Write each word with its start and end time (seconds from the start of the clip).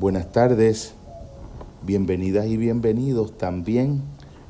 Buenas 0.00 0.30
tardes, 0.30 0.94
bienvenidas 1.82 2.46
y 2.46 2.56
bienvenidos 2.56 3.36
también 3.36 4.00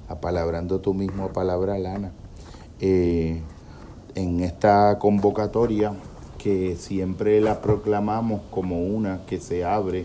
a 0.07 0.21
Palabrando 0.21 0.81
tú 0.81 0.93
mismo 0.93 1.25
a 1.25 1.33
Palabra 1.33 1.79
Lana. 1.79 2.13
Eh, 2.81 3.41
en 4.15 4.41
esta 4.41 4.99
convocatoria 4.99 5.95
que 6.37 6.77
siempre 6.77 7.41
la 7.41 7.63
proclamamos 7.63 8.43
como 8.51 8.83
una 8.83 9.25
que 9.25 9.41
se 9.41 9.65
abre 9.65 10.05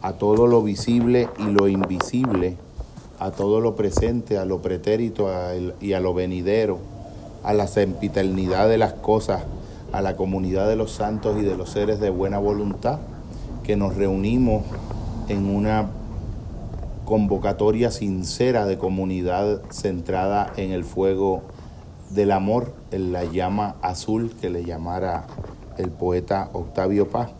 a 0.00 0.14
todo 0.14 0.46
lo 0.46 0.62
visible 0.62 1.28
y 1.38 1.50
lo 1.50 1.68
invisible, 1.68 2.56
a 3.18 3.32
todo 3.32 3.60
lo 3.60 3.76
presente, 3.76 4.38
a 4.38 4.46
lo 4.46 4.62
pretérito 4.62 5.28
y 5.82 5.92
a 5.92 6.00
lo 6.00 6.14
venidero, 6.14 6.78
a 7.44 7.52
la 7.52 7.66
sempiternidad 7.66 8.66
de 8.66 8.78
las 8.78 8.94
cosas, 8.94 9.42
a 9.92 10.00
la 10.00 10.16
comunidad 10.16 10.66
de 10.68 10.76
los 10.76 10.90
santos 10.90 11.36
y 11.38 11.42
de 11.42 11.54
los 11.54 11.68
seres 11.68 12.00
de 12.00 12.08
buena 12.08 12.38
voluntad 12.38 13.00
que 13.70 13.76
nos 13.76 13.94
reunimos 13.94 14.64
en 15.28 15.46
una 15.46 15.90
convocatoria 17.04 17.92
sincera 17.92 18.66
de 18.66 18.78
comunidad 18.78 19.62
centrada 19.70 20.52
en 20.56 20.72
el 20.72 20.82
fuego 20.82 21.42
del 22.10 22.32
amor, 22.32 22.74
en 22.90 23.12
la 23.12 23.22
llama 23.26 23.76
azul 23.80 24.34
que 24.40 24.50
le 24.50 24.64
llamara 24.64 25.28
el 25.78 25.92
poeta 25.92 26.50
Octavio 26.52 27.10
Paz, 27.10 27.30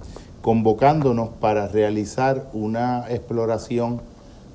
convocándonos 0.41 1.31
para 1.31 1.67
realizar 1.67 2.49
una 2.53 3.07
exploración 3.09 4.01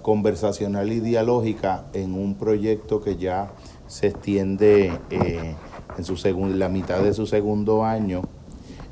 conversacional 0.01 0.93
y 0.93 1.01
dialógica 1.01 1.83
en 1.91 2.13
un 2.13 2.35
proyecto 2.35 3.01
que 3.01 3.17
ya 3.17 3.49
se 3.87 4.07
extiende 4.07 4.97
eh, 5.09 5.55
en 5.97 6.03
su 6.05 6.15
la 6.55 6.69
mitad 6.69 7.01
de 7.01 7.13
su 7.13 7.25
segundo 7.25 7.83
año, 7.83 8.21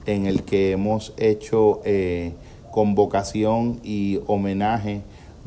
en 0.06 0.26
el 0.26 0.44
que 0.44 0.74
hemos 0.74 1.14
hecho 1.16 1.80
eh, 1.86 2.34
convocación 2.74 3.80
y 3.84 4.20
homenaje 4.26 5.04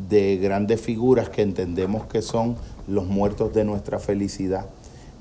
de 0.08 0.36
grandes 0.36 0.80
figuras 0.80 1.28
que 1.28 1.42
entendemos 1.42 2.06
que 2.06 2.22
son 2.22 2.54
los 2.86 3.06
muertos 3.06 3.52
de 3.52 3.64
nuestra 3.64 3.98
felicidad, 3.98 4.66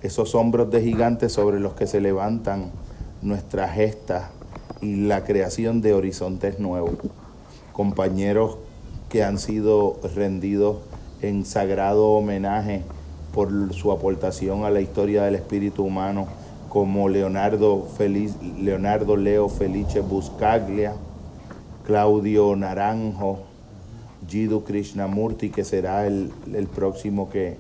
esos 0.04 0.36
hombros 0.36 0.70
de 0.70 0.84
gigantes 0.84 1.32
sobre 1.32 1.60
los 1.60 1.74
que 1.74 1.88
se 1.88 2.00
levantan 2.02 2.70
nuestras 3.24 3.74
gestas 3.74 4.26
y 4.82 5.08
la 5.08 5.24
creación 5.24 5.82
de 5.82 5.96
horizontes 5.96 6.60
nuevos, 6.60 6.94
compañeros 7.74 8.60
que 9.10 9.24
han 9.24 9.40
sido 9.40 10.00
rendidos 10.14 10.78
en 11.24 11.44
sagrado 11.44 12.10
homenaje 12.10 12.84
por 13.34 13.74
su 13.74 13.92
aportación 13.92 14.64
a 14.64 14.70
la 14.70 14.82
historia 14.82 15.24
del 15.24 15.34
espíritu 15.34 15.84
humano, 15.84 16.28
como 16.70 17.10
Leonardo, 17.10 17.88
Leonardo 18.60 19.18
Leo 19.18 19.50
Felice 19.50 20.02
Buscaglia, 20.02 20.94
Claudio 21.86 22.56
Naranjo, 22.56 23.44
Jiddu 24.28 24.64
Krishnamurti, 24.64 25.52
que 25.52 25.64
será 25.64 26.08
el, 26.08 26.32
próximo 26.74 27.30
que 27.30 27.58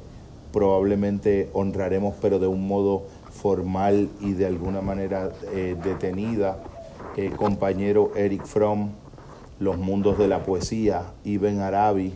probablemente 0.51 1.49
honraremos, 1.53 2.15
pero 2.21 2.39
de 2.39 2.47
un 2.47 2.67
modo 2.67 3.03
formal 3.29 4.09
y 4.21 4.33
de 4.33 4.47
alguna 4.47 4.81
manera 4.81 5.31
eh, 5.53 5.77
detenida. 5.83 6.57
Eh, 7.17 7.29
compañero 7.37 8.11
Eric 8.15 8.45
Fromm, 8.45 8.89
Los 9.59 9.77
Mundos 9.77 10.17
de 10.17 10.27
la 10.27 10.43
Poesía, 10.43 11.03
Ibn 11.23 11.59
Arabi 11.59 12.13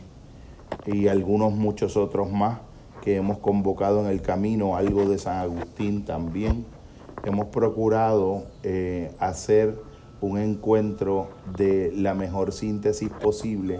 y 0.88 1.08
algunos 1.08 1.54
muchos 1.54 1.96
otros 1.96 2.32
más 2.32 2.60
que 3.04 3.18
hemos 3.18 3.38
convocado 3.38 4.02
en 4.02 4.08
el 4.08 4.22
camino, 4.22 4.76
algo 4.76 5.08
de 5.08 5.20
San 5.20 5.38
Agustín 5.38 6.06
también. 6.06 6.66
Hemos 7.24 7.48
procurado 7.48 8.44
eh, 8.64 9.12
hacer 9.20 9.76
un 10.22 10.38
encuentro 10.38 11.30
de 11.58 11.92
la 11.96 12.14
mejor 12.14 12.52
síntesis 12.52 13.10
posible 13.10 13.80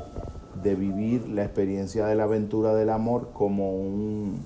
de 0.64 0.76
vivir 0.76 1.28
la 1.28 1.44
experiencia 1.44 2.06
de 2.06 2.16
la 2.16 2.24
aventura 2.24 2.74
del 2.74 2.90
amor 2.90 3.30
como, 3.34 3.76
un, 3.76 4.40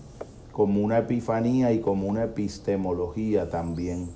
como 0.51 0.81
una 0.81 0.99
epifanía 0.99 1.71
y 1.71 1.79
como 1.79 2.07
una 2.07 2.23
epistemología 2.23 3.49
también, 3.49 4.09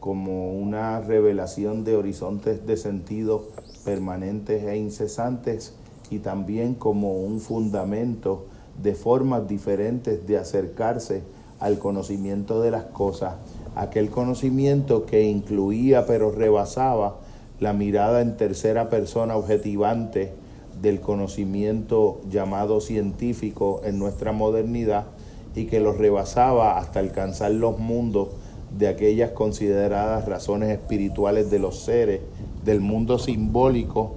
como 0.00 0.54
una 0.54 1.00
revelación 1.00 1.84
de 1.84 1.96
horizontes 1.96 2.66
de 2.66 2.76
sentido 2.76 3.44
permanentes 3.84 4.64
e 4.64 4.76
incesantes 4.76 5.74
y 6.10 6.18
también 6.18 6.74
como 6.74 7.14
un 7.20 7.40
fundamento 7.40 8.46
de 8.82 8.94
formas 8.94 9.48
diferentes 9.48 10.26
de 10.26 10.38
acercarse 10.38 11.22
al 11.60 11.78
conocimiento 11.78 12.60
de 12.60 12.70
las 12.70 12.84
cosas 12.84 13.34
aquel 13.76 14.10
conocimiento 14.10 15.06
que 15.06 15.24
incluía 15.24 16.06
pero 16.06 16.32
rebasaba 16.32 17.16
la 17.60 17.72
mirada 17.72 18.20
en 18.22 18.36
tercera 18.36 18.90
persona 18.90 19.36
objetivante 19.36 20.32
del 20.80 21.00
conocimiento 21.00 22.20
llamado 22.28 22.80
científico 22.80 23.82
en 23.84 23.98
nuestra 23.98 24.32
modernidad 24.32 25.04
y 25.54 25.66
que 25.66 25.80
lo 25.80 25.92
rebasaba 25.92 26.78
hasta 26.78 27.00
alcanzar 27.00 27.52
los 27.52 27.78
mundos 27.78 28.28
de 28.76 28.88
aquellas 28.88 29.30
consideradas 29.30 30.26
razones 30.26 30.70
espirituales 30.70 31.50
de 31.50 31.58
los 31.58 31.80
seres, 31.80 32.20
del 32.64 32.80
mundo 32.80 33.18
simbólico 33.18 34.14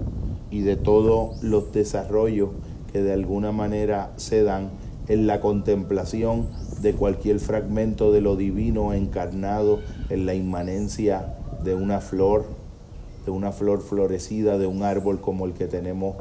y 0.52 0.62
de 0.62 0.76
todos 0.76 1.42
los 1.44 1.72
desarrollos 1.72 2.50
que 2.92 3.02
de 3.02 3.14
alguna 3.14 3.52
manera 3.52 4.12
se 4.18 4.44
dan 4.44 4.70
en 5.10 5.26
la 5.26 5.42
contemplación 5.42 6.48
de 6.82 6.94
cualquier 6.94 7.40
fragmento 7.40 8.12
de 8.12 8.22
lo 8.22 8.36
divino 8.36 8.94
encarnado 8.94 9.80
en 10.10 10.26
la 10.26 10.36
inmanencia 10.36 11.36
de 11.64 11.74
una 11.74 12.00
flor, 12.00 12.46
de 13.26 13.32
una 13.32 13.52
flor 13.52 13.82
florecida, 13.82 14.58
de 14.58 14.68
un 14.68 14.84
árbol 14.84 15.20
como 15.20 15.46
el 15.46 15.54
que 15.54 15.68
tenemos 15.68 16.16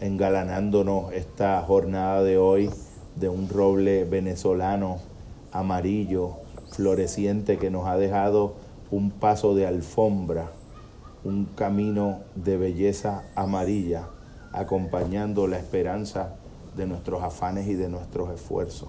engalanándonos 0.00 1.12
esta 1.12 1.60
jornada 1.62 2.22
de 2.22 2.38
hoy, 2.38 2.70
de 3.16 3.28
un 3.28 3.48
roble 3.48 4.04
venezolano 4.04 4.98
amarillo, 5.52 6.36
floreciente, 6.70 7.58
que 7.58 7.70
nos 7.70 7.88
ha 7.88 7.96
dejado 7.96 8.54
un 8.92 9.10
paso 9.10 9.56
de 9.56 9.66
alfombra, 9.66 10.50
un 11.24 11.46
camino 11.56 12.20
de 12.36 12.56
belleza 12.56 13.24
amarilla, 13.34 14.08
acompañando 14.52 15.48
la 15.48 15.58
esperanza 15.58 16.36
de 16.78 16.86
nuestros 16.86 17.22
afanes 17.22 17.68
y 17.68 17.74
de 17.74 17.90
nuestros 17.90 18.30
esfuerzos. 18.30 18.88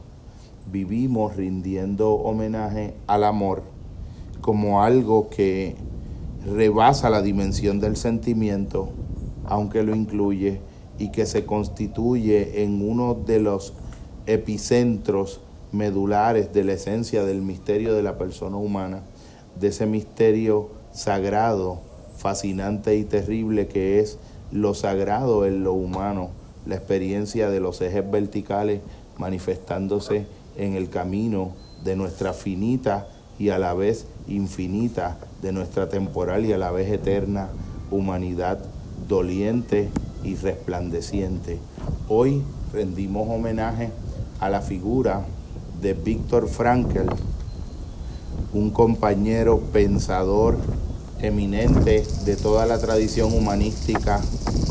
Vivimos 0.72 1.36
rindiendo 1.36 2.14
homenaje 2.14 2.94
al 3.08 3.26
amor 3.26 3.64
como 4.40 4.82
algo 4.82 5.30
que 5.30 5.76
rebasa 6.46 7.10
la 7.10 7.22
dimensión 7.22 7.82
del 7.82 7.98
sentimiento, 7.98 8.90
aunque 9.46 9.84
lo 9.84 9.94
incluye, 9.94 10.62
y 10.98 11.12
que 11.12 11.26
se 11.26 11.46
constituye 11.46 12.64
en 12.64 12.88
uno 12.88 13.16
de 13.16 13.40
los 13.40 13.74
epicentros 14.26 15.40
medulares 15.72 16.52
de 16.54 16.64
la 16.64 16.74
esencia 16.74 17.24
del 17.24 17.42
misterio 17.42 17.94
de 17.94 18.04
la 18.04 18.18
persona 18.18 18.58
humana, 18.58 19.02
de 19.60 19.70
ese 19.70 19.86
misterio 19.86 20.70
sagrado, 20.92 21.80
fascinante 22.18 22.98
y 22.98 23.06
terrible 23.06 23.68
que 23.68 24.00
es 24.00 24.20
lo 24.52 24.74
sagrado 24.74 25.46
en 25.46 25.64
lo 25.64 25.74
humano, 25.74 26.32
la 26.66 26.76
experiencia 26.76 27.50
de 27.50 27.60
los 27.60 27.82
ejes 27.82 28.10
verticales 28.10 28.82
manifestándose 29.18 30.26
en 30.58 30.76
el 30.76 30.90
camino 30.90 31.54
de 31.84 31.96
nuestra 31.96 32.34
finita 32.34 33.08
y 33.38 33.50
a 33.50 33.58
la 33.58 33.74
vez 33.74 34.06
infinita, 34.28 35.18
de 35.42 35.54
nuestra 35.54 35.88
temporal 35.88 36.46
y 36.46 36.54
a 36.54 36.58
la 36.58 36.72
vez 36.72 36.92
eterna 36.92 37.50
humanidad 37.90 38.60
doliente 39.08 39.90
y 40.24 40.36
resplandeciente. 40.36 41.58
Hoy 42.10 42.44
rendimos 42.74 43.30
homenaje 43.30 43.90
a 44.40 44.50
la 44.50 44.62
figura 44.62 45.26
de 45.82 45.94
Víctor 45.94 46.50
Frankl, 46.50 47.08
un 48.54 48.70
compañero 48.72 49.60
pensador 49.72 50.58
eminente 51.22 52.06
de 52.26 52.36
toda 52.36 52.66
la 52.66 52.80
tradición 52.80 53.34
humanística, 53.34 54.22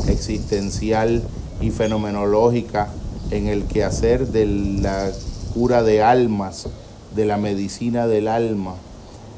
existencial 0.07 1.23
y 1.61 1.71
fenomenológica 1.71 2.89
en 3.31 3.47
el 3.47 3.65
quehacer 3.65 4.27
de 4.27 4.45
la 4.45 5.11
cura 5.53 5.83
de 5.83 6.01
almas, 6.01 6.67
de 7.15 7.25
la 7.25 7.37
medicina 7.37 8.07
del 8.07 8.27
alma, 8.27 8.75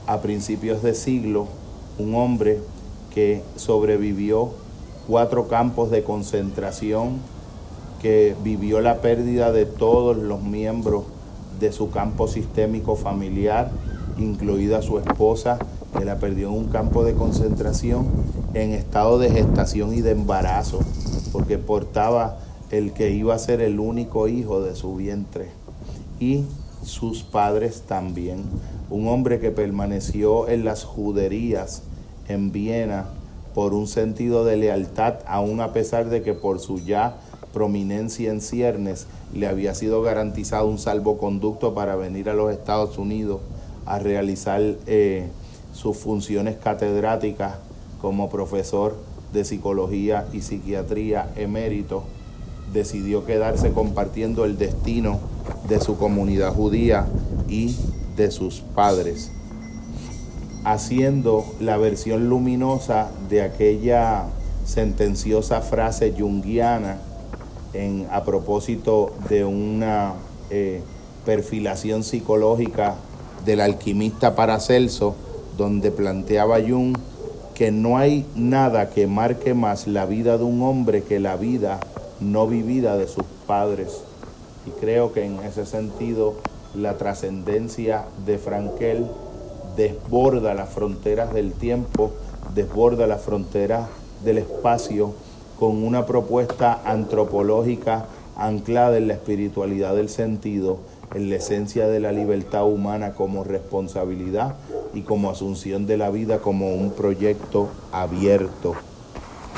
a 0.08 0.22
principios 0.22 0.84
de 0.84 0.94
siglo, 0.94 1.48
un 1.98 2.16
hombre 2.16 2.60
que 3.14 3.42
sobrevivió 3.56 4.52
cuatro 5.08 5.48
campos 5.48 5.92
de 5.92 6.04
concentración, 6.04 7.20
que 8.02 8.36
vivió 8.44 8.82
la 8.82 9.02
pérdida 9.02 9.52
de 9.52 9.66
todos 9.66 10.18
los 10.18 10.42
miembros 10.42 11.04
de 11.60 11.72
su 11.72 11.92
campo 11.92 12.28
sistémico 12.28 12.96
familiar, 12.96 13.72
incluida 14.18 14.82
su 14.82 15.00
esposa, 15.00 15.60
que 15.98 16.06
la 16.06 16.18
perdió 16.18 16.50
en 16.50 16.56
un 16.56 16.66
campo 16.66 17.04
de 17.04 17.14
concentración 17.14 18.08
en 18.54 18.72
estado 18.72 19.20
de 19.20 19.30
gestación 19.30 19.94
y 19.94 20.02
de 20.02 20.12
embarazo, 20.12 20.80
porque 21.32 21.58
portaba 21.58 22.38
el 22.70 22.94
que 22.94 23.12
iba 23.12 23.36
a 23.36 23.40
ser 23.40 23.62
el 23.62 23.80
único 23.80 24.28
hijo 24.28 24.62
de 24.62 24.76
su 24.76 24.96
vientre 24.96 25.50
y 26.20 26.46
sus 26.84 27.24
padres 27.24 27.84
también. 27.88 28.44
Un 28.90 29.08
hombre 29.08 29.40
que 29.40 29.52
permaneció 29.52 30.48
en 30.48 30.66
las 30.66 30.84
juderías 30.84 31.84
en 32.28 32.52
Viena 32.52 33.06
por 33.54 33.74
un 33.74 33.88
sentido 33.88 34.46
de 34.46 34.58
lealtad, 34.58 35.16
aun 35.26 35.60
a 35.62 35.74
pesar 35.74 36.10
de 36.10 36.22
que 36.22 36.34
por 36.34 36.60
su 36.60 36.80
ya 36.80 37.18
prominencia 37.54 38.32
en 38.32 38.42
ciernes 38.42 39.08
le 39.34 39.48
había 39.48 39.76
sido 39.76 40.02
garantizado 40.02 40.68
un 40.68 40.78
salvoconducto 40.78 41.74
para 41.74 41.96
venir 41.96 42.30
a 42.30 42.34
los 42.34 42.52
Estados 42.52 42.98
Unidos 42.98 43.42
a 43.86 44.00
realizar 44.00 44.62
eh, 44.88 45.28
sus 45.72 45.98
funciones 45.98 46.58
catedráticas 46.58 47.56
como 48.02 48.30
profesor 48.30 48.98
de 49.34 49.46
psicología 49.46 50.28
y 50.34 50.42
psiquiatría 50.42 51.32
emérito, 51.36 52.04
decidió 52.74 53.26
quedarse 53.26 53.72
compartiendo 53.72 54.46
el 54.46 54.58
destino 54.58 55.20
de 55.68 55.80
su 55.80 55.98
comunidad 55.98 56.54
judía 56.54 57.06
y 57.48 57.76
de 58.16 58.32
sus 58.32 58.62
padres, 58.62 59.32
haciendo 60.64 61.46
la 61.60 61.78
versión 61.78 62.30
luminosa 62.30 63.10
de 63.30 63.42
aquella 63.42 64.26
sentenciosa 64.66 65.62
frase 65.62 66.14
junguiana 66.18 66.98
a 68.12 68.24
propósito 68.24 69.14
de 69.30 69.46
una 69.46 70.14
eh, 70.50 70.82
perfilación 71.26 72.04
psicológica 72.04 72.96
del 73.46 73.62
alquimista 73.62 74.36
Paracelso, 74.36 75.16
donde 75.58 75.92
planteaba 75.92 76.60
Jung 76.60 76.96
que 77.54 77.72
no 77.72 77.98
hay 77.98 78.26
nada 78.36 78.90
que 78.90 79.08
marque 79.08 79.54
más 79.54 79.88
la 79.88 80.06
vida 80.06 80.38
de 80.38 80.44
un 80.44 80.64
hombre 80.64 81.04
que 81.04 81.20
la 81.20 81.36
vida 81.36 81.80
no 82.20 82.48
vivida 82.48 82.98
de 82.98 83.08
sus 83.08 83.26
padres. 83.46 84.02
Y 84.66 84.72
creo 84.80 85.14
que 85.14 85.26
en 85.26 85.40
ese 85.40 85.66
sentido 85.66 86.36
la 86.74 86.98
trascendencia 86.98 88.06
de 88.26 88.38
Frankel 88.38 89.06
desborda 89.76 90.54
las 90.54 90.70
fronteras 90.70 91.34
del 91.34 91.54
tiempo, 91.54 92.12
desborda 92.56 93.08
las 93.08 93.22
fronteras 93.22 93.88
del 94.24 94.40
espacio 94.40 95.14
con 95.60 95.84
una 95.84 96.06
propuesta 96.06 96.82
antropológica 96.86 98.06
anclada 98.36 98.98
en 98.98 99.08
la 99.08 99.14
espiritualidad 99.14 99.96
del 99.96 100.10
sentido, 100.10 100.80
en 101.14 101.30
la 101.30 101.36
esencia 101.36 101.88
de 101.88 102.00
la 102.00 102.12
libertad 102.12 102.66
humana 102.66 103.14
como 103.14 103.44
responsabilidad 103.44 104.56
y 104.94 105.02
como 105.02 105.30
asunción 105.30 105.86
de 105.86 105.98
la 105.98 106.10
vida 106.10 106.40
como 106.40 106.74
un 106.74 106.92
proyecto 106.92 107.70
abierto. 107.92 108.76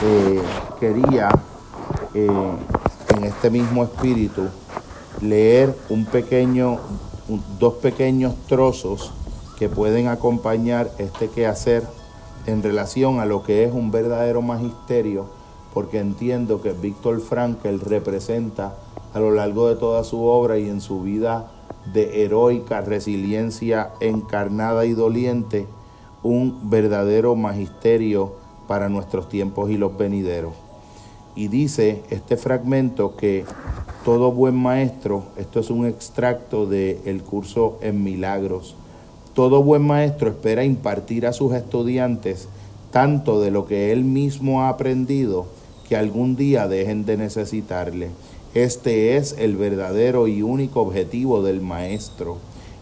Eh, 0.03 0.41
quería 0.79 1.29
eh, 2.13 2.27
en 3.15 3.23
este 3.23 3.49
mismo 3.49 3.83
espíritu 3.83 4.47
leer 5.21 5.75
un 5.89 6.05
pequeño, 6.05 6.79
dos 7.59 7.75
pequeños 7.75 8.35
trozos 8.47 9.13
que 9.57 9.69
pueden 9.69 10.07
acompañar 10.07 10.91
este 10.97 11.29
quehacer 11.29 11.83
en 12.47 12.63
relación 12.63 13.19
a 13.19 13.25
lo 13.25 13.43
que 13.43 13.63
es 13.63 13.71
un 13.71 13.91
verdadero 13.91 14.41
magisterio, 14.41 15.27
porque 15.73 15.99
entiendo 15.99 16.61
que 16.61 16.73
Víctor 16.73 17.21
Frankl 17.21 17.79
representa 17.79 18.75
a 19.13 19.19
lo 19.19 19.31
largo 19.31 19.69
de 19.69 19.75
toda 19.75 20.03
su 20.03 20.23
obra 20.23 20.57
y 20.57 20.69
en 20.69 20.81
su 20.81 21.01
vida 21.01 21.51
de 21.93 22.23
heroica 22.23 22.81
resiliencia 22.81 23.91
encarnada 23.99 24.85
y 24.85 24.93
doliente, 24.93 25.67
un 26.23 26.69
verdadero 26.69 27.35
magisterio 27.35 28.33
para 28.67 28.89
nuestros 28.89 29.29
tiempos 29.29 29.69
y 29.69 29.77
los 29.77 29.97
venideros. 29.97 30.53
Y 31.35 31.47
dice 31.47 32.03
este 32.09 32.37
fragmento 32.37 33.15
que 33.15 33.45
todo 34.05 34.31
buen 34.31 34.55
maestro, 34.55 35.23
esto 35.37 35.59
es 35.59 35.69
un 35.69 35.85
extracto 35.85 36.65
del 36.65 37.23
curso 37.23 37.77
en 37.81 38.03
milagros, 38.03 38.75
todo 39.33 39.63
buen 39.63 39.81
maestro 39.81 40.29
espera 40.29 40.63
impartir 40.63 41.25
a 41.25 41.33
sus 41.33 41.53
estudiantes 41.53 42.47
tanto 42.91 43.41
de 43.41 43.49
lo 43.49 43.65
que 43.65 43.91
él 43.91 44.03
mismo 44.03 44.61
ha 44.61 44.69
aprendido 44.69 45.47
que 45.89 45.97
algún 45.97 46.35
día 46.35 46.67
dejen 46.67 47.05
de 47.05 47.17
necesitarle. 47.17 48.09
Este 48.53 49.17
es 49.17 49.35
el 49.37 49.55
verdadero 49.55 50.27
y 50.27 50.41
único 50.41 50.81
objetivo 50.81 51.41
del 51.41 51.61
maestro. 51.61 52.37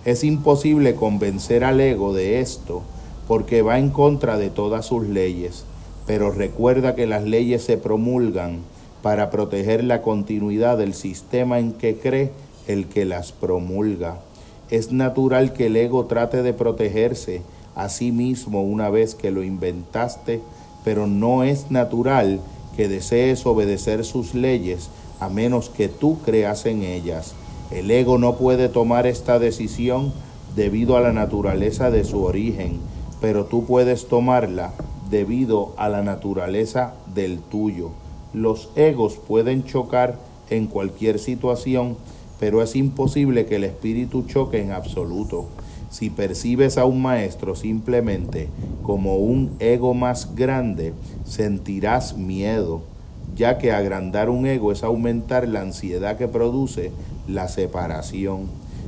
Es 0.05 0.23
imposible 0.23 0.95
convencer 0.95 1.63
al 1.63 1.79
ego 1.79 2.13
de 2.13 2.39
esto 2.39 2.81
porque 3.27 3.61
va 3.61 3.79
en 3.79 3.89
contra 3.89 4.37
de 4.37 4.49
todas 4.49 4.85
sus 4.85 5.07
leyes 5.07 5.65
pero 6.05 6.31
recuerda 6.31 6.95
que 6.95 7.07
las 7.07 7.23
leyes 7.23 7.63
se 7.63 7.77
promulgan 7.77 8.59
para 9.01 9.29
proteger 9.29 9.83
la 9.83 10.01
continuidad 10.01 10.77
del 10.77 10.93
sistema 10.93 11.59
en 11.59 11.73
que 11.73 11.97
cree 11.97 12.31
el 12.67 12.87
que 12.87 13.05
las 13.05 13.31
promulga. 13.31 14.19
Es 14.69 14.91
natural 14.91 15.53
que 15.53 15.67
el 15.67 15.75
ego 15.75 16.05
trate 16.05 16.43
de 16.43 16.53
protegerse 16.53 17.41
a 17.75 17.89
sí 17.89 18.11
mismo 18.11 18.61
una 18.61 18.89
vez 18.89 19.15
que 19.15 19.31
lo 19.31 19.43
inventaste, 19.43 20.41
pero 20.83 21.07
no 21.07 21.43
es 21.43 21.71
natural 21.71 22.39
que 22.75 22.87
desees 22.87 23.45
obedecer 23.45 24.05
sus 24.05 24.33
leyes 24.33 24.89
a 25.21 25.29
menos 25.29 25.69
que 25.69 25.87
tú 25.87 26.17
creas 26.25 26.65
en 26.65 26.83
ellas. 26.83 27.35
El 27.69 27.89
ego 27.91 28.17
no 28.17 28.35
puede 28.35 28.67
tomar 28.67 29.07
esta 29.07 29.39
decisión 29.39 30.11
debido 30.55 30.97
a 30.97 31.01
la 31.01 31.13
naturaleza 31.13 31.91
de 31.91 32.03
su 32.03 32.23
origen, 32.23 32.79
pero 33.21 33.45
tú 33.45 33.65
puedes 33.65 34.07
tomarla 34.07 34.73
debido 35.09 35.73
a 35.77 35.89
la 35.89 36.01
naturaleza 36.01 36.95
del 37.13 37.39
tuyo. 37.39 37.91
Los 38.33 38.69
egos 38.75 39.19
pueden 39.27 39.63
chocar 39.63 40.17
en 40.49 40.65
cualquier 40.65 41.19
situación, 41.19 41.97
pero 42.39 42.63
es 42.63 42.75
imposible 42.75 43.45
que 43.45 43.57
el 43.57 43.63
espíritu 43.63 44.23
choque 44.23 44.59
en 44.59 44.71
absoluto. 44.71 45.45
Si 45.91 46.09
percibes 46.09 46.77
a 46.77 46.85
un 46.85 47.01
maestro 47.01 47.55
simplemente 47.55 48.49
como 48.81 49.17
un 49.17 49.51
ego 49.59 49.93
más 49.93 50.33
grande, 50.35 50.93
sentirás 51.25 52.17
miedo, 52.17 52.81
ya 53.35 53.57
que 53.57 53.71
agrandar 53.71 54.29
un 54.29 54.45
ego 54.45 54.71
es 54.71 54.83
aumentar 54.83 55.47
la 55.47 55.61
ansiedad 55.61 56.17
que 56.17 56.27
produce 56.27 56.91
la 57.27 57.47
separación. 57.47 58.47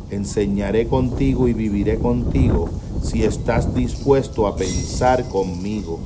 Enseñaré 0.10 0.88
contigo 0.88 1.48
y 1.48 1.54
viviré 1.54 1.98
contigo 1.98 2.70
si 3.02 3.24
estás 3.24 3.74
dispuesto 3.74 4.48
a 4.48 4.56
pensar 4.56 5.28
conmigo, 5.30 6.00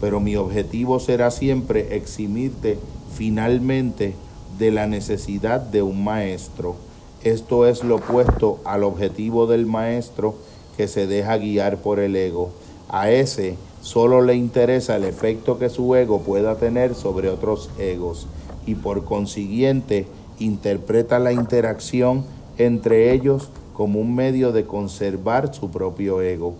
pero 0.00 0.20
mi 0.20 0.36
objetivo 0.36 1.00
será 1.00 1.30
siempre 1.30 1.96
eximirte 1.96 2.78
finalmente 3.14 4.14
de 4.58 4.70
la 4.70 4.86
necesidad 4.86 5.60
de 5.60 5.82
un 5.82 6.04
maestro. 6.04 6.76
Esto 7.22 7.66
es 7.66 7.82
lo 7.82 7.96
opuesto 7.96 8.60
al 8.64 8.84
objetivo 8.84 9.46
del 9.46 9.66
maestro 9.66 10.34
que 10.76 10.88
se 10.88 11.06
deja 11.06 11.38
guiar 11.38 11.78
por 11.78 12.00
el 12.00 12.16
ego. 12.16 12.50
A 12.88 13.10
ese 13.10 13.56
solo 13.84 14.22
le 14.22 14.34
interesa 14.34 14.96
el 14.96 15.04
efecto 15.04 15.58
que 15.58 15.68
su 15.68 15.94
ego 15.94 16.22
pueda 16.22 16.54
tener 16.56 16.94
sobre 16.94 17.28
otros 17.28 17.68
egos 17.78 18.26
y 18.64 18.76
por 18.76 19.04
consiguiente 19.04 20.06
interpreta 20.38 21.18
la 21.18 21.34
interacción 21.34 22.24
entre 22.56 23.12
ellos 23.12 23.50
como 23.74 24.00
un 24.00 24.14
medio 24.14 24.52
de 24.52 24.64
conservar 24.64 25.54
su 25.54 25.70
propio 25.70 26.22
ego. 26.22 26.54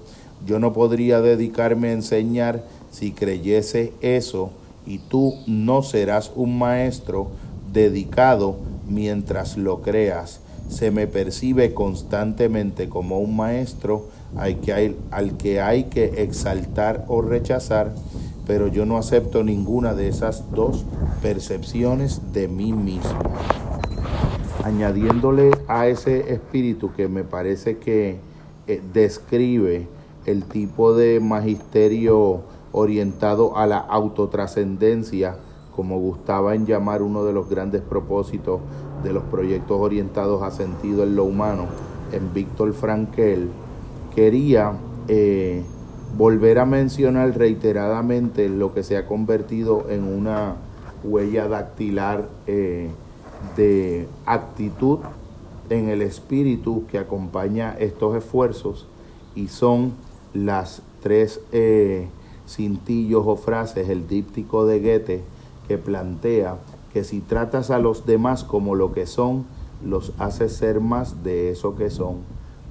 Yo 0.45 0.59
no 0.59 0.75
podría 0.75 1.23
dedicarme 1.23 1.89
a 1.89 1.93
enseñar 1.93 2.63
si 2.91 3.13
creyese 3.13 3.95
eso 4.03 4.51
y 4.85 4.99
tú 4.99 5.35
no 5.47 5.83
serás 5.83 6.31
un 6.37 6.59
maestro 6.59 7.29
dedicado 7.73 8.57
mientras 8.87 9.57
lo 9.57 9.81
creas. 9.81 10.41
Se 10.69 10.91
me 10.91 11.07
percibe 11.07 11.73
constantemente 11.73 12.91
como 12.91 13.19
un 13.19 13.35
maestro 13.35 14.09
al 14.37 14.61
que 14.61 14.73
hay, 14.73 14.97
al 15.11 15.37
que, 15.37 15.61
hay 15.61 15.85
que 15.85 16.23
exaltar 16.23 17.05
o 17.09 17.23
rechazar, 17.23 17.95
pero 18.47 18.69
yo 18.69 18.85
no 18.85 18.99
acepto 18.99 19.43
ninguna 19.43 19.95
de 19.95 20.09
esas 20.09 20.51
dos 20.53 20.85
percepciones 21.23 22.33
de 22.33 22.49
mí 22.49 22.73
mismo. 22.73 23.19
Añadiéndole 24.65 25.51
a 25.69 25.89
ese 25.89 26.33
espíritu 26.33 26.93
que 26.95 27.09
me 27.09 27.25
parece 27.25 27.79
que 27.79 28.19
eh, 28.67 28.83
describe 28.93 29.87
el 30.27 30.45
tipo 30.45 30.95
de 30.95 31.21
magisterio 31.21 32.43
orientado 32.73 33.57
a 33.57 33.67
la 33.67 33.79
autotrascendencia, 33.79 35.37
como 35.77 35.99
gustaba 35.99 36.55
en 36.55 36.67
llamar 36.67 37.03
uno 37.03 37.25
de 37.25 37.33
los 37.33 37.49
grandes 37.49 37.83
propósitos 37.83 38.61
de 39.03 39.13
los 39.13 39.23
proyectos 39.25 39.79
orientados 39.81 40.43
a 40.43 40.51
sentido 40.51 41.03
en 41.03 41.15
lo 41.15 41.25
humano, 41.25 41.67
en 42.13 42.33
Víctor 42.33 42.73
Frankel, 42.73 43.51
quería 44.15 44.73
eh, 45.09 45.63
volver 46.17 46.59
a 46.59 46.67
mencionar 46.67 47.37
reiteradamente 47.37 48.49
lo 48.49 48.73
que 48.73 48.83
se 48.83 48.97
ha 48.97 49.07
convertido 49.07 49.91
en 49.91 50.05
una 50.05 50.57
huella 51.03 51.49
dactilar 51.49 52.29
eh, 52.47 52.91
de 53.57 54.09
actitud 54.25 55.01
en 55.71 55.89
el 55.89 56.03
espíritu 56.03 56.85
que 56.91 56.99
acompaña 56.99 57.77
estos 57.79 58.17
esfuerzos 58.17 58.87
y 59.35 59.49
son 59.49 59.93
las 60.33 60.83
tres 61.03 61.41
eh, 61.53 62.09
cintillos 62.49 63.25
o 63.27 63.37
frases, 63.37 63.89
el 63.89 64.07
díptico 64.07 64.67
de 64.67 64.81
Goethe, 64.81 65.23
que 65.69 65.79
plantea 65.79 66.57
que 66.93 67.05
si 67.05 67.21
tratas 67.21 67.71
a 67.71 67.79
los 67.79 68.07
demás 68.07 68.45
como 68.45 68.75
lo 68.75 68.93
que 68.93 69.07
son, 69.07 69.47
los 69.85 70.13
haces 70.19 70.53
ser 70.53 70.81
más 70.81 71.25
de 71.25 71.51
eso 71.51 71.77
que 71.77 71.91
son, 71.91 72.19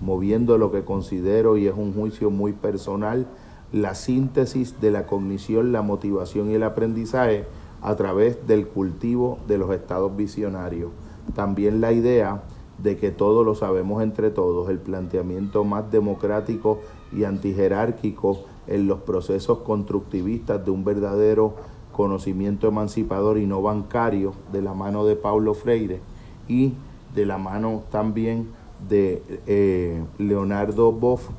moviendo 0.04 0.58
lo 0.58 0.72
que 0.72 0.84
considero 0.84 1.58
y 1.58 1.68
es 1.68 1.74
un 1.76 1.94
juicio 1.94 2.30
muy 2.30 2.52
personal 2.54 3.26
la 3.72 3.96
síntesis 3.96 4.80
de 4.80 4.92
la 4.92 5.08
cognición, 5.08 5.72
la 5.72 5.82
motivación 5.82 6.52
y 6.52 6.54
el 6.54 6.64
aprendizaje 6.64 7.46
a 7.82 7.96
través 7.96 8.46
del 8.46 8.68
cultivo 8.68 9.40
de 9.48 9.58
los 9.58 9.72
estados 9.72 10.16
visionarios. 10.16 10.92
También 11.34 11.82
la 11.82 11.92
idea 11.92 12.44
de 12.78 12.98
que 12.98 13.10
todo 13.10 13.44
lo 13.44 13.56
sabemos 13.56 14.04
entre 14.04 14.30
todos, 14.30 14.70
el 14.70 14.78
planteamiento 14.78 15.64
más 15.64 15.92
democrático 15.92 16.82
y 17.12 17.24
antijerárquico 17.24 18.44
en 18.68 18.88
los 18.88 19.00
procesos 19.02 19.60
constructivistas 19.60 20.64
de 20.64 20.72
un 20.72 20.84
verdadero 20.84 21.56
conocimiento 21.92 22.68
emancipador 22.68 23.38
y 23.38 23.48
no 23.48 23.62
bancario 23.62 24.34
de 24.52 24.62
la 24.62 24.74
mano 24.74 25.06
de 25.06 25.16
Paulo 25.16 25.54
Freire 25.54 26.00
y 26.48 26.74
de 27.16 27.26
la 27.26 27.38
mano 27.38 27.84
también 27.92 28.48
de 28.90 29.22
eh, 29.48 30.04
Leonardo 30.18 30.92
Boff 30.92 31.30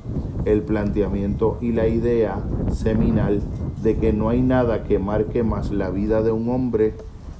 el 0.45 0.61
planteamiento 0.61 1.57
y 1.61 1.71
la 1.71 1.87
idea 1.87 2.39
seminal 2.71 3.41
de 3.81 3.97
que 3.97 4.13
no 4.13 4.29
hay 4.29 4.41
nada 4.41 4.83
que 4.83 4.99
marque 4.99 5.43
más 5.43 5.71
la 5.71 5.89
vida 5.89 6.21
de 6.21 6.31
un 6.31 6.49
hombre, 6.49 6.93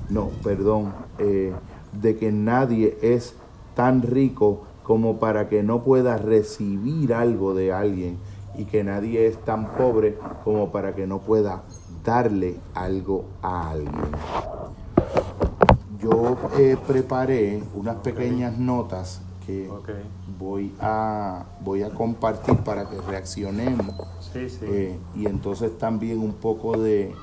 no, 0.09 0.29
perdón, 0.43 0.93
eh, 1.19 1.53
de 2.01 2.15
que 2.15 2.31
nadie 2.31 2.97
es 3.01 3.35
tan 3.75 4.01
rico 4.01 4.63
como 4.83 5.17
para 5.17 5.49
que 5.49 5.63
no 5.63 5.83
pueda 5.83 6.17
recibir 6.17 7.13
algo 7.13 7.53
de 7.53 7.73
alguien 7.73 8.17
y 8.57 8.65
que 8.65 8.83
nadie 8.83 9.27
es 9.27 9.37
tan 9.43 9.71
pobre 9.75 10.17
como 10.43 10.71
para 10.71 10.95
que 10.95 11.07
no 11.07 11.19
pueda 11.19 11.63
darle 12.03 12.55
algo 12.73 13.25
a 13.41 13.71
alguien. 13.71 13.91
Yo 15.99 16.37
eh, 16.57 16.77
preparé 16.87 17.63
unas 17.73 17.95
pequeñas 17.97 18.57
notas 18.57 19.21
que 19.45 19.69
voy, 20.39 20.73
a, 20.79 21.45
voy 21.61 21.83
a 21.83 21.89
compartir 21.89 22.55
para 22.57 22.89
que 22.89 22.99
reaccionemos. 23.01 23.95
Eh, 24.35 24.97
y 25.15 25.27
entonces 25.27 25.77
también 25.77 26.19
un 26.19 26.33
poco 26.33 26.77
de, 26.77 27.13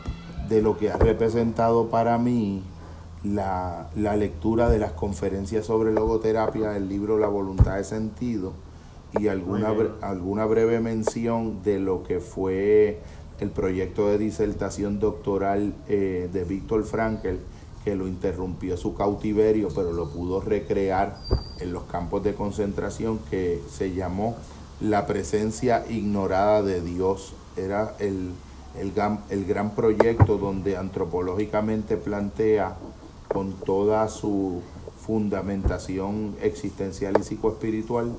lo 0.51 0.77
que 0.77 0.91
ha 0.91 0.97
representado 0.97 1.89
para 1.89 2.19
mí 2.19 2.63
la, 3.25 3.89
lectura 3.95 4.69
de 4.69 4.79
las 4.79 4.93
conferencias 4.93 5.67
sobre 5.67 5.93
logoterapia 5.93 6.71
del 6.71 6.89
libro 6.89 7.19
La 7.19 7.29
voluntad 7.29 7.77
de 7.77 7.85
sentido 7.85 8.53
y 9.19 9.29
alguna, 9.29 9.75
alguna 10.01 10.45
breve 10.47 10.81
mención 10.81 11.63
de 11.63 11.79
lo 11.79 12.03
que 12.03 12.21
fue 12.21 13.01
el 13.41 13.51
proyecto 13.51 14.09
de 14.09 14.19
disertación 14.19 15.01
doctoral 15.01 15.75
eh, 15.89 16.31
de 16.33 16.45
Víctor 16.45 16.85
Frankel 16.85 17.41
que 17.85 17.97
lo 17.97 18.07
interrumpió 18.07 18.77
su 18.77 18.95
cautiverio, 18.95 19.69
pero 19.75 19.93
lo 19.93 20.11
pudo 20.11 20.41
recrear 20.41 21.19
en 21.61 21.73
los 21.73 21.85
campos 21.85 22.23
de 22.23 22.35
concentración, 22.35 23.19
que 23.31 23.61
se 23.71 23.93
llamó 23.93 24.37
La 24.81 25.07
presencia 25.07 25.85
ignorada 25.89 26.63
de 26.63 26.81
Dios. 26.81 27.35
Era 27.57 27.95
el, 27.99 28.31
el, 28.79 28.93
el 29.31 29.45
gran 29.45 29.75
proyecto 29.75 30.39
donde 30.39 30.77
antropológicamente 30.77 31.97
plantea 31.97 32.77
con 33.33 33.53
toda 33.53 34.09
su 34.09 34.61
fundamentación 35.07 36.37
existencial 36.41 37.15
y 37.19 37.23
psicoespiritual 37.25 38.13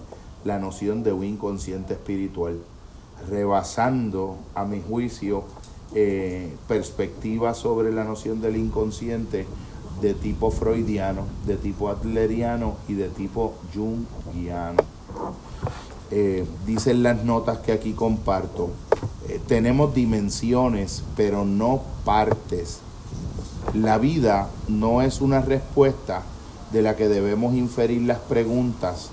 la 0.43 0.59
noción 0.59 1.03
de 1.03 1.13
un 1.13 1.23
inconsciente 1.23 1.93
espiritual, 1.93 2.59
rebasando, 3.29 4.35
a 4.53 4.65
mi 4.65 4.81
juicio, 4.81 5.45
eh, 5.95 6.53
perspectivas 6.67 7.57
sobre 7.57 7.91
la 7.91 8.03
noción 8.03 8.41
del 8.41 8.57
inconsciente 8.57 9.45
de 10.01 10.13
tipo 10.13 10.51
freudiano, 10.51 11.23
de 11.45 11.55
tipo 11.55 11.89
adleriano 11.89 12.75
y 12.87 12.93
de 12.93 13.09
tipo 13.09 13.53
jungiano. 13.73 14.83
Eh, 16.11 16.45
dicen 16.65 17.03
las 17.03 17.23
notas 17.23 17.59
que 17.59 17.71
aquí 17.71 17.93
comparto, 17.93 18.69
eh, 19.29 19.39
tenemos 19.47 19.95
dimensiones, 19.95 21.03
pero 21.15 21.45
no 21.45 21.81
partes. 22.05 22.79
La 23.73 23.97
vida 23.97 24.49
no 24.67 25.01
es 25.01 25.21
una 25.21 25.41
respuesta 25.41 26.23
de 26.71 26.81
la 26.81 26.95
que 26.95 27.07
debemos 27.07 27.55
inferir 27.55 28.01
las 28.01 28.19
preguntas. 28.19 29.09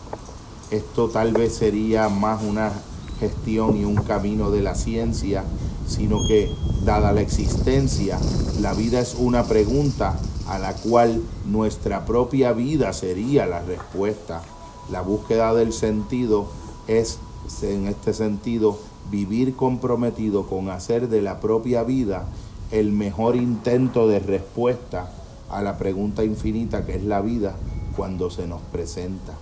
Esto 0.70 1.08
tal 1.08 1.32
vez 1.32 1.54
sería 1.54 2.08
más 2.08 2.42
una 2.42 2.72
gestión 3.20 3.76
y 3.76 3.84
un 3.84 3.96
camino 3.96 4.50
de 4.50 4.62
la 4.62 4.74
ciencia, 4.74 5.44
sino 5.90 6.24
que, 6.26 6.50
dada 6.84 7.12
la 7.12 7.20
existencia, 7.20 8.18
la 8.60 8.72
vida 8.74 9.00
es 9.00 9.16
una 9.18 9.44
pregunta 9.44 10.16
a 10.46 10.58
la 10.58 10.72
cual 10.74 11.20
nuestra 11.46 12.06
propia 12.06 12.52
vida 12.52 12.92
sería 12.92 13.46
la 13.46 13.60
respuesta. 13.60 14.42
La 14.90 15.02
búsqueda 15.02 15.52
del 15.52 15.72
sentido 15.72 16.46
es, 16.86 17.18
en 17.62 17.88
este 17.88 18.14
sentido, 18.14 18.78
vivir 19.10 19.56
comprometido 19.56 20.46
con 20.46 20.70
hacer 20.70 21.08
de 21.08 21.22
la 21.22 21.40
propia 21.40 21.82
vida 21.82 22.24
el 22.70 22.92
mejor 22.92 23.34
intento 23.34 24.06
de 24.06 24.20
respuesta 24.20 25.10
a 25.50 25.60
la 25.60 25.76
pregunta 25.76 26.22
infinita 26.22 26.86
que 26.86 26.94
es 26.94 27.02
la 27.02 27.20
vida 27.20 27.56
cuando 27.96 28.30
se 28.30 28.46
nos 28.46 28.60
presenta. 28.72 29.34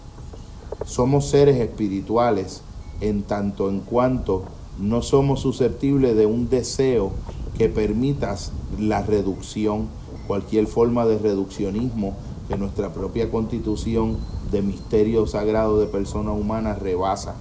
Somos 0.87 1.29
seres 1.29 1.61
espirituales 1.61 2.63
en 3.03 3.23
tanto 3.23 3.69
en 3.69 3.81
cuanto 3.81 4.45
no 4.79 5.03
somos 5.03 5.41
susceptibles 5.41 6.17
de 6.17 6.27
un 6.27 6.49
deseo 6.49 7.13
que 7.57 7.69
permitas 7.69 8.53
la 8.79 9.03
reducción, 9.03 9.89
cualquier 10.29 10.67
forma 10.67 11.05
de 11.05 11.19
reduccionismo 11.19 12.15
que 12.49 12.57
nuestra 12.57 12.93
propia 12.93 13.31
constitución 13.31 14.17
de 14.53 14.63
misterio 14.63 15.27
sagrado 15.27 15.81
de 15.81 15.87
persona 15.87 16.33
humana 16.33 16.75
rebasa 16.75 17.35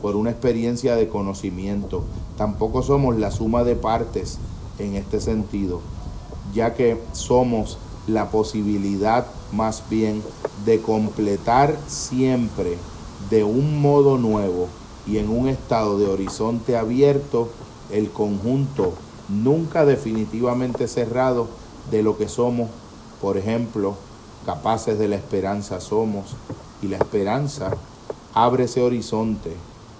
por 0.00 0.16
una 0.16 0.30
experiencia 0.30 0.96
de 0.96 1.08
conocimiento. 1.08 2.04
Tampoco 2.36 2.82
somos 2.82 3.16
la 3.18 3.30
suma 3.30 3.64
de 3.64 3.76
partes 3.76 4.38
en 4.78 4.94
este 4.94 5.20
sentido, 5.20 5.80
ya 6.54 6.74
que 6.74 6.96
somos 7.12 7.78
la 8.06 8.30
posibilidad 8.30 9.26
más 9.52 9.82
bien 9.90 10.22
de 10.64 10.80
completar 10.80 11.76
siempre 11.86 12.78
de 13.28 13.44
un 13.44 13.82
modo 13.82 14.16
nuevo 14.16 14.68
y 15.10 15.18
en 15.18 15.30
un 15.30 15.48
estado 15.48 15.98
de 15.98 16.06
horizonte 16.06 16.76
abierto 16.76 17.48
el 17.90 18.10
conjunto 18.10 18.92
nunca 19.28 19.84
definitivamente 19.84 20.86
cerrado 20.88 21.48
de 21.90 22.02
lo 22.02 22.18
que 22.18 22.28
somos, 22.28 22.68
por 23.20 23.36
ejemplo, 23.36 23.94
capaces 24.44 24.98
de 24.98 25.08
la 25.08 25.16
esperanza 25.16 25.80
somos, 25.80 26.36
y 26.82 26.88
la 26.88 26.98
esperanza 26.98 27.70
abre 28.34 28.64
ese 28.64 28.82
horizonte. 28.82 29.52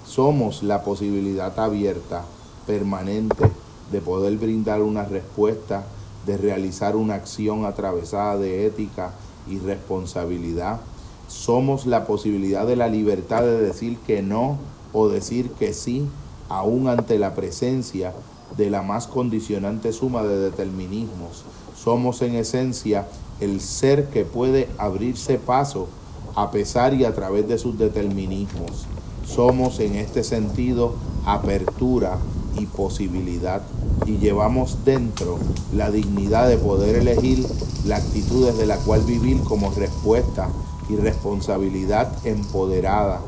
Somos 0.06 0.62
la 0.62 0.84
posibilidad 0.84 1.58
abierta, 1.58 2.24
permanente, 2.66 3.50
de 3.90 4.00
poder 4.00 4.36
brindar 4.36 4.82
una 4.82 5.04
respuesta, 5.04 5.84
de 6.26 6.36
realizar 6.36 6.96
una 6.96 7.14
acción 7.14 7.64
atravesada 7.64 8.36
de 8.36 8.66
ética 8.66 9.12
y 9.48 9.58
responsabilidad. 9.58 10.80
Somos 11.26 11.86
la 11.86 12.06
posibilidad 12.06 12.66
de 12.66 12.76
la 12.76 12.88
libertad 12.88 13.42
de 13.42 13.60
decir 13.60 13.98
que 13.98 14.22
no 14.22 14.58
o 14.92 15.08
decir 15.08 15.50
que 15.50 15.72
sí 15.72 16.06
aún 16.48 16.88
ante 16.88 17.18
la 17.18 17.34
presencia 17.34 18.14
de 18.56 18.70
la 18.70 18.82
más 18.82 19.06
condicionante 19.06 19.92
suma 19.92 20.22
de 20.22 20.38
determinismos. 20.38 21.44
Somos 21.76 22.22
en 22.22 22.34
esencia 22.34 23.06
el 23.40 23.60
ser 23.60 24.08
que 24.08 24.24
puede 24.24 24.68
abrirse 24.78 25.38
paso 25.38 25.88
a 26.34 26.50
pesar 26.50 26.94
y 26.94 27.04
a 27.04 27.14
través 27.14 27.48
de 27.48 27.58
sus 27.58 27.78
determinismos. 27.78 28.86
Somos 29.26 29.80
en 29.80 29.96
este 29.96 30.24
sentido 30.24 30.94
apertura 31.26 32.18
y 32.58 32.66
posibilidad 32.66 33.62
y 34.06 34.16
llevamos 34.16 34.84
dentro 34.84 35.38
la 35.74 35.90
dignidad 35.90 36.48
de 36.48 36.56
poder 36.56 36.96
elegir 36.96 37.46
la 37.86 37.96
actitud 37.96 38.46
desde 38.46 38.66
la 38.66 38.76
cual 38.78 39.02
vivir 39.02 39.40
como 39.42 39.70
respuesta 39.70 40.48
y 40.88 40.96
responsabilidad 40.96 42.10
empoderada 42.26 43.20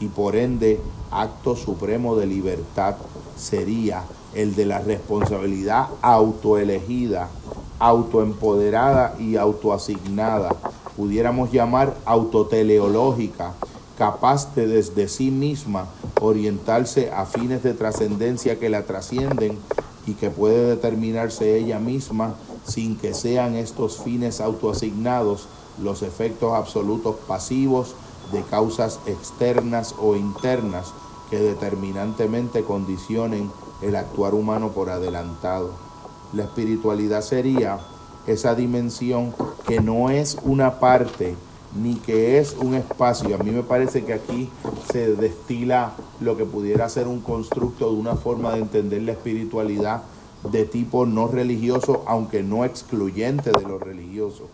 y 0.00 0.06
por 0.06 0.36
ende 0.36 0.80
acto 1.10 1.56
supremo 1.56 2.16
de 2.16 2.26
libertad 2.26 2.96
sería 3.36 4.04
el 4.34 4.54
de 4.54 4.66
la 4.66 4.78
responsabilidad 4.80 5.88
autoelegida, 6.02 7.28
autoempoderada 7.78 9.14
y 9.18 9.36
autoasignada, 9.36 10.54
pudiéramos 10.96 11.52
llamar 11.52 11.94
autoteleológica, 12.04 13.54
capaz 13.96 14.54
de 14.54 14.66
desde 14.66 15.08
sí 15.08 15.30
misma 15.30 15.86
orientarse 16.20 17.10
a 17.10 17.24
fines 17.24 17.62
de 17.62 17.74
trascendencia 17.74 18.58
que 18.58 18.68
la 18.68 18.82
trascienden 18.82 19.58
y 20.06 20.14
que 20.14 20.30
puede 20.30 20.66
determinarse 20.66 21.56
ella 21.56 21.78
misma 21.78 22.34
sin 22.66 22.96
que 22.96 23.14
sean 23.14 23.54
estos 23.54 23.98
fines 23.98 24.40
autoasignados 24.40 25.48
los 25.82 26.02
efectos 26.02 26.54
absolutos 26.54 27.16
pasivos 27.26 27.94
de 28.32 28.42
causas 28.42 29.00
externas 29.06 29.94
o 30.00 30.16
internas 30.16 30.92
que 31.30 31.38
determinantemente 31.38 32.64
condicionen 32.64 33.50
el 33.82 33.96
actuar 33.96 34.34
humano 34.34 34.70
por 34.70 34.90
adelantado. 34.90 35.70
La 36.32 36.44
espiritualidad 36.44 37.22
sería 37.22 37.78
esa 38.26 38.54
dimensión 38.54 39.34
que 39.66 39.80
no 39.80 40.10
es 40.10 40.36
una 40.42 40.78
parte 40.80 41.34
ni 41.76 41.96
que 41.96 42.38
es 42.38 42.56
un 42.58 42.74
espacio. 42.74 43.34
A 43.34 43.42
mí 43.42 43.50
me 43.50 43.62
parece 43.62 44.04
que 44.04 44.14
aquí 44.14 44.50
se 44.90 45.14
destila 45.14 45.92
lo 46.20 46.36
que 46.36 46.44
pudiera 46.44 46.88
ser 46.88 47.06
un 47.08 47.20
constructo 47.20 47.90
de 47.92 47.98
una 47.98 48.16
forma 48.16 48.52
de 48.52 48.60
entender 48.60 49.02
la 49.02 49.12
espiritualidad 49.12 50.02
de 50.50 50.64
tipo 50.64 51.04
no 51.04 51.28
religioso, 51.28 52.04
aunque 52.06 52.42
no 52.42 52.64
excluyente 52.64 53.50
de 53.50 53.62
lo 53.62 53.78
religioso, 53.78 54.44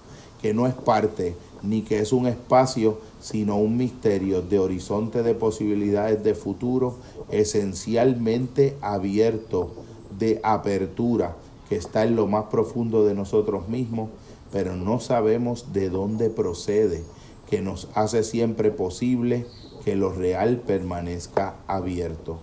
que 0.40 0.54
no 0.54 0.66
es 0.66 0.75
parte 0.75 1.37
ni 1.64 1.83
que 1.83 1.99
es 1.99 2.12
un 2.12 2.26
espacio, 2.26 2.99
sino 3.21 3.56
un 3.56 3.76
misterio 3.76 4.42
de 4.42 4.59
horizonte 4.59 5.23
de 5.23 5.35
posibilidades 5.35 6.23
de 6.23 6.35
futuro 6.35 6.97
esencialmente 7.30 8.76
abierto, 8.80 9.71
de 10.18 10.40
apertura, 10.42 11.37
que 11.68 11.76
está 11.76 12.04
en 12.04 12.16
lo 12.16 12.26
más 12.26 12.44
profundo 12.44 13.04
de 13.04 13.14
nosotros 13.14 13.68
mismos, 13.68 14.11
pero 14.52 14.76
no 14.76 15.00
sabemos 15.00 15.73
de 15.73 15.88
dónde 15.88 16.30
procede, 16.30 17.02
que 17.49 17.62
nos 17.62 17.88
hace 17.94 18.23
siempre 18.23 18.71
posible 18.71 19.47
que 19.85 19.97
lo 19.97 20.12
real 20.12 20.62
permanezca 20.66 21.56
abierto. 21.66 22.38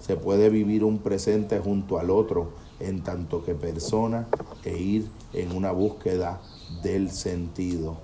Se 0.00 0.16
puede 0.16 0.50
vivir 0.50 0.84
un 0.84 0.98
presente 0.98 1.58
junto 1.58 1.98
al 1.98 2.10
otro 2.10 2.50
en 2.80 3.02
tanto 3.02 3.44
que 3.44 3.54
persona 3.54 4.26
e 4.64 4.76
ir 4.76 5.08
en 5.32 5.56
una 5.56 5.72
búsqueda 5.72 6.40
del 6.82 7.10
sentido, 7.10 7.96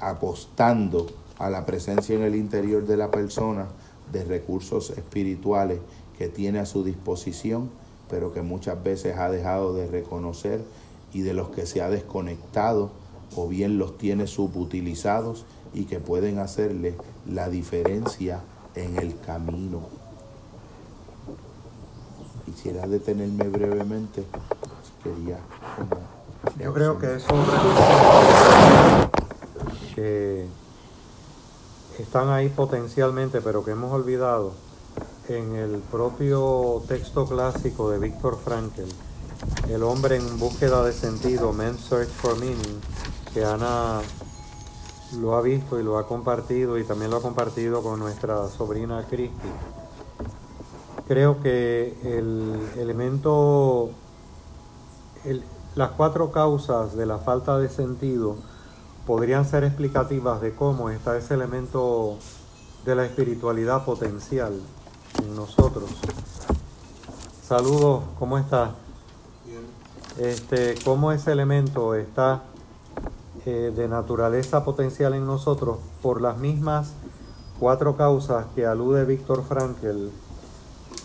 apostando 0.00 1.06
a 1.38 1.50
la 1.50 1.66
presencia 1.66 2.14
en 2.14 2.22
el 2.22 2.34
interior 2.34 2.86
de 2.86 2.96
la 2.96 3.10
persona 3.10 3.66
de 4.12 4.24
recursos 4.24 4.90
espirituales 4.90 5.80
que 6.18 6.28
tiene 6.28 6.58
a 6.58 6.66
su 6.66 6.84
disposición, 6.84 7.70
pero 8.08 8.32
que 8.32 8.42
muchas 8.42 8.82
veces 8.82 9.16
ha 9.16 9.30
dejado 9.30 9.74
de 9.74 9.86
reconocer 9.86 10.62
y 11.12 11.22
de 11.22 11.34
los 11.34 11.48
que 11.48 11.66
se 11.66 11.82
ha 11.82 11.90
desconectado 11.90 12.90
o 13.36 13.48
bien 13.48 13.78
los 13.78 13.98
tiene 13.98 14.26
subutilizados 14.26 15.44
y 15.72 15.84
que 15.84 15.98
pueden 15.98 16.38
hacerle 16.38 16.94
la 17.26 17.48
diferencia 17.48 18.40
en 18.74 18.98
el 18.98 19.18
camino. 19.20 19.80
Quisiera 22.44 22.86
detenerme 22.86 23.48
brevemente, 23.48 24.24
quería 25.02 25.38
Yo 26.62 26.72
creo 26.72 26.98
que 26.98 27.16
eso 27.16 27.26
que 29.94 30.46
están 31.98 32.28
ahí 32.28 32.48
potencialmente, 32.48 33.40
pero 33.40 33.64
que 33.64 33.70
hemos 33.70 33.92
olvidado 33.92 34.52
en 35.28 35.54
el 35.54 35.78
propio 35.78 36.82
texto 36.86 37.26
clásico 37.26 37.90
de 37.90 37.98
Víctor 37.98 38.38
Frankl, 38.44 38.82
El 39.68 39.82
hombre 39.82 40.16
en 40.16 40.38
búsqueda 40.38 40.84
de 40.84 40.92
sentido, 40.92 41.52
Men's 41.52 41.80
Search 41.80 42.08
for 42.08 42.38
Meaning, 42.38 42.80
que 43.32 43.44
Ana 43.44 44.00
lo 45.18 45.36
ha 45.36 45.42
visto 45.42 45.78
y 45.78 45.82
lo 45.82 45.98
ha 45.98 46.06
compartido 46.06 46.78
y 46.78 46.84
también 46.84 47.10
lo 47.10 47.18
ha 47.18 47.22
compartido 47.22 47.82
con 47.82 47.98
nuestra 47.98 48.48
sobrina 48.48 49.04
Cristi. 49.08 49.48
Creo 51.06 51.40
que 51.42 51.96
el 52.02 52.58
elemento, 52.78 53.90
las 55.74 55.90
cuatro 55.92 56.30
causas 56.32 56.96
de 56.96 57.06
la 57.06 57.18
falta 57.18 57.58
de 57.58 57.68
sentido 57.68 58.36
podrían 59.06 59.44
ser 59.44 59.64
explicativas 59.64 60.40
de 60.40 60.54
cómo 60.54 60.90
está 60.90 61.16
ese 61.16 61.34
elemento 61.34 62.16
de 62.84 62.94
la 62.94 63.04
espiritualidad 63.04 63.84
potencial 63.84 64.52
en 65.22 65.36
nosotros. 65.36 65.90
Saludos, 67.46 68.04
¿cómo 68.18 68.38
está? 68.38 68.74
Este, 70.18 70.76
cómo 70.84 71.12
ese 71.12 71.32
elemento 71.32 71.94
está 71.94 72.44
eh, 73.46 73.72
de 73.74 73.88
naturaleza 73.88 74.64
potencial 74.64 75.12
en 75.14 75.26
nosotros 75.26 75.78
por 76.02 76.20
las 76.20 76.38
mismas 76.38 76.92
cuatro 77.58 77.96
causas 77.96 78.46
que 78.54 78.64
alude 78.64 79.04
Víctor 79.04 79.44
Frankl 79.44 80.08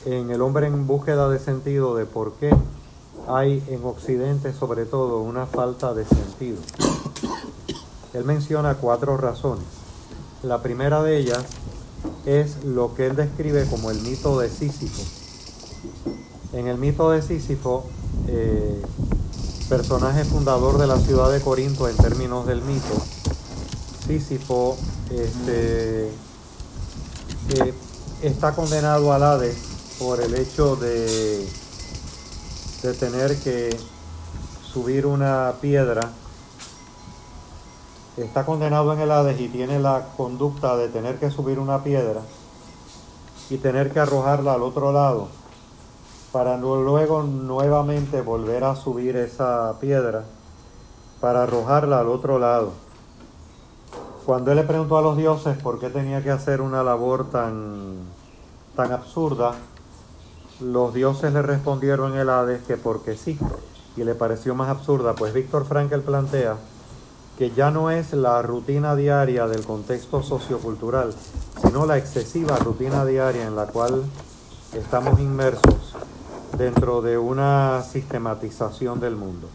en 0.06 0.32
El 0.32 0.42
hombre 0.42 0.68
en 0.68 0.88
búsqueda 0.88 1.30
de 1.30 1.40
sentido 1.40 1.96
de 1.96 2.06
por 2.06 2.34
qué 2.34 2.56
hay 3.28 3.64
en 3.68 3.84
Occidente 3.84 4.54
sobre 4.54 4.86
todo 4.86 5.22
una 5.22 5.46
falta 5.46 5.94
de 5.94 6.06
sentido. 6.06 6.60
Él 8.14 8.26
menciona 8.26 8.76
cuatro 8.76 9.18
razones. 9.18 9.66
La 10.42 10.62
primera 10.62 11.04
de 11.04 11.18
ellas 11.18 11.44
es 12.26 12.64
lo 12.64 12.96
que 12.96 13.08
él 13.08 13.16
describe 13.16 13.66
como 13.66 13.92
el 13.92 14.02
mito 14.02 14.40
de 14.40 14.50
Sísifo. 14.50 15.04
En 16.54 16.68
el 16.68 16.78
mito 16.78 17.12
de 17.12 17.22
Sísifo, 17.22 17.86
eh, 18.28 18.82
personaje 19.68 20.24
fundador 20.26 20.80
de 20.80 20.88
la 20.88 20.98
ciudad 20.98 21.32
de 21.32 21.42
Corinto 21.42 21.88
en 21.88 21.96
términos 21.98 22.48
del 22.48 22.62
mito, 22.62 22.96
Sísifo 24.08 24.76
este, 25.12 26.08
eh, 26.08 27.74
está 28.24 28.56
condenado 28.56 29.14
al 29.14 29.24
Hades 29.24 29.58
por 30.00 30.22
el 30.22 30.34
hecho 30.36 30.76
de, 30.76 31.48
de 32.82 32.94
tener 32.94 33.38
que 33.38 33.76
subir 34.74 35.06
una 35.06 35.54
piedra 35.62 36.12
está 38.24 38.46
condenado 38.46 38.94
en 38.94 39.00
el 39.00 39.12
Hades 39.12 39.40
y 39.40 39.48
tiene 39.50 39.80
la 39.80 40.08
conducta 40.18 40.76
de 40.78 40.90
tener 40.90 41.20
que 41.20 41.32
subir 41.32 41.60
una 41.60 41.84
piedra 41.84 42.22
y 43.50 43.58
tener 43.58 43.92
que 43.92 44.00
arrojarla 44.00 44.54
al 44.54 44.64
otro 44.64 44.92
lado 44.92 45.28
para 46.32 46.58
luego 46.58 47.24
nuevamente 47.24 48.22
volver 48.22 48.64
a 48.64 48.76
subir 48.76 49.16
esa 49.16 49.74
piedra 49.80 50.24
para 51.20 51.44
arrojarla 51.44 52.00
al 52.00 52.08
otro 52.08 52.40
lado. 52.40 52.72
Cuando 54.26 54.52
él 54.52 54.58
le 54.58 54.64
preguntó 54.64 54.98
a 54.98 55.02
los 55.02 55.18
dioses 55.18 55.58
por 55.58 55.80
qué 55.80 55.90
tenía 55.90 56.24
que 56.24 56.30
hacer 56.30 56.62
una 56.62 56.84
labor 56.84 57.30
tan, 57.32 57.96
tan 58.76 58.92
absurda, 58.92 59.54
los 60.60 60.94
dioses 60.94 61.34
le 61.34 61.42
respondieron 61.42 62.14
en 62.14 62.20
el 62.20 62.30
Hades 62.30 62.64
que 62.64 62.78
porque 62.78 63.18
sí, 63.18 63.40
y 63.98 64.04
le 64.04 64.14
pareció 64.14 64.54
más 64.54 64.70
absurda, 64.70 65.16
pues 65.16 65.34
Víctor 65.34 65.66
Frankel 65.66 66.02
plantea 66.02 66.58
que 67.40 67.52
ya 67.52 67.72
no 67.72 67.90
es 67.90 68.12
la 68.12 68.42
rutina 68.42 68.98
diaria 68.98 69.48
del 69.48 69.66
contexto 69.66 70.22
sociocultural, 70.22 71.14
sino 71.62 71.86
la 71.86 71.98
excesiva 71.98 72.58
rutina 72.58 73.06
diaria 73.06 73.48
en 73.48 73.56
la 73.56 73.68
cual 73.68 74.04
estamos 74.74 75.22
inmersos 75.22 75.96
dentro 76.58 77.02
de 77.02 77.18
una 77.18 77.82
sistematización 77.82 79.00
del 79.00 79.16
mundo. 79.16 79.48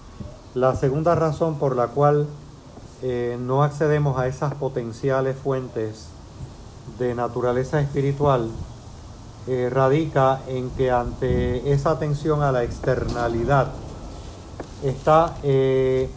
La 0.55 0.75
segunda 0.77 1.15
razón 1.15 1.59
por 1.59 1.77
la 1.77 1.89
cual 1.89 2.27
eh, 3.03 3.37
no 3.39 3.63
accedemos 3.63 4.19
a 4.19 4.29
esas 4.29 4.55
potenciales 4.55 5.37
fuentes 5.37 6.07
de 6.99 7.15
naturaleza 7.15 7.83
espiritual 7.83 8.49
eh, 9.47 9.69
radica 9.71 10.41
en 10.49 10.71
que 10.71 10.91
ante 10.91 11.71
esa 11.71 11.91
atención 11.91 12.43
a 12.43 12.51
la 12.51 12.63
externalidad 12.63 13.73
está 14.83 15.37
eh, 15.43 16.09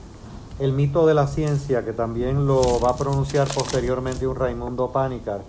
el 0.60 0.74
mito 0.74 1.06
de 1.06 1.14
la 1.14 1.28
ciencia, 1.28 1.86
que 1.86 1.94
también 1.94 2.48
lo 2.48 2.80
va 2.80 2.92
a 2.92 2.96
pronunciar 2.96 3.48
posteriormente 3.54 4.28
un 4.28 4.36
Raimundo 4.36 4.92
Panicar, 4.92 5.42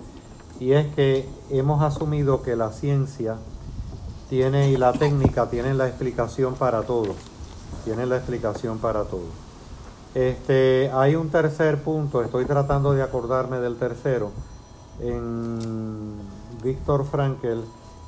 y 0.60 0.72
es 0.72 0.92
que 0.94 1.28
hemos 1.50 1.82
asumido 1.82 2.42
que 2.42 2.56
la 2.56 2.72
ciencia 2.72 3.36
tiene 4.28 4.70
y 4.70 4.76
la 4.76 4.92
técnica 4.92 5.48
tienen 5.48 5.78
la 5.78 5.86
explicación 5.86 6.54
para 6.54 6.82
todo, 6.82 7.14
tienen 7.84 8.08
la 8.08 8.16
explicación 8.16 8.78
para 8.78 9.04
todo. 9.04 9.26
Este, 10.14 10.90
hay 10.92 11.14
un 11.16 11.30
tercer 11.30 11.82
punto, 11.82 12.22
estoy 12.22 12.44
tratando 12.44 12.92
de 12.92 13.02
acordarme 13.02 13.60
del 13.60 13.76
tercero, 13.76 14.30
en 15.00 16.16
Víctor 16.62 17.04
Frankel. 17.04 17.62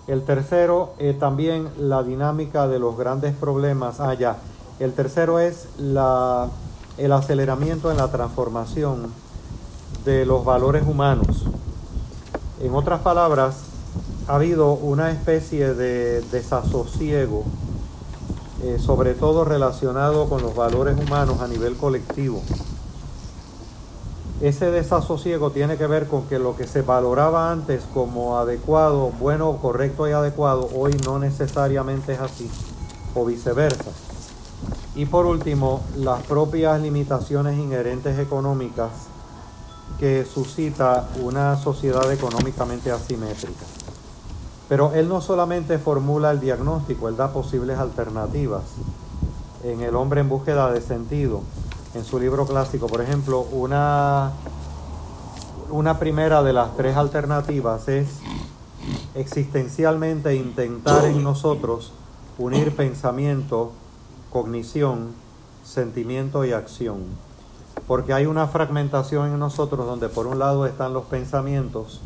El 0.07 0.23
tercero, 0.25 0.95
es 0.99 1.19
también 1.19 1.69
la 1.79 2.03
dinámica 2.03 2.67
de 2.67 2.79
los 2.79 2.97
grandes 2.97 3.35
problemas. 3.35 4.01
Ah, 4.01 4.15
ya. 4.15 4.39
El 4.81 4.93
tercero 4.93 5.39
es 5.39 5.69
la 5.79 6.49
el 7.01 7.13
aceleramiento 7.13 7.91
en 7.91 7.97
la 7.97 8.09
transformación 8.09 9.07
de 10.05 10.27
los 10.27 10.45
valores 10.45 10.87
humanos. 10.87 11.45
En 12.61 12.75
otras 12.75 13.01
palabras, 13.01 13.57
ha 14.29 14.35
habido 14.35 14.75
una 14.75 15.11
especie 15.11 15.73
de 15.73 16.21
desasosiego, 16.31 17.45
eh, 18.63 18.79
sobre 18.79 19.15
todo 19.15 19.45
relacionado 19.45 20.29
con 20.29 20.43
los 20.43 20.55
valores 20.55 20.97
humanos 20.99 21.41
a 21.41 21.49
nivel 21.49 21.77
colectivo. 21.77 22.43
Ese 24.43 24.71
desasosiego 24.71 25.51
tiene 25.53 25.79
que 25.79 25.87
ver 25.87 26.07
con 26.07 26.25
que 26.25 26.39
lo 26.39 26.55
que 26.55 26.67
se 26.67 26.83
valoraba 26.83 27.51
antes 27.51 27.83
como 27.95 28.39
adecuado, 28.39 29.11
bueno, 29.19 29.57
correcto 29.61 30.07
y 30.07 30.13
adecuado, 30.13 30.69
hoy 30.75 30.95
no 31.05 31.19
necesariamente 31.19 32.13
es 32.13 32.21
así, 32.21 32.51
o 33.15 33.25
viceversa. 33.25 33.91
Y 34.95 35.07
por 35.07 35.27
último, 35.27 35.83
las 35.97 36.23
propias 36.23 36.81
limitaciones 36.81 37.59
inherentes 37.59 38.19
económicas 38.19 38.91
que 39.99 40.25
suscita 40.25 41.09
una 41.23 41.57
sociedad 41.57 42.11
económicamente 42.13 42.91
asimétrica. 42.91 43.65
Pero 44.69 44.93
él 44.95 45.09
no 45.09 45.21
solamente 45.21 45.79
formula 45.79 46.31
el 46.31 46.41
diagnóstico, 46.41 47.09
él 47.09 47.17
da 47.17 47.33
posibles 47.33 47.79
alternativas. 47.79 48.63
En 49.65 49.81
El 49.83 49.97
hombre 49.97 50.21
en 50.21 50.29
búsqueda 50.29 50.71
de 50.73 50.81
sentido, 50.81 51.43
en 51.95 52.05
su 52.05 52.19
libro 52.19 52.47
clásico, 52.47 52.87
por 52.87 53.01
ejemplo, 53.01 53.41
una, 53.41 54.31
una 55.71 55.99
primera 55.99 56.43
de 56.43 56.53
las 56.53 56.77
tres 56.77 56.97
alternativas 56.97 57.89
es 57.89 58.09
existencialmente 59.15 60.35
intentar 60.35 61.05
en 61.05 61.23
nosotros 61.23 61.93
unir 62.39 62.75
pensamiento, 62.75 63.73
cognición, 64.33 65.13
sentimiento 65.65 66.45
y 66.45 66.53
acción. 66.53 66.99
Porque 67.87 68.13
hay 68.13 68.27
una 68.27 68.47
fragmentación 68.47 69.33
en 69.33 69.39
nosotros 69.39 69.87
donde 69.87 70.09
por 70.09 70.27
un 70.27 70.39
lado 70.39 70.67
están 70.67 70.93
los 70.93 71.05
pensamientos, 71.05 72.01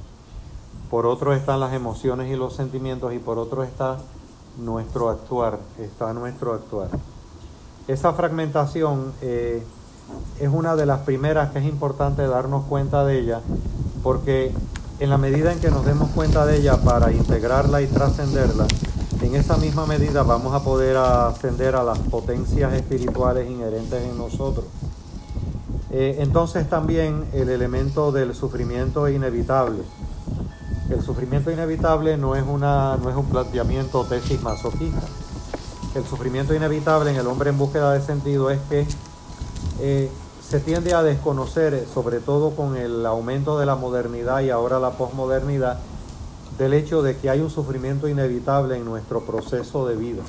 por 0.90 1.06
otro 1.06 1.34
están 1.34 1.60
las 1.60 1.72
emociones 1.72 2.30
y 2.30 2.37
los 2.37 2.54
sentimientos 2.54 3.12
y 3.14 3.18
por 3.18 3.38
otro 3.38 3.64
está 3.64 3.98
nuestro 4.58 5.10
actuar, 5.10 5.58
está 5.78 6.12
nuestro 6.12 6.54
actuar. 6.54 6.88
Esa 7.88 8.12
fragmentación 8.12 9.12
eh, 9.20 9.62
es 10.40 10.48
una 10.48 10.76
de 10.76 10.87
las 10.87 11.00
primeras 11.00 11.50
que 11.50 11.58
es 11.58 11.64
importante 11.64 12.26
darnos 12.26 12.64
cuenta 12.64 13.04
de 13.04 13.18
ella, 13.18 13.40
porque 14.02 14.52
en 15.00 15.10
la 15.10 15.18
medida 15.18 15.52
en 15.52 15.60
que 15.60 15.70
nos 15.70 15.84
demos 15.84 16.10
cuenta 16.10 16.46
de 16.46 16.58
ella 16.58 16.78
para 16.78 17.12
integrarla 17.12 17.82
y 17.82 17.87
trascenderla, 17.87 18.66
en 19.26 19.37
esa 19.37 19.56
misma 19.56 19.87
medida 19.87 20.22
vamos 20.22 20.54
a 20.54 20.62
poder 20.62 20.96
ascender 20.96 21.76
a 21.76 21.82
las 21.82 21.98
potencias 21.98 22.72
espirituales 22.74 23.48
inherentes 23.50 24.02
en 24.02 24.18
nosotros. 24.18 24.66
Eh, 25.90 26.16
entonces 26.18 26.68
también 26.68 27.24
el 27.32 27.48
elemento 27.48 28.12
del 28.12 28.34
sufrimiento 28.34 29.08
inevitable. 29.08 29.82
El 30.90 31.02
sufrimiento 31.02 31.50
inevitable 31.50 32.16
no 32.16 32.34
es, 32.37 32.44
una, 32.46 32.96
no 32.96 33.08
es 33.08 33.16
un 33.16 33.26
planteamiento 33.26 34.04
tesis 34.04 34.42
masoquista. 34.42 35.02
El 35.94 36.04
sufrimiento 36.04 36.54
inevitable 36.54 37.10
en 37.10 37.16
el 37.16 37.26
hombre 37.26 37.50
en 37.50 37.58
búsqueda 37.58 37.92
de 37.92 38.02
sentido 38.02 38.50
es 38.50 38.60
que 38.68 38.87
eh, 39.80 40.10
se 40.46 40.60
tiende 40.60 40.92
a 40.92 41.02
desconocer, 41.02 41.87
sobre 41.92 42.18
todo 42.18 42.50
con 42.50 42.76
el 42.76 43.06
aumento 43.06 43.58
de 43.58 43.66
la 43.66 43.76
modernidad 43.76 44.40
y 44.40 44.50
ahora 44.50 44.78
la 44.78 44.90
posmodernidad, 44.90 45.78
del 46.58 46.74
hecho 46.74 47.02
de 47.02 47.16
que 47.16 47.30
hay 47.30 47.40
un 47.40 47.50
sufrimiento 47.50 48.08
inevitable 48.08 48.76
en 48.76 48.84
nuestro 48.84 49.24
proceso 49.24 49.86
de 49.86 49.96
vida 49.96 50.22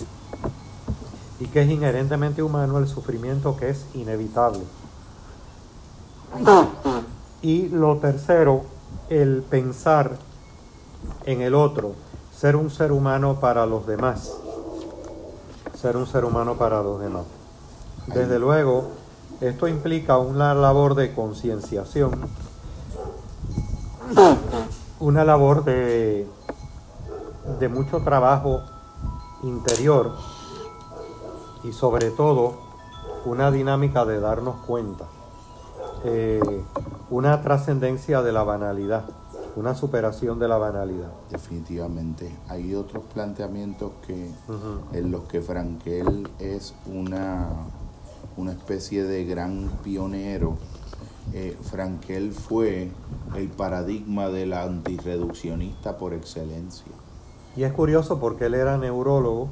y 1.39 1.47
que 1.47 1.61
es 1.61 1.69
inherentemente 1.69 2.41
humano 2.41 2.77
el 2.77 2.87
sufrimiento 2.87 3.57
que 3.57 3.69
es 3.69 3.85
inevitable. 3.93 4.61
Y 7.41 7.69
lo 7.69 7.97
tercero, 7.97 8.63
el 9.09 9.43
pensar 9.43 10.17
en 11.25 11.41
el 11.41 11.53
otro, 11.53 11.93
ser 12.35 12.55
un 12.55 12.69
ser 12.69 12.91
humano 12.91 13.39
para 13.39 13.65
los 13.65 13.85
demás, 13.85 14.33
ser 15.79 15.97
un 15.97 16.07
ser 16.07 16.25
humano 16.25 16.55
para 16.55 16.81
los 16.81 16.99
demás. 16.99 17.25
Desde 18.07 18.39
luego, 18.39 18.91
esto 19.41 19.67
implica 19.67 20.17
una 20.17 20.53
labor 20.53 20.95
de 20.95 21.13
concienciación, 21.13 22.19
una 25.05 25.23
labor 25.23 25.63
de, 25.63 26.27
de 27.59 27.69
mucho 27.69 27.99
trabajo 27.99 28.63
interior 29.43 30.15
y 31.63 31.71
sobre 31.73 32.09
todo 32.09 32.55
una 33.25 33.51
dinámica 33.51 34.03
de 34.03 34.19
darnos 34.19 34.55
cuenta, 34.65 35.05
eh, 36.05 36.63
una 37.11 37.41
trascendencia 37.43 38.23
de 38.23 38.31
la 38.31 38.43
banalidad 38.43 39.05
una 39.55 39.73
superación 39.73 40.37
de 40.37 40.49
la 40.49 40.57
banalidad. 40.57 41.11
Definitivamente. 41.29 42.29
Hay 42.49 42.75
otros 42.75 43.05
planteamientos 43.13 43.93
que 44.05 44.29
en 44.91 45.11
los 45.11 45.23
que 45.23 45.41
Frankel 45.41 46.29
es 46.39 46.73
una, 46.87 47.47
una 48.35 48.51
especie 48.51 49.03
de 49.03 49.23
gran 49.23 49.69
pionero. 49.81 50.57
Eh, 51.33 51.57
Frankel 51.63 52.31
fue 52.31 52.89
el 53.35 53.47
paradigma 53.49 54.29
del 54.29 54.53
antirreduccionista 54.53 55.97
por 55.97 56.13
excelencia. 56.13 56.91
Y 57.57 57.63
es 57.63 57.73
curioso 57.73 58.19
porque 58.19 58.45
él 58.45 58.53
era 58.53 58.77
neurólogo 58.77 59.49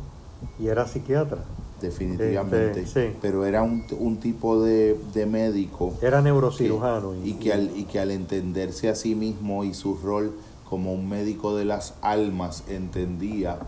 y 0.60 0.68
era 0.68 0.88
psiquiatra 0.88 1.40
definitivamente. 1.84 2.82
Este, 2.82 3.16
Pero 3.22 3.46
era 3.46 3.62
un, 3.62 3.84
un 4.00 4.18
tipo 4.18 4.62
de, 4.62 4.98
de, 5.14 5.26
médico. 5.26 5.94
Era 6.02 6.22
neurocirujano. 6.22 7.14
y, 7.24 7.34
que 7.34 7.54
al, 7.54 7.78
y 7.78 7.84
que 7.84 8.00
al 8.00 8.12
entenderse 8.12 8.90
a 8.90 8.96
sí 8.96 9.16
mismo 9.16 9.64
y 9.64 9.74
su 9.74 9.96
rol 9.96 10.34
como 10.70 10.94
un 10.94 11.08
médico 11.08 11.56
de 11.56 11.66
las 11.66 11.94
almas, 12.02 12.64
entendía 12.68 13.60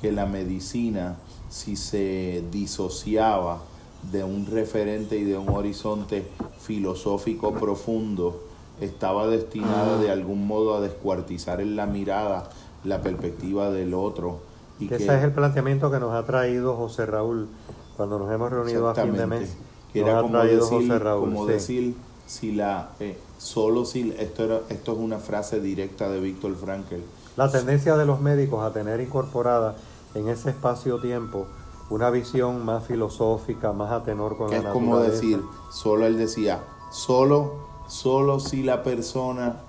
que 0.00 0.12
la 0.12 0.26
medicina, 0.26 1.16
si 1.50 1.74
se 1.74 2.44
disociaba 2.52 3.62
de 4.10 4.24
un 4.24 4.46
referente 4.46 5.16
y 5.16 5.24
de 5.24 5.38
un 5.38 5.48
horizonte 5.50 6.26
filosófico 6.60 7.52
profundo, 7.52 8.42
estaba 8.80 9.28
destinada 9.28 9.98
de 9.98 10.10
algún 10.10 10.46
modo 10.46 10.74
a 10.74 10.80
descuartizar 10.80 11.60
en 11.60 11.76
la 11.76 11.86
mirada 11.86 12.50
la 12.84 13.00
perspectiva 13.00 13.70
del 13.70 13.94
otro 13.94 14.52
ese 14.90 15.16
es 15.16 15.24
el 15.24 15.32
planteamiento 15.32 15.90
que 15.90 16.00
nos 16.00 16.12
ha 16.12 16.24
traído 16.24 16.76
José 16.76 17.06
Raúl 17.06 17.48
cuando 17.96 18.18
nos 18.18 18.30
hemos 18.32 18.50
reunido 18.50 18.88
a 18.88 18.94
fin 18.94 19.12
de 19.12 19.26
mes. 19.26 19.56
Que 19.92 20.00
era 20.00 20.20
como 20.22 20.38
decir, 20.38 20.60
José 20.60 20.98
Raúl, 20.98 21.20
como 21.20 21.46
decir 21.46 21.94
si 22.26 22.52
la 22.52 22.90
eh, 22.98 23.18
solo 23.38 23.84
si 23.84 24.14
esto 24.18 24.44
era, 24.44 24.60
esto 24.70 24.92
es 24.92 24.98
una 24.98 25.18
frase 25.18 25.60
directa 25.60 26.08
de 26.08 26.20
Víctor 26.20 26.56
Frankl. 26.56 26.96
La 27.36 27.50
tendencia 27.50 27.96
de 27.96 28.06
los 28.06 28.20
médicos 28.20 28.64
a 28.64 28.72
tener 28.72 29.00
incorporada 29.00 29.76
en 30.14 30.28
ese 30.28 30.50
espacio-tiempo 30.50 31.46
una 31.92 32.10
visión 32.10 32.64
más 32.64 32.86
filosófica, 32.86 33.72
más 33.72 33.90
a 33.92 34.02
tenor 34.02 34.36
con 34.36 34.50
la 34.50 34.58
es 34.58 34.64
como 34.64 34.98
decir, 34.98 35.42
solo 35.70 36.06
él 36.06 36.18
decía, 36.18 36.64
solo 36.90 37.70
solo 37.86 38.40
si 38.40 38.62
la 38.62 38.82
persona 38.82 39.60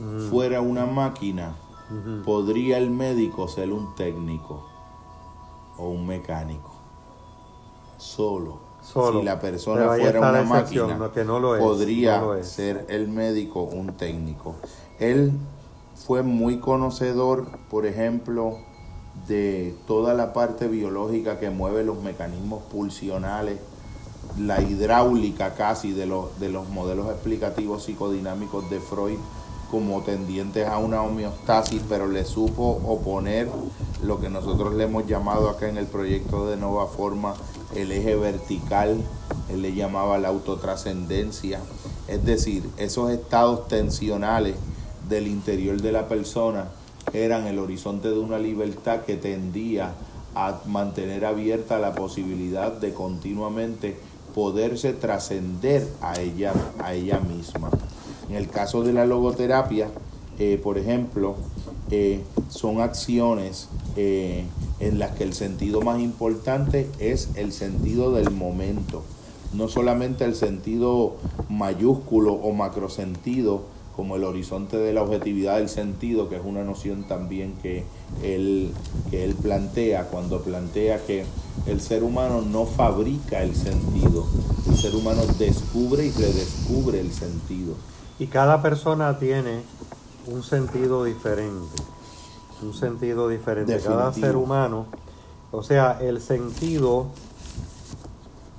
mm. 0.00 0.30
fuera 0.30 0.60
una 0.60 0.86
máquina 0.86 1.54
¿Podría 2.24 2.76
el 2.76 2.90
médico 2.90 3.48
ser 3.48 3.72
un 3.72 3.94
técnico 3.94 4.62
o 5.78 5.88
un 5.88 6.06
mecánico? 6.06 6.72
Solo. 7.96 8.68
Si 8.82 9.22
la 9.22 9.40
persona 9.40 9.86
fuera 9.88 10.20
una 10.20 10.42
máquina, 10.42 10.98
podría 11.58 12.22
ser 12.42 12.86
el 12.88 13.08
médico 13.08 13.62
un 13.62 13.94
técnico. 13.96 14.54
Él 14.98 15.32
fue 15.94 16.22
muy 16.22 16.58
conocedor, 16.58 17.46
por 17.70 17.86
ejemplo, 17.86 18.58
de 19.26 19.74
toda 19.86 20.14
la 20.14 20.32
parte 20.32 20.68
biológica 20.68 21.38
que 21.38 21.50
mueve 21.50 21.84
los 21.84 22.02
mecanismos 22.02 22.62
pulsionales, 22.64 23.58
la 24.38 24.60
hidráulica 24.62 25.54
casi 25.54 25.92
de 25.92 26.06
los, 26.06 26.38
de 26.38 26.48
los 26.48 26.68
modelos 26.68 27.08
explicativos 27.10 27.84
psicodinámicos 27.84 28.68
de 28.70 28.80
Freud 28.80 29.18
como 29.70 30.00
tendientes 30.02 30.66
a 30.66 30.78
una 30.78 31.02
homeostasis, 31.02 31.82
pero 31.88 32.06
le 32.06 32.24
supo 32.24 32.80
oponer 32.86 33.48
lo 34.02 34.20
que 34.20 34.30
nosotros 34.30 34.74
le 34.74 34.84
hemos 34.84 35.06
llamado 35.06 35.50
acá 35.50 35.68
en 35.68 35.76
el 35.76 35.86
proyecto 35.86 36.48
de 36.48 36.56
Nova 36.56 36.86
Forma 36.86 37.34
el 37.74 37.92
eje 37.92 38.16
vertical, 38.16 38.96
él 39.50 39.62
le 39.62 39.74
llamaba 39.74 40.18
la 40.18 40.28
autotrascendencia, 40.28 41.60
es 42.06 42.24
decir, 42.24 42.68
esos 42.78 43.10
estados 43.10 43.68
tensionales 43.68 44.56
del 45.08 45.26
interior 45.26 45.80
de 45.80 45.92
la 45.92 46.08
persona 46.08 46.68
eran 47.12 47.46
el 47.46 47.58
horizonte 47.58 48.08
de 48.08 48.18
una 48.18 48.38
libertad 48.38 49.02
que 49.02 49.16
tendía 49.16 49.94
a 50.34 50.60
mantener 50.66 51.24
abierta 51.24 51.78
la 51.78 51.94
posibilidad 51.94 52.72
de 52.72 52.92
continuamente 52.92 53.96
poderse 54.34 54.92
trascender 54.92 55.88
a 56.00 56.20
ella, 56.20 56.52
a 56.78 56.94
ella 56.94 57.20
misma. 57.20 57.70
En 58.28 58.36
el 58.36 58.48
caso 58.48 58.82
de 58.82 58.92
la 58.92 59.06
logoterapia, 59.06 59.88
eh, 60.38 60.60
por 60.62 60.78
ejemplo, 60.78 61.34
eh, 61.90 62.22
son 62.48 62.80
acciones 62.80 63.68
eh, 63.96 64.44
en 64.78 64.98
las 64.98 65.12
que 65.12 65.24
el 65.24 65.32
sentido 65.32 65.80
más 65.80 66.00
importante 66.00 66.88
es 66.98 67.30
el 67.34 67.52
sentido 67.52 68.12
del 68.12 68.30
momento, 68.30 69.02
no 69.54 69.68
solamente 69.68 70.24
el 70.24 70.34
sentido 70.34 71.16
mayúsculo 71.48 72.34
o 72.34 72.52
macrosentido, 72.52 73.62
como 73.98 74.14
el 74.14 74.22
horizonte 74.22 74.76
de 74.76 74.92
la 74.92 75.02
objetividad 75.02 75.56
del 75.56 75.68
sentido, 75.68 76.28
que 76.28 76.36
es 76.36 76.42
una 76.44 76.62
noción 76.62 77.02
también 77.02 77.54
que 77.60 77.84
él, 78.22 78.72
que 79.10 79.24
él 79.24 79.34
plantea 79.34 80.04
cuando 80.04 80.40
plantea 80.40 81.04
que 81.04 81.24
el 81.66 81.80
ser 81.80 82.04
humano 82.04 82.40
no 82.42 82.64
fabrica 82.64 83.42
el 83.42 83.56
sentido, 83.56 84.24
el 84.68 84.76
ser 84.76 84.94
humano 84.94 85.22
descubre 85.36 86.06
y 86.06 86.12
redescubre 86.12 87.00
el 87.00 87.10
sentido. 87.10 87.74
Y 88.20 88.28
cada 88.28 88.62
persona 88.62 89.18
tiene 89.18 89.62
un 90.28 90.44
sentido 90.44 91.02
diferente, 91.02 91.82
un 92.62 92.74
sentido 92.74 93.28
diferente. 93.28 93.80
Cada 93.80 94.12
ser 94.12 94.36
humano, 94.36 94.86
o 95.50 95.64
sea, 95.64 95.98
el 96.00 96.20
sentido 96.20 97.08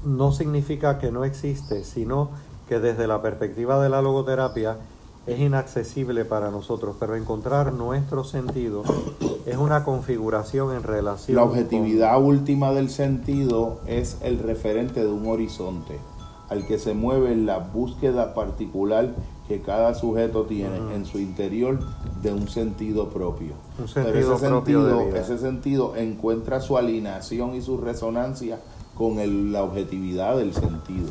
no 0.03 0.33
significa 0.33 0.99
que 0.99 1.13
no 1.13 1.23
existe, 1.23 1.85
sino 1.85 2.31
que 2.67 2.79
desde 2.79 3.07
la 3.07 3.21
perspectiva 3.21 3.81
de 3.81 3.87
la 3.87 4.01
logoterapia 4.01 4.75
es 5.33 5.39
inaccesible 5.39 6.25
para 6.25 6.51
nosotros, 6.51 6.95
pero 6.99 7.15
encontrar 7.15 7.73
nuestro 7.73 8.23
sentido 8.23 8.83
es 9.45 9.57
una 9.57 9.83
configuración 9.83 10.75
en 10.75 10.83
relación. 10.83 11.35
La 11.35 11.43
objetividad 11.43 12.21
última 12.21 12.71
del 12.71 12.89
sentido 12.89 13.79
es 13.87 14.17
el 14.21 14.39
referente 14.39 15.01
de 15.01 15.11
un 15.11 15.27
horizonte 15.27 15.97
al 16.49 16.65
que 16.65 16.79
se 16.79 16.95
mueve 16.95 17.35
la 17.35 17.59
búsqueda 17.59 18.33
particular 18.33 19.09
que 19.47 19.61
cada 19.61 19.93
sujeto 19.93 20.45
tiene 20.45 20.77
en 20.95 21.05
su 21.05 21.19
interior 21.19 21.79
de 22.23 22.33
un 22.33 22.47
sentido 22.47 23.09
propio. 23.09 23.53
Un 23.79 23.87
sentido 23.87 24.35
ese, 24.35 24.47
propio 24.47 24.87
sentido, 24.87 25.15
ese 25.15 25.37
sentido 25.37 25.95
encuentra 25.95 26.59
su 26.59 26.75
alineación 26.77 27.53
y 27.55 27.61
su 27.61 27.77
resonancia 27.77 28.59
con 28.95 29.19
el- 29.19 29.51
la 29.51 29.63
objetividad 29.63 30.37
del 30.37 30.53
sentido. 30.53 31.09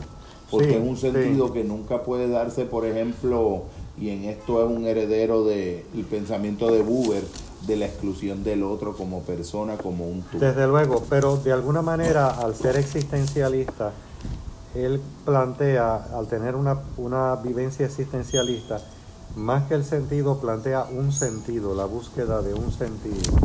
Porque 0.50 0.70
Sí, 0.70 0.74
es 0.74 0.80
un 0.82 0.96
sí. 0.96 1.10
sentido 1.10 1.52
que 1.52 1.62
nunca 1.62 2.02
puede 2.02 2.28
darse, 2.28 2.64
por 2.64 2.84
ejemplo, 2.86 3.62
y 4.00 4.10
en 4.10 4.24
esto 4.24 4.64
es 4.64 4.70
un 4.76 4.86
heredero 4.86 5.44
del 5.44 5.82
pensamiento 6.10 6.70
de 6.72 6.82
Buber, 6.82 7.24
de 7.66 7.76
la 7.76 7.86
exclusión 7.86 8.44
del 8.44 8.62
otro 8.62 8.96
como 8.96 9.20
persona, 9.22 9.76
como 9.76 10.06
un 10.08 10.22
tú. 10.22 10.38
Desde 10.38 10.66
luego, 10.66 11.02
pero 11.10 11.36
de 11.38 11.52
alguna 11.52 11.82
manera, 11.82 12.28
al 12.28 12.54
ser 12.54 12.76
existencialista, 12.76 13.92
él 14.74 15.00
plantea, 15.24 16.08
al 16.14 16.28
tener 16.28 16.54
una, 16.54 16.78
una 16.96 17.34
vivencia 17.36 17.86
existencialista, 17.86 18.80
más 19.36 19.64
que 19.68 19.74
el 19.74 19.84
sentido, 19.84 20.38
plantea 20.38 20.84
un 20.96 21.12
sentido, 21.12 21.74
la 21.74 21.84
búsqueda 21.84 22.42
de 22.42 22.54
un 22.54 22.70
sentido. 22.72 23.36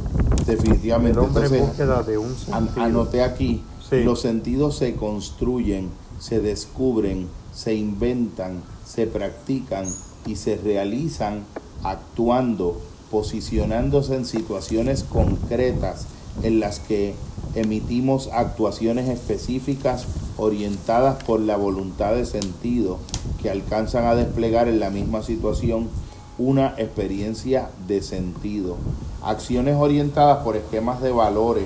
Definitivamente. 0.46 1.20
El 1.20 1.26
hombre 1.26 1.48
en 1.48 1.54
Entonces, 1.54 1.68
búsqueda 1.70 2.04
de 2.04 2.18
un 2.18 2.36
sentido. 2.36 2.84
anoté 2.84 3.24
aquí, 3.24 3.64
Sí. 3.90 4.04
los 4.04 4.22
sentidos 4.22 4.78
se 4.78 4.96
construyen, 4.96 5.90
se 6.20 6.40
descubren, 6.40 7.28
se 7.54 7.74
inventan, 7.76 8.62
se 8.86 9.08
practican 9.08 9.86
y 10.26 10.36
se 10.36 10.58
realizan 10.58 11.44
actuando, 11.84 12.82
posicionándose 13.12 14.16
en 14.16 14.26
situaciones 14.26 15.04
concretas 15.04 16.08
en 16.42 16.60
las 16.60 16.80
que 16.80 17.14
emitimos 17.56 18.30
actuaciones 18.34 19.10
específicas 19.10 20.08
orientadas 20.38 21.24
por 21.24 21.40
la 21.40 21.58
voluntad 21.58 22.16
de 22.16 22.26
sentido 22.26 22.98
que 23.42 23.52
alcanzan 23.52 24.06
a 24.06 24.16
desplegar 24.16 24.68
en 24.68 24.80
la 24.80 24.90
misma 24.90 25.22
situación 25.22 25.90
una 26.38 26.74
experiencia 26.78 27.70
de 27.88 28.02
sentido. 28.02 28.78
Acciones 29.22 29.76
orientadas 29.76 30.44
por 30.44 30.56
esquemas 30.56 31.02
de 31.02 31.12
valores 31.12 31.66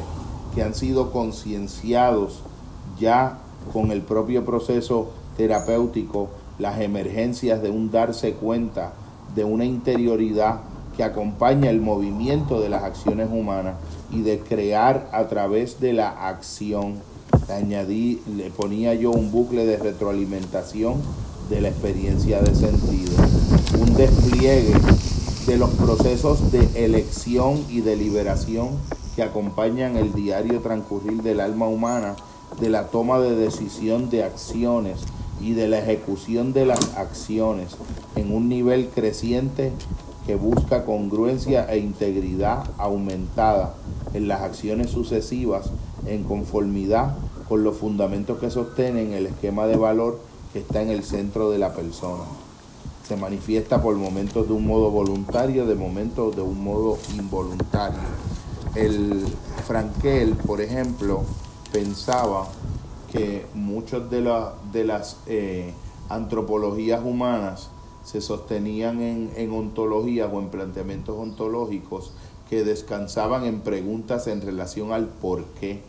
que 0.54 0.64
han 0.64 0.76
sido 0.76 1.12
concienciados 1.12 2.42
ya 3.00 3.40
con 3.72 3.92
el 3.92 4.02
propio 4.02 4.44
proceso 4.44 5.12
terapéutico, 5.38 6.30
las 6.60 6.80
emergencias 6.82 7.62
de 7.62 7.70
un 7.70 7.92
darse 7.92 8.34
cuenta 8.34 8.94
de 9.36 9.44
una 9.44 9.66
interioridad 9.66 10.62
que 10.96 11.04
acompaña 11.04 11.70
el 11.70 11.80
movimiento 11.80 12.60
de 12.60 12.70
las 12.70 12.84
acciones 12.84 13.30
humanas 13.32 13.76
y 14.12 14.22
de 14.22 14.40
crear 14.40 15.08
a 15.12 15.28
través 15.28 15.80
de 15.80 15.94
la 15.94 16.10
acción. 16.28 16.96
Le 17.48 17.54
añadí, 17.54 18.22
le 18.36 18.50
ponía 18.50 18.96
yo 18.96 19.12
un 19.12 19.32
bucle 19.32 19.66
de 19.66 19.78
retroalimentación 19.78 20.96
de 21.50 21.62
la 21.62 21.70
experiencia 21.70 22.42
de 22.42 22.56
sentido, 22.56 23.14
un 23.80 23.94
despliegue 23.96 24.74
de 25.46 25.58
los 25.58 25.70
procesos 25.72 26.52
de 26.52 26.68
elección 26.84 27.64
y 27.70 27.82
deliberación 27.82 28.70
que 29.16 29.24
acompañan 29.24 29.96
el 29.96 30.14
diario 30.14 30.60
transcurrir 30.62 31.22
del 31.22 31.40
alma 31.40 31.68
humana, 31.68 32.16
de 32.60 32.70
la 32.70 32.88
toma 32.88 33.20
de 33.20 33.36
decisión 33.36 34.10
de 34.10 34.24
acciones 34.24 35.06
y 35.42 35.54
de 35.54 35.68
la 35.68 35.80
ejecución 35.80 36.54
de 36.54 36.66
las 36.66 36.96
acciones 36.98 37.76
en 38.16 38.34
un 38.34 38.50
nivel 38.50 38.88
creciente 38.88 39.72
que 40.26 40.36
busca 40.36 40.86
congruencia 40.86 41.72
e 41.72 41.78
integridad 41.78 42.70
aumentada 42.78 43.76
en 44.14 44.28
las 44.28 44.42
acciones 44.42 44.90
sucesivas 44.90 45.70
en 46.06 46.24
conformidad 46.24 47.16
con 47.48 47.64
los 47.64 47.78
fundamentos 47.78 48.40
que 48.40 48.52
sostienen 48.52 49.14
el 49.14 49.28
esquema 49.28 49.68
de 49.68 49.78
valor 49.78 50.20
que 50.52 50.60
está 50.60 50.82
en 50.82 50.90
el 50.90 51.04
centro 51.04 51.50
de 51.50 51.60
la 51.60 51.74
persona. 51.74 52.24
Se 53.08 53.16
manifiesta 53.16 53.82
por 53.82 53.96
momentos 53.96 54.48
de 54.48 54.54
un 54.54 54.68
modo 54.68 54.92
voluntario, 54.92 55.66
de 55.66 55.76
momentos 55.76 56.36
de 56.36 56.42
un 56.42 56.62
modo 56.62 56.98
involuntario. 57.16 58.00
El 58.76 59.24
Frankel, 59.66 60.36
por 60.36 60.60
ejemplo, 60.60 61.24
pensaba 61.72 62.50
que 63.18 63.46
muchas 63.54 64.10
de, 64.10 64.22
la- 64.22 64.54
de 64.72 64.84
las 64.84 65.18
eh, 65.28 65.74
antropologías 66.10 67.02
humanas 67.04 67.70
se 68.04 68.22
sostenían 68.22 69.02
en, 69.02 69.32
en 69.36 69.52
ontologías 69.52 70.30
o 70.32 70.40
en 70.40 70.50
planteamientos 70.50 71.18
ontológicos 71.18 72.14
que 72.50 72.64
descansaban 72.64 73.44
en 73.46 73.60
preguntas 73.60 74.28
en 74.28 74.42
relación 74.42 74.94
al 74.94 75.08
por 75.08 75.44
qué 75.60 75.82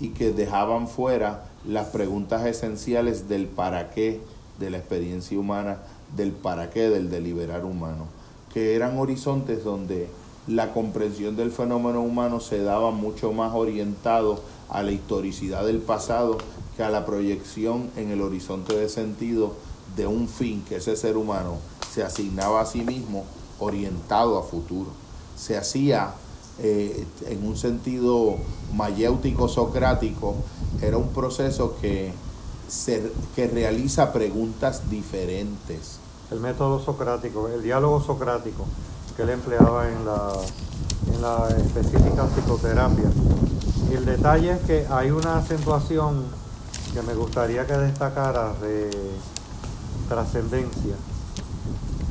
y 0.00 0.08
que 0.08 0.32
dejaban 0.32 0.88
fuera 0.88 1.44
las 1.66 1.86
preguntas 1.88 2.44
esenciales 2.46 3.28
del 3.28 3.46
para 3.46 3.90
qué 3.90 4.20
de 4.58 4.70
la 4.70 4.78
experiencia 4.78 5.38
humana, 5.38 5.78
del 6.16 6.32
para 6.32 6.70
qué 6.70 6.88
del 6.90 7.10
deliberar 7.10 7.64
humano, 7.64 8.06
que 8.52 8.74
eran 8.74 8.98
horizontes 8.98 9.62
donde 9.62 10.08
la 10.48 10.72
comprensión 10.72 11.36
del 11.36 11.52
fenómeno 11.52 12.02
humano 12.02 12.40
se 12.40 12.58
daba 12.62 12.90
mucho 12.90 13.32
más 13.32 13.54
orientado 13.54 14.40
a 14.74 14.82
la 14.82 14.90
historicidad 14.90 15.64
del 15.64 15.78
pasado 15.78 16.36
que 16.76 16.82
a 16.82 16.90
la 16.90 17.06
proyección 17.06 17.90
en 17.96 18.10
el 18.10 18.20
horizonte 18.20 18.76
de 18.76 18.88
sentido 18.88 19.54
de 19.96 20.08
un 20.08 20.28
fin 20.28 20.64
que 20.68 20.76
ese 20.76 20.96
ser 20.96 21.16
humano 21.16 21.58
se 21.92 22.02
asignaba 22.02 22.60
a 22.60 22.66
sí 22.66 22.82
mismo 22.82 23.24
orientado 23.60 24.36
a 24.36 24.42
futuro. 24.42 24.90
Se 25.36 25.56
hacía 25.56 26.14
eh, 26.58 27.06
en 27.28 27.46
un 27.46 27.56
sentido 27.56 28.36
mayéutico 28.74 29.46
socrático, 29.46 30.34
era 30.82 30.96
un 30.96 31.10
proceso 31.10 31.76
que, 31.80 32.12
se, 32.66 33.12
que 33.36 33.46
realiza 33.46 34.12
preguntas 34.12 34.90
diferentes. 34.90 35.98
El 36.32 36.40
método 36.40 36.84
socrático, 36.84 37.48
el 37.48 37.62
diálogo 37.62 38.02
socrático 38.02 38.64
que 39.16 39.22
él 39.22 39.30
empleaba 39.30 39.88
en 39.88 40.04
la, 40.04 40.32
en 41.12 41.22
la 41.22 41.48
específica 41.56 42.26
psicoterapia. 42.34 43.10
Y 43.90 43.94
el 43.94 44.04
detalle 44.04 44.52
es 44.52 44.60
que 44.62 44.86
hay 44.90 45.10
una 45.10 45.38
acentuación 45.38 46.24
que 46.92 47.02
me 47.02 47.14
gustaría 47.14 47.66
que 47.66 47.74
destacara 47.74 48.52
de 48.62 48.90
trascendencia, 50.08 50.94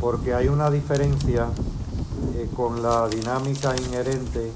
porque 0.02 0.34
hay 0.34 0.48
una 0.48 0.70
diferencia 0.70 1.48
eh, 2.36 2.50
con 2.56 2.82
la 2.82 3.08
dinámica 3.08 3.76
inherente 3.78 4.52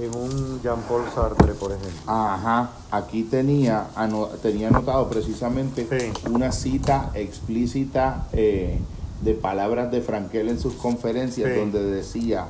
en 0.00 0.14
un 0.14 0.60
Jean-Paul 0.62 1.02
Sartre, 1.14 1.54
por 1.54 1.72
ejemplo. 1.72 2.00
Ajá, 2.06 2.70
aquí 2.90 3.24
tenía, 3.24 3.88
ano- 3.96 4.28
tenía 4.42 4.68
anotado 4.68 5.08
precisamente 5.08 5.88
Sí. 5.90 6.28
una 6.30 6.52
cita 6.52 7.10
explícita 7.14 8.26
eh, 8.32 8.78
de 9.22 9.34
palabras 9.34 9.90
de 9.90 10.00
Frankel 10.02 10.48
en 10.50 10.60
sus 10.60 10.74
conferencias, 10.74 11.50
Sí. 11.52 11.58
donde 11.58 11.82
decía, 11.82 12.46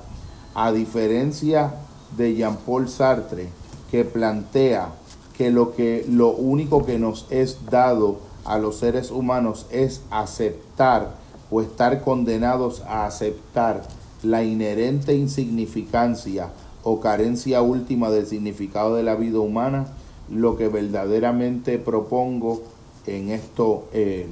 a 0.58 0.72
diferencia 0.72 1.72
de 2.16 2.34
Jean-Paul 2.34 2.88
Sartre, 2.88 3.48
que 3.92 4.04
plantea 4.04 4.88
que 5.36 5.52
lo, 5.52 5.72
que 5.72 6.04
lo 6.08 6.30
único 6.30 6.84
que 6.84 6.98
nos 6.98 7.26
es 7.30 7.58
dado 7.70 8.18
a 8.44 8.58
los 8.58 8.78
seres 8.78 9.12
humanos 9.12 9.66
es 9.70 10.00
aceptar 10.10 11.14
o 11.48 11.62
estar 11.62 12.02
condenados 12.02 12.82
a 12.88 13.06
aceptar 13.06 13.84
la 14.24 14.42
inherente 14.42 15.14
insignificancia 15.14 16.50
o 16.82 16.98
carencia 16.98 17.62
última 17.62 18.10
del 18.10 18.26
significado 18.26 18.96
de 18.96 19.04
la 19.04 19.14
vida 19.14 19.38
humana, 19.38 19.86
lo 20.28 20.56
que 20.56 20.66
verdaderamente 20.66 21.78
propongo 21.78 22.62
en 23.06 23.30
esto, 23.30 23.84
eh, 23.92 24.26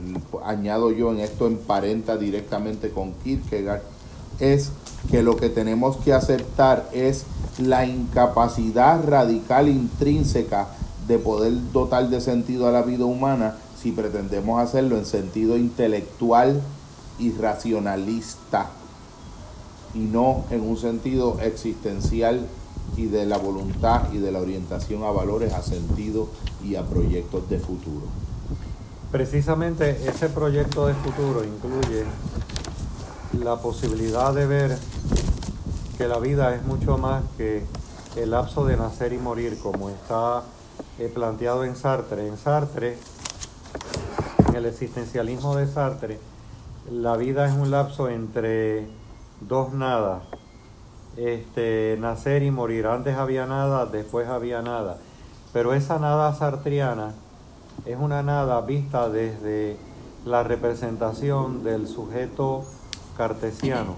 añado 0.45 0.91
yo 0.91 1.13
en 1.13 1.21
esto, 1.21 1.47
emparenta 1.47 2.17
directamente 2.17 2.91
con 2.91 3.13
Kierkegaard, 3.23 3.83
es 4.41 4.73
que 5.11 5.23
lo 5.23 5.37
que 5.37 5.49
tenemos 5.49 5.97
que 5.99 6.13
aceptar 6.13 6.89
es 6.93 7.25
la 7.59 7.87
incapacidad 7.87 9.03
radical 9.07 9.69
intrínseca 9.69 10.69
de 11.07 11.19
poder 11.19 11.55
dotar 11.73 12.09
de 12.09 12.21
sentido 12.21 12.67
a 12.67 12.73
la 12.73 12.83
vida 12.83 13.05
humana 13.05 13.57
si 13.81 13.93
pretendemos 13.93 14.61
hacerlo 14.61 14.99
en 14.99 15.07
sentido 15.07 15.57
intelectual 15.57 16.61
y 17.19 17.33
racionalista 17.33 18.71
y 19.95 20.01
no 20.01 20.45
en 20.51 20.61
un 20.61 20.77
sentido 20.77 21.39
existencial 21.41 22.47
y 22.97 23.07
de 23.07 23.27
la 23.27 23.39
voluntad 23.39 24.13
y 24.13 24.19
de 24.19 24.33
la 24.33 24.41
orientación 24.41 25.05
a 25.05 25.11
valores, 25.11 25.53
a 25.53 25.63
sentido 25.63 26.29
y 26.65 26.77
a 26.77 26.85
proyectos 26.85 27.49
de 27.49 27.59
futuro. 27.59 28.07
Precisamente 29.11 29.91
ese 30.07 30.29
proyecto 30.29 30.87
de 30.87 30.95
futuro 30.95 31.43
incluye 31.45 32.05
la 33.45 33.57
posibilidad 33.57 34.35
de 34.35 34.47
ver 34.47 34.79
que 35.99 36.09
la 36.09 36.19
vida 36.19 36.55
es 36.55 36.65
mucho 36.65 36.99
más 36.99 37.23
que 37.37 37.65
el 38.17 38.31
lapso 38.31 38.65
de 38.65 38.77
nacer 38.77 39.13
y 39.13 39.19
morir, 39.19 39.59
como 39.63 39.91
está 39.91 40.43
eh, 40.99 41.11
planteado 41.13 41.65
en 41.65 41.77
Sartre. 41.77 42.27
En 42.27 42.39
Sartre, 42.39 42.99
en 44.49 44.57
el 44.57 44.67
existencialismo 44.67 45.57
de 45.57 45.67
Sartre, 45.67 46.19
la 46.91 47.17
vida 47.17 47.47
es 47.47 47.55
un 47.55 47.71
lapso 47.71 48.09
entre 48.09 48.87
dos 49.41 49.73
nadas. 49.73 50.23
Este, 51.17 51.97
nacer 51.99 52.43
y 52.43 52.51
morir. 52.51 52.87
Antes 52.87 53.17
había 53.17 53.47
nada, 53.47 53.87
después 53.87 54.29
había 54.29 54.61
nada. 54.61 54.99
Pero 55.53 55.73
esa 55.73 55.99
nada 55.99 56.35
sartriana 56.35 57.15
es 57.87 57.97
una 57.99 58.23
nada 58.23 58.61
vista 58.61 59.09
desde 59.09 59.79
la 60.27 60.43
representación 60.43 61.65
del 61.65 61.89
sujeto 61.89 62.65
cartesiano, 63.17 63.95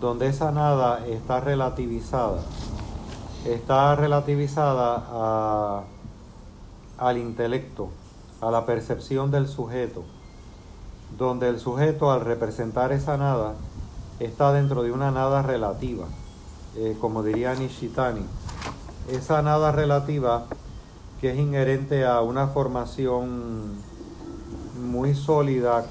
donde 0.00 0.28
esa 0.28 0.50
nada 0.50 1.06
está 1.06 1.40
relativizada. 1.40 2.42
Está 3.44 3.94
relativizada 3.94 5.84
al 6.98 7.18
intelecto, 7.18 7.90
a 8.40 8.50
la 8.50 8.64
percepción 8.66 9.30
del 9.30 9.48
sujeto, 9.48 10.02
donde 11.18 11.48
el 11.48 11.60
sujeto 11.60 12.10
al 12.10 12.22
representar 12.22 12.92
esa 12.92 13.16
nada 13.16 13.54
está 14.18 14.52
dentro 14.52 14.82
de 14.82 14.92
una 14.92 15.10
nada 15.10 15.42
relativa, 15.42 16.06
eh, 16.76 16.96
como 17.00 17.22
diría 17.22 17.54
Nishitani. 17.54 18.24
Esa 19.10 19.42
nada 19.42 19.72
relativa 19.72 20.44
que 21.20 21.32
es 21.32 21.38
inherente 21.38 22.06
a 22.06 22.20
una 22.22 22.48
formación 22.48 23.74
muy 24.84 25.14
sólida, 25.14 25.84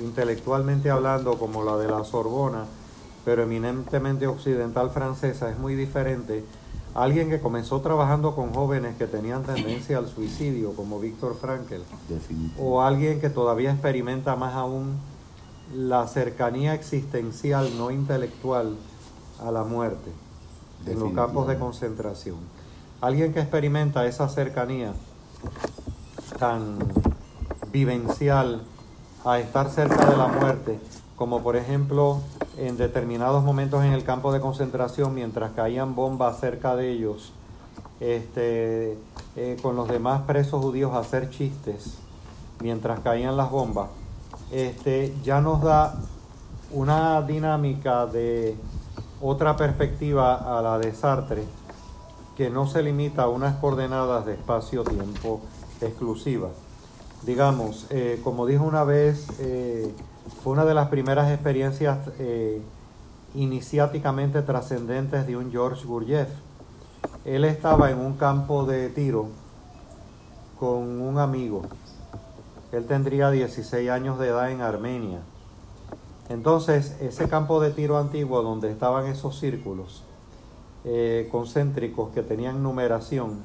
intelectualmente 0.00 0.90
hablando, 0.90 1.38
como 1.38 1.64
la 1.64 1.76
de 1.76 1.88
la 1.88 2.04
Sorbona, 2.04 2.64
pero 3.24 3.42
eminentemente 3.42 4.26
occidental 4.26 4.90
francesa, 4.90 5.50
es 5.50 5.58
muy 5.58 5.74
diferente. 5.74 6.44
Alguien 6.94 7.28
que 7.28 7.40
comenzó 7.40 7.80
trabajando 7.80 8.34
con 8.34 8.52
jóvenes 8.52 8.96
que 8.96 9.06
tenían 9.06 9.44
tendencia 9.44 9.98
al 9.98 10.08
suicidio, 10.08 10.72
como 10.72 10.98
Víctor 10.98 11.36
Frankel, 11.36 11.82
o 12.58 12.82
alguien 12.82 13.20
que 13.20 13.30
todavía 13.30 13.70
experimenta 13.70 14.34
más 14.36 14.54
aún 14.54 14.96
la 15.74 16.06
cercanía 16.08 16.74
existencial, 16.74 17.76
no 17.76 17.90
intelectual, 17.90 18.76
a 19.44 19.52
la 19.52 19.62
muerte, 19.64 20.10
en 20.86 20.98
los 20.98 21.12
campos 21.12 21.46
de 21.46 21.58
concentración. 21.58 22.36
Alguien 23.00 23.32
que 23.32 23.40
experimenta 23.40 24.06
esa 24.06 24.28
cercanía 24.28 24.92
tan 26.38 26.78
vivencial 27.78 28.62
a 29.24 29.38
estar 29.38 29.70
cerca 29.70 30.04
de 30.10 30.16
la 30.16 30.26
muerte, 30.26 30.80
como 31.14 31.42
por 31.42 31.54
ejemplo 31.54 32.20
en 32.56 32.76
determinados 32.76 33.44
momentos 33.44 33.84
en 33.84 33.92
el 33.92 34.02
campo 34.02 34.32
de 34.32 34.40
concentración, 34.40 35.14
mientras 35.14 35.52
caían 35.52 35.94
bombas 35.94 36.40
cerca 36.40 36.74
de 36.74 36.90
ellos, 36.90 37.32
este, 38.00 38.98
eh, 39.36 39.56
con 39.62 39.76
los 39.76 39.88
demás 39.88 40.22
presos 40.22 40.60
judíos 40.60 40.92
hacer 40.94 41.30
chistes 41.30 41.98
mientras 42.60 42.98
caían 43.00 43.36
las 43.36 43.50
bombas, 43.50 43.90
este, 44.50 45.14
ya 45.22 45.40
nos 45.40 45.62
da 45.62 45.94
una 46.72 47.22
dinámica 47.22 48.06
de 48.06 48.56
otra 49.20 49.56
perspectiva 49.56 50.58
a 50.58 50.62
la 50.62 50.78
de 50.78 50.92
Sartre, 50.92 51.44
que 52.36 52.50
no 52.50 52.66
se 52.66 52.82
limita 52.82 53.22
a 53.22 53.28
unas 53.28 53.54
coordenadas 53.56 54.26
de 54.26 54.34
espacio-tiempo 54.34 55.40
exclusivas 55.80 56.67
digamos, 57.22 57.86
eh, 57.90 58.20
como 58.22 58.46
dijo 58.46 58.64
una 58.64 58.84
vez, 58.84 59.26
eh, 59.40 59.92
fue 60.42 60.52
una 60.52 60.64
de 60.64 60.74
las 60.74 60.88
primeras 60.88 61.30
experiencias 61.30 61.98
eh, 62.18 62.60
iniciáticamente 63.34 64.42
trascendentes 64.42 65.26
de 65.26 65.36
un 65.36 65.50
George 65.50 65.86
Gurdjieff. 65.86 66.28
Él 67.24 67.44
estaba 67.44 67.90
en 67.90 67.98
un 67.98 68.14
campo 68.14 68.64
de 68.64 68.88
tiro 68.88 69.28
con 70.58 71.00
un 71.00 71.18
amigo. 71.18 71.62
Él 72.72 72.86
tendría 72.86 73.30
16 73.30 73.90
años 73.90 74.18
de 74.18 74.28
edad 74.28 74.50
en 74.50 74.60
Armenia. 74.60 75.20
Entonces, 76.28 76.96
ese 77.00 77.28
campo 77.28 77.60
de 77.60 77.70
tiro 77.70 77.98
antiguo 77.98 78.42
donde 78.42 78.70
estaban 78.70 79.06
esos 79.06 79.38
círculos 79.38 80.02
concéntricos 81.30 82.10
que 82.14 82.22
tenían 82.22 82.62
numeración 82.62 83.40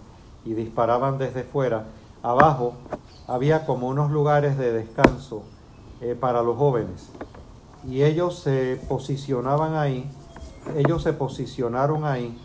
y 0.46 0.54
disparaban 0.54 1.18
desde 1.18 1.44
fuera, 1.44 1.88
abajo 2.22 2.76
había 3.28 3.66
como 3.66 3.88
unos 3.88 4.12
lugares 4.12 4.58
de 4.58 4.72
descanso 4.72 5.44
eh, 6.02 6.16
para 6.20 6.42
los 6.44 6.58
jóvenes. 6.58 7.10
Y 7.88 8.04
ellos 8.04 8.40
se 8.40 8.80
posicionaban 8.88 9.76
ahí, 9.76 10.10
ellos 10.76 11.04
se 11.04 11.14
posicionaron 11.14 12.06
ahí 12.06 12.38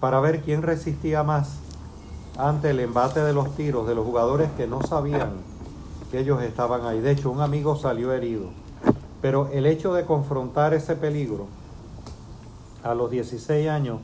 para 0.00 0.20
ver 0.20 0.42
quién 0.42 0.62
resistía 0.62 1.22
más 1.22 1.58
ante 2.36 2.70
el 2.70 2.80
embate 2.80 3.20
de 3.20 3.32
los 3.32 3.54
tiros 3.56 3.86
de 3.88 3.94
los 3.94 4.04
jugadores 4.04 4.50
que 4.56 4.66
no 4.66 4.82
sabían 4.82 5.32
que 6.10 6.20
ellos 6.20 6.42
estaban 6.42 6.86
ahí. 6.86 7.00
De 7.00 7.10
hecho, 7.10 7.30
un 7.30 7.40
amigo 7.40 7.76
salió 7.76 8.12
herido. 8.12 8.50
Pero 9.20 9.48
el 9.52 9.66
hecho 9.66 9.92
de 9.94 10.04
confrontar 10.04 10.74
ese 10.74 10.94
peligro 10.94 11.46
a 12.84 12.94
los 12.94 13.10
16 13.10 13.68
años 13.68 14.00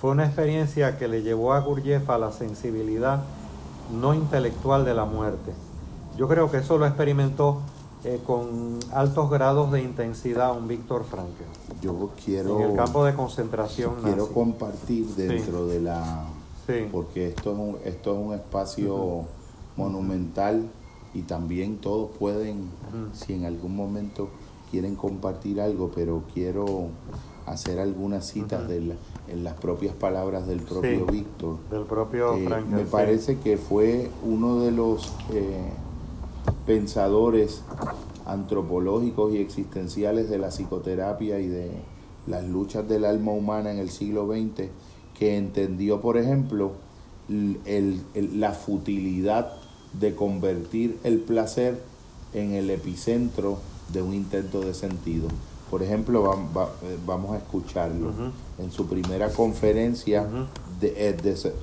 fue 0.00 0.10
una 0.10 0.26
experiencia 0.26 0.98
que 0.98 1.08
le 1.08 1.22
llevó 1.22 1.54
a 1.54 1.60
Gurdjieff 1.60 2.08
a 2.10 2.18
la 2.18 2.32
sensibilidad 2.32 3.22
no 3.92 4.14
intelectual 4.14 4.84
de 4.84 4.94
la 4.94 5.04
muerte. 5.04 5.52
Yo 6.16 6.28
creo 6.28 6.50
que 6.50 6.58
eso 6.58 6.78
lo 6.78 6.86
experimentó 6.86 7.60
eh, 8.04 8.20
con 8.26 8.78
altos 8.92 9.30
grados 9.30 9.70
de 9.72 9.82
intensidad 9.82 10.56
un 10.56 10.68
Víctor 10.68 11.04
Frankl. 11.04 11.44
Yo 11.82 12.10
quiero... 12.24 12.60
En 12.60 12.70
el 12.70 12.76
campo 12.76 13.04
de 13.04 13.14
concentración. 13.14 13.94
Quiero 14.02 14.28
compartir 14.28 15.06
dentro 15.08 15.66
de 15.66 15.80
la... 15.80 16.24
Porque 16.92 17.28
esto 17.28 17.52
es 17.52 17.58
un, 17.58 17.76
esto 17.84 18.12
es 18.12 18.26
un 18.26 18.34
espacio 18.34 19.24
monumental 19.76 20.70
y 21.14 21.22
también 21.22 21.78
todos 21.78 22.10
pueden, 22.16 22.70
si 23.12 23.34
en 23.34 23.44
algún 23.44 23.74
momento 23.74 24.28
quieren 24.70 24.94
compartir 24.94 25.60
algo, 25.60 25.90
pero 25.92 26.22
quiero 26.32 26.88
hacer 27.46 27.80
algunas 27.80 28.26
citas 28.26 28.68
de 28.68 28.96
en 29.30 29.44
las 29.44 29.54
propias 29.54 29.94
palabras 29.94 30.46
del 30.46 30.60
propio 30.60 31.06
Víctor. 31.06 31.58
Del 31.70 31.84
propio 31.84 32.34
eh, 32.34 32.48
Me 32.68 32.84
parece 32.84 33.38
que 33.38 33.56
fue 33.56 34.10
uno 34.24 34.60
de 34.60 34.70
los 34.72 35.12
eh, 35.32 35.70
pensadores 36.66 37.62
antropológicos 38.26 39.34
y 39.34 39.38
existenciales 39.38 40.28
de 40.28 40.38
la 40.38 40.48
psicoterapia 40.48 41.38
y 41.40 41.48
de 41.48 41.70
las 42.26 42.44
luchas 42.44 42.88
del 42.88 43.04
alma 43.04 43.32
humana 43.32 43.70
en 43.70 43.78
el 43.78 43.90
siglo 43.90 44.26
XX, 44.26 44.68
que 45.18 45.36
entendió, 45.36 46.00
por 46.00 46.16
ejemplo, 46.16 46.72
la 47.28 48.52
futilidad 48.52 49.52
de 49.98 50.14
convertir 50.14 50.98
el 51.04 51.18
placer 51.18 51.80
en 52.32 52.52
el 52.52 52.70
epicentro 52.70 53.58
de 53.92 54.02
un 54.02 54.14
intento 54.14 54.60
de 54.60 54.74
sentido. 54.74 55.28
Por 55.70 55.84
ejemplo, 55.84 56.32
eh, 56.82 56.98
vamos 57.06 57.32
a 57.32 57.38
escucharlo 57.38 58.12
en 58.58 58.72
su 58.72 58.86
primera 58.86 59.28
conferencia 59.30 60.26
eh, 60.82 61.16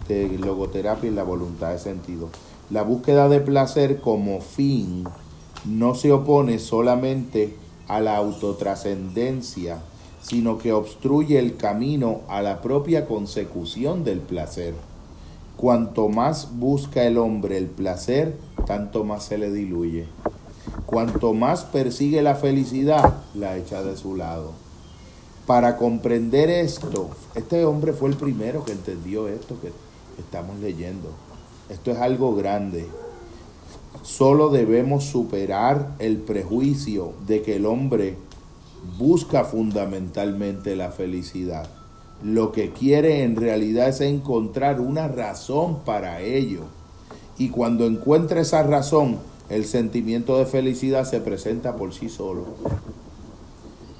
de, 0.08 0.38
logoterapia 0.38 1.10
y 1.10 1.13
la 1.13 1.24
voluntad 1.24 1.72
de 1.72 1.80
sentido. 1.80 2.30
La 2.70 2.84
búsqueda 2.84 3.28
de 3.28 3.41
placer 3.41 4.00
como 4.00 4.39
fin 4.39 5.04
no 5.65 5.93
se 5.93 6.13
opone 6.13 6.58
solamente 6.60 7.56
a 7.89 8.00
la 8.00 8.15
autotrascendencia, 8.15 9.80
sino 10.22 10.58
que 10.58 10.72
obstruye 10.72 11.38
el 11.38 11.58
camino 11.58 12.22
a 12.30 12.41
la 12.41 12.62
propia 12.62 13.06
consecución 13.06 14.06
del 14.06 14.20
placer. 14.20 14.74
Cuanto 15.58 16.08
más 16.08 16.58
busca 16.58 17.04
el 17.04 17.17
hombre 17.17 17.58
el 17.58 17.67
placer, 17.67 18.38
tanto 18.65 19.04
más 19.04 19.26
se 19.26 19.38
le 19.38 19.52
diluye. 19.52 20.08
Cuanto 20.86 21.34
más 21.34 21.63
persigue 21.63 22.21
la 22.21 22.36
felicidad, 22.36 23.21
la 23.36 23.58
echa 23.58 23.84
de 23.84 23.97
su 23.97 24.15
lado. 24.15 24.51
Para 25.45 25.77
comprender 25.77 26.49
esto, 26.49 27.10
este 27.36 27.65
hombre 27.65 27.93
fue 27.93 28.10
el 28.10 28.15
primero 28.15 28.65
que 28.65 28.73
entendió 28.73 29.27
esto 29.27 29.60
que 29.62 29.71
estamos 30.19 30.60
leyendo. 30.60 31.10
Esto 31.69 31.91
es 31.91 31.97
algo 31.97 32.36
grande. 32.36 32.88
Solo 34.03 34.49
debemos 34.49 35.06
superar 35.06 35.95
el 35.99 36.17
prejuicio 36.17 37.13
de 37.25 37.41
que 37.41 37.58
el 37.58 37.65
hombre 37.65 38.17
busca 38.97 39.43
fundamentalmente 39.43 40.75
la 40.75 40.91
felicidad. 40.91 41.67
Lo 42.23 42.51
que 42.51 42.71
quiere 42.71 43.23
en 43.23 43.36
realidad 43.36 43.89
es 43.89 44.01
encontrar 44.01 44.80
una 44.80 45.08
razón 45.08 45.80
para 45.86 46.21
ello. 46.21 46.62
Y 47.38 47.49
cuando 47.49 47.86
encuentra 47.86 48.41
esa 48.41 48.63
razón, 48.63 49.17
el 49.50 49.66
sentimiento 49.66 50.38
de 50.38 50.46
felicidad 50.46 51.06
se 51.06 51.22
presenta 51.22 51.76
por 51.76 51.94
sí 51.94 52.10
solo. 52.10 52.46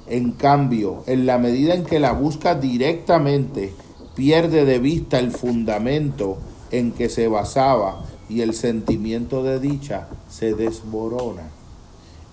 En 0.08 0.32
cambio, 0.32 1.04
en 1.06 1.26
la 1.26 1.38
medida 1.38 1.74
en 1.74 1.84
que 1.84 2.00
la 2.00 2.14
busca 2.14 2.56
directamente, 2.56 3.74
pierde 4.16 4.66
de 4.66 4.80
vista 4.80 5.20
el 5.20 5.32
fundamento 5.32 6.38
en 6.72 6.92
que 6.92 7.10
se 7.10 7.28
basaba 7.28 8.04
y 8.30 8.42
el 8.42 8.54
sentimiento 8.54 9.44
de 9.44 9.60
dicha 9.60 10.08
se 10.30 10.54
desmorona. 10.54 11.50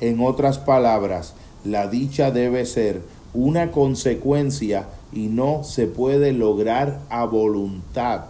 En 0.01 0.21
otras 0.25 0.59
palabras, 0.59 1.35
la 1.65 1.89
dicha 1.89 2.31
debe 2.31 2.67
ser 2.67 3.03
una 3.33 3.71
consecuencia 3.71 4.89
y 5.13 5.27
no 5.27 5.63
se 5.65 5.87
puede 5.87 6.33
lograr 6.33 7.01
a 7.11 7.25
voluntad. 7.25 8.27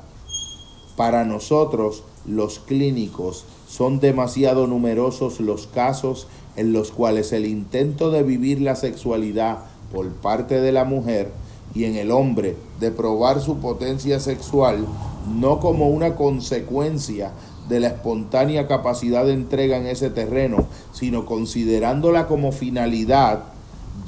Para 0.96 1.24
nosotros, 1.24 2.02
los 2.26 2.58
clínicos, 2.58 3.44
son 3.68 4.00
demasiado 4.00 4.66
numerosos 4.66 5.40
los 5.40 5.66
casos 5.66 6.26
en 6.56 6.72
los 6.72 6.90
cuales 6.90 7.32
el 7.32 7.46
intento 7.46 8.10
de 8.10 8.22
vivir 8.22 8.60
la 8.60 8.76
sexualidad 8.76 9.58
por 9.92 10.08
parte 10.10 10.60
de 10.60 10.72
la 10.72 10.84
mujer 10.84 11.30
y 11.74 11.84
en 11.84 11.96
el 11.96 12.10
hombre 12.10 12.56
de 12.80 12.90
probar 12.90 13.40
su 13.40 13.58
potencia 13.58 14.20
sexual 14.20 14.86
no 15.32 15.60
como 15.60 15.88
una 15.88 16.14
consecuencia 16.14 17.32
de 17.68 17.80
la 17.80 17.88
espontánea 17.88 18.66
capacidad 18.66 19.24
de 19.24 19.32
entrega 19.32 19.78
en 19.78 19.86
ese 19.86 20.10
terreno, 20.10 20.66
sino 20.92 21.24
considerándola 21.24 22.26
como 22.26 22.52
finalidad, 22.52 23.44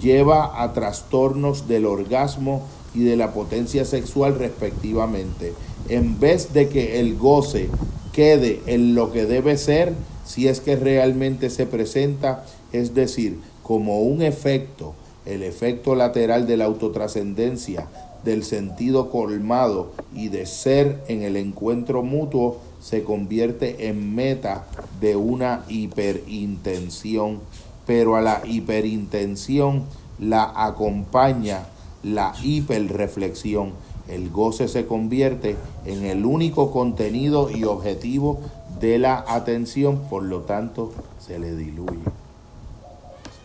lleva 0.01 0.63
a 0.63 0.73
trastornos 0.73 1.67
del 1.67 1.87
orgasmo 1.87 2.63
y 2.95 3.05
de 3.05 3.17
la 3.17 3.33
potencia 3.33 3.85
sexual 3.85 4.39
respectivamente. 4.39 5.55
En 5.89 6.19
vez 6.21 6.53
de 6.53 6.69
que 6.69 7.01
el 7.01 7.17
goce 7.17 7.71
quede 8.17 8.63
en 8.65 8.95
lo 8.95 9.13
que 9.13 9.27
debe 9.27 9.59
ser, 9.59 9.93
si 10.25 10.49
es 10.49 10.61
que 10.61 10.75
realmente 10.75 11.51
se 11.51 11.67
presenta, 11.67 12.47
es 12.73 12.95
decir, 12.95 13.39
como 13.63 14.01
un 14.01 14.23
efecto, 14.23 14.95
el 15.27 15.43
efecto 15.43 15.95
lateral 15.95 16.47
de 16.47 16.57
la 16.57 16.65
autotrascendencia, 16.65 17.89
del 18.25 18.43
sentido 18.43 19.11
colmado 19.11 19.93
y 20.15 20.29
de 20.29 20.47
ser 20.47 21.05
en 21.09 21.21
el 21.21 21.37
encuentro 21.37 22.03
mutuo, 22.03 22.59
se 22.81 23.05
convierte 23.05 23.89
en 23.89 24.15
meta 24.15 24.65
de 24.99 25.15
una 25.15 25.67
hiperintención, 25.69 27.41
pero 27.87 28.17
a 28.17 28.23
la 28.23 28.41
hiperintención 28.47 29.83
la 30.19 30.51
acompaña 30.57 31.67
la 32.03 32.35
hiperreflexión. 32.43 33.73
El 34.09 34.31
goce 34.31 34.69
se 34.69 34.87
convierte 34.87 35.57
en 35.85 36.05
el 36.05 36.25
único 36.25 36.71
contenido 36.71 37.51
y 37.51 37.65
objetivo 37.65 38.41
de 38.81 38.99
la 38.99 39.25
atención, 39.27 40.03
por 40.11 40.23
lo 40.23 40.41
tanto 40.41 40.93
se 41.19 41.39
le 41.39 41.57
diluye. 41.57 41.99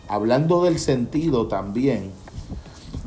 Hablando 0.08 0.64
del 0.64 0.78
sentido 0.78 1.46
también, 1.46 2.10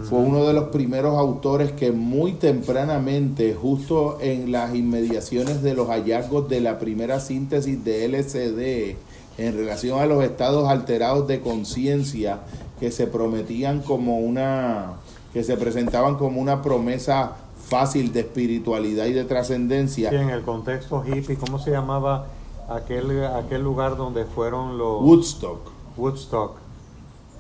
fue 0.09 0.19
uno 0.19 0.45
de 0.45 0.53
los 0.53 0.65
primeros 0.65 1.17
autores 1.17 1.71
que 1.71 1.91
muy 1.91 2.33
tempranamente, 2.33 3.53
justo 3.53 4.17
en 4.19 4.51
las 4.51 4.75
inmediaciones 4.75 5.61
de 5.61 5.73
los 5.73 5.87
hallazgos 5.87 6.49
de 6.49 6.59
la 6.59 6.79
primera 6.79 7.19
síntesis 7.19 7.83
de 7.85 8.05
LCD, 8.05 8.97
en 9.37 9.55
relación 9.55 9.99
a 9.99 10.05
los 10.05 10.23
estados 10.23 10.67
alterados 10.67 11.27
de 11.27 11.39
conciencia 11.39 12.39
que 12.79 12.91
se 12.91 13.07
prometían 13.07 13.81
como 13.81 14.19
una, 14.19 14.93
que 15.33 15.43
se 15.43 15.55
presentaban 15.57 16.15
como 16.15 16.41
una 16.41 16.61
promesa 16.61 17.37
fácil 17.67 18.13
de 18.13 18.21
espiritualidad 18.21 19.05
y 19.05 19.13
de 19.13 19.25
trascendencia. 19.25 20.09
en 20.09 20.29
el 20.29 20.43
contexto 20.43 21.03
hippie, 21.05 21.35
¿cómo 21.35 21.59
se 21.59 21.71
llamaba 21.71 22.27
aquel, 22.69 23.25
aquel 23.25 23.63
lugar 23.63 23.97
donde 23.97 24.25
fueron 24.25 24.77
los... 24.77 25.01
Woodstock. 25.01 25.71
Woodstock. 25.97 26.57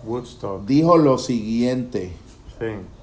Woodstock. 0.05 0.65
Dijo 0.65 0.97
lo 0.97 1.17
siguiente. 1.17 2.13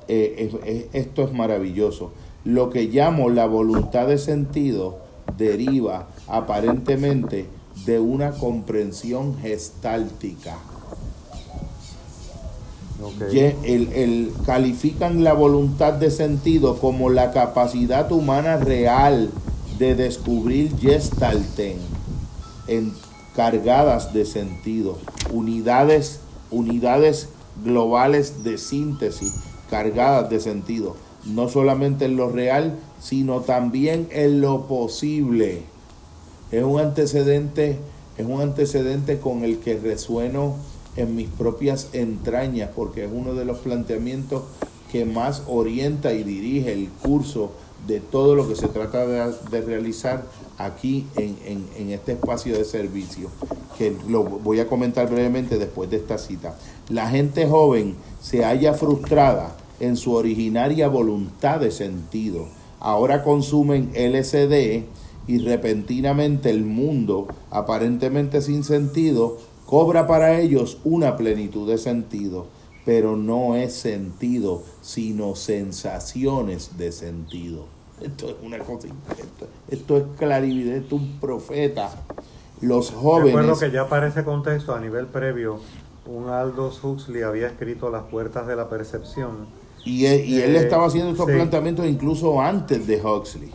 Eh, 0.08 0.88
esto 0.92 1.22
es 1.22 1.32
maravilloso. 1.32 2.12
Lo 2.44 2.70
que 2.70 2.84
llamo 2.84 3.28
la 3.28 3.46
voluntad 3.46 4.08
de 4.08 4.18
sentido 4.18 4.98
deriva 5.36 6.08
aparentemente 6.26 7.46
de 7.86 8.00
una 8.00 8.32
comprensión 8.32 9.38
gestáltica. 9.38 10.56
El, 13.32 14.32
califican 14.46 15.24
la 15.24 15.32
voluntad 15.32 15.94
de 15.94 16.10
sentido 16.10 16.78
como 16.78 17.10
la 17.10 17.32
capacidad 17.32 18.10
humana 18.12 18.56
real 18.56 19.30
de 19.78 19.94
descubrir 19.94 20.76
gestalten 20.78 21.78
encargadas 22.68 24.12
de 24.12 24.24
sentido, 24.24 24.98
unidades, 25.32 26.20
unidades 26.50 27.28
globales 27.64 28.44
de 28.44 28.58
síntesis 28.58 29.34
cargadas 29.68 30.28
de 30.28 30.38
sentido, 30.38 30.96
no 31.24 31.48
solamente 31.48 32.04
en 32.04 32.16
lo 32.16 32.30
real, 32.30 32.78
sino 33.00 33.40
también 33.40 34.06
en 34.10 34.40
lo 34.40 34.66
posible. 34.66 35.62
Es 36.50 36.62
un 36.62 36.78
antecedente, 36.78 37.78
es 38.18 38.26
un 38.26 38.42
antecedente 38.42 39.18
con 39.18 39.44
el 39.44 39.58
que 39.58 39.78
resueno 39.78 40.56
en 40.96 41.16
mis 41.16 41.28
propias 41.28 41.88
entrañas, 41.92 42.70
porque 42.74 43.04
es 43.04 43.10
uno 43.12 43.34
de 43.34 43.44
los 43.44 43.58
planteamientos 43.58 44.42
que 44.90 45.04
más 45.04 45.42
orienta 45.46 46.12
y 46.12 46.22
dirige 46.22 46.72
el 46.72 46.88
curso 46.88 47.52
de 47.86 48.00
todo 48.00 48.34
lo 48.34 48.48
que 48.48 48.54
se 48.54 48.68
trata 48.68 49.06
de, 49.06 49.60
realizar 49.62 50.24
aquí 50.58 51.06
en, 51.16 51.36
en, 51.76 51.90
este 51.90 52.12
espacio 52.12 52.56
de 52.56 52.64
servicio, 52.64 53.28
que 53.76 53.96
lo 54.08 54.22
voy 54.22 54.60
a 54.60 54.68
comentar 54.68 55.10
brevemente 55.10 55.58
después 55.58 55.90
de 55.90 55.96
esta 55.96 56.18
cita. 56.18 56.56
La 56.88 57.08
gente 57.08 57.48
joven 57.48 57.96
se 58.20 58.44
halla 58.44 58.74
frustrada 58.74 59.56
en 59.80 59.96
su 59.96 60.12
originaria 60.12 60.88
voluntad 60.88 61.58
de 61.58 61.72
sentido. 61.72 62.46
Ahora 62.78 63.24
consumen 63.24 63.92
LSD 63.94 64.84
y 65.26 65.38
repentinamente 65.38 66.50
el 66.50 66.64
mundo, 66.64 67.26
aparentemente 67.50 68.42
sin 68.42 68.62
sentido, 68.62 69.38
cobra 69.66 70.06
para 70.06 70.38
ellos 70.40 70.78
una 70.84 71.16
plenitud 71.16 71.68
de 71.68 71.78
sentido, 71.78 72.46
pero 72.84 73.16
no 73.16 73.54
es 73.56 73.74
sentido, 73.74 74.62
sino 74.80 75.34
sensaciones 75.36 76.76
de 76.78 76.92
sentido. 76.92 77.66
Esto 78.00 78.30
es 78.30 78.36
una 78.42 78.58
cosa, 78.58 78.88
esto, 79.10 79.48
esto 79.68 79.96
es 79.96 80.04
clarividente, 80.18 80.94
un 80.94 81.20
profeta. 81.20 81.90
Los 82.60 82.90
jóvenes... 82.90 83.34
Recuerdo 83.34 83.58
que 83.58 83.70
ya 83.70 83.88
para 83.88 84.08
ese 84.08 84.24
contexto, 84.24 84.74
a 84.74 84.80
nivel 84.80 85.06
previo, 85.06 85.60
un 86.06 86.28
Aldous 86.28 86.82
Huxley 86.82 87.22
había 87.22 87.46
escrito 87.46 87.90
Las 87.90 88.04
puertas 88.04 88.46
de 88.46 88.56
la 88.56 88.68
percepción. 88.68 89.46
Y 89.84 90.06
él, 90.06 90.24
y 90.24 90.40
él 90.40 90.54
eh, 90.56 90.60
estaba 90.60 90.86
haciendo 90.86 91.12
estos 91.12 91.26
planteamientos 91.26 91.86
incluso 91.86 92.40
antes 92.40 92.86
de 92.86 93.00
Huxley. 93.00 93.50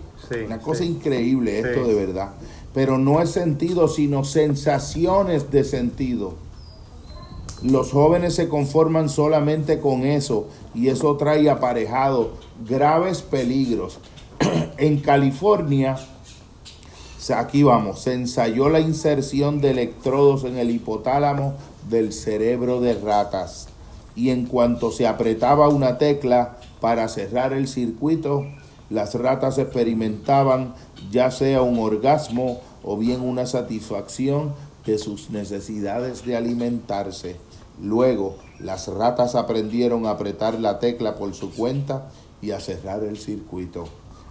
una 0.45 0.59
cosa 0.59 0.83
increíble 0.83 1.59
esto 1.59 1.87
de 1.87 1.93
verdad 1.93 2.33
pero 2.77 2.99
no 2.99 3.23
es 3.23 3.31
sentido, 3.31 3.87
sino 3.87 4.23
sensaciones 4.23 5.49
de 5.49 5.63
sentido. 5.63 6.35
Los 7.63 7.91
jóvenes 7.91 8.35
se 8.35 8.49
conforman 8.49 9.09
solamente 9.09 9.79
con 9.79 10.05
eso 10.05 10.47
y 10.75 10.89
eso 10.89 11.17
trae 11.17 11.49
aparejado 11.49 12.33
graves 12.69 13.23
peligros. 13.23 13.97
en 14.77 14.99
California, 14.99 15.97
aquí 17.35 17.63
vamos, 17.63 18.01
se 18.01 18.13
ensayó 18.13 18.69
la 18.69 18.79
inserción 18.79 19.59
de 19.59 19.71
electrodos 19.71 20.43
en 20.43 20.59
el 20.59 20.69
hipotálamo 20.69 21.55
del 21.89 22.13
cerebro 22.13 22.79
de 22.79 22.93
ratas 22.93 23.69
y 24.15 24.29
en 24.29 24.45
cuanto 24.45 24.91
se 24.91 25.07
apretaba 25.07 25.67
una 25.67 25.97
tecla 25.97 26.59
para 26.79 27.07
cerrar 27.07 27.53
el 27.53 27.67
circuito, 27.67 28.45
las 28.89 29.15
ratas 29.15 29.57
experimentaban 29.57 30.73
ya 31.11 31.31
sea 31.31 31.61
un 31.61 31.79
orgasmo 31.79 32.61
o 32.83 32.97
bien 32.97 33.21
una 33.21 33.45
satisfacción 33.45 34.53
de 34.85 34.97
sus 34.97 35.29
necesidades 35.29 36.25
de 36.25 36.37
alimentarse. 36.37 37.35
Luego, 37.81 38.37
las 38.59 38.87
ratas 38.87 39.35
aprendieron 39.35 40.05
a 40.05 40.11
apretar 40.11 40.59
la 40.59 40.79
tecla 40.79 41.15
por 41.15 41.33
su 41.33 41.51
cuenta 41.53 42.09
y 42.41 42.51
a 42.51 42.59
cerrar 42.59 43.03
el 43.03 43.17
circuito. 43.17 43.85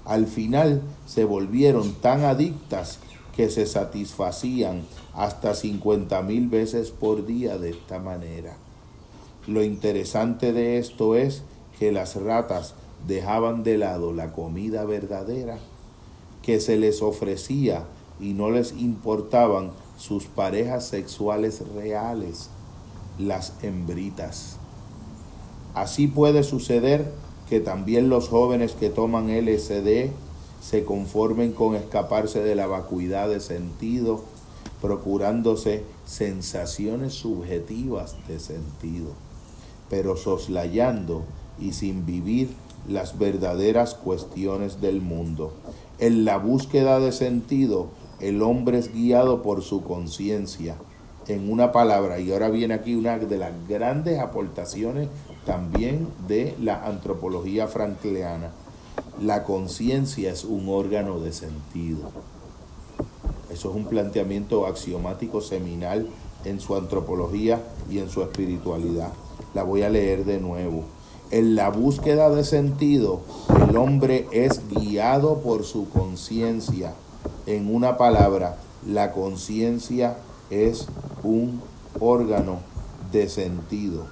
Al 0.05 0.27
final 0.27 0.83
se 1.07 1.25
volvieron 1.25 1.95
tan 1.95 2.25
adictas 2.25 2.99
que 3.37 3.51
se 3.51 3.67
satisfacían 3.67 4.83
hasta 5.15 5.55
50 5.55 6.23
mil 6.23 6.49
veces 6.49 6.91
por 6.91 7.27
día 7.27 7.59
de 7.59 7.71
esta 7.71 7.99
manera. 7.99 8.57
Lo 9.47 9.63
interesante 9.63 10.53
de 10.53 10.79
esto 10.79 11.15
es 11.15 11.43
que 11.79 11.93
las 11.93 12.17
ratas 12.17 12.75
dejaban 13.07 13.63
de 13.63 13.79
lado 13.79 14.13
la 14.13 14.33
comida 14.33 14.85
verdadera 14.85 15.59
que 16.43 16.61
se 16.61 16.77
les 16.77 17.03
ofrecía 17.03 17.85
y 18.21 18.33
no 18.33 18.51
les 18.51 18.73
importaban 18.73 19.73
sus 19.99 20.27
parejas 20.27 20.87
sexuales 20.87 21.63
reales, 21.75 22.51
las 23.19 23.53
hembritas. 23.63 24.57
Así 25.75 26.07
puede 26.07 26.43
suceder 26.43 27.13
que 27.49 27.61
también 27.61 28.09
los 28.09 28.29
jóvenes 28.29 28.73
que 28.73 28.91
toman 28.91 29.29
LSD 29.29 30.11
se 30.61 30.85
conformen 30.85 31.53
con 31.53 31.75
escaparse 31.75 32.43
de 32.43 32.55
la 32.55 32.67
vacuidad 32.67 33.29
de 33.29 33.41
sentido, 33.41 34.23
procurándose 34.81 35.85
sensaciones 36.07 37.15
subjetivas 37.15 38.17
de 38.27 38.41
sentido, 38.41 39.11
pero 39.89 40.17
soslayando 40.17 41.25
y 41.59 41.73
sin 41.73 42.05
vivir 42.05 42.49
las 42.89 43.19
verdaderas 43.19 43.95
cuestiones 43.95 44.81
del 44.81 45.01
mundo. 45.01 45.53
En 45.99 46.25
la 46.25 46.39
búsqueda 46.39 47.01
de 47.01 47.13
sentido, 47.13 47.89
el 48.21 48.43
hombre 48.43 48.79
es 48.79 48.93
guiado 48.93 49.43
por 49.43 49.63
su 49.63 49.83
conciencia. 49.83 50.77
En 51.27 51.51
una 51.51 51.73
palabra, 51.73 52.21
y 52.21 52.31
ahora 52.33 52.51
viene 52.51 52.75
aquí 52.75 52.95
una 52.95 53.19
de 53.19 53.37
las 53.37 53.53
grandes 53.69 54.21
aportaciones 54.21 55.09
también 55.45 56.09
de 56.29 56.55
la 56.61 56.87
antropología 56.87 57.67
frankliana. 57.67 58.53
La 59.21 59.43
conciencia 59.43 60.31
es 60.31 60.45
un 60.45 60.69
órgano 60.69 61.19
de 61.19 61.33
sentido. 61.33 62.11
Eso 63.51 63.71
es 63.71 63.77
un 63.77 63.87
planteamiento 63.87 64.67
axiomático 64.67 65.41
seminal 65.41 66.07
en 66.45 66.61
su 66.61 66.77
antropología 66.77 67.61
y 67.91 67.99
en 67.99 68.09
su 68.09 68.23
espiritualidad. 68.23 69.13
La 69.55 69.63
voy 69.63 69.83
a 69.83 69.91
leer 69.91 70.25
de 70.25 70.39
nuevo 70.39 70.85
en 71.31 71.55
la 71.55 71.71
búsqueda 71.71 72.31
de 72.31 72.45
sentido, 72.45 73.21
el 73.69 73.77
hombre 73.77 74.27
es 74.33 74.61
guiado 74.69 75.41
por 75.41 75.65
su 75.65 75.89
conciencia. 75.89 76.95
En 77.47 77.75
una 77.75 77.97
palabra, 77.97 78.57
la 78.87 79.13
conciencia 79.13 80.17
es 80.51 80.87
un 81.23 81.61
órgano 82.01 82.61
de 83.13 83.29
sentido. 83.29 84.07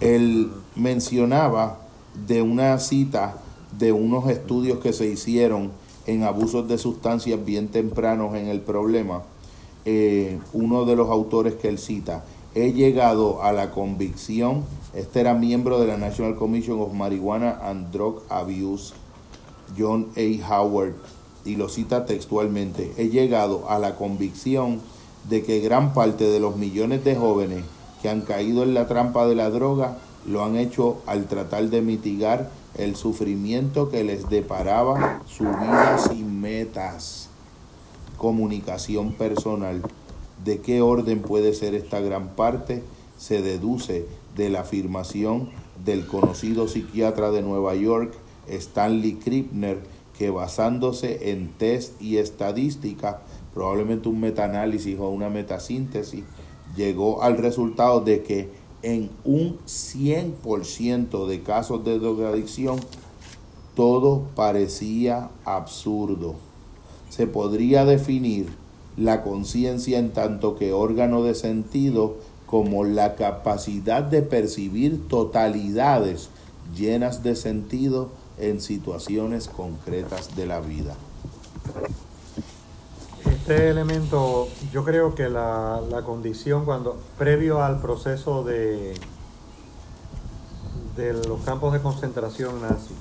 Él 0.00 0.50
mencionaba 0.74 1.78
de 2.26 2.42
una 2.42 2.78
cita 2.78 3.36
de 3.78 3.92
unos 3.92 4.28
estudios 4.28 4.78
que 4.78 4.92
se 4.92 5.06
hicieron 5.06 5.70
en 6.06 6.24
abusos 6.24 6.66
de 6.66 6.78
sustancias 6.78 7.44
bien 7.44 7.68
tempranos 7.68 8.34
en 8.34 8.48
el 8.48 8.60
problema. 8.60 9.22
Eh, 9.84 10.38
uno 10.52 10.84
de 10.84 10.96
los 10.96 11.08
autores 11.10 11.54
que 11.54 11.68
él 11.68 11.78
cita, 11.78 12.24
he 12.54 12.72
llegado 12.72 13.42
a 13.42 13.52
la 13.52 13.70
convicción, 13.70 14.64
este 14.94 15.20
era 15.20 15.34
miembro 15.34 15.78
de 15.78 15.86
la 15.86 15.96
National 15.96 16.36
Commission 16.36 16.80
of 16.80 16.92
Marijuana 16.92 17.58
and 17.62 17.92
Drug 17.92 18.22
Abuse, 18.28 18.92
John 19.78 20.08
A. 20.16 20.54
Howard, 20.54 20.94
y 21.44 21.56
lo 21.56 21.68
cita 21.68 22.06
textualmente, 22.06 22.92
he 22.96 23.08
llegado 23.08 23.70
a 23.70 23.78
la 23.78 23.96
convicción 23.96 24.80
de 25.28 25.42
que 25.42 25.60
gran 25.60 25.94
parte 25.94 26.24
de 26.24 26.40
los 26.40 26.56
millones 26.56 27.04
de 27.04 27.16
jóvenes 27.16 27.64
que 28.02 28.08
han 28.08 28.22
caído 28.22 28.62
en 28.62 28.74
la 28.74 28.86
trampa 28.86 29.26
de 29.26 29.34
la 29.34 29.50
droga 29.50 29.98
lo 30.26 30.44
han 30.44 30.56
hecho 30.56 30.98
al 31.06 31.26
tratar 31.26 31.70
de 31.70 31.82
mitigar 31.82 32.50
el 32.76 32.96
sufrimiento 32.96 33.90
que 33.90 34.04
les 34.04 34.28
deparaba 34.28 35.22
su 35.26 35.44
vida 35.44 35.98
sin 35.98 36.40
metas. 36.40 37.28
Comunicación 38.16 39.12
personal. 39.12 39.82
¿De 40.44 40.60
qué 40.60 40.82
orden 40.82 41.20
puede 41.20 41.54
ser 41.54 41.74
esta 41.74 42.00
gran 42.00 42.28
parte? 42.28 42.82
Se 43.18 43.42
deduce 43.42 44.06
de 44.40 44.48
la 44.48 44.60
afirmación 44.60 45.50
del 45.84 46.06
conocido 46.06 46.66
psiquiatra 46.66 47.30
de 47.30 47.42
Nueva 47.42 47.74
York, 47.74 48.14
Stanley 48.48 49.16
Krippner, 49.16 49.82
que 50.16 50.30
basándose 50.30 51.30
en 51.30 51.50
test 51.58 52.00
y 52.00 52.16
estadística, 52.16 53.20
probablemente 53.52 54.08
un 54.08 54.18
metaanálisis 54.18 54.98
o 54.98 55.10
una 55.10 55.28
metasíntesis, 55.28 56.24
llegó 56.74 57.22
al 57.22 57.36
resultado 57.36 58.00
de 58.00 58.22
que 58.22 58.48
en 58.82 59.10
un 59.24 59.58
100% 59.66 61.26
de 61.26 61.42
casos 61.42 61.84
de 61.84 61.98
drogadicción 61.98 62.80
todo 63.74 64.22
parecía 64.34 65.28
absurdo. 65.44 66.36
Se 67.10 67.26
podría 67.26 67.84
definir 67.84 68.48
la 68.96 69.22
conciencia 69.22 69.98
en 69.98 70.12
tanto 70.12 70.56
que 70.56 70.72
órgano 70.72 71.22
de 71.22 71.34
sentido 71.34 72.16
como 72.50 72.82
la 72.82 73.14
capacidad 73.14 74.02
de 74.02 74.22
percibir 74.22 75.06
totalidades 75.06 76.30
llenas 76.74 77.22
de 77.22 77.36
sentido 77.36 78.08
en 78.38 78.60
situaciones 78.60 79.48
concretas 79.48 80.34
de 80.34 80.46
la 80.46 80.60
vida. 80.60 80.94
Este 83.24 83.70
elemento, 83.70 84.48
yo 84.72 84.84
creo 84.84 85.14
que 85.14 85.28
la, 85.28 85.80
condición 86.04 86.64
cuando, 86.64 86.98
previo 87.16 87.62
al 87.62 87.80
proceso 87.80 88.42
de, 88.42 88.94
de 90.96 91.12
los 91.28 91.42
campos 91.42 91.72
de 91.72 91.80
concentración 91.80 92.60
nazi, 92.62 92.94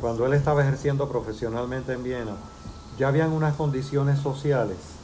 cuando 0.00 0.24
él 0.24 0.32
estaba 0.32 0.62
ejerciendo 0.62 1.08
profesionalmente 1.10 1.92
en 1.92 2.02
Viena, 2.02 2.36
ya 2.98 3.08
habían 3.08 3.32
unas 3.32 3.56
condiciones 3.56 4.20
sociales 4.20 4.95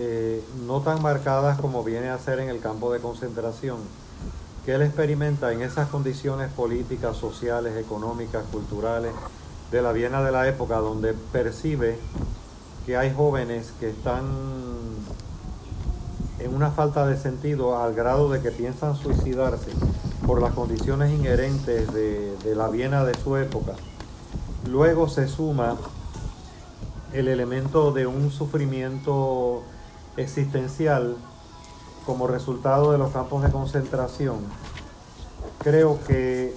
eh, 0.00 0.44
no 0.64 0.80
tan 0.80 1.02
marcadas 1.02 1.58
como 1.60 1.82
viene 1.82 2.08
a 2.08 2.18
ser 2.18 2.38
en 2.38 2.48
el 2.48 2.60
campo 2.60 2.92
de 2.92 3.00
concentración, 3.00 3.78
que 4.64 4.74
él 4.74 4.82
experimenta 4.82 5.52
en 5.52 5.62
esas 5.62 5.88
condiciones 5.88 6.52
políticas, 6.52 7.16
sociales, 7.16 7.76
económicas, 7.76 8.44
culturales 8.52 9.12
de 9.72 9.82
la 9.82 9.90
Viena 9.90 10.22
de 10.22 10.30
la 10.30 10.46
época, 10.46 10.76
donde 10.76 11.14
percibe 11.32 11.98
que 12.86 12.96
hay 12.96 13.12
jóvenes 13.12 13.72
que 13.80 13.90
están 13.90 14.24
en 16.38 16.54
una 16.54 16.70
falta 16.70 17.04
de 17.04 17.16
sentido 17.16 17.76
al 17.76 17.92
grado 17.92 18.30
de 18.30 18.40
que 18.40 18.52
piensan 18.52 18.94
suicidarse 18.94 19.72
por 20.24 20.40
las 20.40 20.54
condiciones 20.54 21.10
inherentes 21.12 21.92
de, 21.92 22.36
de 22.44 22.54
la 22.54 22.68
Viena 22.68 23.04
de 23.04 23.14
su 23.14 23.36
época. 23.36 23.72
Luego 24.70 25.08
se 25.08 25.26
suma 25.26 25.76
el 27.12 27.26
elemento 27.26 27.90
de 27.90 28.06
un 28.06 28.30
sufrimiento 28.30 29.64
existencial 30.18 31.16
como 32.04 32.26
resultado 32.26 32.92
de 32.92 32.98
los 32.98 33.12
campos 33.12 33.42
de 33.42 33.50
concentración, 33.50 34.36
creo 35.58 35.98
que 36.06 36.54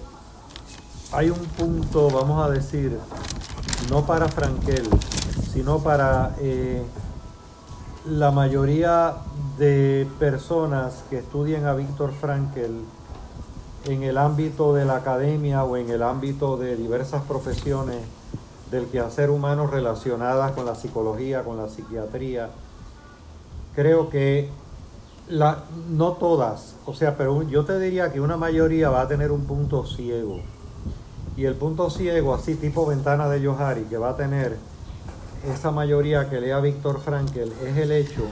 hay 1.11 1.29
un 1.29 1.39
punto, 1.39 2.09
vamos 2.09 2.45
a 2.45 2.49
decir, 2.49 2.97
no 3.89 4.05
para 4.05 4.27
Frankel, 4.29 4.87
sino 5.51 5.79
para 5.79 6.35
eh, 6.39 6.83
la 8.05 8.31
mayoría 8.31 9.15
de 9.57 10.07
personas 10.19 11.03
que 11.09 11.19
estudian 11.19 11.65
a 11.65 11.73
Víctor 11.73 12.13
Frankel 12.13 12.81
en 13.85 14.03
el 14.03 14.17
ámbito 14.17 14.73
de 14.73 14.85
la 14.85 14.97
academia 14.97 15.63
o 15.63 15.75
en 15.75 15.89
el 15.89 16.01
ámbito 16.03 16.57
de 16.57 16.75
diversas 16.75 17.23
profesiones 17.23 17.97
del 18.71 18.85
quehacer 18.85 19.29
humano 19.29 19.67
relacionadas 19.67 20.53
con 20.53 20.65
la 20.65 20.75
psicología, 20.75 21.43
con 21.43 21.57
la 21.57 21.67
psiquiatría, 21.67 22.49
creo 23.75 24.09
que 24.09 24.49
la, 25.27 25.63
no 25.89 26.13
todas, 26.13 26.75
o 26.85 26.93
sea, 26.93 27.17
pero 27.17 27.43
yo 27.43 27.63
te 27.65 27.79
diría 27.79 28.11
que 28.11 28.19
una 28.19 28.37
mayoría 28.37 28.89
va 28.89 29.01
a 29.01 29.07
tener 29.07 29.31
un 29.31 29.45
punto 29.45 29.85
ciego. 29.85 30.41
Y 31.37 31.45
el 31.45 31.55
punto 31.55 31.89
ciego, 31.89 32.35
así 32.35 32.55
tipo 32.55 32.85
ventana 32.85 33.29
de 33.29 33.45
Johari, 33.45 33.83
que 33.83 33.97
va 33.97 34.09
a 34.09 34.17
tener 34.17 34.57
esa 35.51 35.71
mayoría 35.71 36.29
que 36.29 36.41
lea 36.41 36.59
Víctor 36.59 36.99
Frankel, 36.99 37.53
es 37.65 37.77
el 37.77 37.91
hecho 37.91 38.23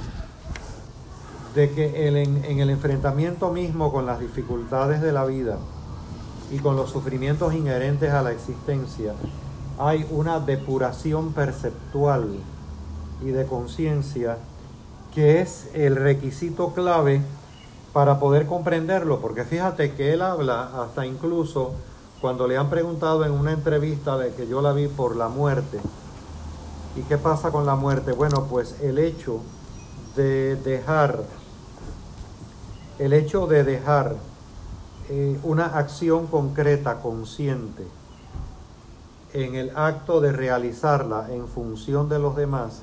de 1.56 1.72
que 1.72 2.08
en 2.08 2.60
el 2.60 2.70
enfrentamiento 2.70 3.52
mismo 3.52 3.92
con 3.92 4.06
las 4.06 4.20
dificultades 4.20 5.02
de 5.02 5.12
la 5.12 5.26
vida 5.26 5.58
y 6.52 6.60
con 6.60 6.76
los 6.76 6.92
sufrimientos 6.92 7.54
inherentes 7.54 8.12
a 8.12 8.22
la 8.22 8.32
existencia, 8.32 9.14
hay 9.80 10.06
una 10.12 10.40
depuración 10.40 11.32
perceptual 11.34 12.28
y 13.22 13.28
de 13.28 13.46
conciencia 13.46 14.38
que 15.14 15.42
es 15.42 15.70
el 15.74 15.96
requisito 15.96 16.74
clave 16.74 17.22
para 17.94 18.20
poder 18.20 18.46
comprenderlo, 18.46 19.20
porque 19.20 19.44
fíjate 19.44 19.94
que 19.94 20.14
él 20.14 20.22
habla 20.22 20.70
hasta 20.82 21.06
incluso 21.06 21.74
cuando 22.22 22.48
le 22.48 22.58
han 22.58 22.70
preguntado 22.70 23.26
en 23.26 23.32
una 23.32 23.52
entrevista 23.52 24.18
de 24.18 24.34
que 24.34 24.48
yo 24.48 24.62
la 24.62 24.74
vi 24.74 24.88
por 24.88 25.16
la 25.16 25.30
muerte. 25.30 25.80
¿Y 26.96 27.02
qué 27.04 27.18
pasa 27.18 27.52
con 27.52 27.66
la 27.66 27.76
muerte? 27.76 28.12
Bueno, 28.12 28.46
pues 28.50 28.76
el 28.82 29.00
hecho 29.00 29.40
de 30.16 30.56
dejar, 30.58 31.24
el 33.00 33.14
hecho 33.14 33.48
de 33.48 33.64
dejar 33.64 34.16
eh, 35.10 35.40
una 35.44 35.66
acción 35.66 36.28
concreta, 36.28 37.00
consciente, 37.02 37.88
en 39.34 39.56
el 39.56 39.72
acto 39.76 40.22
de 40.22 40.32
realizarla 40.32 41.28
en 41.32 41.48
función 41.48 42.10
de 42.10 42.20
los 42.20 42.36
demás, 42.36 42.82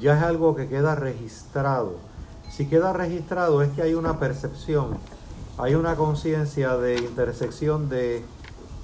ya 0.00 0.16
es 0.16 0.22
algo 0.22 0.54
que 0.54 0.68
queda 0.68 0.94
registrado. 0.94 1.96
Si 2.50 2.66
queda 2.66 2.92
registrado 2.92 3.62
es 3.62 3.72
que 3.72 3.82
hay 3.82 3.94
una 3.94 4.18
percepción, 4.18 4.96
hay 5.58 5.74
una 5.74 5.96
conciencia 5.96 6.76
de 6.76 6.98
intersección 6.98 7.88
de 7.88 8.24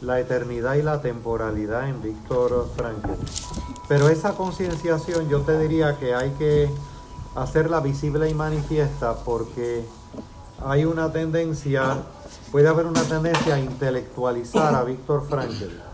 la 0.03 0.19
eternidad 0.19 0.75
y 0.75 0.83
la 0.83 1.03
temporalidad 1.03 1.89
en 1.89 2.03
Víctor 2.03 2.69
Frankl. 2.77 3.11
Pero 3.89 4.09
esa 4.09 4.35
concienciación 4.35 5.29
yo 5.29 5.43
te 5.43 5.59
diría 5.59 5.99
que 5.99 6.15
hay 6.15 6.31
que 6.33 6.71
hacerla 7.35 7.81
visible 7.81 8.29
y 8.29 8.35
manifiesta 8.35 9.15
porque 9.25 9.85
hay 10.65 10.85
una 10.85 11.13
tendencia, 11.13 11.99
puede 12.51 12.69
haber 12.69 12.87
una 12.87 13.03
tendencia 13.03 13.57
a 13.57 13.61
intelectualizar 13.61 14.75
a 14.75 14.85
Víctor 14.85 15.27
Frankl 15.29 15.90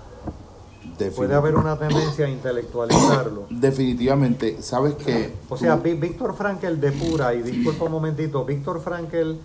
Puede 1.14 1.34
haber 1.34 1.57
una 1.57 1.78
tendencia 1.78 2.26
a 2.26 2.28
intelectualizarlo. 2.28 3.47
Definitivamente, 3.51 4.62
sabes 4.62 4.94
que... 4.94 5.34
O 5.49 5.57
sea, 5.57 5.76
Víctor 5.76 6.34
Frankel 6.34 6.80
depura, 6.80 7.34
y 7.34 7.42
disculpa 7.42 7.84
un 7.84 7.92
momentito, 7.92 8.44
Víctor 8.44 8.80
Frankel 8.80 9.38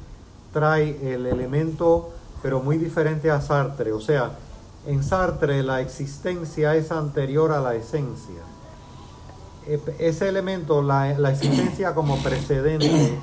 trae 0.53 1.13
el 1.13 1.25
elemento, 1.25 2.11
pero 2.41 2.61
muy 2.61 2.77
diferente 2.77 3.29
a 3.29 3.41
Sartre. 3.41 3.91
O 3.91 3.99
sea, 3.99 4.31
en 4.87 5.03
Sartre 5.03 5.61
la 5.61 5.81
existencia 5.81 6.75
es 6.75 6.91
anterior 6.91 7.51
a 7.51 7.59
la 7.59 7.75
esencia. 7.75 8.41
Ese 9.99 10.27
elemento, 10.27 10.81
la, 10.81 11.19
la 11.19 11.31
existencia 11.31 11.93
como 11.93 12.17
precedente 12.23 13.19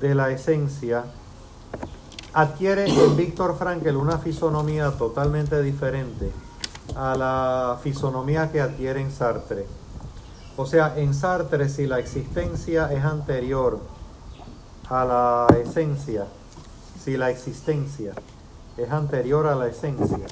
de 0.00 0.14
la 0.14 0.30
esencia, 0.30 1.04
adquiere 2.34 2.86
en 2.86 3.16
Víctor 3.16 3.56
Frankel 3.58 3.96
una 3.96 4.18
fisonomía 4.18 4.90
totalmente 4.92 5.62
diferente 5.62 6.30
a 6.94 7.14
la 7.16 7.78
fisonomía 7.82 8.50
que 8.52 8.60
adquiere 8.60 9.00
en 9.00 9.10
Sartre. 9.10 9.66
O 10.56 10.66
sea, 10.66 10.94
en 10.96 11.14
Sartre 11.14 11.68
si 11.68 11.86
la 11.86 11.98
existencia 11.98 12.92
es 12.92 13.04
anterior 13.04 13.80
a 14.88 15.04
la 15.04 15.46
esencia, 15.58 16.26
si 17.02 17.16
la 17.16 17.30
existencia 17.30 18.12
es 18.76 18.90
anterior 18.90 19.46
a 19.46 19.54
la 19.54 19.66
esencia 19.66 20.26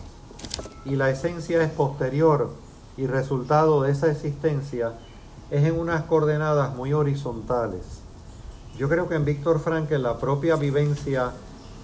y 0.84 0.96
la 0.96 1.10
esencia 1.10 1.62
es 1.62 1.70
posterior 1.70 2.50
y 2.96 3.06
resultado 3.06 3.82
de 3.82 3.90
esa 3.92 4.10
existencia, 4.10 4.92
es 5.50 5.64
en 5.64 5.78
unas 5.78 6.04
coordenadas 6.04 6.74
muy 6.74 6.92
horizontales. 6.92 8.00
Yo 8.78 8.88
creo 8.88 9.08
que 9.08 9.14
en 9.14 9.24
Víctor 9.24 9.60
Frankl 9.60 10.00
la 10.02 10.18
propia 10.18 10.56
vivencia 10.56 11.32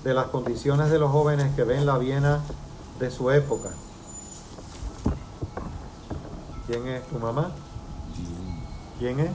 de 0.04 0.14
las 0.14 0.26
condiciones 0.26 0.90
de 0.90 0.98
los 0.98 1.10
jóvenes 1.10 1.54
que 1.54 1.64
ven 1.64 1.86
la 1.86 1.98
Viena 1.98 2.40
de 2.98 3.10
su 3.10 3.30
época. 3.30 3.70
¿Quién 6.70 6.86
es 6.86 7.02
tu 7.08 7.18
mamá? 7.18 7.50
¿Quién 9.00 9.18
es? 9.18 9.30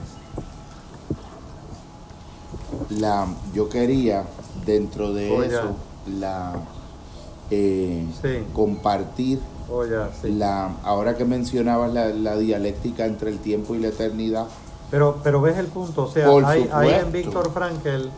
La, 2.98 3.26
yo 3.52 3.68
quería 3.68 4.24
dentro 4.64 5.12
de 5.12 5.30
Oh, 5.30 5.42
eso 5.42 5.76
la 6.18 6.54
eh, 7.50 8.06
Sí. 8.22 8.46
compartir 8.54 9.40
Oh, 9.70 9.84
ya, 9.84 10.08
sí. 10.22 10.30
la 10.32 10.70
ahora 10.82 11.14
que 11.16 11.26
mencionabas 11.26 11.92
la, 11.92 12.06
la 12.06 12.36
dialéctica 12.36 13.04
entre 13.04 13.28
el 13.30 13.38
tiempo 13.40 13.74
y 13.74 13.80
la 13.80 13.88
eternidad 13.88 14.46
Pero, 14.90 15.18
pero 15.22 15.42
ves 15.42 15.58
el 15.58 15.66
punto, 15.66 16.04
o 16.04 16.10
sea, 16.10 16.28
hay, 16.48 16.70
hay 16.72 16.90
en. 17.00 17.12
Víctor 17.12 17.52
Frankl, 17.52 18.08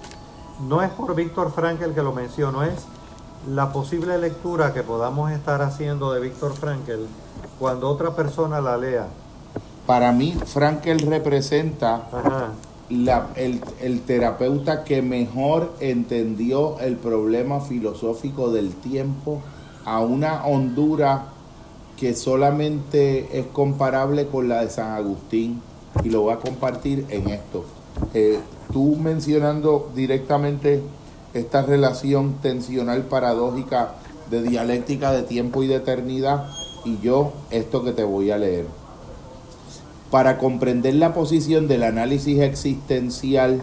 no 0.69 0.81
es 0.83 0.91
por 0.91 1.17
Víctor 1.17 1.51
Frankl 1.51 1.91
que 1.93 2.03
lo 2.03 2.13
menciono, 2.13 2.63
es 2.63 2.85
la 3.51 3.73
posible 3.73 4.17
lectura 4.19 4.73
que 4.75 4.83
podamos 4.85 5.33
estar 5.33 5.61
haciendo 5.63 6.13
de 6.13 6.21
Víctor 6.21 6.55
Frankl 6.55 7.07
cuando 7.59 7.89
otra 7.89 8.15
persona 8.15 8.61
la 8.61 8.77
lea. 8.77 9.07
para 9.87 10.13
mí 10.13 10.35
Frankel 10.47 10.99
representa 11.01 12.09
Ajá. 12.13 12.53
la- 12.91 13.29
el, 13.37 13.61
el 13.81 14.01
terapeuta 14.03 14.85
que 14.85 15.01
mejor 15.03 15.73
entendió 15.81 16.79
el 16.81 16.97
problema 16.97 17.61
filosófico 17.61 18.51
del 18.51 18.75
tiempo 18.75 19.41
a 19.85 20.01
una 20.01 20.45
hondura 20.47 21.29
que 21.99 22.15
solamente 22.15 23.39
es 23.39 23.47
comparable 23.47 24.27
con 24.29 24.49
la 24.49 24.61
de 24.61 24.71
San 24.71 24.93
Agustín 24.93 25.61
y 26.05 26.11
lo 26.11 26.23
voy 26.23 26.35
a 26.35 26.39
compartir 26.39 27.07
en 27.09 27.29
esto. 27.29 27.65
Eh, 28.15 28.39
tú 28.73 28.95
mencionando 28.97 29.91
directamente 29.95 30.83
esta 31.35 31.63
relación 31.63 32.35
tensional 32.43 33.03
paradójica 33.03 33.95
de 34.31 34.43
dialéctica 34.43 35.13
de 35.13 35.23
tiempo 35.23 35.63
y 35.63 35.67
de 35.67 35.77
eternidad 35.77 36.47
y 36.85 36.99
yo 37.01 37.33
esto 37.51 37.85
que 37.85 37.93
te 37.93 38.05
voy 38.05 38.31
a 38.31 38.39
leer. 38.39 38.67
Para 40.11 40.39
comprender 40.39 40.95
la 40.95 41.13
posición 41.13 41.69
del 41.69 41.83
análisis 41.83 42.41
existencial, 42.41 43.63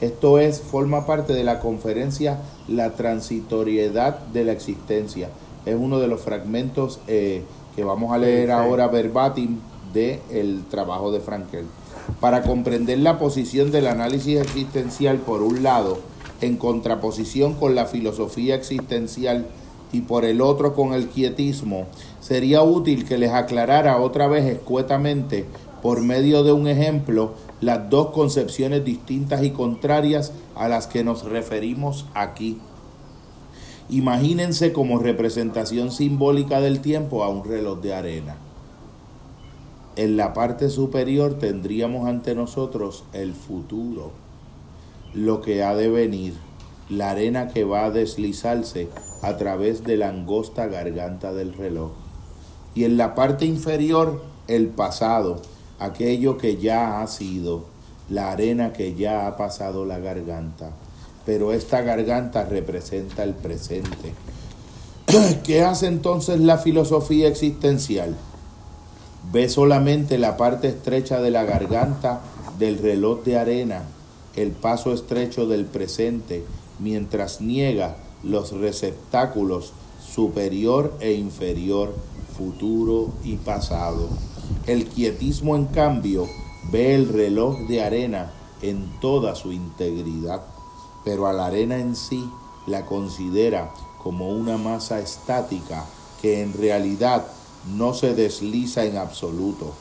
esto 0.00 0.38
es, 0.38 0.60
forma 0.60 1.06
parte 1.06 1.32
de 1.32 1.42
la 1.42 1.58
conferencia 1.60 2.38
La 2.68 2.92
transitoriedad 2.92 4.18
de 4.18 4.44
la 4.44 4.52
existencia. 4.52 5.30
Es 5.64 5.74
uno 5.74 5.98
de 5.98 6.08
los 6.08 6.20
fragmentos 6.20 7.00
eh, 7.06 7.42
que 7.74 7.84
vamos 7.84 8.12
a 8.12 8.18
leer 8.18 8.50
ahora 8.50 8.88
verbatim 8.88 9.58
del 9.94 10.64
trabajo 10.68 11.12
de 11.12 11.20
Frankel. 11.20 11.64
Para 12.20 12.42
comprender 12.42 12.98
la 12.98 13.18
posición 13.18 13.70
del 13.70 13.86
análisis 13.86 14.40
existencial, 14.40 15.18
por 15.18 15.42
un 15.42 15.62
lado, 15.62 15.98
en 16.40 16.56
contraposición 16.56 17.54
con 17.54 17.74
la 17.74 17.86
filosofía 17.86 18.54
existencial 18.54 19.46
y 19.92 20.02
por 20.02 20.24
el 20.24 20.40
otro 20.40 20.74
con 20.74 20.92
el 20.92 21.08
quietismo, 21.08 21.86
sería 22.20 22.62
útil 22.62 23.04
que 23.04 23.18
les 23.18 23.30
aclarara 23.30 24.00
otra 24.00 24.26
vez 24.26 24.44
escuetamente, 24.44 25.44
por 25.82 26.00
medio 26.02 26.42
de 26.42 26.52
un 26.52 26.66
ejemplo, 26.66 27.34
las 27.60 27.88
dos 27.88 28.08
concepciones 28.10 28.84
distintas 28.84 29.42
y 29.44 29.50
contrarias 29.50 30.32
a 30.54 30.68
las 30.68 30.86
que 30.86 31.04
nos 31.04 31.24
referimos 31.24 32.06
aquí. 32.14 32.58
Imagínense 33.88 34.72
como 34.72 34.98
representación 34.98 35.92
simbólica 35.92 36.60
del 36.60 36.80
tiempo 36.80 37.22
a 37.22 37.28
un 37.28 37.44
reloj 37.44 37.80
de 37.80 37.94
arena. 37.94 38.36
En 39.94 40.16
la 40.16 40.34
parte 40.34 40.68
superior 40.70 41.38
tendríamos 41.38 42.08
ante 42.08 42.34
nosotros 42.34 43.04
el 43.12 43.32
futuro, 43.32 44.10
lo 45.14 45.40
que 45.40 45.62
ha 45.62 45.74
de 45.74 45.88
venir, 45.88 46.34
la 46.90 47.12
arena 47.12 47.48
que 47.48 47.64
va 47.64 47.84
a 47.84 47.90
deslizarse 47.90 48.88
a 49.22 49.36
través 49.36 49.84
de 49.84 49.96
la 49.96 50.08
angosta 50.08 50.66
garganta 50.66 51.32
del 51.32 51.54
reloj. 51.54 51.92
Y 52.74 52.84
en 52.84 52.96
la 52.96 53.14
parte 53.14 53.46
inferior 53.46 54.22
el 54.48 54.68
pasado, 54.68 55.40
aquello 55.78 56.38
que 56.38 56.56
ya 56.56 57.00
ha 57.00 57.06
sido, 57.06 57.64
la 58.08 58.30
arena 58.30 58.72
que 58.72 58.94
ya 58.94 59.26
ha 59.26 59.36
pasado 59.36 59.84
la 59.84 59.98
garganta. 59.98 60.70
Pero 61.24 61.52
esta 61.52 61.80
garganta 61.80 62.44
representa 62.44 63.24
el 63.24 63.34
presente. 63.34 64.12
¿Qué 65.44 65.62
hace 65.62 65.86
entonces 65.86 66.40
la 66.40 66.58
filosofía 66.58 67.26
existencial? 67.28 68.14
Ve 69.32 69.48
solamente 69.48 70.18
la 70.18 70.36
parte 70.36 70.68
estrecha 70.68 71.20
de 71.20 71.32
la 71.32 71.44
garganta 71.44 72.20
del 72.58 72.78
reloj 72.78 73.24
de 73.24 73.38
arena, 73.38 73.82
el 74.36 74.52
paso 74.52 74.92
estrecho 74.92 75.46
del 75.46 75.64
presente, 75.64 76.44
mientras 76.78 77.40
niega 77.40 77.96
los 78.22 78.52
receptáculos 78.52 79.72
superior 80.00 80.94
e 81.00 81.12
inferior, 81.12 81.94
futuro 82.36 83.10
y 83.24 83.36
pasado. 83.36 84.08
El 84.66 84.86
quietismo, 84.86 85.56
en 85.56 85.66
cambio, 85.66 86.26
ve 86.70 86.94
el 86.94 87.08
reloj 87.08 87.58
de 87.68 87.82
arena 87.82 88.32
en 88.62 88.88
toda 89.00 89.34
su 89.34 89.52
integridad, 89.52 90.42
pero 91.04 91.26
a 91.26 91.32
la 91.32 91.46
arena 91.46 91.78
en 91.78 91.96
sí 91.96 92.28
la 92.66 92.84
considera 92.86 93.72
como 94.02 94.28
una 94.28 94.56
masa 94.56 95.00
estática 95.00 95.84
que 96.20 96.42
en 96.42 96.52
realidad 96.52 97.26
no 97.76 97.94
se 97.94 98.14
desliza 98.14 98.84
en 98.84 98.96
absoluto. 98.96 99.72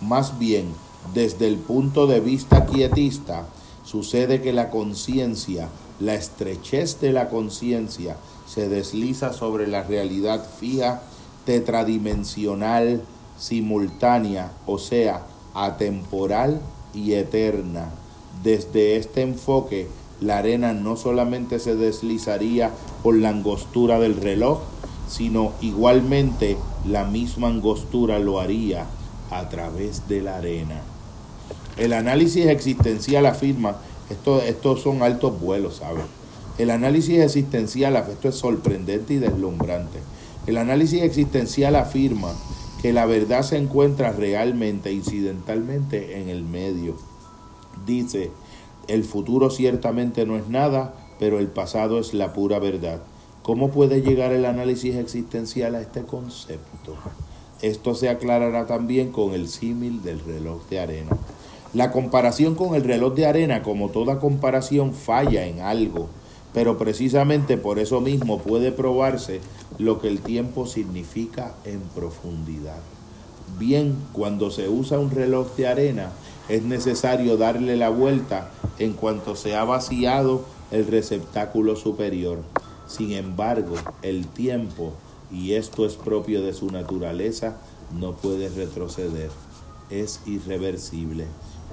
Más 0.00 0.38
bien, 0.38 0.72
desde 1.14 1.48
el 1.48 1.56
punto 1.56 2.06
de 2.06 2.20
vista 2.20 2.66
quietista, 2.66 3.46
sucede 3.84 4.40
que 4.40 4.52
la 4.52 4.70
conciencia, 4.70 5.68
la 6.00 6.14
estrechez 6.14 7.00
de 7.00 7.12
la 7.12 7.28
conciencia, 7.28 8.16
se 8.46 8.68
desliza 8.68 9.32
sobre 9.32 9.66
la 9.66 9.82
realidad 9.82 10.44
fija, 10.58 11.02
tetradimensional, 11.44 13.02
simultánea, 13.38 14.52
o 14.66 14.78
sea, 14.78 15.26
atemporal 15.54 16.60
y 16.94 17.14
eterna. 17.14 17.90
Desde 18.42 18.96
este 18.96 19.22
enfoque, 19.22 19.88
la 20.20 20.38
arena 20.38 20.72
no 20.72 20.96
solamente 20.96 21.58
se 21.58 21.76
deslizaría 21.76 22.70
por 23.02 23.16
la 23.16 23.30
angostura 23.30 23.98
del 23.98 24.16
reloj, 24.16 24.60
sino 25.08 25.52
igualmente 25.60 26.56
la 26.86 27.04
misma 27.04 27.48
angostura 27.48 28.18
lo 28.18 28.40
haría 28.40 28.86
a 29.30 29.48
través 29.48 30.08
de 30.08 30.22
la 30.22 30.36
arena. 30.36 30.80
El 31.76 31.92
análisis 31.92 32.46
existencial 32.46 33.26
afirma, 33.26 33.76
esto, 34.12 34.40
estos 34.40 34.82
son 34.82 35.02
altos 35.02 35.40
vuelos, 35.40 35.76
¿sabes? 35.76 36.04
El 36.58 36.70
análisis 36.70 37.18
existencial, 37.18 37.96
esto 37.96 38.28
es 38.28 38.34
sorprendente 38.34 39.14
y 39.14 39.18
deslumbrante. 39.18 39.98
El 40.46 40.58
análisis 40.58 41.02
existencial 41.02 41.76
afirma 41.76 42.32
que 42.82 42.92
la 42.92 43.06
verdad 43.06 43.42
se 43.42 43.56
encuentra 43.56 44.12
realmente, 44.12 44.92
incidentalmente, 44.92 46.20
en 46.20 46.28
el 46.28 46.42
medio. 46.42 46.96
Dice, 47.86 48.30
el 48.88 49.04
futuro 49.04 49.50
ciertamente 49.50 50.26
no 50.26 50.36
es 50.36 50.48
nada, 50.48 50.94
pero 51.18 51.38
el 51.38 51.46
pasado 51.46 51.98
es 52.00 52.12
la 52.12 52.32
pura 52.32 52.58
verdad. 52.58 53.00
¿Cómo 53.42 53.70
puede 53.70 54.02
llegar 54.02 54.32
el 54.32 54.44
análisis 54.44 54.96
existencial 54.96 55.74
a 55.74 55.80
este 55.80 56.02
concepto? 56.02 56.96
Esto 57.62 57.94
se 57.94 58.08
aclarará 58.08 58.66
también 58.66 59.12
con 59.12 59.32
el 59.32 59.48
símil 59.48 60.02
del 60.02 60.20
reloj 60.20 60.68
de 60.68 60.80
arena. 60.80 61.16
La 61.74 61.90
comparación 61.90 62.54
con 62.54 62.74
el 62.74 62.84
reloj 62.84 63.14
de 63.14 63.24
arena, 63.24 63.62
como 63.62 63.88
toda 63.88 64.18
comparación, 64.18 64.92
falla 64.92 65.46
en 65.46 65.60
algo, 65.60 66.08
pero 66.52 66.76
precisamente 66.76 67.56
por 67.56 67.78
eso 67.78 68.02
mismo 68.02 68.38
puede 68.40 68.72
probarse 68.72 69.40
lo 69.78 69.98
que 69.98 70.08
el 70.08 70.20
tiempo 70.20 70.66
significa 70.66 71.54
en 71.64 71.80
profundidad. 71.94 72.80
Bien, 73.58 73.96
cuando 74.12 74.50
se 74.50 74.68
usa 74.68 74.98
un 74.98 75.10
reloj 75.10 75.56
de 75.56 75.66
arena, 75.66 76.12
es 76.50 76.62
necesario 76.62 77.38
darle 77.38 77.76
la 77.76 77.88
vuelta 77.88 78.50
en 78.78 78.92
cuanto 78.92 79.34
se 79.34 79.54
ha 79.54 79.64
vaciado 79.64 80.44
el 80.72 80.86
receptáculo 80.86 81.76
superior. 81.76 82.40
Sin 82.86 83.12
embargo, 83.12 83.76
el 84.02 84.26
tiempo, 84.26 84.92
y 85.30 85.54
esto 85.54 85.86
es 85.86 85.94
propio 85.94 86.42
de 86.42 86.52
su 86.52 86.70
naturaleza, 86.70 87.56
no 87.98 88.12
puede 88.12 88.50
retroceder, 88.50 89.30
es 89.88 90.20
irreversible. 90.26 91.24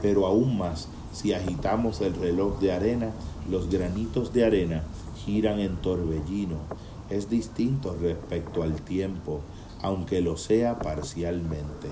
Pero 0.01 0.25
aún 0.25 0.57
más, 0.57 0.87
si 1.13 1.33
agitamos 1.33 2.01
el 2.01 2.15
reloj 2.15 2.59
de 2.59 2.71
arena, 2.71 3.11
los 3.49 3.69
granitos 3.69 4.33
de 4.33 4.45
arena 4.45 4.83
giran 5.25 5.59
en 5.59 5.77
torbellino. 5.77 6.57
Es 7.09 7.29
distinto 7.29 7.95
respecto 7.99 8.63
al 8.63 8.81
tiempo, 8.81 9.41
aunque 9.81 10.21
lo 10.21 10.37
sea 10.37 10.79
parcialmente. 10.79 11.87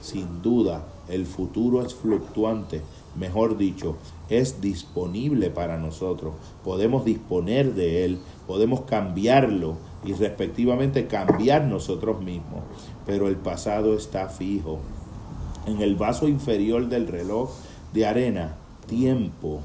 Sin 0.00 0.42
duda, 0.42 0.84
el 1.08 1.26
futuro 1.26 1.84
es 1.84 1.94
fluctuante, 1.94 2.82
mejor 3.14 3.56
dicho, 3.56 3.96
es 4.28 4.60
disponible 4.60 5.50
para 5.50 5.78
nosotros. 5.78 6.34
Podemos 6.64 7.04
disponer 7.04 7.74
de 7.74 8.04
él, 8.04 8.18
podemos 8.46 8.80
cambiarlo 8.82 9.76
y 10.04 10.12
respectivamente 10.14 11.06
cambiar 11.06 11.64
nosotros 11.66 12.20
mismos. 12.20 12.62
Pero 13.06 13.28
el 13.28 13.36
pasado 13.36 13.94
está 13.94 14.28
fijo. 14.28 14.80
En 15.64 15.80
el 15.80 15.94
vaso 15.94 16.26
inferior 16.26 16.88
del 16.88 17.06
reloj 17.06 17.50
de 17.94 18.04
arena, 18.04 18.56
tiempo 18.88 19.60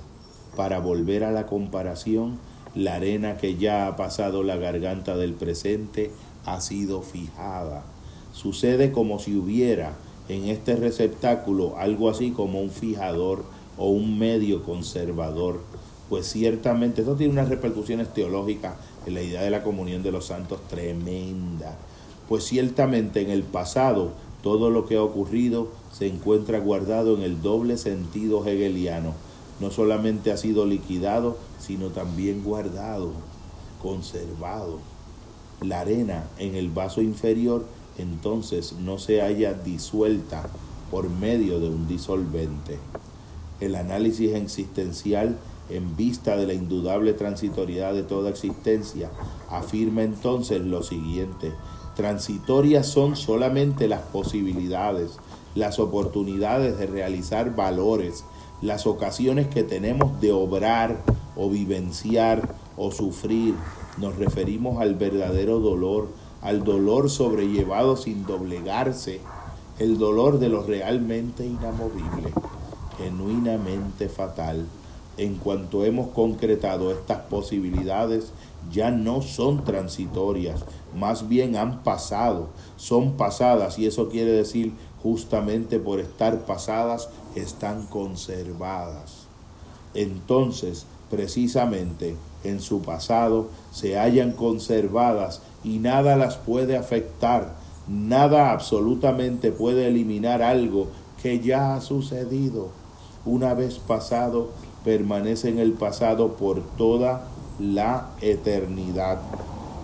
para 0.56 0.80
volver 0.80 1.24
a 1.24 1.32
la 1.32 1.48
comparación, 1.48 2.38
la 2.76 2.96
arena 2.96 3.38
que 3.38 3.58
ya 3.58 3.88
ha 3.88 3.96
pasado 3.96 4.44
la 4.44 4.58
garganta 4.58 5.18
del 5.18 5.34
presente 5.34 6.12
ha 6.46 6.62
sido 6.62 7.02
fijada. 7.02 7.84
Sucede 8.32 8.92
como 8.92 9.18
si 9.18 9.36
hubiera 9.36 9.94
en 10.30 10.46
este 10.46 10.76
receptáculo 10.76 11.78
algo 11.78 12.12
así 12.12 12.30
como 12.30 12.62
un 12.62 12.70
fijador 12.70 13.44
o 13.78 13.90
un 13.90 14.20
medio 14.20 14.64
conservador, 14.64 15.62
pues 16.10 16.28
ciertamente 16.28 17.02
esto 17.02 17.16
tiene 17.16 17.34
unas 17.34 17.50
repercusiones 17.50 18.14
teológicas 18.14 18.76
en 19.08 19.16
la 19.16 19.24
idea 19.24 19.42
de 19.42 19.50
la 19.50 19.64
comunión 19.64 20.04
de 20.04 20.12
los 20.12 20.26
santos 20.26 20.60
tremenda, 20.68 21.76
pues 22.30 22.44
ciertamente 22.44 23.22
en 23.22 23.32
el 23.32 23.42
pasado 23.42 24.12
todo 24.44 24.70
lo 24.70 24.86
que 24.86 24.96
ha 24.98 25.04
ocurrido 25.04 25.70
se 25.98 26.08
encuentra 26.08 26.60
guardado 26.60 27.16
en 27.16 27.24
el 27.24 27.42
doble 27.42 27.78
sentido 27.78 28.46
hegeliano, 28.46 29.14
no 29.60 29.72
solamente 29.72 30.32
ha 30.32 30.38
sido 30.38 30.66
liquidado, 30.66 31.38
sino 31.60 31.88
también 31.88 32.44
guardado, 32.44 33.14
conservado. 33.82 34.80
La 35.62 35.80
arena 35.80 36.26
en 36.38 36.56
el 36.56 36.70
vaso 36.70 37.02
inferior 37.02 37.66
entonces 37.98 38.74
no 38.74 39.00
se 39.00 39.24
haya 39.24 39.54
disuelta 39.54 40.48
por 40.92 41.10
medio 41.10 41.60
de 41.60 41.70
un 41.70 41.88
disolvente. 41.88 42.78
El 43.60 43.76
análisis 43.76 44.36
existencial 44.36 45.38
en 45.70 45.98
vista 45.98 46.38
de 46.38 46.48
la 46.48 46.54
indudable 46.54 47.14
transitoriedad 47.14 47.94
de 47.94 48.04
toda 48.04 48.30
existencia, 48.30 49.10
afirma 49.50 50.04
entonces 50.04 50.62
lo 50.62 50.84
siguiente, 50.84 51.52
transitorias 51.96 52.88
son 52.88 53.16
solamente 53.16 53.88
las 53.88 54.02
posibilidades, 54.02 55.18
las 55.58 55.80
oportunidades 55.80 56.78
de 56.78 56.86
realizar 56.86 57.56
valores, 57.56 58.24
las 58.62 58.86
ocasiones 58.86 59.48
que 59.48 59.64
tenemos 59.64 60.22
de 60.22 60.32
obrar 60.32 60.98
o 61.36 61.50
vivenciar 61.50 62.56
o 62.78 62.92
sufrir. 62.92 63.56
Nos 63.98 64.16
referimos 64.18 64.80
al 64.80 64.96
verdadero 64.96 65.60
dolor, 65.60 66.10
al 66.42 66.64
dolor 66.64 67.10
sobrellevado 67.10 67.98
sin 67.98 68.26
doblegarse, 68.26 69.20
el 69.80 69.98
dolor 69.98 70.40
de 70.40 70.50
lo 70.50 70.64
realmente 70.64 71.46
inamovible, 71.46 72.32
genuinamente 72.98 74.10
fatal. 74.10 74.66
En 75.18 75.38
cuanto 75.38 75.84
hemos 75.84 76.10
concretado 76.10 76.92
estas 76.92 77.22
posibilidades, 77.22 78.32
ya 78.72 78.92
no 78.92 79.22
son 79.22 79.64
transitorias, 79.64 80.64
más 80.96 81.28
bien 81.28 81.56
han 81.56 81.84
pasado, 81.84 82.50
son 82.76 83.14
pasadas 83.14 83.78
y 83.80 83.86
eso 83.86 84.10
quiere 84.10 84.32
decir 84.32 84.74
justamente 85.02 85.80
por 85.80 86.00
estar 86.00 86.46
pasadas 86.46 87.10
están 87.36 87.86
conservadas. 87.88 89.28
Entonces, 89.94 90.86
precisamente 91.10 92.16
en 92.44 92.62
su 92.62 92.82
pasado 92.82 93.48
se 93.72 93.98
hallan 93.98 94.34
conservadas 94.34 95.42
y 95.64 95.80
nada 95.80 96.16
las 96.16 96.38
puede 96.38 96.78
afectar, 96.78 97.56
nada 97.88 98.52
absolutamente 98.52 99.52
puede 99.52 99.88
eliminar 99.88 100.42
algo 100.42 100.88
que 101.22 101.40
ya 101.40 101.76
ha 101.76 101.82
sucedido. 101.82 102.70
Una 103.26 103.54
vez 103.54 103.80
pasado, 103.80 104.50
permanece 104.84 105.50
en 105.50 105.60
el 105.60 105.74
pasado 105.74 106.34
por 106.38 106.62
toda 106.78 107.28
la 107.60 108.12
eternidad. 108.22 109.20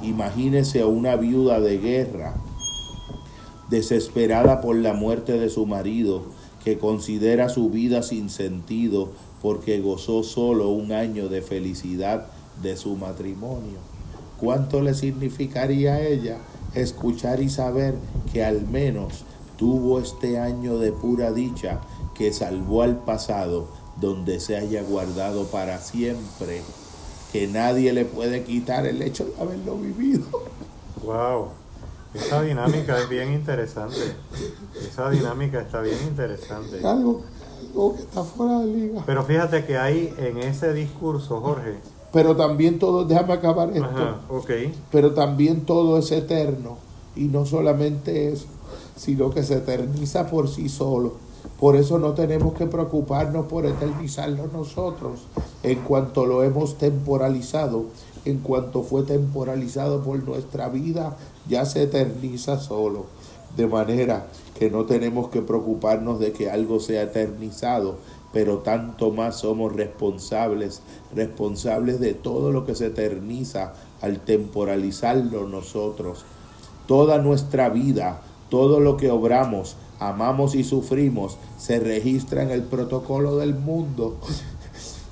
Imagínese 0.02 0.82
a 0.82 0.88
una 0.88 1.16
viuda 1.16 1.60
de 1.60 1.78
guerra, 1.78 2.36
desesperada 3.70 4.62
por 4.62 4.76
la 4.76 4.94
muerte 4.94 5.40
de 5.40 5.50
su 5.50 5.66
marido, 5.66 6.24
que 6.64 6.78
considera 6.78 7.50
su 7.50 7.70
vida 7.70 8.04
sin 8.04 8.30
sentido 8.30 9.10
porque 9.42 9.82
gozó 9.82 10.24
solo 10.24 10.70
un 10.70 10.94
año 10.94 11.28
de 11.28 11.42
felicidad 11.42 12.28
de 12.62 12.78
su 12.78 12.96
matrimonio. 12.96 13.80
¿Cuánto 14.40 14.82
le 14.82 14.94
significaría 14.94 15.96
a 15.96 16.02
ella 16.02 16.38
escuchar 16.74 17.42
y 17.42 17.50
saber 17.50 17.96
que 18.32 18.44
al 18.44 18.68
menos 18.68 19.26
tuvo 19.58 20.00
este 20.00 20.40
año 20.40 20.78
de 20.78 20.92
pura 20.92 21.32
dicha 21.32 21.82
que 22.16 22.32
salvó 22.34 22.84
al 22.84 22.98
pasado 23.04 23.68
donde 24.00 24.40
se 24.40 24.56
haya 24.56 24.82
guardado 24.84 25.46
para 25.46 25.80
siempre, 25.80 26.62
que 27.34 27.48
nadie 27.48 27.92
le 27.94 28.06
puede 28.06 28.44
quitar 28.44 28.86
el 28.86 29.02
hecho 29.02 29.26
de 29.26 29.42
haberlo 29.42 29.76
vivido? 29.78 30.24
Wow. 31.04 31.48
Esa 32.14 32.44
dinámica 32.44 33.00
es 33.00 33.10
bien 33.10 33.34
interesante. 33.34 33.98
Esa 34.80 35.10
dinámica 35.10 35.60
está 35.60 35.82
bien 35.82 35.98
interesante. 36.08 36.78
Algo, 36.86 37.24
algo 37.72 37.96
que 37.96 38.02
está 38.04 38.24
fuera 38.24 38.60
de 38.60 38.68
liga. 38.68 39.04
Pero 39.08 39.24
fíjate 39.24 39.66
que 39.66 39.80
hay 39.80 40.14
en 40.20 40.38
ese 40.38 40.74
discurso, 40.74 41.42
Jorge. 41.42 41.80
Pero 42.12 42.36
también 42.36 42.78
todo, 42.78 43.04
déjame 43.04 43.34
acabar 43.34 43.70
esto. 43.70 43.84
Ajá, 43.84 44.22
ok. 44.30 44.52
Pero 44.92 45.16
también 45.16 45.66
todo 45.66 45.98
es 45.98 46.12
eterno. 46.12 46.78
Y 47.16 47.24
no 47.24 47.48
solamente 47.48 48.32
eso, 48.32 48.46
sino 48.96 49.32
que 49.32 49.42
se 49.42 49.56
eterniza 49.56 50.30
por 50.30 50.48
sí 50.48 50.70
solo. 50.70 51.16
Por 51.60 51.76
eso 51.76 52.00
no 52.00 52.14
tenemos 52.14 52.54
que 52.54 52.66
preocuparnos 52.66 53.46
por 53.46 53.66
eternizarlo 53.66 54.48
nosotros. 54.48 55.22
En 55.64 55.80
cuanto 55.80 56.26
lo 56.26 56.44
hemos 56.44 56.78
temporalizado, 56.78 57.86
en 58.26 58.40
cuanto 58.40 58.84
fue 58.84 59.04
temporalizado 59.04 60.02
por 60.04 60.22
nuestra 60.24 60.70
vida, 60.70 61.18
ya 61.48 61.66
se 61.66 61.84
eterniza 61.84 62.60
solo. 62.60 63.06
De 63.56 63.68
manera 63.68 64.28
que 64.58 64.70
no 64.72 64.86
tenemos 64.86 65.30
que 65.30 65.42
preocuparnos 65.42 66.20
de 66.20 66.32
que 66.32 66.50
algo 66.50 66.80
sea 66.80 67.04
eternizado, 67.04 67.98
pero 68.34 68.60
tanto 68.60 69.12
más 69.12 69.40
somos 69.40 69.74
responsables, 69.74 70.82
responsables 71.16 72.00
de 72.00 72.16
todo 72.16 72.52
lo 72.52 72.66
que 72.66 72.76
se 72.76 72.88
eterniza 72.88 73.74
al 74.02 74.20
temporalizarlo 74.20 75.48
nosotros. 75.48 76.26
Toda 76.88 77.20
nuestra 77.20 77.70
vida, 77.70 78.22
todo 78.50 78.80
lo 78.80 78.98
que 78.98 79.12
obramos, 79.12 79.78
amamos 80.08 80.56
y 80.56 80.64
sufrimos, 80.64 81.38
se 81.58 81.80
registra 81.80 82.44
en 82.44 82.52
el 82.52 82.64
protocolo 82.64 83.38
del 83.38 83.56
mundo. 83.56 84.18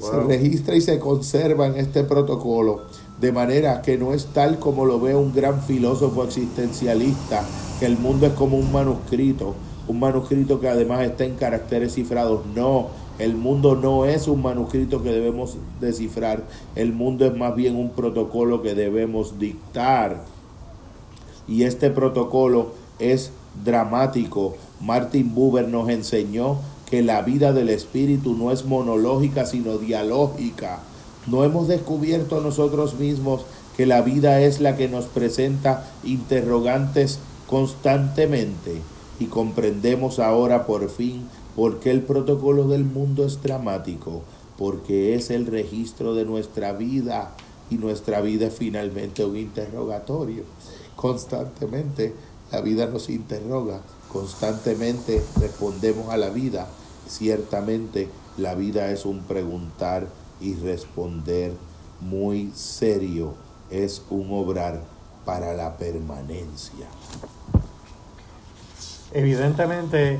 Se 0.01 0.19
registra 0.19 0.75
y 0.75 0.81
se 0.81 0.97
conserva 0.97 1.67
en 1.67 1.75
este 1.75 2.03
protocolo. 2.03 2.81
De 3.19 3.31
manera 3.31 3.83
que 3.83 3.99
no 3.99 4.13
es 4.13 4.25
tal 4.33 4.57
como 4.57 4.83
lo 4.85 4.99
ve 4.99 5.15
un 5.15 5.31
gran 5.31 5.61
filósofo 5.61 6.23
existencialista, 6.23 7.45
que 7.79 7.85
el 7.85 7.99
mundo 7.99 8.25
es 8.25 8.33
como 8.33 8.57
un 8.57 8.71
manuscrito, 8.71 9.53
un 9.87 9.99
manuscrito 9.99 10.59
que 10.59 10.69
además 10.69 11.03
está 11.03 11.25
en 11.25 11.35
caracteres 11.35 11.93
cifrados. 11.93 12.41
No, 12.55 12.87
el 13.19 13.35
mundo 13.35 13.75
no 13.75 14.05
es 14.05 14.27
un 14.27 14.41
manuscrito 14.41 15.03
que 15.03 15.11
debemos 15.11 15.57
descifrar, 15.79 16.43
el 16.75 16.93
mundo 16.93 17.27
es 17.27 17.37
más 17.37 17.55
bien 17.55 17.75
un 17.75 17.91
protocolo 17.91 18.63
que 18.63 18.73
debemos 18.73 19.37
dictar. 19.37 20.23
Y 21.47 21.63
este 21.63 21.91
protocolo 21.91 22.71
es 22.97 23.31
dramático. 23.63 24.55
Martin 24.81 25.33
Buber 25.35 25.67
nos 25.67 25.89
enseñó 25.89 26.57
que 26.89 27.01
la 27.01 27.21
vida 27.21 27.53
del 27.53 27.69
espíritu 27.69 28.35
no 28.35 28.51
es 28.51 28.65
monológica, 28.65 29.45
sino 29.45 29.77
dialógica. 29.77 30.79
No 31.27 31.43
hemos 31.43 31.67
descubierto 31.67 32.41
nosotros 32.41 32.95
mismos 32.95 33.45
que 33.77 33.85
la 33.85 34.01
vida 34.01 34.41
es 34.41 34.59
la 34.59 34.75
que 34.75 34.89
nos 34.89 35.05
presenta 35.05 35.89
interrogantes 36.03 37.19
constantemente 37.47 38.81
y 39.19 39.25
comprendemos 39.25 40.19
ahora 40.19 40.65
por 40.65 40.89
fin 40.89 41.27
por 41.55 41.79
qué 41.79 41.91
el 41.91 42.01
protocolo 42.01 42.67
del 42.67 42.85
mundo 42.85 43.25
es 43.25 43.41
dramático, 43.41 44.23
porque 44.57 45.15
es 45.15 45.29
el 45.29 45.45
registro 45.45 46.15
de 46.15 46.25
nuestra 46.25 46.73
vida 46.73 47.35
y 47.69 47.75
nuestra 47.75 48.21
vida 48.21 48.47
es 48.47 48.55
finalmente 48.55 49.23
un 49.23 49.37
interrogatorio. 49.37 50.43
Constantemente 50.95 52.13
la 52.51 52.61
vida 52.61 52.87
nos 52.87 53.09
interroga, 53.09 53.81
constantemente 54.11 55.23
respondemos 55.39 56.09
a 56.09 56.17
la 56.17 56.29
vida. 56.29 56.67
Ciertamente 57.07 58.09
la 58.37 58.55
vida 58.55 58.89
es 58.91 59.05
un 59.05 59.21
preguntar 59.23 60.07
y 60.39 60.55
responder 60.55 61.53
muy 61.99 62.51
serio, 62.55 63.33
es 63.69 64.01
un 64.09 64.31
obrar 64.31 64.81
para 65.25 65.53
la 65.53 65.77
permanencia. 65.77 66.87
Evidentemente, 69.13 70.19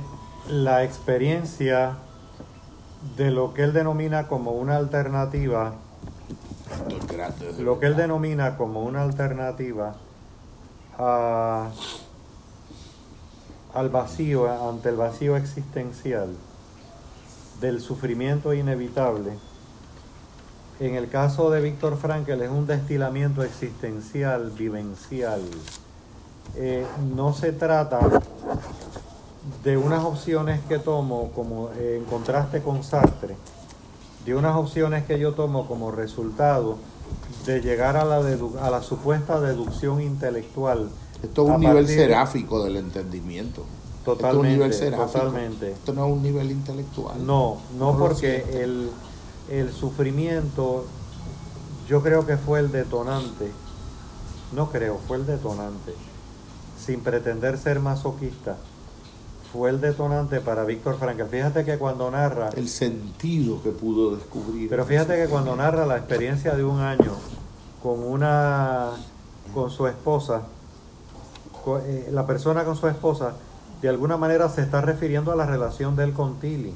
la 0.50 0.84
experiencia 0.84 1.98
de 3.18 3.32
lo 3.32 3.54
que 3.54 3.64
él 3.64 3.74
denomina 3.74 4.28
como 4.28 4.52
una 4.52 4.76
alternativa, 4.78 5.74
lo 7.60 7.80
que 7.80 7.86
él 7.88 7.96
denomina 7.96 8.58
como 8.58 8.84
una 8.84 9.02
alternativa 9.02 9.96
a- 11.00 11.70
al 13.74 13.90
vacío, 13.90 14.70
ante 14.70 14.90
el 14.90 14.96
vacío 14.96 15.36
existencial 15.38 16.30
del 17.60 17.82
sufrimiento 17.82 18.54
inevitable, 18.54 19.34
en 20.80 20.96
el 20.96 21.10
caso 21.10 21.52
de 21.52 21.62
Víctor 21.62 21.96
Frankl 21.96 22.42
es 22.42 22.50
un 22.50 22.66
destilamiento 22.66 23.44
existencial, 23.44 24.50
vivencial. 24.50 25.42
Eh, 26.56 26.86
no 27.16 27.34
se 27.34 27.52
trata 27.52 28.00
de 29.64 29.78
unas 29.78 30.04
opciones 30.04 30.60
que 30.68 30.80
tomo 30.80 31.32
como 31.36 31.70
eh, 31.78 31.98
en 32.00 32.06
contraste 32.06 32.64
con 32.64 32.84
Sartre, 32.84 33.36
de 34.26 34.36
unas 34.36 34.56
opciones 34.56 35.06
que 35.06 35.20
yo 35.20 35.34
tomo 35.34 35.68
como 35.68 35.92
resultado 35.92 36.78
de 37.46 37.62
llegar 37.62 37.96
a 37.96 38.04
la, 38.04 38.18
a 38.18 38.72
la 38.72 38.82
supuesta 38.82 39.40
deducción 39.40 40.02
intelectual. 40.02 40.90
Esto 41.24 41.44
es 41.44 41.50
un 41.56 41.62
nivel 41.62 41.88
seráfico 41.88 42.64
del 42.64 42.78
entendimiento. 42.78 43.64
Totalmente, 44.04 44.66
Esto 44.66 44.66
es 44.66 44.82
un 44.82 44.90
nivel 44.90 45.08
totalmente. 45.08 45.72
Esto 45.72 45.94
no 45.94 46.06
es 46.08 46.14
un 46.14 46.24
nivel 46.24 46.52
intelectual. 46.52 47.26
No, 47.26 47.58
no, 47.78 47.98
porque 47.98 48.44
el, 48.64 48.90
el 49.50 49.72
sufrimiento 49.72 50.86
yo 51.88 52.02
creo 52.02 52.26
que 52.26 52.38
fue 52.38 52.60
el 52.60 52.72
detonante. 52.72 53.52
No 54.54 54.72
creo, 54.72 55.00
fue 55.08 55.18
el 55.18 55.26
detonante. 55.26 55.94
Sin 56.84 57.02
pretender 57.02 57.58
ser 57.58 57.80
masoquista 57.80 58.58
fue 59.54 59.70
el 59.70 59.82
detonante 59.82 60.40
para 60.40 60.64
Víctor 60.64 60.98
Frankl. 60.98 61.24
Fíjate 61.24 61.66
que 61.66 61.78
cuando 61.78 62.10
narra... 62.10 62.50
El 62.56 62.70
sentido 62.70 63.62
que 63.62 63.72
pudo 63.72 64.16
descubrir. 64.16 64.70
Pero 64.70 64.86
fíjate 64.86 65.16
que 65.18 65.28
cuando 65.28 65.56
narra 65.56 65.86
la 65.86 65.98
experiencia 65.98 66.56
de 66.56 66.64
un 66.64 66.80
año 66.80 67.14
con 67.84 68.02
una... 68.02 68.92
con 69.54 69.70
su 69.70 69.88
esposa, 69.88 70.44
la 72.12 72.26
persona 72.26 72.64
con 72.64 72.76
su 72.76 72.88
esposa, 72.88 73.34
de 73.82 73.90
alguna 73.90 74.18
manera 74.18 74.50
se 74.50 74.62
está 74.62 74.82
refiriendo 74.82 75.32
a 75.32 75.36
la 75.36 75.46
relación 75.46 75.96
de 75.96 76.04
él 76.06 76.14
con 76.14 76.40
Tilly. 76.40 76.74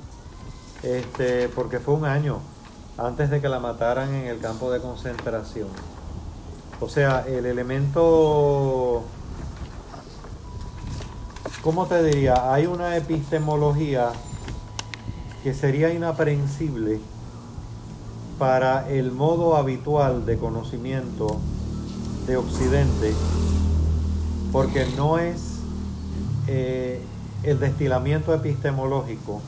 Este, 0.83 1.49
porque 1.49 1.79
fue 1.79 1.95
un 1.95 2.05
año 2.05 2.39
antes 2.97 3.29
de 3.29 3.41
que 3.41 3.49
la 3.49 3.59
mataran 3.59 4.13
en 4.13 4.27
el 4.27 4.39
campo 4.39 4.71
de 4.71 4.79
concentración. 4.79 5.67
O 6.79 6.89
sea, 6.89 7.25
el 7.27 7.45
elemento 7.45 9.03
¿cómo 11.65 11.87
te 11.87 12.03
diría? 12.03 12.53
Hay 12.53 12.67
una 12.67 12.95
epistemología 12.95 14.11
que 15.41 15.51
sería 15.55 15.91
inaprehensible 15.91 16.99
para 18.37 18.87
el 18.87 19.11
modo 19.11 19.57
habitual 19.57 20.27
de 20.27 20.37
conocimiento 20.37 21.37
de 22.27 22.37
Occidente, 22.37 23.15
porque 24.55 24.85
no 24.95 25.17
es 25.17 25.57
eh, 26.47 27.01
el 27.43 27.59
destilamiento 27.59 28.33
epistemológico 28.33 29.41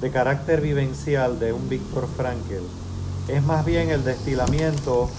de 0.00 0.12
carácter 0.12 0.60
vivencial 0.60 1.40
de 1.40 1.52
un 1.52 1.68
Víctor 1.68 2.06
Frankel, 2.16 2.62
es 3.26 3.42
más 3.42 3.64
bien 3.64 3.90
el 3.90 4.04
destilamiento 4.04 5.10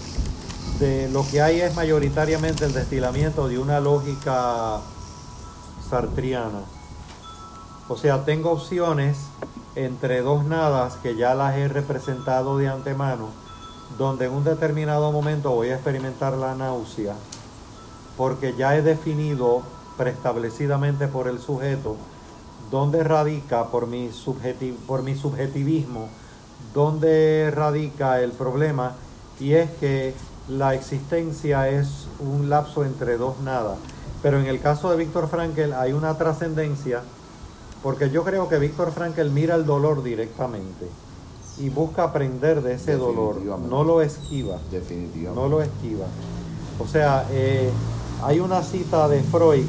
de 0.79 1.09
lo 1.09 1.27
que 1.27 1.41
hay 1.41 1.59
es 1.59 1.75
mayoritariamente 1.75 2.63
el 2.63 2.71
destilamiento 2.71 3.49
de 3.49 3.59
una 3.59 3.81
lógica 3.81 4.79
sartriana. 5.89 6.61
O 7.89 7.97
sea, 7.97 8.23
tengo 8.23 8.51
opciones 8.51 9.17
entre 9.75 10.21
dos 10.21 10.45
nadas 10.45 10.95
que 11.03 11.17
ya 11.17 11.35
las 11.35 11.57
he 11.57 11.67
representado 11.67 12.57
de 12.57 12.69
antemano, 12.69 13.31
donde 13.97 14.27
en 14.27 14.31
un 14.31 14.45
determinado 14.45 15.11
momento 15.11 15.51
voy 15.51 15.71
a 15.71 15.75
experimentar 15.75 16.37
la 16.37 16.55
náusea, 16.55 17.15
porque 18.17 18.53
ya 18.57 18.75
he 18.75 18.81
definido 18.81 19.61
preestablecidamente 19.97 21.07
por 21.07 21.27
el 21.27 21.39
sujeto 21.39 21.97
dónde 22.71 23.03
radica, 23.03 23.65
por 23.67 23.85
mi, 23.85 24.09
por 24.87 25.03
mi 25.03 25.15
subjetivismo, 25.15 26.07
dónde 26.73 27.51
radica 27.53 28.21
el 28.21 28.31
problema, 28.31 28.95
y 29.39 29.53
es 29.53 29.69
que 29.71 30.13
la 30.47 30.73
existencia 30.73 31.69
es 31.69 32.07
un 32.19 32.49
lapso 32.49 32.85
entre 32.85 33.17
dos 33.17 33.39
nadas. 33.41 33.77
Pero 34.23 34.39
en 34.39 34.45
el 34.45 34.61
caso 34.61 34.89
de 34.89 34.97
Víctor 34.97 35.27
Frankel 35.27 35.73
hay 35.73 35.93
una 35.93 36.17
trascendencia, 36.17 37.01
porque 37.83 38.09
yo 38.09 38.23
creo 38.23 38.47
que 38.47 38.57
Víctor 38.57 38.91
Frankel 38.91 39.31
mira 39.31 39.55
el 39.55 39.65
dolor 39.65 40.03
directamente 40.03 40.87
y 41.57 41.69
busca 41.69 42.03
aprender 42.03 42.61
de 42.61 42.75
ese 42.75 42.95
dolor, 42.95 43.41
no 43.41 43.83
lo 43.83 44.01
esquiva. 44.01 44.59
Definitivamente. 44.71 45.41
No 45.41 45.49
lo 45.49 45.61
esquiva. 45.61 46.05
O 46.79 46.87
sea, 46.87 47.27
eh, 47.31 47.69
hay 48.23 48.39
una 48.39 48.61
cita 48.61 49.07
de 49.07 49.23
Freud 49.23 49.65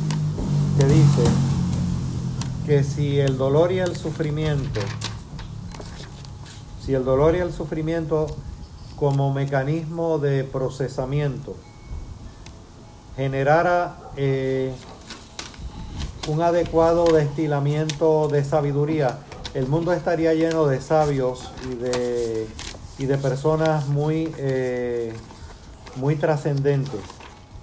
que 0.78 0.84
dice 0.84 1.24
que 2.66 2.84
si 2.84 3.18
el 3.18 3.38
dolor 3.38 3.72
y 3.72 3.78
el 3.78 3.96
sufrimiento, 3.96 4.80
si 6.84 6.94
el 6.94 7.04
dolor 7.04 7.34
y 7.34 7.38
el 7.38 7.52
sufrimiento 7.52 8.26
como 8.96 9.32
mecanismo 9.32 10.18
de 10.18 10.44
procesamiento, 10.44 11.56
generara 13.16 13.96
eh, 14.16 14.72
un 16.28 16.42
adecuado 16.42 17.04
destilamiento 17.06 18.28
de 18.28 18.44
sabiduría, 18.44 19.18
el 19.54 19.66
mundo 19.66 19.92
estaría 19.92 20.34
lleno 20.34 20.66
de 20.66 20.80
sabios 20.80 21.50
y 21.70 21.74
de, 21.74 22.46
y 22.98 23.06
de 23.06 23.18
personas 23.18 23.88
muy, 23.88 24.32
eh, 24.36 25.14
muy 25.96 26.16
trascendentes. 26.16 27.00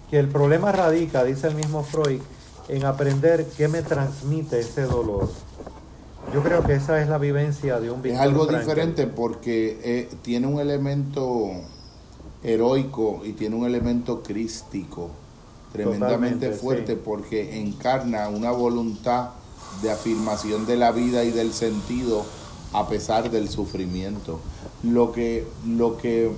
Que 0.09 0.19
el 0.19 0.27
problema 0.27 0.71
radica, 0.71 1.23
dice 1.23 1.47
el 1.47 1.55
mismo 1.55 1.83
Freud, 1.83 2.21
en 2.67 2.85
aprender 2.85 3.45
qué 3.57 3.67
me 3.67 3.81
transmite 3.81 4.59
ese 4.59 4.83
dolor. 4.83 5.29
Yo 6.33 6.43
creo 6.43 6.63
que 6.63 6.75
esa 6.75 7.01
es 7.01 7.09
la 7.09 7.17
vivencia 7.17 7.79
de 7.79 7.89
un 7.89 8.05
Es 8.05 8.19
algo 8.19 8.45
diferente 8.45 9.07
porque 9.07 9.79
eh, 9.83 10.09
tiene 10.21 10.47
un 10.47 10.59
elemento 10.59 11.49
heroico 12.43 13.21
y 13.23 13.33
tiene 13.33 13.55
un 13.55 13.65
elemento 13.65 14.21
crístico 14.21 15.09
tremendamente 15.71 16.51
fuerte 16.51 16.95
porque 16.95 17.59
encarna 17.59 18.29
una 18.29 18.51
voluntad 18.51 19.29
de 19.81 19.91
afirmación 19.91 20.65
de 20.65 20.77
la 20.77 20.91
vida 20.91 21.23
y 21.23 21.31
del 21.31 21.53
sentido 21.53 22.25
a 22.73 22.87
pesar 22.87 23.31
del 23.31 23.49
sufrimiento. 23.49 24.39
Lo 24.83 25.11
que, 25.11 25.45
lo 25.67 25.97
que, 25.97 26.31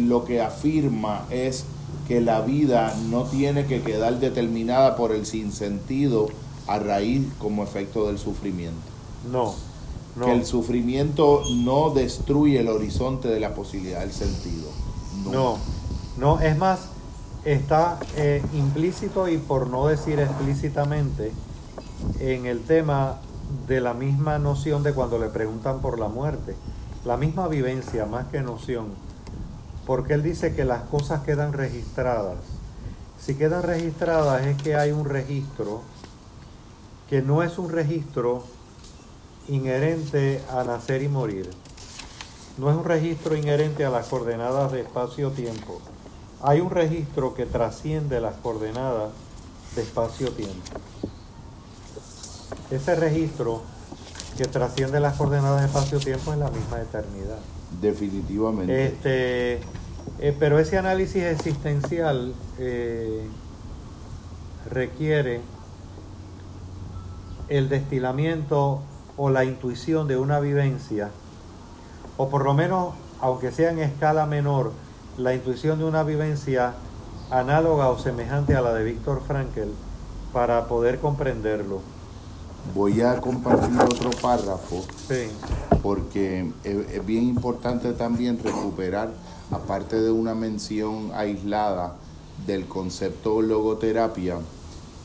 lo 0.00 0.24
que 0.24 0.40
afirma 0.40 1.26
es 1.30 1.64
que 2.06 2.20
la 2.20 2.40
vida 2.40 2.94
no 3.08 3.24
tiene 3.24 3.66
que 3.66 3.82
quedar 3.82 4.18
determinada 4.20 4.96
por 4.96 5.12
el 5.12 5.26
sinsentido 5.26 6.28
a 6.66 6.78
raíz 6.78 7.26
como 7.38 7.62
efecto 7.62 8.06
del 8.06 8.18
sufrimiento. 8.18 8.80
No, 9.30 9.54
no. 10.16 10.26
Que 10.26 10.32
el 10.32 10.46
sufrimiento 10.46 11.42
no 11.50 11.90
destruye 11.90 12.60
el 12.60 12.68
horizonte 12.68 13.28
de 13.28 13.40
la 13.40 13.54
posibilidad 13.54 14.00
del 14.00 14.12
sentido. 14.12 14.68
No, 15.24 15.32
no, 15.32 15.58
no 16.18 16.40
es 16.40 16.56
más, 16.56 16.80
está 17.44 17.98
eh, 18.16 18.42
implícito 18.54 19.28
y 19.28 19.38
por 19.38 19.68
no 19.68 19.86
decir 19.86 20.18
explícitamente 20.20 21.32
en 22.20 22.46
el 22.46 22.60
tema 22.62 23.18
de 23.68 23.80
la 23.80 23.94
misma 23.94 24.38
noción 24.38 24.82
de 24.82 24.92
cuando 24.92 25.18
le 25.18 25.28
preguntan 25.28 25.80
por 25.80 25.98
la 25.98 26.08
muerte, 26.08 26.56
la 27.04 27.16
misma 27.16 27.48
vivencia 27.48 28.06
más 28.06 28.26
que 28.26 28.40
noción, 28.40 28.86
porque 29.86 30.14
él 30.14 30.22
dice 30.22 30.54
que 30.54 30.64
las 30.64 30.82
cosas 30.82 31.22
quedan 31.22 31.52
registradas. 31.52 32.38
Si 33.20 33.34
quedan 33.34 33.62
registradas 33.62 34.46
es 34.46 34.60
que 34.62 34.76
hay 34.76 34.92
un 34.92 35.04
registro 35.04 35.82
que 37.08 37.22
no 37.22 37.42
es 37.42 37.58
un 37.58 37.70
registro 37.70 38.44
inherente 39.48 40.42
a 40.50 40.64
nacer 40.64 41.02
y 41.02 41.08
morir, 41.08 41.48
no 42.58 42.70
es 42.70 42.76
un 42.76 42.84
registro 42.84 43.36
inherente 43.36 43.84
a 43.84 43.90
las 43.90 44.08
coordenadas 44.08 44.72
de 44.72 44.80
espacio-tiempo 44.80 45.80
hay 46.42 46.60
un 46.60 46.70
registro 46.70 47.34
que 47.34 47.46
trasciende 47.46 48.20
las 48.20 48.36
coordenadas 48.36 49.10
de 49.74 49.82
espacio-tiempo. 49.82 50.80
Ese 52.70 52.94
registro 52.94 53.62
que 54.36 54.44
trasciende 54.44 55.00
las 55.00 55.16
coordenadas 55.16 55.60
de 55.60 55.66
espacio-tiempo 55.66 56.32
es 56.32 56.38
la 56.38 56.50
misma 56.50 56.80
eternidad. 56.80 57.38
Definitivamente. 57.80 58.86
Este, 58.86 59.60
eh, 60.18 60.36
pero 60.38 60.58
ese 60.58 60.78
análisis 60.78 61.22
existencial 61.22 62.34
eh, 62.58 63.26
requiere 64.70 65.40
el 67.48 67.68
destilamiento 67.68 68.80
o 69.16 69.30
la 69.30 69.44
intuición 69.44 70.08
de 70.08 70.16
una 70.16 70.40
vivencia, 70.40 71.10
o 72.16 72.28
por 72.28 72.44
lo 72.44 72.54
menos, 72.54 72.94
aunque 73.20 73.52
sea 73.52 73.70
en 73.70 73.78
escala 73.78 74.26
menor, 74.26 74.72
la 75.16 75.34
intuición 75.34 75.78
de 75.78 75.84
una 75.84 76.02
vivencia 76.02 76.74
análoga 77.30 77.88
o 77.88 77.98
semejante 77.98 78.54
a 78.54 78.60
la 78.60 78.74
de 78.74 78.84
Víctor 78.84 79.22
Frankel 79.26 79.72
para 80.32 80.66
poder 80.66 80.98
comprenderlo. 80.98 81.80
Voy 82.74 83.00
a 83.00 83.20
compartir 83.20 83.78
otro 83.80 84.10
párrafo 84.10 84.84
porque 85.82 86.50
es, 86.64 87.06
bien 87.06 87.24
importante 87.24 87.92
también 87.92 88.38
recuperar, 88.42 89.12
aparte 89.50 90.00
de 90.00 90.10
una 90.10 90.34
mención 90.34 91.10
aislada 91.14 91.96
del 92.46 92.66
concepto 92.66 93.40
logoterapia, 93.40 94.38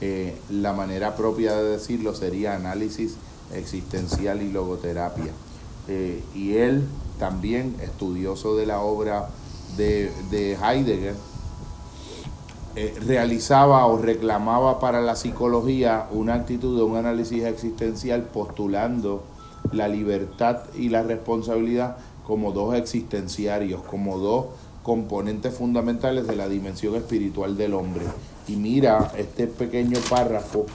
eh, 0.01 0.38
la 0.49 0.74
manera 0.74 1.16
propia 1.16 1.55
de 1.55 1.64
decirlo 1.64 2.16
sería 2.16 2.55
análisis 2.55 3.16
existencial 3.53 4.41
y 4.41 4.51
logoterapia. 4.51 5.32
Eh, 5.88 6.24
y 6.34 6.55
él 6.55 6.88
también, 7.20 7.76
estudioso 7.82 8.55
de 8.55 8.66
la 8.66 8.82
obra 8.82 9.30
de, 9.78 10.57
Heidegger, 10.62 11.16
eh, 12.76 12.95
realizaba 13.05 13.86
o 13.86 13.97
reclamaba 13.97 14.80
para 14.80 15.01
la 15.01 15.15
psicología 15.15 16.07
una 16.11 16.36
actitud 16.36 16.78
de 16.78 16.84
un 16.84 16.95
análisis 16.95 17.43
existencial 17.43 18.24
postulando 18.24 19.24
la 19.74 19.88
libertad 19.88 20.61
y 20.76 20.89
la 20.89 21.03
responsabilidad 21.03 21.97
como 22.26 22.53
dos 22.53 22.76
existenciarios, 22.76 23.82
como 23.84 24.19
dos 24.19 24.45
componentes 24.84 25.53
fundamentales 25.53 26.28
de 26.28 26.36
la 26.36 26.47
dimensión 26.47 26.95
espiritual 26.95 27.57
del 27.57 27.74
hombre. 27.74 28.05
Y 28.47 28.55
mira 28.55 29.11
este 29.17 29.47
pequeño 29.47 29.99
párrafo 30.09 30.65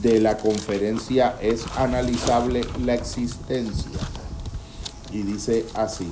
de 0.00 0.20
la 0.20 0.38
conferencia 0.38 1.36
es 1.42 1.64
analizable 1.76 2.62
la 2.84 2.94
existencia. 2.94 3.98
Y 5.10 5.22
dice 5.22 5.66
así, 5.74 6.10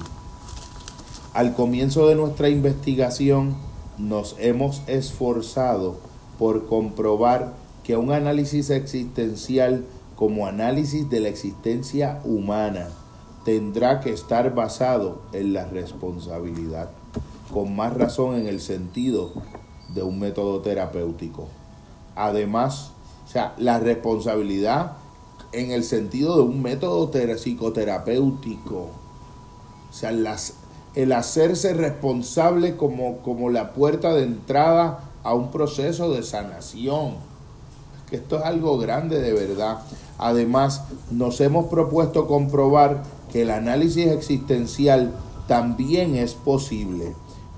al 1.32 1.55
comienzo 1.55 2.09
de 2.09 2.16
nuestra 2.16 2.49
investigación 2.49 3.70
nos 4.01 4.37
hemos 4.39 4.83
esforzado 4.87 5.97
por 6.39 6.67
comprobar 6.67 7.55
que 7.85 7.97
un 7.97 8.13
análisis 8.13 8.71
existencial 8.71 9.85
como 10.17 10.47
análisis 10.47 11.09
de 11.09 11.21
la 11.21 11.29
existencia 11.29 12.21
humana 12.25 12.89
tendrá 13.45 14.01
que 14.01 14.13
estar 14.13 14.55
basado 14.55 15.23
en 15.33 15.53
la 15.53 15.67
responsabilidad, 15.67 16.91
con 17.53 17.75
más 17.75 17.95
razón 17.95 18.37
en 18.37 18.47
el 18.47 18.61
sentido 18.61 19.33
de 19.95 20.03
un 20.03 20.19
método 20.19 20.61
terapéutico. 20.61 21.49
Además, 22.17 22.93
o 23.27 23.29
sea, 23.29 23.55
la 23.57 23.79
responsabilidad 23.79 24.97
en 25.53 25.71
el 25.71 25.85
sentido 25.85 26.37
de 26.37 26.43
un 26.43 26.63
método 26.63 27.11
psicoterapéutico. 27.11 28.89
O 29.91 29.93
sea, 29.93 30.13
las, 30.13 30.55
el 30.95 31.12
hacerse 31.12 31.74
responsable 31.74 32.76
como, 32.76 33.18
como 33.18 33.51
la 33.51 33.72
puerta 33.72 34.14
de 34.14 34.24
entrada 34.24 35.11
a 35.22 35.34
un 35.34 35.51
proceso 35.51 36.12
de 36.12 36.22
sanación. 36.22 37.14
Que 38.09 38.16
esto 38.16 38.38
es 38.38 38.45
algo 38.45 38.78
grande 38.78 39.20
de 39.20 39.32
verdad. 39.32 39.78
Además, 40.18 40.84
nos 41.11 41.41
hemos 41.41 41.66
propuesto 41.66 42.26
comprobar 42.26 43.03
que 43.32 43.43
el 43.43 43.51
análisis 43.51 44.09
existencial 44.09 45.12
también 45.47 46.16
es 46.16 46.34
posible. 46.34 47.14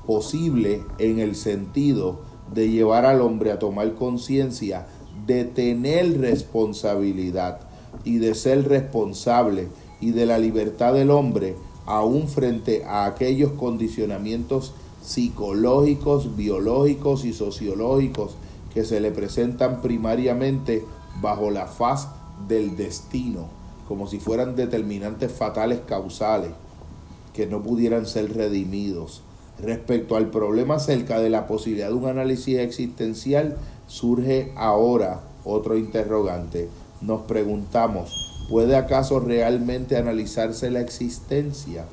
Posible 0.06 0.82
en 0.98 1.18
el 1.18 1.36
sentido 1.36 2.20
de 2.52 2.68
llevar 2.68 3.06
al 3.06 3.22
hombre 3.22 3.50
a 3.50 3.58
tomar 3.58 3.94
conciencia 3.94 4.86
de 5.26 5.44
tener 5.44 6.20
responsabilidad 6.20 7.60
y 8.04 8.18
de 8.18 8.34
ser 8.34 8.68
responsable 8.68 9.68
y 10.00 10.10
de 10.10 10.26
la 10.26 10.38
libertad 10.38 10.92
del 10.94 11.10
hombre 11.10 11.54
aún 11.86 12.28
frente 12.28 12.84
a 12.84 13.06
aquellos 13.06 13.52
condicionamientos 13.52 14.74
psicológicos, 15.02 16.36
biológicos 16.36 17.24
y 17.24 17.32
sociológicos 17.32 18.36
que 18.72 18.84
se 18.84 19.00
le 19.00 19.10
presentan 19.10 19.82
primariamente 19.82 20.84
bajo 21.20 21.50
la 21.50 21.66
faz 21.66 22.08
del 22.48 22.76
destino, 22.76 23.46
como 23.88 24.06
si 24.06 24.18
fueran 24.18 24.56
determinantes 24.56 25.32
fatales 25.32 25.80
causales 25.86 26.52
que 27.34 27.46
no 27.46 27.62
pudieran 27.62 28.06
ser 28.06 28.34
redimidos. 28.34 29.22
Respecto 29.60 30.16
al 30.16 30.28
problema 30.30 30.76
acerca 30.76 31.20
de 31.20 31.30
la 31.30 31.46
posibilidad 31.46 31.88
de 31.88 31.94
un 31.94 32.06
análisis 32.06 32.58
existencial, 32.58 33.56
surge 33.86 34.52
ahora 34.56 35.22
otro 35.44 35.76
interrogante. 35.76 36.68
Nos 37.00 37.22
preguntamos, 37.22 38.31
¿puede 38.48 38.76
acaso 38.76 39.20
realmente 39.20 39.96
analizarse 39.96 40.70
la 40.70 40.80
existencia? 40.80 41.86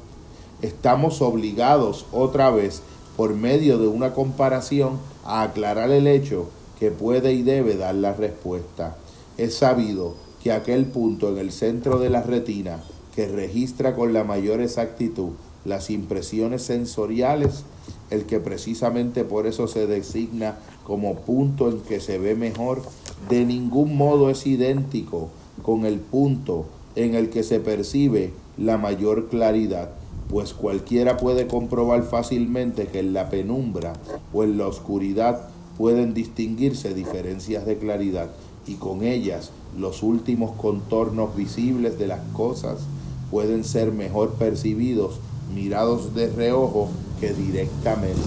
Estamos 0.61 1.21
obligados 1.21 2.05
otra 2.11 2.49
vez, 2.51 2.81
por 3.15 3.33
medio 3.33 3.77
de 3.77 3.87
una 3.87 4.13
comparación, 4.13 4.99
a 5.25 5.43
aclarar 5.43 5.91
el 5.91 6.07
hecho 6.07 6.49
que 6.79 6.91
puede 6.91 7.33
y 7.33 7.43
debe 7.43 7.75
dar 7.75 7.95
la 7.95 8.13
respuesta. 8.13 8.97
Es 9.37 9.55
sabido 9.55 10.15
que 10.43 10.51
aquel 10.51 10.85
punto 10.85 11.29
en 11.29 11.37
el 11.37 11.51
centro 11.51 11.99
de 11.99 12.09
la 12.09 12.23
retina 12.23 12.79
que 13.15 13.27
registra 13.27 13.95
con 13.95 14.13
la 14.13 14.23
mayor 14.23 14.61
exactitud 14.61 15.31
las 15.65 15.89
impresiones 15.89 16.61
sensoriales, 16.61 17.63
el 18.09 18.25
que 18.25 18.39
precisamente 18.39 19.23
por 19.23 19.45
eso 19.45 19.67
se 19.67 19.87
designa 19.87 20.57
como 20.85 21.15
punto 21.15 21.69
en 21.69 21.81
que 21.81 21.99
se 21.99 22.17
ve 22.17 22.35
mejor, 22.35 22.81
de 23.29 23.45
ningún 23.45 23.97
modo 23.97 24.29
es 24.29 24.47
idéntico 24.47 25.29
con 25.59 25.85
el 25.85 25.99
punto 25.99 26.65
en 26.95 27.15
el 27.15 27.29
que 27.29 27.43
se 27.43 27.59
percibe 27.59 28.33
la 28.57 28.77
mayor 28.77 29.27
claridad, 29.29 29.91
pues 30.29 30.53
cualquiera 30.53 31.17
puede 31.17 31.47
comprobar 31.47 32.03
fácilmente 32.03 32.87
que 32.87 32.99
en 32.99 33.13
la 33.13 33.29
penumbra 33.29 33.93
o 34.33 34.43
en 34.43 34.57
la 34.57 34.67
oscuridad 34.67 35.49
pueden 35.77 36.13
distinguirse 36.13 36.93
diferencias 36.93 37.65
de 37.65 37.77
claridad 37.77 38.29
y 38.67 38.75
con 38.75 39.03
ellas 39.03 39.51
los 39.77 40.03
últimos 40.03 40.51
contornos 40.51 41.35
visibles 41.35 41.97
de 41.97 42.07
las 42.07 42.19
cosas 42.33 42.79
pueden 43.31 43.63
ser 43.63 43.91
mejor 43.91 44.33
percibidos 44.33 45.19
mirados 45.53 46.13
de 46.13 46.29
reojo 46.29 46.89
que 47.19 47.33
directamente. 47.33 48.19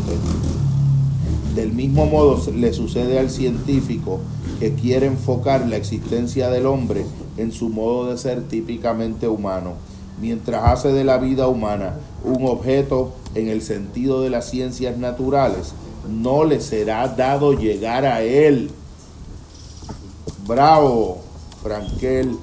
Del 1.54 1.72
mismo 1.72 2.06
modo 2.06 2.40
le 2.52 2.72
sucede 2.72 3.18
al 3.18 3.30
científico 3.30 4.20
que 4.58 4.72
quiere 4.72 5.06
enfocar 5.06 5.68
la 5.68 5.76
existencia 5.76 6.50
del 6.50 6.66
hombre 6.66 7.04
en 7.36 7.52
su 7.52 7.68
modo 7.68 8.10
de 8.10 8.18
ser 8.18 8.42
típicamente 8.42 9.28
humano, 9.28 9.74
mientras 10.20 10.64
hace 10.64 10.92
de 10.92 11.04
la 11.04 11.18
vida 11.18 11.48
humana 11.48 11.94
un 12.24 12.46
objeto 12.46 13.14
en 13.34 13.48
el 13.48 13.62
sentido 13.62 14.22
de 14.22 14.30
las 14.30 14.48
ciencias 14.48 14.96
naturales, 14.96 15.74
no 16.08 16.44
le 16.44 16.60
será 16.60 17.08
dado 17.08 17.52
llegar 17.52 18.04
a 18.04 18.22
él. 18.22 18.70
Bravo, 20.46 21.22
Frankel 21.62 22.36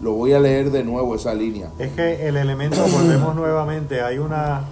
lo 0.00 0.12
voy 0.12 0.32
a 0.32 0.40
leer 0.40 0.70
de 0.70 0.84
nuevo 0.84 1.14
esa 1.14 1.34
línea. 1.34 1.70
Es 1.78 1.92
que 1.92 2.28
el 2.28 2.36
elemento, 2.36 2.82
volvemos 2.88 3.34
nuevamente, 3.34 4.02
hay 4.02 4.18
una, 4.18 4.64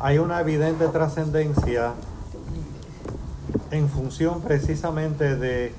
hay 0.00 0.18
una 0.18 0.40
evidente 0.40 0.88
trascendencia 0.88 1.92
en 3.70 3.88
función 3.88 4.40
precisamente 4.42 5.36
de 5.36 5.72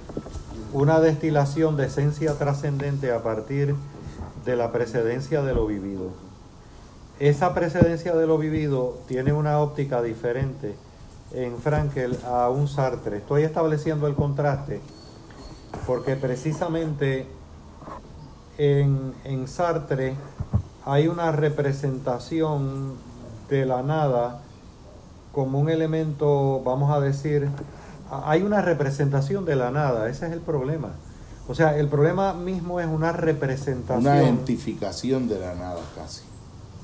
una 0.74 1.00
destilación 1.00 1.78
de 1.78 1.86
esencia 1.86 2.34
trascendente 2.34 3.12
a 3.12 3.24
partir 3.24 3.76
de 4.46 4.56
la 4.56 4.72
precedencia 4.72 5.42
de 5.42 5.54
lo 5.54 5.66
vivido. 5.66 6.12
Esa 7.20 7.54
precedencia 7.54 8.16
de 8.16 8.28
lo 8.28 8.38
vivido 8.38 9.00
tiene 9.08 9.34
una 9.34 9.60
óptica 9.60 10.02
diferente 10.02 10.76
en 11.34 11.58
Frankel 11.58 12.18
a 12.26 12.50
un 12.50 12.68
Sartre. 12.68 13.18
Estoy 13.18 13.44
estableciendo 13.44 14.08
el 14.08 14.16
contraste 14.16 14.82
porque 15.86 16.16
precisamente 16.16 17.28
en, 18.58 19.48
Sartre 19.48 20.16
hay 20.86 21.08
una 21.08 21.32
representación 21.32 22.96
de 23.50 23.66
la 23.66 23.84
nada 23.84 24.42
como 25.32 25.60
un 25.60 25.70
elemento, 25.70 26.62
vamos 26.64 26.92
a 26.92 27.00
decir, 27.00 27.50
hay 28.12 28.42
una 28.42 28.62
representación 28.62 29.46
de 29.46 29.56
la 29.56 29.72
nada, 29.72 30.10
ese 30.10 30.28
es 30.28 30.34
el 30.34 30.40
problema. 30.40 30.90
O 31.48 31.56
sea, 31.56 31.78
el 31.78 31.88
problema 31.88 32.34
mismo 32.34 32.80
es 32.80 32.88
una 32.88 33.14
representación. 33.14 34.02
Una 34.02 34.22
identificación 34.22 35.28
de 35.30 35.40
la 35.40 35.56
nada 35.56 35.80
casi. 35.96 36.22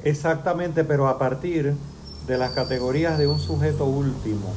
Exactamente, 0.03 0.83
pero 0.83 1.07
a 1.07 1.17
partir 1.17 1.75
de 2.27 2.37
las 2.37 2.51
categorías 2.51 3.17
de 3.17 3.27
un 3.27 3.39
sujeto 3.39 3.85
último. 3.85 4.53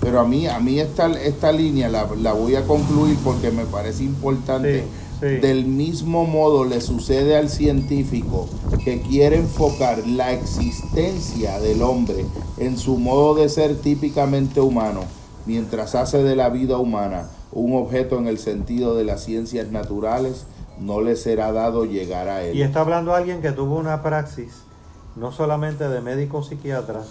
Pero 0.00 0.20
a 0.20 0.24
mí, 0.24 0.46
a 0.46 0.58
mí 0.60 0.78
esta, 0.78 1.10
esta 1.20 1.52
línea 1.52 1.88
la, 1.88 2.04
voy 2.04 2.54
a 2.54 2.64
concluir 2.66 3.18
porque 3.24 3.50
me 3.50 3.64
parece 3.66 4.04
importante. 4.04 4.84
Del 5.20 5.66
mismo 5.66 6.26
modo 6.26 6.64
le 6.64 6.80
sucede 6.80 7.36
al 7.36 7.50
científico 7.50 8.48
que 8.84 9.00
quiere 9.00 9.38
enfocar 9.38 10.06
la 10.06 10.32
existencia 10.32 11.58
del 11.58 11.82
hombre 11.82 12.24
en 12.56 12.78
su 12.78 12.98
modo 12.98 13.34
de 13.34 13.48
ser 13.48 13.74
típicamente 13.80 14.60
humano, 14.60 15.00
mientras 15.48 15.94
hace 15.94 16.22
de 16.22 16.36
la 16.36 16.50
vida 16.50 16.76
humana 16.76 17.30
un 17.52 17.74
objeto 17.74 18.18
en 18.18 18.26
el 18.26 18.36
sentido 18.36 18.94
de 18.94 19.04
las 19.04 19.24
ciencias 19.24 19.72
naturales, 19.72 20.44
no 20.78 21.00
le 21.00 21.16
será 21.16 21.50
dado 21.52 21.86
llegar 21.86 22.28
a 22.28 22.44
él. 22.44 22.54
Y 22.54 22.62
está 22.62 22.82
hablando 22.82 23.14
alguien 23.14 23.40
que 23.40 23.52
tuvo 23.52 23.76
una 23.76 24.02
praxis, 24.02 24.62
no 25.16 25.32
solamente 25.32 25.88
de 25.88 26.02
médico 26.02 26.42
psiquiatra, 26.42 27.02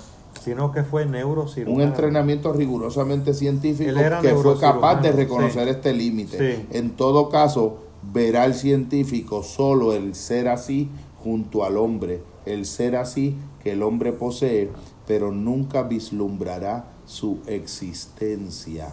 sino 0.45 0.71
que 0.71 0.83
fue 0.83 1.07
neurocirujano. 1.07 1.75
Un 1.75 1.81
entrenamiento 1.81 2.53
rigurosamente 2.53 3.33
científico 3.33 3.99
que 4.21 4.35
fue 4.35 4.59
capaz 4.59 5.01
de 5.01 5.11
reconocer 5.11 5.67
este 5.67 5.91
límite. 5.93 6.67
En 6.71 6.91
todo 6.91 7.29
caso, 7.29 7.79
verá 8.13 8.45
el 8.45 8.53
científico 8.53 9.41
solo 9.41 9.93
el 9.93 10.13
ser 10.13 10.47
así 10.47 10.91
junto 11.23 11.65
al 11.65 11.75
hombre, 11.75 12.21
el 12.45 12.67
ser 12.67 12.95
así 12.95 13.35
que 13.63 13.71
el 13.71 13.81
hombre 13.81 14.13
posee, 14.13 14.69
pero 15.07 15.31
nunca 15.31 15.83
vislumbrará 15.83 16.85
su 17.05 17.39
existencia. 17.47 18.89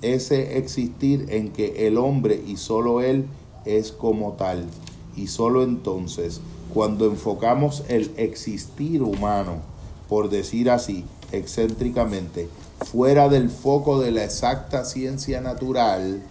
Ese 0.00 0.58
existir 0.58 1.26
en 1.28 1.50
que 1.50 1.86
el 1.86 1.98
hombre 1.98 2.42
y 2.46 2.56
solo 2.56 3.02
él 3.02 3.26
es 3.64 3.92
como 3.92 4.32
tal. 4.32 4.64
Y 5.16 5.26
solo 5.26 5.62
entonces, 5.62 6.40
cuando 6.72 7.06
enfocamos 7.06 7.82
el 7.88 8.12
existir 8.16 9.02
humano, 9.02 9.56
por 10.08 10.30
decir 10.30 10.70
así, 10.70 11.04
excéntricamente, 11.32 12.48
fuera 12.90 13.28
del 13.28 13.50
foco 13.50 14.00
de 14.00 14.12
la 14.12 14.24
exacta 14.24 14.84
ciencia 14.84 15.40
natural, 15.40 16.22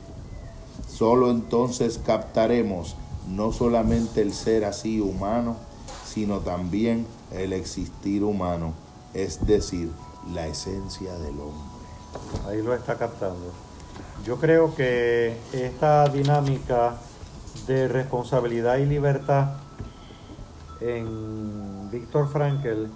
solo 0.90 1.30
entonces 1.30 2.00
captaremos 2.04 2.96
no 3.30 3.52
solamente 3.52 4.22
el 4.22 4.34
ser 4.34 4.66
así 4.66 5.02
humano, 5.02 5.58
sino 6.06 6.40
también 6.40 7.06
el 7.32 7.54
existir 7.54 8.24
humano, 8.24 8.74
es 9.14 9.46
decir, 9.46 9.92
la 10.34 10.48
esencia 10.48 11.14
del 11.14 11.40
hombre. 11.40 11.78
Ahí 12.48 12.62
lo 12.62 12.74
está 12.74 12.98
captando. 12.98 13.52
Yo 14.26 14.38
creo 14.38 14.76
que 14.76 15.38
esta 15.54 16.08
dinámica 16.10 16.96
de 17.68 17.88
responsabilidad 17.88 18.78
y 18.78 18.86
libertad 18.86 19.54
en 20.82 21.90
Víctor 21.92 22.30
Frankl 22.30 22.88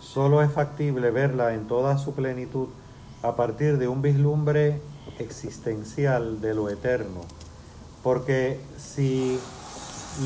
solo 0.00 0.42
es 0.42 0.52
factible 0.52 1.10
verla 1.10 1.54
en 1.54 1.66
toda 1.66 1.98
su 1.98 2.14
plenitud 2.14 2.68
a 3.22 3.36
partir 3.36 3.78
de 3.78 3.88
un 3.88 4.02
vislumbre 4.02 4.80
existencial 5.18 6.40
de 6.40 6.54
lo 6.54 6.68
eterno. 6.68 7.20
Porque 8.02 8.60
si 8.76 9.38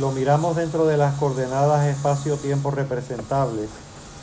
lo 0.01 0.11
miramos 0.13 0.57
dentro 0.57 0.87
de 0.87 0.97
las 0.97 1.15
coordenadas 1.17 1.87
espacio-tiempo 1.87 2.71
representables, 2.71 3.69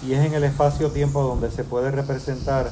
y 0.08 0.14
es 0.14 0.26
en 0.26 0.34
el 0.34 0.44
espacio-tiempo 0.44 1.24
donde 1.24 1.50
se 1.52 1.64
puede 1.64 1.92
representar 1.92 2.70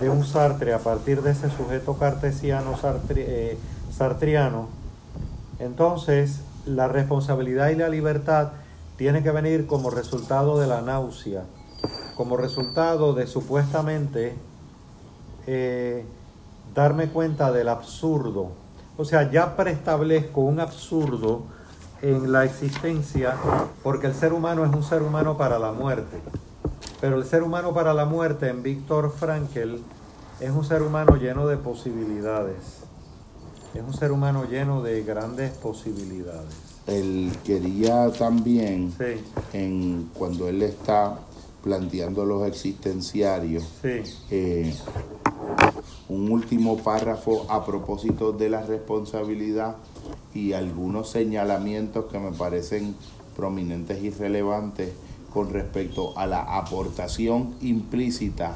de 0.00 0.08
un 0.08 0.24
Sartre 0.24 0.72
a 0.72 0.78
partir 0.78 1.22
de 1.22 1.32
ese 1.32 1.50
sujeto 1.50 1.98
cartesiano 1.98 2.74
eh, 3.10 3.58
sartriano, 3.94 4.68
entonces 5.58 6.40
la 6.64 6.88
responsabilidad 6.88 7.70
y 7.70 7.76
la 7.76 7.88
libertad 7.88 8.52
tienen 8.96 9.22
que 9.22 9.30
venir 9.30 9.66
como 9.66 9.90
resultado 9.90 10.58
de 10.58 10.66
la 10.66 10.82
náusea, 10.82 11.44
como 12.16 12.36
resultado 12.36 13.12
de 13.12 13.26
supuestamente 13.26 14.36
eh, 15.46 16.04
darme 16.74 17.08
cuenta 17.08 17.52
del 17.52 17.68
absurdo. 17.68 18.50
O 18.96 19.04
sea, 19.04 19.30
ya 19.30 19.56
preestablezco 19.56 20.40
un 20.40 20.60
absurdo 20.60 21.42
en 22.02 22.32
la 22.32 22.44
existencia 22.44 23.36
porque 23.82 24.06
el 24.06 24.14
ser 24.14 24.32
humano 24.32 24.64
es 24.64 24.74
un 24.74 24.82
ser 24.82 25.02
humano 25.02 25.36
para 25.36 25.58
la 25.58 25.72
muerte. 25.72 26.18
Pero 27.00 27.16
el 27.16 27.24
ser 27.24 27.42
humano 27.42 27.72
para 27.72 27.94
la 27.94 28.04
muerte 28.04 28.48
en 28.48 28.62
Víctor 28.62 29.12
Frankl 29.16 29.76
es 30.40 30.50
un 30.50 30.64
ser 30.64 30.82
humano 30.82 31.16
lleno 31.16 31.46
de 31.46 31.56
posibilidades. 31.56 32.56
Es 33.74 33.82
un 33.82 33.94
ser 33.94 34.12
humano 34.12 34.44
lleno 34.44 34.82
de 34.82 35.02
grandes 35.02 35.52
posibilidades. 35.52 36.54
Él 36.86 37.30
quería 37.44 38.10
también, 38.12 38.94
en, 39.52 40.10
cuando 40.14 40.48
él 40.48 40.62
está 40.62 41.18
planteando 41.62 42.24
los 42.24 42.46
existenciarios, 42.46 43.64
eh, 44.30 44.74
un 46.08 46.32
último 46.32 46.78
párrafo 46.78 47.44
a 47.48 47.64
propósito 47.64 48.32
de 48.32 48.48
la 48.48 48.62
responsabilidad 48.62 49.76
y 50.34 50.52
algunos 50.52 51.10
señalamientos 51.10 52.06
que 52.06 52.18
me 52.18 52.32
parecen 52.32 52.94
prominentes 53.36 54.02
y 54.02 54.10
relevantes 54.10 54.90
con 55.32 55.50
respecto 55.50 56.16
a 56.18 56.26
la 56.26 56.58
aportación 56.58 57.54
implícita 57.60 58.54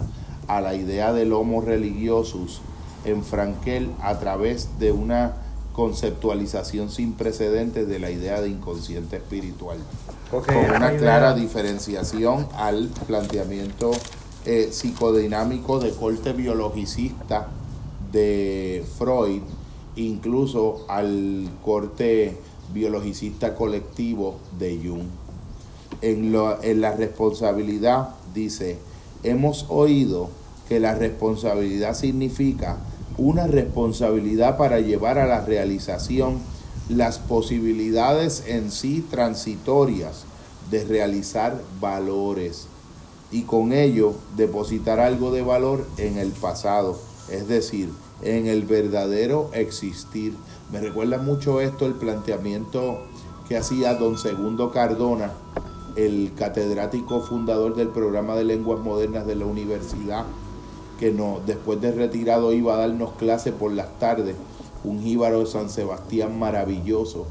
a 0.49 0.61
la 0.61 0.75
idea 0.75 1.13
del 1.13 1.33
homo 1.33 1.61
religiosus 1.61 2.61
en 3.05 3.23
Frankel 3.23 3.91
a 4.01 4.19
través 4.19 4.79
de 4.79 4.93
una 4.93 5.35
conceptualización 5.73 6.91
sin 6.91 7.15
precedentes 7.15 7.89
de 7.89 7.99
la 7.99 8.11
idea 8.11 8.41
de 8.41 8.49
inconsciente 8.49 9.17
espiritual. 9.17 9.79
con 10.31 10.57
una 10.57 10.97
clara 10.97 11.35
diferenciación 11.35 12.49
al 12.55 12.89
planteamiento 13.07 13.93
eh, 14.45 14.71
psicodinámico 14.73 15.79
de 15.79 15.93
corte 15.93 16.33
biologicista 16.33 17.49
de 18.11 18.85
Freud, 18.99 19.43
incluso 19.97 20.85
al 20.89 21.49
corte 21.65 22.37
biologicista 22.73 23.55
colectivo 23.55 24.37
de 24.59 24.81
Jung. 24.83 25.07
En, 26.01 26.35
en 26.63 26.81
la 26.81 26.93
responsabilidad 26.95 28.11
dice, 28.35 28.79
hemos 29.23 29.67
oído 29.69 30.31
que 30.69 30.81
la 30.81 30.95
responsabilidad 30.95 31.95
significa 31.95 32.79
una 33.19 33.47
responsabilidad 33.47 34.57
para 34.57 34.81
llevar 34.81 35.19
a 35.19 35.27
la 35.27 35.45
realización 35.45 36.39
las 36.89 37.19
posibilidades 37.19 38.45
en 38.47 38.71
sí 38.71 39.05
transitorias 39.09 40.25
de 40.71 40.85
realizar 40.85 41.61
valores 41.81 42.67
y 43.31 43.43
con 43.43 43.73
ello 43.73 44.15
depositar 44.37 45.01
algo 45.01 45.31
de 45.31 45.43
valor 45.43 45.87
en 45.97 46.19
el 46.19 46.31
pasado, 46.31 46.99
es 47.31 47.49
decir, 47.49 47.91
en 48.23 48.47
el 48.47 48.65
verdadero 48.65 49.51
existir. 49.53 50.35
Me 50.73 50.81
recuerda 50.81 51.19
mucho 51.19 51.61
esto 51.61 51.87
el 51.87 51.95
planteamiento 51.95 53.01
que 53.49 53.57
hacía 53.57 53.95
don 53.95 54.19
Segundo 54.19 54.71
Cardona 54.71 55.33
el 55.97 56.33
catedrático 56.35 57.21
fundador 57.21 57.75
del 57.77 57.89
programa 57.89 58.35
de 58.35 58.45
lenguas 58.45 58.81
modernas 58.81 59.27
de 59.27 59.37
la 59.37 59.47
universidad, 59.47 60.25
que 60.99 61.13
no, 61.13 61.41
después 61.47 61.81
de 61.81 61.93
retirado 61.93 62.53
iba 62.53 62.75
a 62.75 62.79
darnos 62.79 63.13
clase 63.13 63.53
por 63.53 63.73
las 63.73 63.99
tardes, 63.99 64.37
un 64.85 65.03
jíbaro 65.03 65.41
de 65.41 65.47
San 65.47 65.69
Sebastián 65.69 66.39
maravilloso, 66.39 67.27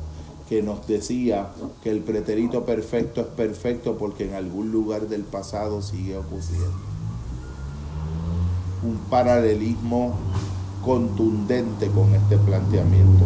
que 0.48 0.62
nos 0.62 0.86
decía 0.86 1.48
que 1.82 1.90
el 1.90 2.02
pretérito 2.02 2.66
perfecto 2.66 3.22
es 3.22 3.28
perfecto 3.28 3.98
porque 3.98 4.28
en 4.28 4.36
algún 4.36 4.72
lugar 4.72 5.08
del 5.08 5.24
pasado 5.24 5.82
sigue 5.82 6.18
ocurriendo. 6.18 6.92
Un 8.84 8.98
paralelismo 9.10 10.16
contundente 10.84 11.88
con 11.88 12.14
este 12.14 12.38
planteamiento. 12.38 13.26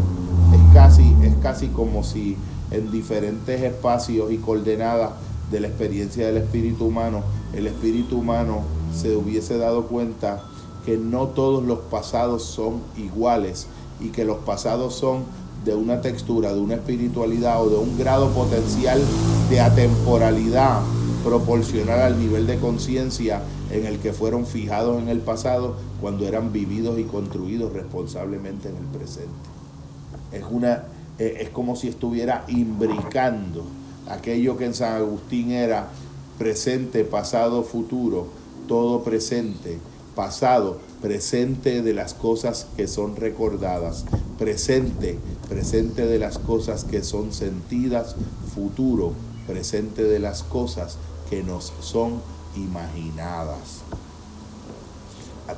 Es 0.53 0.73
casi, 0.73 1.15
es 1.23 1.35
casi 1.41 1.67
como 1.67 2.03
si 2.03 2.37
en 2.71 2.91
diferentes 2.91 3.61
espacios 3.61 4.31
y 4.31 4.37
coordenadas 4.37 5.11
de 5.51 5.59
la 5.59 5.67
experiencia 5.67 6.27
del 6.27 6.37
espíritu 6.37 6.85
humano, 6.85 7.21
el 7.53 7.67
espíritu 7.67 8.19
humano 8.19 8.61
se 8.93 9.15
hubiese 9.15 9.57
dado 9.57 9.87
cuenta 9.87 10.43
que 10.85 10.97
no 10.97 11.27
todos 11.27 11.63
los 11.63 11.79
pasados 11.79 12.43
son 12.43 12.81
iguales 12.97 13.67
y 13.99 14.09
que 14.09 14.25
los 14.25 14.37
pasados 14.37 14.95
son 14.95 15.23
de 15.63 15.73
una 15.73 16.01
textura, 16.01 16.53
de 16.53 16.59
una 16.59 16.75
espiritualidad 16.75 17.61
o 17.63 17.69
de 17.69 17.77
un 17.77 17.97
grado 17.97 18.29
potencial 18.29 19.01
de 19.49 19.59
atemporalidad 19.61 20.81
proporcional 21.23 22.01
al 22.01 22.19
nivel 22.19 22.45
de 22.45 22.59
conciencia 22.59 23.41
en 23.71 23.85
el 23.85 23.99
que 23.99 24.13
fueron 24.13 24.45
fijados 24.45 25.01
en 25.01 25.09
el 25.09 25.19
pasado 25.19 25.75
cuando 26.01 26.27
eran 26.27 26.51
vividos 26.51 26.99
y 26.99 27.03
construidos 27.03 27.73
responsablemente 27.73 28.69
en 28.69 28.77
el 28.77 28.85
presente. 28.85 29.33
Es 30.31 30.43
una 30.49 30.85
eh, 31.17 31.37
es 31.41 31.49
como 31.49 31.75
si 31.75 31.87
estuviera 31.87 32.43
imbricando 32.47 33.63
aquello 34.07 34.57
que 34.57 34.65
en 34.65 34.73
San 34.73 34.95
Agustín 34.95 35.51
era 35.51 35.87
presente, 36.37 37.05
pasado, 37.05 37.63
futuro, 37.63 38.27
todo 38.67 39.03
presente, 39.03 39.77
pasado, 40.13 40.77
presente 41.01 41.81
de 41.81 41.93
las 41.93 42.13
cosas 42.13 42.67
que 42.75 42.87
son 42.87 43.15
recordadas, 43.15 44.03
presente, 44.37 45.17
presente 45.47 46.05
de 46.05 46.19
las 46.19 46.37
cosas 46.37 46.83
que 46.83 47.01
son 47.01 47.31
sentidas, 47.31 48.17
futuro, 48.53 49.13
presente 49.47 50.03
de 50.03 50.19
las 50.19 50.43
cosas 50.43 50.97
que 51.29 51.43
nos 51.43 51.71
son 51.79 52.15
imaginadas. 52.55 53.81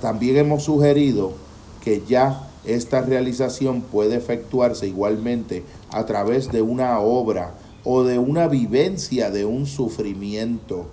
También 0.02 0.38
hemos 0.38 0.64
sugerido 0.64 1.34
que 1.84 2.04
ya 2.08 2.50
esta 2.66 3.02
realización 3.02 3.82
puede 3.82 4.16
efectuarse 4.18 4.88
igualmente 4.88 5.64
a 5.90 6.06
través 6.06 6.52
de 6.52 6.62
una 6.62 7.00
obra 7.00 7.54
o 7.84 8.04
de 8.04 8.20
una 8.20 8.48
vivencia 8.48 9.32
de 9.32 9.46
un 9.46 9.66
sufrimiento. 9.66 10.88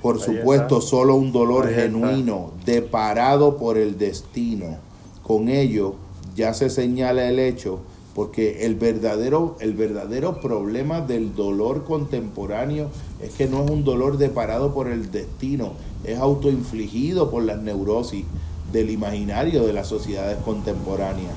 Por 0.00 0.20
supuesto, 0.20 0.80
solo 0.80 1.16
un 1.16 1.32
dolor 1.32 1.70
genuino, 1.70 2.52
deparado 2.64 3.56
por 3.56 3.76
el 3.76 3.98
destino. 3.98 4.78
Con 5.22 5.48
ello 5.48 5.94
ya 6.34 6.54
se 6.54 6.70
señala 6.70 7.28
el 7.28 7.38
hecho, 7.38 7.80
porque 8.14 8.64
el 8.64 8.76
verdadero, 8.76 9.56
el 9.58 9.74
verdadero 9.74 10.40
problema 10.40 11.00
del 11.00 11.34
dolor 11.34 11.84
contemporáneo 11.84 12.88
es 13.20 13.32
que 13.34 13.48
no 13.48 13.64
es 13.64 13.70
un 13.70 13.84
dolor 13.84 14.18
deparado 14.18 14.72
por 14.72 14.88
el 14.88 15.10
destino, 15.10 15.72
es 16.04 16.18
autoinfligido 16.18 17.30
por 17.30 17.42
las 17.42 17.60
neurosis 17.60 18.24
del 18.72 18.90
imaginario 18.90 19.66
de 19.66 19.72
las 19.72 19.88
sociedades 19.88 20.38
contemporáneas, 20.44 21.32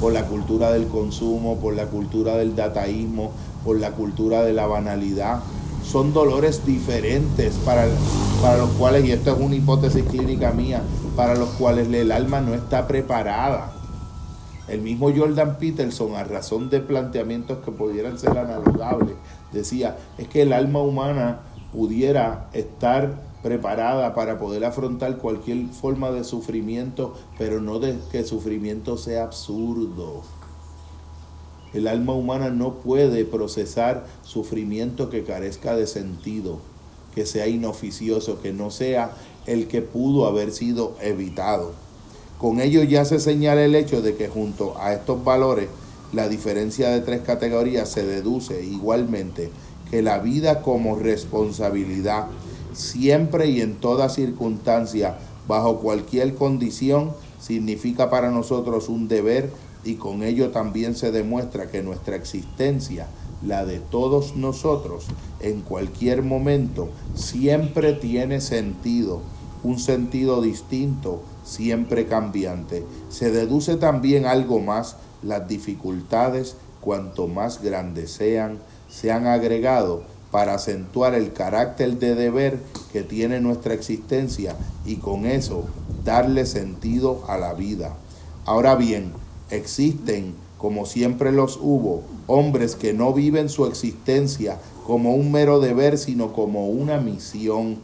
por 0.00 0.12
la 0.12 0.26
cultura 0.26 0.70
del 0.70 0.86
consumo, 0.88 1.56
por 1.56 1.74
la 1.74 1.86
cultura 1.86 2.36
del 2.36 2.54
dataísmo, 2.54 3.32
por 3.64 3.78
la 3.78 3.92
cultura 3.92 4.44
de 4.44 4.52
la 4.52 4.66
banalidad. 4.66 5.40
Son 5.82 6.12
dolores 6.12 6.66
diferentes 6.66 7.54
para, 7.64 7.86
para 8.42 8.58
los 8.58 8.70
cuales, 8.70 9.04
y 9.06 9.12
esto 9.12 9.32
es 9.32 9.40
una 9.40 9.56
hipótesis 9.56 10.04
clínica 10.04 10.52
mía, 10.52 10.82
para 11.16 11.34
los 11.34 11.48
cuales 11.50 11.88
el 11.88 12.12
alma 12.12 12.42
no 12.42 12.54
está 12.54 12.86
preparada. 12.86 13.77
El 14.68 14.82
mismo 14.82 15.10
Jordan 15.14 15.56
Peterson, 15.58 16.14
a 16.14 16.24
razón 16.24 16.68
de 16.68 16.80
planteamientos 16.80 17.64
que 17.64 17.72
pudieran 17.72 18.18
ser 18.18 18.36
analogables, 18.36 19.16
decía, 19.50 19.96
es 20.18 20.28
que 20.28 20.42
el 20.42 20.52
alma 20.52 20.80
humana 20.82 21.40
pudiera 21.72 22.50
estar 22.52 23.22
preparada 23.42 24.14
para 24.14 24.38
poder 24.38 24.64
afrontar 24.66 25.16
cualquier 25.16 25.68
forma 25.68 26.10
de 26.10 26.22
sufrimiento, 26.22 27.14
pero 27.38 27.60
no 27.60 27.78
de 27.78 27.98
que 28.12 28.24
sufrimiento 28.24 28.98
sea 28.98 29.24
absurdo. 29.24 30.22
El 31.72 31.86
alma 31.86 32.12
humana 32.12 32.50
no 32.50 32.74
puede 32.74 33.24
procesar 33.24 34.06
sufrimiento 34.22 35.08
que 35.08 35.24
carezca 35.24 35.76
de 35.76 35.86
sentido, 35.86 36.58
que 37.14 37.24
sea 37.24 37.46
inoficioso, 37.46 38.40
que 38.42 38.52
no 38.52 38.70
sea 38.70 39.12
el 39.46 39.66
que 39.66 39.80
pudo 39.80 40.26
haber 40.26 40.52
sido 40.52 40.94
evitado. 41.00 41.72
Con 42.38 42.60
ello 42.60 42.84
ya 42.84 43.04
se 43.04 43.18
señala 43.18 43.64
el 43.64 43.74
hecho 43.74 44.00
de 44.00 44.14
que 44.14 44.28
junto 44.28 44.78
a 44.78 44.92
estos 44.92 45.24
valores, 45.24 45.68
la 46.12 46.28
diferencia 46.28 46.88
de 46.90 47.00
tres 47.00 47.20
categorías 47.22 47.88
se 47.88 48.06
deduce 48.06 48.64
igualmente 48.64 49.50
que 49.90 50.02
la 50.02 50.18
vida 50.18 50.62
como 50.62 50.96
responsabilidad, 50.96 52.26
siempre 52.72 53.48
y 53.48 53.60
en 53.60 53.74
toda 53.74 54.08
circunstancia, 54.08 55.18
bajo 55.48 55.78
cualquier 55.78 56.34
condición, 56.34 57.12
significa 57.40 58.08
para 58.08 58.30
nosotros 58.30 58.88
un 58.88 59.08
deber 59.08 59.50
y 59.84 59.94
con 59.94 60.22
ello 60.22 60.50
también 60.50 60.94
se 60.94 61.10
demuestra 61.10 61.70
que 61.70 61.82
nuestra 61.82 62.16
existencia, 62.16 63.08
la 63.44 63.64
de 63.64 63.78
todos 63.78 64.36
nosotros, 64.36 65.06
en 65.40 65.62
cualquier 65.62 66.22
momento, 66.22 66.88
siempre 67.14 67.92
tiene 67.94 68.40
sentido, 68.40 69.22
un 69.62 69.78
sentido 69.78 70.42
distinto, 70.42 71.22
siempre 71.48 72.06
cambiante. 72.06 72.84
Se 73.08 73.30
deduce 73.30 73.76
también 73.76 74.26
algo 74.26 74.60
más, 74.60 74.96
las 75.22 75.48
dificultades, 75.48 76.56
cuanto 76.80 77.26
más 77.26 77.62
grandes 77.62 78.10
sean, 78.12 78.58
se 78.88 79.10
han 79.10 79.26
agregado 79.26 80.02
para 80.30 80.54
acentuar 80.54 81.14
el 81.14 81.32
carácter 81.32 81.98
de 81.98 82.14
deber 82.14 82.58
que 82.92 83.02
tiene 83.02 83.40
nuestra 83.40 83.72
existencia 83.72 84.56
y 84.84 84.96
con 84.96 85.24
eso 85.24 85.64
darle 86.04 86.44
sentido 86.44 87.24
a 87.28 87.38
la 87.38 87.54
vida. 87.54 87.94
Ahora 88.44 88.74
bien, 88.74 89.12
existen, 89.50 90.34
como 90.58 90.84
siempre 90.84 91.32
los 91.32 91.58
hubo, 91.60 92.02
hombres 92.26 92.76
que 92.76 92.92
no 92.92 93.14
viven 93.14 93.48
su 93.48 93.66
existencia 93.66 94.58
como 94.86 95.14
un 95.14 95.32
mero 95.32 95.60
deber, 95.60 95.98
sino 95.98 96.32
como 96.32 96.68
una 96.68 96.98
misión, 96.98 97.78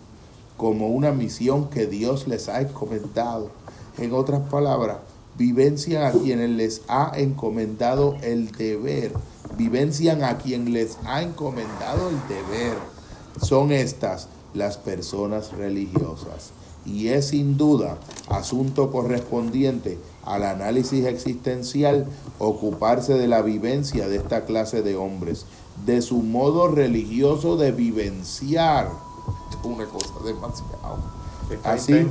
como 0.64 0.88
una 0.88 1.12
misión 1.12 1.68
que 1.68 1.86
Dios 1.86 2.26
les 2.26 2.48
ha 2.48 2.62
encomendado. 2.62 3.50
En 3.98 4.14
otras 4.14 4.48
palabras, 4.48 4.96
vivencian 5.36 6.04
a 6.04 6.12
quienes 6.12 6.48
les 6.48 6.80
ha 6.88 7.12
encomendado 7.16 8.16
el 8.22 8.50
deber 8.52 9.12
vivencian 9.56 10.24
a 10.24 10.38
quien 10.38 10.72
les 10.72 10.98
ha 11.04 11.22
encomendado 11.22 12.08
el 12.08 12.16
deber. 12.28 12.76
Son 13.42 13.72
estas 13.72 14.28
las 14.52 14.78
personas 14.78 15.52
religiosas. 15.52 16.52
Y 16.86 17.08
es 17.08 17.28
sin 17.28 17.56
duda 17.56 17.98
asunto 18.28 18.90
correspondiente 18.90 19.98
al 20.24 20.44
análisis 20.44 21.06
existencial 21.06 22.06
ocuparse 22.38 23.14
de 23.14 23.26
la 23.26 23.42
vivencia 23.42 24.06
de 24.08 24.16
esta 24.16 24.44
clase 24.44 24.82
de 24.82 24.96
hombres, 24.96 25.46
de 25.86 26.02
su 26.02 26.18
modo 26.18 26.68
religioso 26.68 27.56
de 27.56 27.72
vivenciar. 27.72 28.90
Una 29.64 29.86
cosa 29.86 30.14
demasiado. 30.24 30.98
Así 31.62 32.06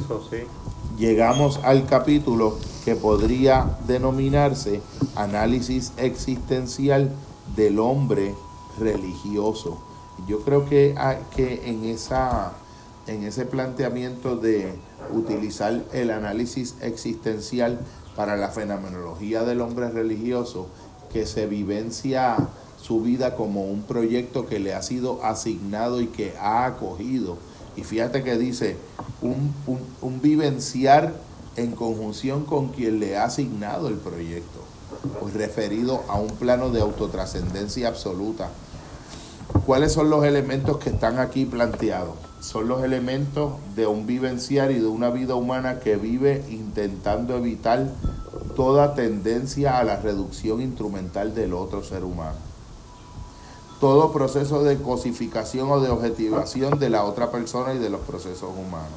llegamos 0.97 1.59
al 1.63 1.85
capítulo 1.85 2.57
que 2.85 2.95
podría 2.95 3.77
denominarse 3.87 4.81
análisis 5.15 5.93
existencial 5.97 7.11
del 7.55 7.79
hombre 7.79 8.35
religioso. 8.79 9.79
Yo 10.27 10.41
creo 10.41 10.65
que, 10.65 10.95
que 11.35 11.69
en, 11.69 11.85
esa, 11.85 12.53
en 13.07 13.23
ese 13.23 13.45
planteamiento 13.45 14.35
de 14.37 14.73
utilizar 15.11 15.83
el 15.93 16.11
análisis 16.11 16.75
existencial 16.81 17.79
para 18.15 18.37
la 18.37 18.49
fenomenología 18.49 19.43
del 19.43 19.61
hombre 19.61 19.89
religioso, 19.89 20.67
que 21.11 21.25
se 21.25 21.47
vivencia 21.47 22.37
su 22.83 23.01
vida 23.01 23.35
como 23.35 23.63
un 23.63 23.83
proyecto 23.83 24.45
que 24.45 24.59
le 24.59 24.73
ha 24.73 24.81
sido 24.81 25.23
asignado 25.23 26.01
y 26.01 26.07
que 26.07 26.33
ha 26.37 26.65
acogido. 26.65 27.37
Y 27.77 27.83
fíjate 27.83 28.23
que 28.23 28.37
dice, 28.37 28.75
un, 29.21 29.53
un, 30.01 30.21
vivenciar 30.21 31.13
en 31.55 31.71
conjunción 31.71 32.43
con 32.43 32.69
quien 32.69 32.99
le 32.99 33.17
ha 33.17 33.25
asignado 33.25 33.87
el 33.87 33.95
proyecto 33.95 34.59
pues 35.19 35.33
referido 35.33 36.03
a 36.07 36.19
un 36.19 36.29
plano 36.29 36.69
de 36.69 36.81
autotrascendencia 36.81 37.87
absoluta. 37.87 38.49
¿Cuáles 39.65 39.93
son 39.93 40.09
los 40.09 40.23
elementos 40.23 40.77
que 40.77 40.89
están 40.89 41.19
aquí 41.19 41.45
planteados? 41.45 42.15
Son 42.41 42.67
los 42.67 42.83
elementos 42.83 43.53
de 43.75 43.87
un 43.87 44.05
vivenciar 44.05 44.71
y 44.71 44.79
de 44.79 44.85
una 44.85 45.09
vida 45.09 45.35
humana 45.35 45.79
que 45.79 45.95
vive 45.95 46.43
intentando 46.49 47.37
evitar 47.37 47.89
toda 48.55 48.93
tendencia 48.93 49.79
a 49.79 49.83
la 49.83 49.97
reducción 49.97 50.61
instrumental 50.61 51.33
del 51.33 51.53
otro 51.53 51.83
ser 51.83 52.03
humano. 52.03 52.52
Todo 53.83 54.13
proceso 54.13 54.63
de 54.63 54.77
cosificación 54.77 55.69
o 55.69 55.81
de 55.81 55.89
objetivación 55.89 56.79
de 56.79 56.89
la 56.89 57.03
otra 57.03 57.31
persona 57.31 57.73
y 57.73 57.79
de 57.79 57.89
los 57.89 57.99
procesos 57.99 58.51
humanos. 58.57 58.93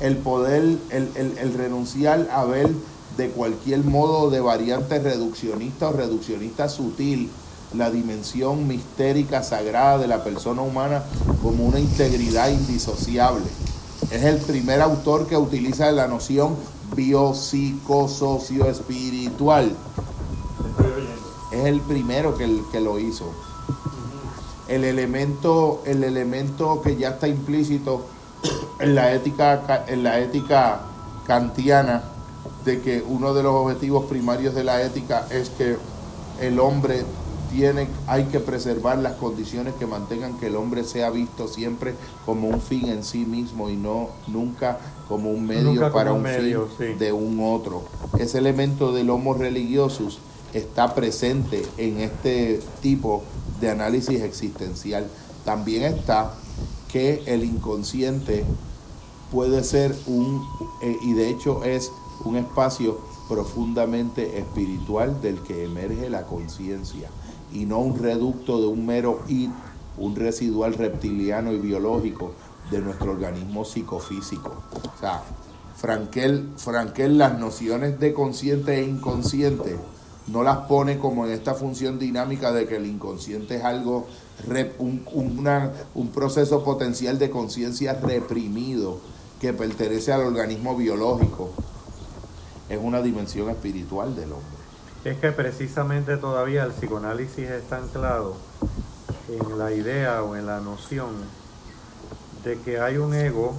El 0.00 0.16
poder, 0.16 0.76
el, 0.90 1.08
el, 1.14 1.38
el 1.38 1.54
renunciar 1.54 2.28
a 2.32 2.44
ver 2.44 2.68
de 3.16 3.30
cualquier 3.30 3.84
modo 3.84 4.28
de 4.28 4.40
variante 4.40 4.98
reduccionista 4.98 5.90
o 5.90 5.92
reduccionista 5.92 6.68
sutil 6.68 7.30
la 7.74 7.92
dimensión 7.92 8.66
mistérica 8.66 9.44
sagrada 9.44 9.98
de 9.98 10.08
la 10.08 10.24
persona 10.24 10.62
humana 10.62 11.04
como 11.40 11.64
una 11.64 11.78
integridad 11.78 12.50
indisociable. 12.50 13.46
Es 14.10 14.24
el 14.24 14.38
primer 14.38 14.80
autor 14.80 15.28
que 15.28 15.36
utiliza 15.36 15.92
la 15.92 16.08
noción 16.08 16.56
biopsicosocioespiritual. 16.96 19.76
Es 21.52 21.66
el 21.66 21.80
primero 21.82 22.36
que, 22.36 22.62
que 22.72 22.80
lo 22.80 22.98
hizo. 22.98 23.32
El 24.68 24.84
elemento, 24.84 25.82
el 25.86 26.04
elemento 26.04 26.82
que 26.82 26.96
ya 26.96 27.10
está 27.10 27.26
implícito 27.26 28.06
en 28.80 28.94
la 28.94 29.12
ética, 29.12 29.84
en 29.88 30.02
la 30.02 30.20
ética 30.20 30.80
kantiana 31.26 32.02
de 32.64 32.80
que 32.80 33.02
uno 33.06 33.34
de 33.34 33.42
los 33.42 33.54
objetivos 33.54 34.04
primarios 34.06 34.54
de 34.54 34.64
la 34.64 34.82
ética 34.82 35.26
es 35.30 35.50
que 35.50 35.76
el 36.40 36.60
hombre 36.60 37.04
tiene, 37.50 37.88
hay 38.06 38.24
que 38.24 38.40
preservar 38.40 38.98
las 38.98 39.14
condiciones 39.14 39.74
que 39.74 39.86
mantengan 39.86 40.38
que 40.38 40.46
el 40.46 40.56
hombre 40.56 40.84
sea 40.84 41.10
visto 41.10 41.48
siempre 41.48 41.94
como 42.26 42.48
un 42.48 42.60
fin 42.60 42.88
en 42.88 43.04
sí 43.04 43.24
mismo 43.24 43.70
y 43.70 43.76
no 43.76 44.10
nunca 44.26 44.78
como 45.08 45.30
un 45.30 45.46
medio 45.46 45.90
para 45.92 46.12
un, 46.12 46.24
fin 46.24 46.98
de 46.98 47.12
un 47.12 47.40
otro. 47.40 47.82
Ese 48.18 48.38
elemento 48.38 48.92
del 48.92 49.10
homo 49.10 49.34
religiosus 49.34 50.18
está 50.52 50.94
presente 50.94 51.64
en 51.76 52.00
este 52.00 52.60
tipo 52.82 53.22
de 53.60 53.70
análisis 53.70 54.20
existencial. 54.20 55.06
También 55.44 55.82
está 55.84 56.34
que 56.90 57.22
el 57.26 57.44
inconsciente 57.44 58.44
puede 59.30 59.62
ser 59.62 59.94
un, 60.06 60.42
eh, 60.82 60.96
y 61.02 61.12
de 61.12 61.30
hecho 61.30 61.64
es 61.64 61.90
un 62.24 62.36
espacio 62.36 62.98
profundamente 63.28 64.38
espiritual 64.38 65.20
del 65.20 65.40
que 65.42 65.64
emerge 65.64 66.08
la 66.08 66.24
conciencia 66.24 67.10
y 67.52 67.66
no 67.66 67.78
un 67.78 67.98
reducto 67.98 68.60
de 68.60 68.66
un 68.66 68.86
mero 68.86 69.20
id, 69.28 69.50
un 69.98 70.16
residual 70.16 70.74
reptiliano 70.74 71.52
y 71.52 71.58
biológico 71.58 72.32
de 72.70 72.80
nuestro 72.80 73.12
organismo 73.12 73.64
psicofísico. 73.64 74.62
O 74.72 75.00
sea, 75.00 75.22
Frankel, 75.76 76.48
Frankel 76.56 77.18
las 77.18 77.38
nociones 77.38 78.00
de 78.00 78.12
consciente 78.12 78.78
e 78.78 78.84
inconsciente 78.84 79.76
no 80.28 80.42
las 80.42 80.58
pone 80.58 80.98
como 80.98 81.26
en 81.26 81.32
esta 81.32 81.54
función 81.54 81.98
dinámica 81.98 82.52
de 82.52 82.66
que 82.66 82.76
el 82.76 82.86
inconsciente 82.86 83.56
es 83.56 83.64
algo, 83.64 84.06
un, 84.78 86.10
proceso 86.14 86.64
potencial 86.64 87.18
de 87.18 87.30
conciencia 87.30 87.94
reprimido 87.94 89.00
que 89.40 89.52
pertenece 89.52 90.12
al 90.12 90.22
organismo 90.22 90.76
biológico 90.76 91.50
es 92.68 92.78
una 92.80 93.00
dimensión 93.00 93.48
espiritual 93.48 94.14
del 94.14 94.32
hombre. 94.32 94.58
Es 95.04 95.16
que 95.18 95.32
precisamente 95.32 96.16
todavía 96.16 96.64
el 96.64 96.72
psicoanálisis 96.72 97.48
está 97.48 97.78
anclado 97.78 98.36
en 99.28 99.58
la 99.58 99.72
idea 99.72 100.22
o 100.22 100.36
en 100.36 100.46
la 100.46 100.60
noción 100.60 101.08
de 102.44 102.58
que 102.58 102.80
hay 102.80 102.98
un 102.98 103.14
ego 103.14 103.54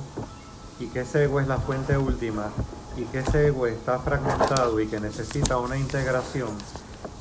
y 0.80 0.88
que 0.88 1.02
ese 1.02 1.24
ego 1.24 1.40
es 1.40 1.48
la 1.48 1.58
fuente 1.58 1.98
última 1.98 2.52
y 2.98 3.03
que 3.06 3.20
ese 3.20 3.48
ego 3.48 3.68
está 3.68 3.99
fragmentado 3.99 4.80
y 4.80 4.88
que 4.88 4.99
necesita 4.99 5.57
una 5.57 5.78
integración 5.78 6.49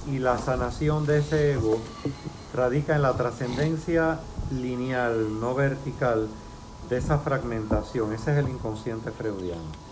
y 0.07 0.19
la 0.19 0.39
sanación 0.39 1.07
de 1.07 1.19
ese 1.19 1.53
ego 1.53 1.79
radica 2.55 2.97
en 2.97 3.03
la 3.03 3.15
trascendencia 3.15 4.21
lineal, 4.51 5.41
no 5.41 5.55
vertical, 5.55 6.29
de 6.89 6.97
esa 6.97 7.19
fragmentación. 7.19 8.13
Ese 8.13 8.33
es 8.33 8.39
el 8.39 8.49
inconsciente 8.49 9.11
freudiano. 9.11 9.89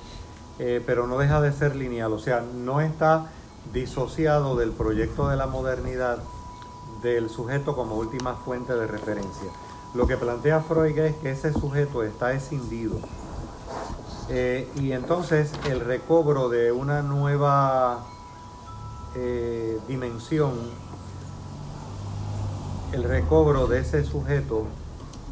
Eh, 0.59 0.83
pero 0.87 1.07
no 1.07 1.19
deja 1.19 1.41
de 1.43 1.53
ser 1.53 1.77
lineal, 1.77 2.13
o 2.15 2.19
sea, 2.19 2.41
no 2.41 2.81
está 2.81 3.31
disociado 3.75 4.57
del 4.57 4.71
proyecto 4.71 5.29
de 5.29 5.37
la 5.37 5.47
modernidad 5.47 6.19
del 7.03 7.29
sujeto 7.29 7.77
como 7.77 7.97
última 7.97 8.37
fuente 8.37 8.73
de 8.73 8.87
referencia. 8.87 9.51
Lo 9.95 10.07
que 10.07 10.17
plantea 10.17 10.61
Freud 10.61 10.97
es 10.99 11.17
que 11.17 11.31
ese 11.31 11.53
sujeto 11.53 12.03
está 12.03 12.33
escindido. 12.33 12.97
Eh, 14.29 14.69
y 14.81 14.93
entonces 14.93 15.53
el 15.71 15.81
recobro 15.81 16.49
de 16.49 16.73
una 16.73 17.03
nueva 17.03 18.05
eh, 19.15 19.79
dimensión, 19.87 20.53
el 22.93 23.05
recobro 23.05 23.69
de 23.69 23.81
ese 23.81 24.05
sujeto 24.05 24.65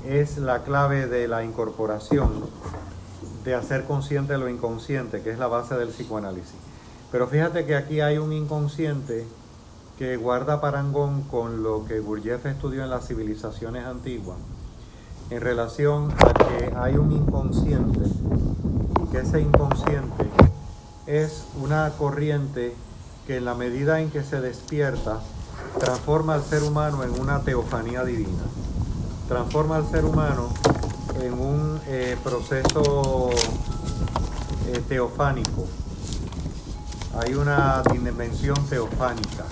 es 0.07 0.39
la 0.39 0.62
clave 0.62 1.09
de 1.09 1.27
la 1.27 1.45
incorporación, 1.45 2.31
de 3.45 3.55
hacer 3.55 3.85
consciente 3.85 4.39
lo 4.39 4.49
inconsciente, 4.49 5.23
que 5.23 5.31
es 5.31 5.39
la 5.39 5.49
base 5.49 5.75
del 5.75 5.89
psicoanálisis. 5.89 6.55
Pero 7.11 7.27
fíjate 7.27 7.65
que 7.65 7.75
aquí 7.75 8.01
hay 8.01 8.19
un 8.19 8.33
inconsciente 8.33 9.27
que 9.99 10.16
guarda 10.16 10.61
parangón 10.61 11.23
con 11.23 11.62
lo 11.62 11.85
que 11.85 12.01
Gurdjieff 12.01 12.47
estudió 12.47 12.85
en 12.85 12.91
las 12.91 13.07
civilizaciones 13.07 13.87
antiguas, 13.87 14.39
en 15.31 15.41
relación 15.41 16.12
a 16.19 16.33
que 16.33 16.73
hay 16.77 16.97
un 16.97 17.12
inconsciente 17.12 18.01
ese 19.16 19.41
inconsciente 19.41 20.28
es 21.07 21.45
una 21.61 21.91
corriente 21.99 22.74
que 23.27 23.36
en 23.36 23.45
la 23.45 23.55
medida 23.55 24.01
en 24.01 24.11
que 24.11 24.23
se 24.23 24.41
despierta 24.41 25.20
transforma 25.78 26.35
al 26.35 26.43
ser 26.43 26.62
humano 26.62 27.05
en 27.05 27.19
una 27.20 27.41
teofanía 27.41 28.05
divina, 28.05 28.45
transforma 29.28 29.77
al 29.77 29.89
ser 29.91 30.05
humano 30.05 30.49
en 31.20 31.32
un 31.32 31.81
eh, 31.86 32.16
proceso 32.23 33.31
eh, 34.69 34.82
teofánico. 34.89 35.66
Hay 37.20 37.35
una 37.35 37.82
dimensión 37.93 38.57
teofánica, 38.69 39.45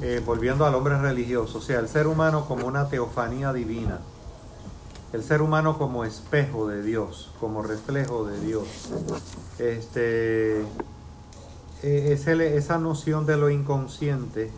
eh, 0.00 0.22
volviendo 0.24 0.64
al 0.64 0.74
hombre 0.74 0.98
religioso, 0.98 1.58
o 1.58 1.62
sea, 1.62 1.80
el 1.80 1.88
ser 1.88 2.06
humano 2.06 2.46
como 2.46 2.66
una 2.66 2.88
teofanía 2.88 3.52
divina, 3.52 4.00
el 5.14 5.22
ser 5.22 5.42
humano 5.42 5.78
como 5.78 6.04
espejo 6.04 6.66
de 6.66 6.82
Dios, 6.82 7.30
como 7.38 7.62
reflejo 7.62 8.26
de 8.26 8.40
Dios. 8.40 8.66
Este, 9.60 10.64
esa 11.82 12.78
noción 12.78 13.24
de 13.24 13.36
lo 13.36 13.48
inconsciente 13.48 14.50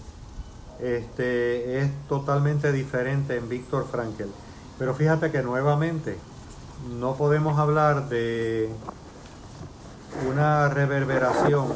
este, 0.81 1.83
es 1.83 1.91
totalmente 2.09 2.73
diferente 2.73 3.37
en 3.37 3.51
Víctor 3.51 3.87
Frankel. 3.87 4.31
Pero 4.79 4.95
fíjate 4.95 5.31
que 5.31 5.43
nuevamente 5.43 6.17
no 6.99 7.17
podemos 7.17 7.59
hablar 7.59 8.09
de 8.09 8.71
una 10.27 10.71
reverberación 10.71 11.69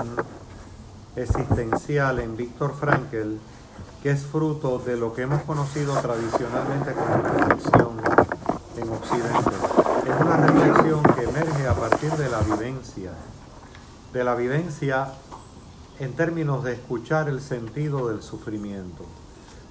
existencial 1.16 2.18
en 2.18 2.34
Víctor 2.38 2.74
Frankel 2.74 3.38
que 4.02 4.10
es 4.10 4.22
fruto 4.22 4.78
de 4.78 4.96
lo 4.96 5.12
que 5.12 5.22
hemos 5.22 5.42
conocido 5.42 5.94
tradicionalmente 6.00 6.94
como 6.94 7.22
reflexión 7.22 8.00
en 8.76 8.88
Occidente. 8.88 9.50
Es 10.06 10.20
una 10.20 10.36
reflexión 10.36 11.02
que 11.02 11.24
emerge 11.24 11.66
a 11.66 11.74
partir 11.74 12.10
de 12.12 12.28
la 12.28 12.40
vivencia, 12.40 13.12
de 14.12 14.24
la 14.24 14.34
vivencia 14.34 15.08
en 15.98 16.12
términos 16.14 16.64
de 16.64 16.72
escuchar 16.72 17.28
el 17.28 17.40
sentido 17.40 18.08
del 18.08 18.22
sufrimiento. 18.22 19.04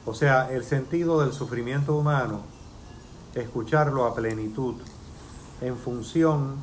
O 0.05 0.13
sea, 0.13 0.51
el 0.51 0.63
sentido 0.63 1.21
del 1.21 1.33
sufrimiento 1.33 1.95
humano, 1.95 2.41
escucharlo 3.35 4.05
a 4.05 4.15
plenitud, 4.15 4.75
en 5.61 5.77
función 5.77 6.55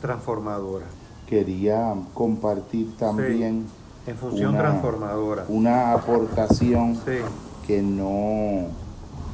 transformadora. 0.00 0.86
Quería 1.26 1.94
compartir 2.14 2.96
también 2.96 3.66
en 4.06 4.16
función 4.16 4.50
una, 4.50 4.58
transformadora. 4.60 5.44
Una 5.48 5.92
aportación 5.92 6.98
que 7.66 7.82
no 7.82 8.68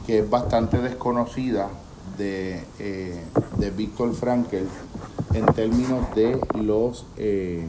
que 0.07 0.19
es 0.20 0.29
bastante 0.29 0.79
desconocida 0.79 1.69
de, 2.18 2.64
eh, 2.78 3.20
de 3.59 3.70
Víctor 3.70 4.14
Frankel 4.14 4.66
en 5.34 5.47
términos 5.47 6.14
de 6.14 6.39
los 6.60 7.06
eh, 7.16 7.66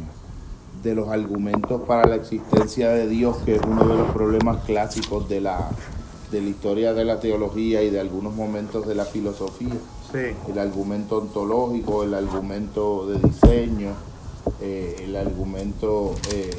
de 0.84 0.96
los 0.96 1.08
argumentos 1.08 1.82
para 1.84 2.08
la 2.08 2.16
existencia 2.16 2.90
de 2.90 3.08
Dios, 3.08 3.38
que 3.46 3.56
es 3.56 3.62
uno 3.66 3.88
de 3.88 3.96
los 3.96 4.12
problemas 4.12 4.66
clásicos 4.66 5.30
de 5.30 5.40
la, 5.40 5.70
de 6.30 6.42
la 6.42 6.50
historia 6.50 6.94
de 6.94 7.06
la 7.06 7.22
teología 7.22 7.82
y 7.84 7.90
de 7.90 8.02
algunos 8.02 8.36
momentos 8.36 8.86
de 8.86 8.94
la 8.94 9.06
filosofía. 9.06 9.76
El 10.48 10.60
argumento 10.60 11.20
ontológico, 11.20 12.04
el 12.04 12.14
argumento 12.14 13.08
de 13.08 13.20
diseño, 13.20 13.92
eh, 14.62 15.06
el 15.06 15.16
argumento 15.16 16.16
eh, 16.32 16.52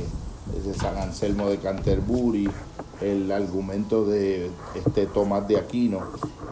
de 0.63 0.75
San 0.75 0.97
Anselmo 0.97 1.49
de 1.49 1.59
Canterbury, 1.59 2.49
el 3.01 3.31
argumento 3.33 4.05
de 4.05 4.51
este 4.75 5.07
Tomás 5.07 5.47
de 5.49 5.57
Aquino. 5.57 6.01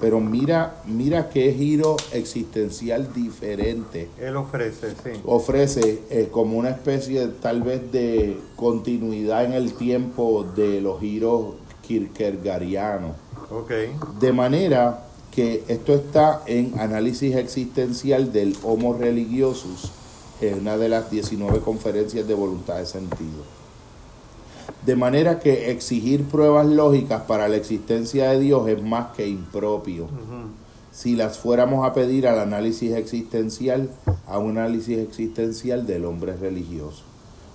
Pero 0.01 0.21
mira, 0.21 0.83
mira 0.87 1.29
qué 1.29 1.53
giro 1.53 1.97
existencial 2.13 3.13
diferente. 3.15 4.09
Él 4.19 4.37
ofrece, 4.37 4.91
sí. 4.91 5.21
Ofrece 5.25 6.03
eh, 6.11 6.29
como 6.31 6.59
una 6.59 6.71
especie 6.71 7.29
tal 7.41 7.63
vez 7.63 7.93
de 7.93 8.37
continuidad 8.57 9.45
en 9.45 9.53
el 9.53 9.75
tiempo 9.75 10.45
de 10.57 10.81
los 10.81 11.01
giros 11.01 11.55
kierkegaardianos. 11.87 13.13
Okay. 13.51 13.93
De 14.19 14.33
manera 14.33 15.07
que 15.31 15.65
esto 15.69 15.95
está 15.95 16.43
en 16.47 16.79
análisis 16.79 17.37
existencial 17.37 18.33
del 18.33 18.57
Homo 18.63 18.95
religiosus, 18.95 19.91
en 20.41 20.61
una 20.61 20.77
de 20.77 20.89
las 20.89 21.11
19 21.11 21.61
conferencias 21.61 22.27
de 22.27 22.35
voluntad 22.35 22.79
de 22.79 22.87
sentido. 22.87 23.62
De 24.87 24.97
manera 24.97 25.39
que 25.39 25.71
exigir 25.71 26.25
pruebas 26.25 26.67
lógicas 26.67 27.23
para 27.23 27.47
la 27.47 27.57
existencia 27.57 28.31
de 28.31 28.41
Dios 28.41 28.69
es 28.69 28.83
más 28.83 29.13
que 29.17 29.29
impropio. 29.29 30.09
Si 30.91 31.15
las 31.15 31.39
fuéramos 31.39 31.87
a 31.87 31.93
pedir 31.95 32.27
al 32.27 32.41
análisis 32.41 32.93
existencial, 32.93 33.91
a 34.27 34.39
un 34.39 34.59
análisis 34.59 34.99
existencial 34.99 35.87
del 35.87 36.05
hombre 36.05 36.37
religioso. 36.37 37.05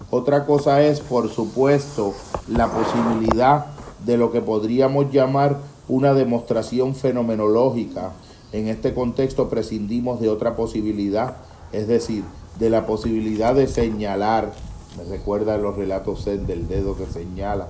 Otra 0.09 0.45
cosa 0.45 0.81
es, 0.83 1.01
por 1.01 1.29
supuesto, 1.29 2.13
la 2.47 2.71
posibilidad 2.71 3.65
de 4.05 4.17
lo 4.17 4.31
que 4.31 4.39
podríamos 4.39 5.11
llamar 5.11 5.57
una 5.89 6.13
demostración 6.13 6.95
fenomenológica. 6.95 8.13
En 8.53 8.69
este 8.69 8.93
contexto 8.93 9.49
prescindimos 9.49 10.21
de 10.21 10.29
otra 10.29 10.55
posibilidad, 10.55 11.35
es 11.73 11.89
decir, 11.89 12.23
de 12.57 12.69
la 12.69 12.85
posibilidad 12.85 13.53
de 13.53 13.67
señalar 13.67 14.53
me 14.97 15.03
recuerda 15.03 15.57
los 15.57 15.75
relatos 15.75 16.25
del 16.25 16.67
dedo 16.67 16.97
que 16.97 17.05
señala, 17.05 17.67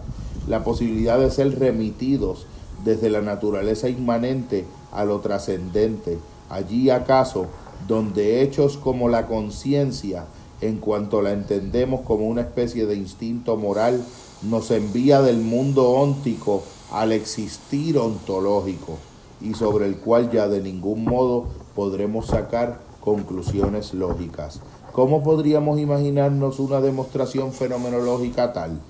la 0.47 0.63
posibilidad 0.63 1.19
de 1.19 1.29
ser 1.29 1.59
remitidos 1.59 2.45
desde 2.83 3.09
la 3.09 3.21
naturaleza 3.21 3.89
inmanente 3.89 4.65
a 4.91 5.03
lo 5.03 5.19
trascendente, 5.19 6.17
allí 6.49 6.89
acaso 6.89 7.47
donde 7.87 8.41
hechos 8.41 8.77
como 8.77 9.09
la 9.09 9.27
conciencia, 9.27 10.25
en 10.61 10.77
cuanto 10.77 11.21
la 11.21 11.33
entendemos 11.33 12.01
como 12.01 12.27
una 12.27 12.41
especie 12.41 12.85
de 12.85 12.95
instinto 12.95 13.57
moral, 13.57 14.03
nos 14.41 14.71
envía 14.71 15.21
del 15.21 15.37
mundo 15.37 15.89
óntico 15.91 16.63
al 16.91 17.11
existir 17.11 17.97
ontológico 17.97 18.97
y 19.41 19.53
sobre 19.53 19.85
el 19.85 19.97
cual 19.97 20.31
ya 20.31 20.47
de 20.47 20.61
ningún 20.61 21.03
modo 21.03 21.45
podremos 21.75 22.27
sacar 22.27 22.79
conclusiones 23.01 23.93
lógicas. 23.93 24.61
¿Cómo 24.97 25.21
podríamos 25.21 25.79
imaginarnos 25.79 26.59
una 26.59 26.81
demostración 26.81 27.53
fenomenológica 27.53 28.51
tal? 28.51 28.81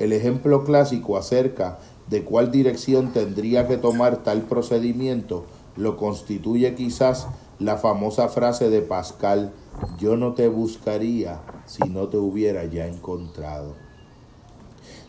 El 0.00 0.12
ejemplo 0.12 0.64
clásico 0.64 1.16
acerca 1.16 1.78
de 2.10 2.24
cuál 2.24 2.50
dirección 2.50 3.12
tendría 3.12 3.68
que 3.68 3.76
tomar 3.76 4.24
tal 4.24 4.42
procedimiento 4.42 5.44
lo 5.76 5.96
constituye 5.96 6.74
quizás 6.74 7.28
la 7.60 7.76
famosa 7.76 8.28
frase 8.28 8.70
de 8.70 8.82
Pascal, 8.82 9.52
yo 10.00 10.16
no 10.16 10.32
te 10.32 10.48
buscaría 10.48 11.42
si 11.64 11.88
no 11.88 12.08
te 12.08 12.16
hubiera 12.16 12.64
ya 12.64 12.88
encontrado. 12.88 13.76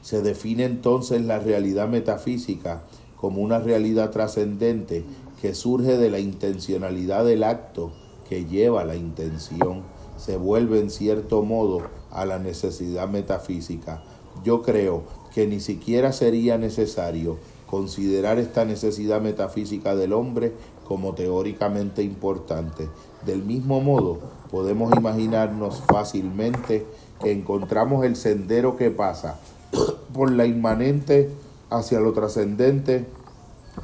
Se 0.04 0.22
define 0.22 0.66
entonces 0.66 1.24
la 1.24 1.40
realidad 1.40 1.88
metafísica 1.88 2.84
como 3.18 3.42
una 3.42 3.58
realidad 3.58 4.12
trascendente 4.12 5.04
que 5.42 5.56
surge 5.56 5.98
de 5.98 6.12
la 6.12 6.20
intencionalidad 6.20 7.26
del 7.26 7.44
acto 7.44 7.92
que 8.30 8.46
lleva 8.46 8.84
la 8.84 8.96
intención 8.96 9.82
se 10.24 10.38
vuelve 10.38 10.80
en 10.80 10.90
cierto 10.90 11.42
modo 11.42 11.82
a 12.10 12.26
la 12.26 12.40
necesidad 12.40 13.10
metafísica. 13.10 14.02
Yo 14.42 14.62
creo 14.62 15.04
que 15.36 15.48
ni 15.48 15.60
siquiera 15.60 16.14
sería 16.14 16.58
necesario 16.58 17.38
considerar 17.68 18.40
esta 18.40 18.64
necesidad 18.64 19.20
metafísica 19.20 19.96
del 19.96 20.14
hombre 20.14 20.54
como 20.88 21.14
teóricamente 21.14 22.04
importante. 22.04 22.88
Del 23.26 23.44
mismo 23.44 23.82
modo, 23.82 24.20
podemos 24.50 24.96
imaginarnos 24.96 25.84
fácilmente 25.88 26.86
que 27.22 27.34
encontramos 27.34 28.06
el 28.06 28.16
sendero 28.16 28.78
que 28.78 28.92
pasa 28.92 29.40
por 30.14 30.32
la 30.32 30.46
inmanente 30.46 31.32
hacia 31.70 32.00
lo 32.00 32.14
trascendente, 32.14 33.06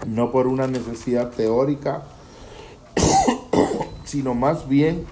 no 0.08 0.32
por 0.32 0.48
una 0.48 0.68
necesidad 0.68 1.32
teórica, 1.32 2.04
sino 4.06 4.36
más 4.36 4.70
bien 4.70 5.06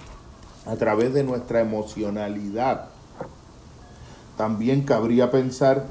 a 0.68 0.76
través 0.76 1.14
de 1.14 1.24
nuestra 1.24 1.62
emocionalidad. 1.62 2.90
También 4.36 4.82
cabría 4.84 5.32
pensar 5.32 5.86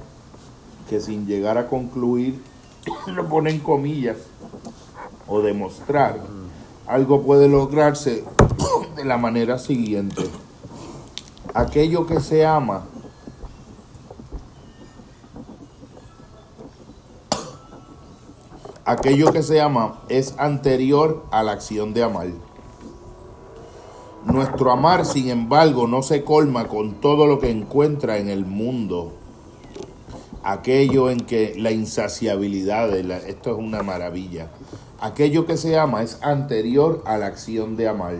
que 0.88 1.00
sin 1.00 1.26
llegar 1.26 1.58
a 1.58 1.68
concluir, 1.68 2.42
lo 3.06 3.28
ponen 3.28 3.58
comillas, 3.58 4.18
o 5.26 5.40
demostrar, 5.40 6.20
algo 6.86 7.22
puede 7.22 7.48
lograrse 7.48 8.22
de 8.96 9.04
la 9.04 9.16
manera 9.16 9.58
siguiente. 9.58 10.22
Aquello 11.54 12.06
que 12.06 12.20
se 12.20 12.44
ama 12.46 12.84
aquello 18.84 19.32
que 19.32 19.42
se 19.42 19.60
ama 19.60 20.00
es 20.08 20.34
anterior 20.38 21.24
a 21.30 21.42
la 21.42 21.52
acción 21.52 21.94
de 21.94 22.04
amar. 22.04 22.28
Nuestro 24.26 24.70
amar, 24.70 25.06
sin 25.06 25.30
embargo, 25.30 25.86
no 25.86 26.02
se 26.02 26.22
colma 26.22 26.68
con 26.68 27.00
todo 27.00 27.26
lo 27.26 27.38
que 27.38 27.50
encuentra 27.50 28.18
en 28.18 28.28
el 28.28 28.44
mundo. 28.44 29.12
Aquello 30.42 31.10
en 31.10 31.20
que 31.20 31.54
la 31.56 31.70
insaciabilidad, 31.70 32.94
esto 32.94 33.52
es 33.52 33.58
una 33.58 33.82
maravilla. 33.82 34.50
Aquello 35.00 35.46
que 35.46 35.56
se 35.56 35.78
ama 35.78 36.02
es 36.02 36.22
anterior 36.22 37.02
a 37.06 37.16
la 37.16 37.26
acción 37.26 37.76
de 37.76 37.88
amar. 37.88 38.16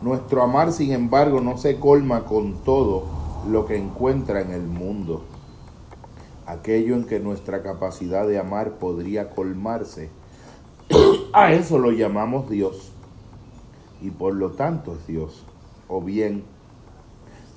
Nuestro 0.00 0.42
amar, 0.42 0.72
sin 0.72 0.92
embargo, 0.92 1.40
no 1.40 1.58
se 1.58 1.78
colma 1.78 2.24
con 2.24 2.54
todo 2.64 3.04
lo 3.48 3.66
que 3.66 3.76
encuentra 3.76 4.40
en 4.40 4.50
el 4.50 4.62
mundo 4.62 5.22
aquello 6.46 6.94
en 6.94 7.04
que 7.04 7.20
nuestra 7.20 7.62
capacidad 7.62 8.26
de 8.26 8.38
amar 8.38 8.72
podría 8.72 9.30
colmarse, 9.30 10.10
a 11.32 11.52
eso 11.52 11.78
lo 11.78 11.92
llamamos 11.92 12.48
Dios. 12.48 12.91
Y 14.02 14.10
por 14.10 14.34
lo 14.34 14.50
tanto 14.50 14.94
es 14.94 15.06
Dios. 15.06 15.44
O 15.88 16.02
bien, 16.02 16.44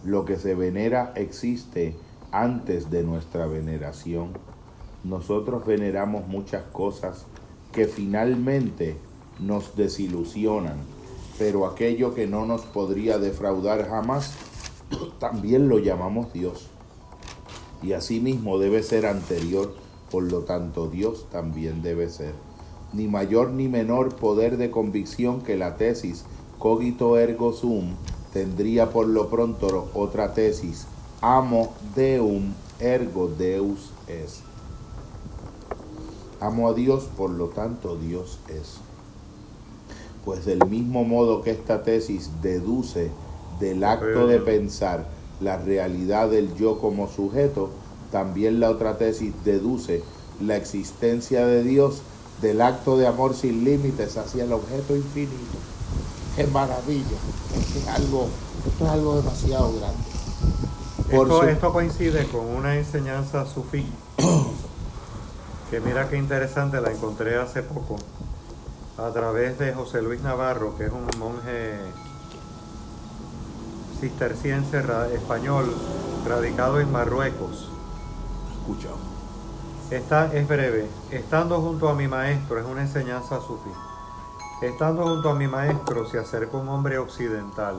lo 0.03 0.25
que 0.25 0.37
se 0.37 0.55
venera 0.55 1.11
existe 1.15 1.95
antes 2.31 2.91
de 2.91 3.03
nuestra 3.03 3.47
veneración. 3.47 4.29
Nosotros 5.03 5.65
veneramos 5.65 6.27
muchas 6.27 6.63
cosas 6.65 7.25
que 7.71 7.87
finalmente 7.87 8.97
nos 9.39 9.75
desilusionan, 9.75 10.77
pero 11.37 11.65
aquello 11.65 12.13
que 12.13 12.27
no 12.27 12.45
nos 12.45 12.61
podría 12.61 13.17
defraudar 13.17 13.87
jamás, 13.89 14.35
también 15.19 15.67
lo 15.67 15.79
llamamos 15.79 16.31
Dios 16.31 16.69
y 17.85 17.93
asimismo 17.93 18.57
debe 18.57 18.81
ser 18.81 19.05
anterior, 19.05 19.75
por 20.09 20.23
lo 20.23 20.39
tanto 20.39 20.87
Dios 20.87 21.27
también 21.31 21.83
debe 21.83 22.09
ser. 22.09 22.33
Ni 22.93 23.07
mayor 23.07 23.51
ni 23.51 23.67
menor 23.67 24.15
poder 24.15 24.57
de 24.57 24.71
convicción 24.71 25.41
que 25.41 25.55
la 25.55 25.75
tesis 25.77 26.25
cogito 26.65 27.19
ergo 27.19 27.53
sum 27.53 27.93
tendría 28.33 28.89
por 28.89 29.05
lo 29.05 29.29
pronto 29.29 29.87
otra 29.93 30.33
tesis, 30.33 30.87
amo 31.21 31.75
deum 31.95 32.53
ergo 32.79 33.27
deus 33.27 33.91
es. 34.07 34.39
Amo 36.39 36.67
a 36.67 36.73
Dios, 36.73 37.03
por 37.15 37.29
lo 37.29 37.49
tanto 37.49 37.97
Dios 37.97 38.39
es. 38.49 38.77
Pues 40.25 40.45
del 40.45 40.65
mismo 40.67 41.03
modo 41.03 41.43
que 41.43 41.51
esta 41.51 41.83
tesis 41.83 42.31
deduce 42.41 43.11
del 43.59 43.83
acto 43.83 44.25
de 44.25 44.39
pensar 44.39 45.05
la 45.41 45.57
realidad 45.57 46.31
del 46.31 46.55
yo 46.55 46.79
como 46.79 47.07
sujeto, 47.07 47.69
también 48.11 48.59
la 48.59 48.71
otra 48.71 48.97
tesis 48.97 49.35
deduce 49.43 50.01
la 50.41 50.55
existencia 50.55 51.45
de 51.45 51.61
Dios 51.61 52.01
del 52.41 52.59
acto 52.59 52.97
de 52.97 53.05
amor 53.05 53.35
sin 53.35 53.63
límites 53.63 54.17
hacia 54.17 54.45
el 54.45 54.51
objeto 54.51 54.95
infinito. 54.95 55.74
¡Qué 56.35 56.45
maravilla! 56.47 57.17
Esto 57.57 57.79
es 57.79 57.87
algo, 57.87 58.27
esto 58.67 58.85
es 58.85 58.91
algo 58.91 59.15
demasiado 59.15 59.73
grande. 59.73 61.51
esto, 61.51 61.71
coincide 61.71 62.27
con 62.27 62.45
una 62.45 62.75
enseñanza 62.75 63.45
sufí 63.45 63.89
que 65.71 65.79
mira 65.79 66.09
qué 66.09 66.17
interesante, 66.17 66.81
la 66.81 66.91
encontré 66.91 67.37
hace 67.37 67.63
poco 67.63 67.95
a 68.97 69.09
través 69.11 69.57
de 69.59 69.73
José 69.73 70.01
Luis 70.01 70.21
Navarro, 70.21 70.77
que 70.77 70.85
es 70.85 70.91
un 70.91 71.07
monje 71.19 71.79
cisterciense 73.99 74.83
español 75.13 75.73
radicado 76.27 76.81
en 76.81 76.91
Marruecos. 76.91 77.69
Escucha. 78.59 78.89
Esta 79.89 80.33
es 80.33 80.47
breve. 80.47 80.87
Estando 81.11 81.61
junto 81.61 81.87
a 81.87 81.95
mi 81.95 82.07
maestro, 82.07 82.59
es 82.59 82.65
una 82.65 82.81
enseñanza 82.81 83.39
sufí. 83.39 83.69
Estando 84.61 85.03
junto 85.03 85.29
a 85.29 85.35
mi 85.35 85.47
maestro 85.47 86.05
se 86.05 86.17
acerca 86.17 86.57
un 86.57 86.69
hombre 86.69 86.97
occidental. 86.97 87.75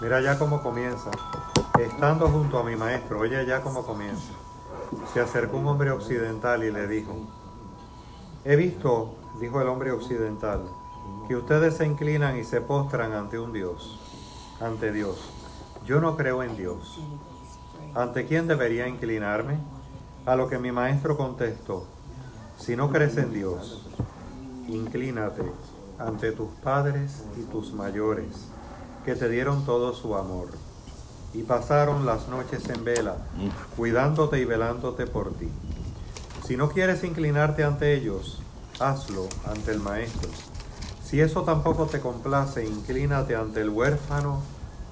Mira 0.00 0.20
ya 0.20 0.38
cómo 0.38 0.62
comienza. 0.62 1.10
Estando 1.78 2.28
junto 2.28 2.58
a 2.58 2.64
mi 2.64 2.76
maestro, 2.76 3.20
oye 3.20 3.46
ya 3.46 3.62
cómo 3.62 3.84
comienza. 3.84 4.32
Se 5.12 5.20
acercó 5.20 5.58
un 5.58 5.66
hombre 5.66 5.90
occidental 5.90 6.64
y 6.64 6.70
le 6.70 6.86
dijo, 6.86 7.14
he 8.44 8.56
visto, 8.56 9.14
dijo 9.40 9.60
el 9.60 9.68
hombre 9.68 9.92
occidental, 9.92 10.68
que 11.28 11.36
ustedes 11.36 11.76
se 11.76 11.86
inclinan 11.86 12.36
y 12.36 12.44
se 12.44 12.60
postran 12.60 13.12
ante 13.12 13.38
un 13.38 13.52
Dios 13.52 13.98
ante 14.62 14.92
Dios. 14.92 15.18
Yo 15.84 16.00
no 16.00 16.16
creo 16.16 16.42
en 16.42 16.56
Dios. 16.56 17.00
¿Ante 17.94 18.26
quién 18.26 18.46
debería 18.46 18.86
inclinarme? 18.86 19.58
A 20.24 20.36
lo 20.36 20.48
que 20.48 20.58
mi 20.58 20.70
maestro 20.70 21.16
contestó, 21.16 21.84
si 22.56 22.76
no 22.76 22.90
crees 22.90 23.16
en 23.16 23.32
Dios, 23.32 23.84
inclínate 24.68 25.42
ante 25.98 26.32
tus 26.32 26.48
padres 26.62 27.24
y 27.36 27.42
tus 27.50 27.72
mayores, 27.72 28.48
que 29.04 29.14
te 29.14 29.28
dieron 29.28 29.64
todo 29.64 29.94
su 29.94 30.16
amor, 30.16 30.48
y 31.34 31.42
pasaron 31.42 32.06
las 32.06 32.28
noches 32.28 32.68
en 32.68 32.84
vela, 32.84 33.16
cuidándote 33.76 34.38
y 34.38 34.44
velándote 34.44 35.06
por 35.06 35.32
ti. 35.34 35.48
Si 36.46 36.56
no 36.56 36.70
quieres 36.70 37.04
inclinarte 37.04 37.64
ante 37.64 37.94
ellos, 37.94 38.40
hazlo 38.80 39.28
ante 39.46 39.72
el 39.72 39.80
Maestro 39.80 40.30
si 41.12 41.20
eso 41.20 41.42
tampoco 41.42 41.84
te 41.84 42.00
complace, 42.00 42.64
inclínate 42.64 43.36
ante 43.36 43.60
el 43.60 43.68
huérfano 43.68 44.40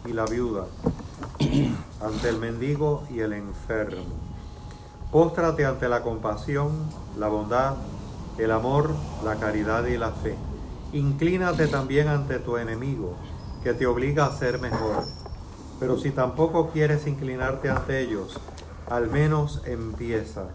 y 0.04 0.12
la 0.12 0.26
viuda, 0.26 0.66
ante 2.02 2.28
el 2.28 2.36
mendigo 2.36 3.04
y 3.08 3.20
el 3.20 3.32
enfermo. 3.32 4.04
Póstrate 5.10 5.64
ante 5.64 5.88
la 5.88 6.02
compasión, 6.02 6.72
la 7.18 7.28
bondad, 7.28 7.76
el 8.40 8.50
amor, 8.50 8.94
la 9.24 9.36
caridad 9.36 9.86
y 9.86 9.98
la 9.98 10.12
fe. 10.12 10.34
Inclínate 10.92 11.66
también 11.66 12.08
ante 12.08 12.38
tu 12.38 12.56
enemigo, 12.56 13.14
que 13.62 13.74
te 13.74 13.86
obliga 13.86 14.26
a 14.26 14.36
ser 14.36 14.60
mejor. 14.60 15.04
Pero 15.78 15.98
si 15.98 16.10
tampoco 16.10 16.70
quieres 16.70 17.06
inclinarte 17.06 17.68
ante 17.68 18.00
ellos, 18.00 18.38
al 18.88 19.08
menos 19.08 19.62
empieza 19.66 20.48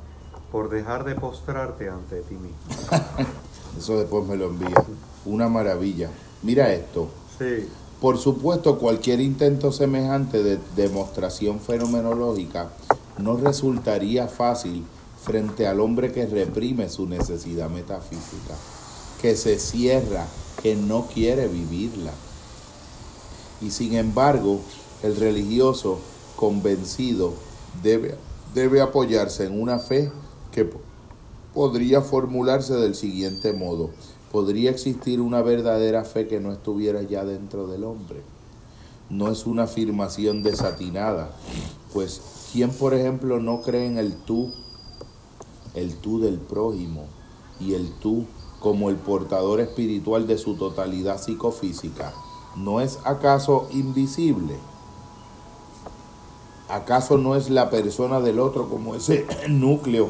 por 0.51 0.69
dejar 0.69 1.03
de 1.03 1.15
postrarte 1.15 1.89
ante 1.89 2.21
ti 2.21 2.35
mismo. 2.35 2.57
Eso 3.77 3.99
después 3.99 4.25
me 4.25 4.35
lo 4.35 4.47
envía 4.47 4.83
una 5.25 5.47
maravilla. 5.47 6.09
Mira 6.43 6.71
esto. 6.71 7.09
Sí. 7.37 7.67
Por 7.99 8.17
supuesto, 8.17 8.77
cualquier 8.77 9.19
intento 9.19 9.71
semejante 9.71 10.43
de 10.43 10.59
demostración 10.75 11.59
fenomenológica 11.59 12.69
no 13.17 13.37
resultaría 13.37 14.27
fácil 14.27 14.85
frente 15.25 15.67
al 15.67 15.79
hombre 15.79 16.11
que 16.11 16.25
reprime 16.25 16.89
su 16.89 17.07
necesidad 17.07 17.69
metafísica, 17.69 18.55
que 19.21 19.35
se 19.35 19.59
cierra, 19.59 20.25
que 20.61 20.75
no 20.75 21.07
quiere 21.07 21.47
vivirla. 21.47 22.11
Y 23.61 23.71
sin 23.71 23.95
embargo, 23.95 24.59
el 25.03 25.15
religioso 25.15 25.99
convencido 26.35 27.33
debe, 27.81 28.15
debe 28.53 28.81
apoyarse 28.81 29.45
en 29.45 29.59
una 29.59 29.79
fe 29.79 30.11
que 30.51 30.69
podría 31.53 32.01
formularse 32.01 32.75
del 32.75 32.95
siguiente 32.95 33.53
modo 33.53 33.89
podría 34.35 34.69
existir 34.69 35.21
una 35.21 35.41
verdadera 35.41 36.03
fe 36.03 36.27
que 36.27 36.41
no 36.41 36.51
estuviera 36.51 37.01
ya 37.01 37.23
dentro 37.23 37.67
del 37.67 37.85
hombre. 37.85 38.21
No 39.09 39.31
es 39.31 39.45
una 39.45 39.63
afirmación 39.63 40.43
desatinada, 40.43 41.31
pues 41.93 42.19
¿quién 42.51 42.69
por 42.71 42.93
ejemplo 42.93 43.39
no 43.39 43.61
cree 43.61 43.85
en 43.85 43.97
el 43.97 44.13
tú, 44.13 44.51
el 45.75 45.95
tú 45.95 46.19
del 46.19 46.37
prójimo 46.39 47.05
y 47.59 47.73
el 47.73 47.91
tú 47.99 48.25
como 48.59 48.89
el 48.89 48.95
portador 48.95 49.59
espiritual 49.59 50.27
de 50.27 50.37
su 50.37 50.55
totalidad 50.55 51.21
psicofísica? 51.21 52.13
¿No 52.55 52.81
es 52.81 52.99
acaso 53.03 53.67
invisible? 53.71 54.55
¿Acaso 56.69 57.17
no 57.17 57.35
es 57.35 57.49
la 57.49 57.69
persona 57.69 58.21
del 58.21 58.39
otro 58.39 58.69
como 58.69 58.95
ese 58.95 59.25
núcleo 59.49 60.09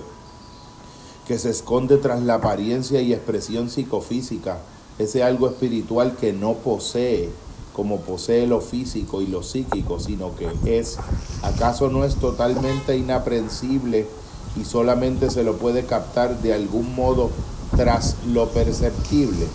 que 1.28 1.40
se 1.40 1.50
esconde 1.50 1.98
tras 1.98 2.22
la 2.22 2.36
apariencia 2.36 3.02
y 3.02 3.14
expresión 3.14 3.70
psicofísica, 3.70 4.60
ese 5.00 5.24
algo 5.24 5.48
espiritual 5.48 6.16
que 6.16 6.34
no 6.34 6.54
posee 6.54 7.32
como 7.76 8.00
posee 8.00 8.48
lo 8.48 8.62
físico 8.62 9.22
y 9.22 9.28
lo 9.28 9.44
psíquico, 9.44 10.00
sino 10.00 10.34
que 10.36 10.50
es, 10.66 10.98
¿acaso 11.42 11.90
no 11.90 12.06
es 12.06 12.16
totalmente 12.16 12.96
inaprensible 12.96 14.08
y 14.56 14.66
solamente 14.66 15.30
se 15.30 15.44
lo 15.44 15.58
puede 15.58 15.86
captar 15.86 16.42
de 16.42 16.54
algún 16.54 16.96
modo 16.96 17.30
tras 17.76 18.16
lo 18.28 18.50
perceptible? 18.50 19.48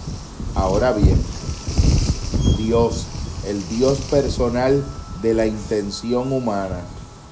Ahora 0.54 0.92
bien, 0.92 1.20
Dios, 2.58 3.06
el 3.46 3.66
Dios 3.68 3.98
personal 4.10 4.84
de 5.22 5.34
la 5.34 5.46
intención 5.46 6.32
humana, 6.32 6.80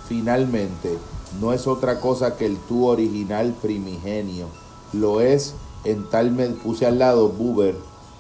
finalmente 0.09 0.99
no 1.41 1.53
es 1.53 1.67
otra 1.67 2.01
cosa 2.01 2.37
que 2.37 2.47
el 2.47 2.57
tú 2.57 2.87
original 2.87 3.55
primigenio. 3.61 4.47
Lo 4.93 5.21
es 5.21 5.55
en 5.85 6.09
tal 6.09 6.31
puse 6.63 6.87
al 6.87 6.99
lado 6.99 7.29
Buber, 7.29 7.77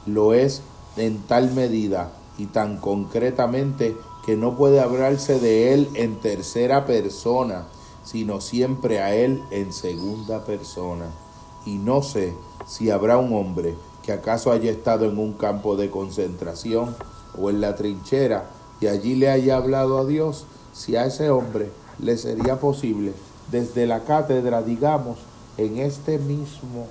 lo 0.07 0.35
es 0.35 0.62
en 0.97 1.19
tal 1.23 1.53
medida 1.53 2.12
y 2.37 2.47
tan 2.47 2.79
concretamente 2.79 3.97
que 4.25 4.37
no 4.37 4.57
puede 4.57 4.81
hablarse 4.81 5.41
de 5.41 5.73
él 5.73 5.89
en 5.95 6.20
tercera 6.20 6.87
persona, 6.87 7.66
sino 8.11 8.41
siempre 8.41 9.03
a 9.03 9.15
él 9.15 9.43
en 9.51 9.71
segunda 9.71 10.47
persona. 10.47 11.11
Y 11.67 11.75
no 11.75 12.01
sé 12.01 12.33
si 12.67 12.89
habrá 12.89 13.19
un 13.19 13.35
hombre 13.35 13.75
que 14.03 14.13
acaso 14.13 14.51
haya 14.51 14.71
estado 14.71 15.05
en 15.05 15.19
un 15.19 15.35
campo 15.35 15.77
de 15.77 15.91
concentración 15.91 16.97
o 17.39 17.51
en 17.51 17.61
la 17.61 17.77
trinchera 17.77 18.49
y 18.81 18.87
allí 18.87 19.15
le 19.15 19.29
haya 19.29 19.59
hablado 19.59 19.99
a 19.99 20.07
Dios, 20.07 20.47
si 20.73 20.97
a 20.97 21.05
ese 21.05 21.29
hombre 21.29 21.71
le 21.99 22.17
sería 22.17 22.59
posible 22.59 23.13
desde 23.51 23.87
la 23.87 24.05
cátedra, 24.05 24.63
digamos, 24.63 25.19
en 25.59 25.77
este 25.77 26.19
mismo 26.19 26.87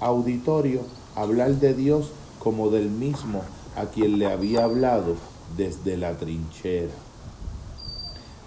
auditorio, 0.00 0.80
hablar 1.14 1.50
de 1.56 1.74
Dios 1.74 2.10
como 2.38 2.70
del 2.70 2.88
mismo 2.88 3.42
a 3.76 3.84
quien 3.84 4.18
le 4.18 4.32
había 4.32 4.64
hablado 4.64 5.16
desde 5.58 5.98
la 5.98 6.16
trinchera. 6.16 6.94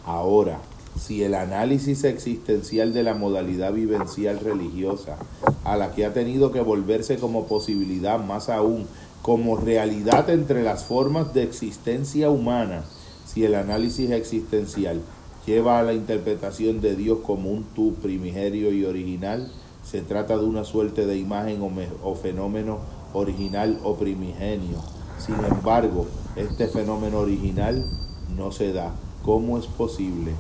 Ahora, 0.04 0.62
si 1.00 1.24
el 1.24 1.34
análisis 1.34 2.04
existencial 2.04 2.94
de 2.94 3.04
la 3.04 3.14
modalidad 3.14 3.74
vivencial 3.74 4.40
religiosa, 4.40 5.18
a 5.64 5.78
la 5.78 5.94
que 5.94 6.06
ha 6.06 6.14
tenido 6.14 6.52
que 6.52 6.62
volverse 6.62 7.18
como 7.18 7.48
posibilidad 7.48 8.20
más 8.24 8.50
aún, 8.50 8.88
como 9.22 9.58
realidad 9.58 10.30
entre 10.30 10.64
las 10.64 10.86
formas 10.86 11.34
de 11.34 11.44
existencia 11.44 12.30
humana, 12.30 12.84
si 13.26 13.44
el 13.44 13.56
análisis 13.56 14.12
existencial 14.12 15.02
lleva 15.46 15.80
a 15.80 15.84
la 15.84 15.94
interpretación 15.94 16.82
de 16.82 16.96
Dios 16.96 17.20
como 17.24 17.52
un 17.52 17.64
tú 17.76 17.96
primigerio 17.96 18.72
y 18.72 18.86
original, 18.86 19.52
se 19.84 20.02
trata 20.02 20.38
de 20.38 20.46
una 20.46 20.64
suerte 20.64 21.06
de 21.06 21.18
imagen 21.18 21.62
o, 22.04 22.16
fenómeno 22.16 22.80
original 23.14 23.80
o 23.84 23.96
primigenio. 23.96 24.78
Sin 25.20 25.36
embargo, 25.46 26.08
este 26.36 26.68
fenómeno 26.68 27.20
original 27.20 27.86
no 28.36 28.52
se 28.52 28.74
da. 28.74 28.94
¿Cómo 29.24 29.58
es 29.58 29.68
posible? 29.68 30.32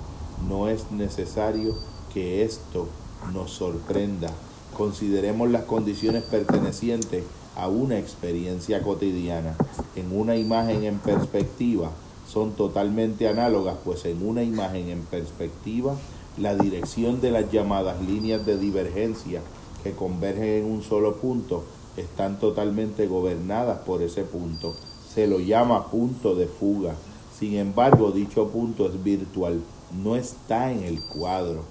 No 0.47 0.67
es 0.67 0.91
necesario 0.91 1.75
que 2.13 2.43
esto 2.43 2.87
nos 3.33 3.51
sorprenda. 3.51 4.31
Consideremos 4.75 5.49
las 5.49 5.63
condiciones 5.63 6.23
pertenecientes 6.23 7.23
a 7.55 7.67
una 7.67 7.97
experiencia 7.97 8.81
cotidiana. 8.81 9.55
En 9.95 10.17
una 10.17 10.35
imagen 10.35 10.83
en 10.83 10.99
perspectiva 10.99 11.91
son 12.27 12.53
totalmente 12.53 13.27
análogas, 13.27 13.77
pues 13.83 14.05
en 14.05 14.27
una 14.27 14.43
imagen 14.43 14.89
en 14.89 15.01
perspectiva 15.03 15.95
la 16.37 16.55
dirección 16.55 17.21
de 17.21 17.31
las 17.31 17.51
llamadas 17.51 18.01
líneas 18.01 18.45
de 18.45 18.57
divergencia 18.57 19.41
que 19.83 19.93
convergen 19.93 20.65
en 20.65 20.65
un 20.65 20.83
solo 20.83 21.15
punto 21.15 21.63
están 21.95 22.39
totalmente 22.39 23.07
gobernadas 23.07 23.79
por 23.79 24.01
ese 24.01 24.23
punto. 24.23 24.73
Se 25.13 25.27
lo 25.27 25.39
llama 25.39 25.89
punto 25.89 26.35
de 26.35 26.47
fuga. 26.47 26.95
Sin 27.39 27.55
embargo, 27.55 28.11
dicho 28.11 28.49
punto 28.49 28.87
es 28.87 29.01
virtual, 29.01 29.61
no 29.91 30.15
está 30.15 30.71
en 30.71 30.83
el 30.83 30.99
cuadro, 31.01 31.63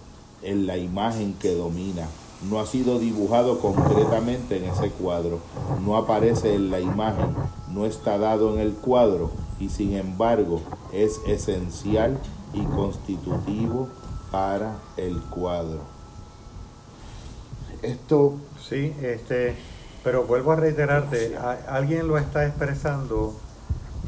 en 0.43 0.66
la 0.66 0.77
imagen 0.77 1.35
que 1.35 1.55
domina. 1.55 2.07
No 2.49 2.61
ha 2.61 2.66
sido 2.66 2.99
dibujado 2.99 3.61
concretamente 3.61 4.59
en 4.59 4.65
ese 4.65 4.91
cuadro, 4.91 5.39
no 5.85 5.97
aparece 5.97 6.55
en 6.55 6.70
la 6.70 6.81
imagen, 6.81 7.35
no 7.69 7.86
está 7.86 8.19
dado 8.19 8.53
en 8.55 8.61
el 8.61 8.74
cuadro 8.74 9.31
y 9.59 9.70
sin 9.70 9.95
embargo 9.95 10.61
es 10.93 11.20
esencial 11.27 12.19
y 12.53 12.62
constitutivo 12.65 13.89
para 14.31 14.77
el 14.97 15.20
cuadro. 15.23 15.81
Esto... 17.82 18.35
Sí, 18.69 18.95
este, 19.03 19.55
pero 20.03 20.24
vuelvo 20.24 20.53
a 20.53 20.57
reiterarte, 20.57 21.36
alguien 21.69 22.09
lo 22.09 22.16
está 22.16 22.47
expresando 22.47 23.35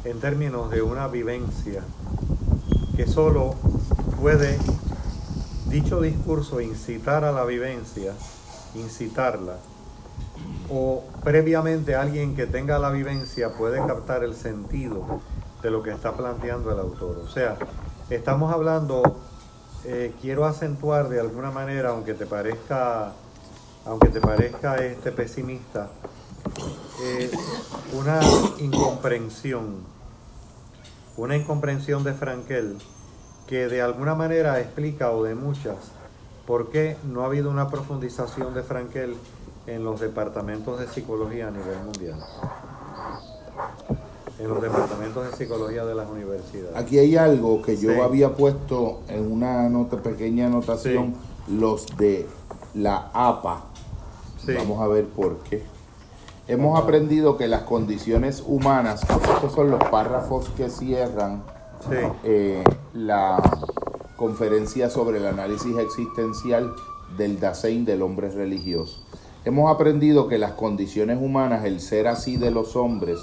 en 0.05 0.19
términos 0.19 0.70
de 0.70 0.81
una 0.81 1.09
vivencia 1.09 1.83
que 2.97 3.06
solo 3.06 3.55
puede 4.20 4.59
dicho 5.66 6.01
discurso 6.01 6.60
incitar 6.60 7.24
a 7.24 7.32
la 7.32 7.44
vivencia, 7.44 8.14
incitarla, 8.74 9.56
o 10.70 11.05
previamente 11.23 11.94
alguien 11.94 12.35
que 12.35 12.47
tenga 12.47 12.78
la 12.78 12.90
vivencia 12.90 13.52
puede 13.52 13.78
captar 13.86 14.24
el 14.24 14.35
sentido 14.35 15.20
de 15.62 15.70
lo 15.70 15.82
que 15.82 15.90
está 15.90 16.12
planteando 16.16 16.73
el 16.73 16.78
autor. 16.78 17.18
O 17.18 17.28
sea, 17.28 17.56
estamos 18.09 18.52
hablando, 18.52 19.02
eh, 19.85 20.14
quiero 20.20 20.47
acentuar 20.47 21.09
de 21.09 21.20
alguna 21.20 21.51
manera, 21.51 21.90
aunque 21.90 22.14
te 22.14 22.27
parezca, 22.27 23.12
aunque 23.85 24.09
te 24.09 24.20
parezca 24.20 24.77
este 24.77 25.12
pesimista, 25.12 25.90
eh, 27.02 27.31
una 27.93 28.20
incomprensión, 28.59 29.95
una 31.16 31.36
incomprensión 31.36 32.05
de 32.05 32.12
Frankel 32.12 32.76
que 33.47 33.68
de 33.68 33.80
alguna 33.80 34.14
manera 34.14 34.60
explica, 34.60 35.12
o 35.12 35.22
de 35.22 35.34
muchas, 35.34 35.76
por 36.47 36.70
qué 36.70 36.97
no 37.05 37.22
ha 37.22 37.26
habido 37.26 37.51
una 37.51 37.70
profundización 37.70 38.55
de 38.55 38.62
Frankel 38.62 39.14
en 39.66 39.84
los 39.84 40.01
departamentos 40.01 40.78
de 40.80 40.88
psicología 40.88 41.48
a 41.48 41.51
nivel 41.51 41.78
mundial. 41.84 42.18
En 44.38 44.48
los 44.48 44.60
departamentos 44.60 45.30
de 45.30 45.36
psicología 45.36 45.84
de 45.84 45.94
las 45.94 46.09
universidades. 46.10 46.76
Aquí 46.76 46.98
hay 46.98 47.16
algo 47.16 47.62
que 47.62 47.76
yo 47.76 48.02
había 48.05 48.34
puesto 48.34 49.01
en 49.09 49.30
una 49.30 49.68
nota, 49.68 49.97
pequeña 50.02 50.47
anotación, 50.47 51.14
los 51.48 51.86
de 51.97 52.26
la 52.74 53.10
APA. 53.14 53.64
Vamos 54.59 54.80
a 54.82 54.88
ver 54.88 55.06
por 55.06 55.38
qué. 55.38 55.76
Hemos 56.48 56.81
aprendido 56.81 57.36
que 57.36 57.48
las 57.48 57.62
condiciones 57.62 58.40
humanas, 58.47 59.02
estos 59.02 59.52
son 59.52 59.68
los 59.68 59.82
párrafos 59.82 60.48
que 60.51 60.70
cierran 60.70 61.43
eh, 62.23 62.62
la 62.94 63.43
conferencia 64.16 64.89
sobre 64.89 65.18
el 65.18 65.27
análisis 65.27 65.77
existencial 65.77 66.73
del 67.16 67.40
Dasein 67.40 67.85
del 67.85 68.01
hombre 68.01 68.31
religioso. 68.31 69.05
Hemos 69.44 69.74
aprendido 69.74 70.28
que 70.28 70.39
las 70.39 70.52
condiciones 70.52 71.18
humanas, 71.20 71.64
el 71.64 71.81
ser 71.81 72.06
así 72.06 72.36
de 72.36 72.52
los 72.52 72.77
hombres, 72.77 73.18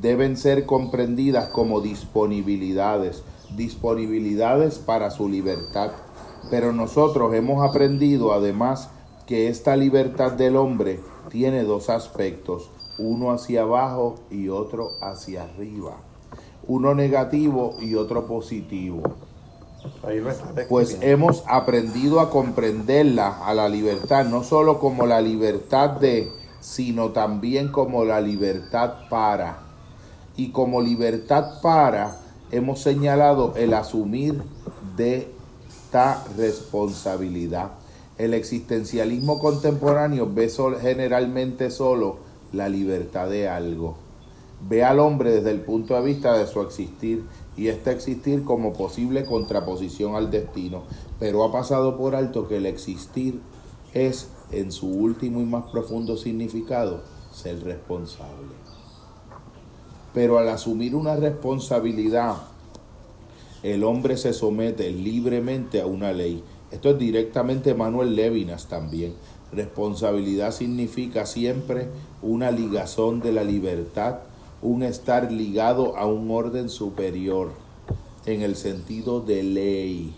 deben 0.00 0.38
ser 0.38 0.64
comprendidas 0.64 1.48
como 1.48 1.82
disponibilidades, 1.82 3.22
disponibilidades 3.54 4.78
para 4.78 5.10
su 5.10 5.28
libertad. 5.28 5.90
Pero 6.50 6.72
nosotros 6.72 7.34
hemos 7.34 7.68
aprendido 7.68 8.32
además 8.32 8.88
que 9.26 9.48
esta 9.48 9.76
libertad 9.76 10.32
del 10.32 10.56
hombre 10.56 11.00
tiene 11.32 11.64
dos 11.64 11.88
aspectos, 11.88 12.68
uno 12.98 13.32
hacia 13.32 13.62
abajo 13.62 14.16
y 14.30 14.50
otro 14.50 14.90
hacia 15.00 15.44
arriba, 15.44 15.96
uno 16.68 16.94
negativo 16.94 17.74
y 17.80 17.94
otro 17.94 18.26
positivo. 18.26 19.02
Pues 20.68 20.98
hemos 21.00 21.42
aprendido 21.48 22.20
a 22.20 22.30
comprenderla, 22.30 23.44
a 23.44 23.54
la 23.54 23.68
libertad, 23.68 24.26
no 24.26 24.44
solo 24.44 24.78
como 24.78 25.06
la 25.06 25.22
libertad 25.22 25.90
de, 25.92 26.30
sino 26.60 27.10
también 27.10 27.68
como 27.68 28.04
la 28.04 28.20
libertad 28.20 29.08
para. 29.08 29.58
Y 30.36 30.50
como 30.50 30.82
libertad 30.82 31.60
para, 31.62 32.18
hemos 32.52 32.80
señalado 32.80 33.54
el 33.56 33.74
asumir 33.74 34.40
de 34.96 35.32
esta 35.66 36.22
responsabilidad. 36.36 37.72
El 38.22 38.34
existencialismo 38.34 39.40
contemporáneo 39.40 40.30
ve 40.32 40.48
generalmente 40.80 41.72
solo 41.72 42.18
la 42.52 42.68
libertad 42.68 43.28
de 43.28 43.48
algo. 43.48 43.96
Ve 44.68 44.84
al 44.84 45.00
hombre 45.00 45.32
desde 45.32 45.50
el 45.50 45.62
punto 45.62 45.94
de 45.94 46.02
vista 46.02 46.38
de 46.38 46.46
su 46.46 46.60
existir 46.60 47.24
y 47.56 47.66
este 47.66 47.90
existir 47.90 48.44
como 48.44 48.74
posible 48.74 49.24
contraposición 49.24 50.14
al 50.14 50.30
destino, 50.30 50.84
pero 51.18 51.42
ha 51.42 51.50
pasado 51.50 51.98
por 51.98 52.14
alto 52.14 52.46
que 52.46 52.58
el 52.58 52.66
existir 52.66 53.40
es, 53.92 54.28
en 54.52 54.70
su 54.70 54.86
último 54.86 55.40
y 55.40 55.44
más 55.44 55.64
profundo 55.72 56.16
significado, 56.16 57.02
ser 57.32 57.64
responsable. 57.64 58.54
Pero 60.14 60.38
al 60.38 60.48
asumir 60.48 60.94
una 60.94 61.16
responsabilidad, 61.16 62.36
el 63.64 63.82
hombre 63.82 64.16
se 64.16 64.32
somete 64.32 64.90
libremente 64.90 65.80
a 65.80 65.86
una 65.86 66.12
ley. 66.12 66.44
Esto 66.72 66.90
es 66.90 66.98
directamente 66.98 67.74
Manuel 67.74 68.16
Levinas 68.16 68.66
también. 68.66 69.14
Responsabilidad 69.52 70.52
significa 70.52 71.26
siempre 71.26 71.88
una 72.22 72.50
ligazón 72.50 73.20
de 73.20 73.32
la 73.32 73.44
libertad 73.44 74.20
un 74.62 74.84
estar 74.84 75.30
ligado 75.32 75.96
a 75.96 76.06
un 76.06 76.30
orden 76.30 76.68
superior 76.68 77.50
en 78.24 78.42
el 78.42 78.54
sentido 78.54 79.20
de 79.20 79.42
ley. 79.42 80.14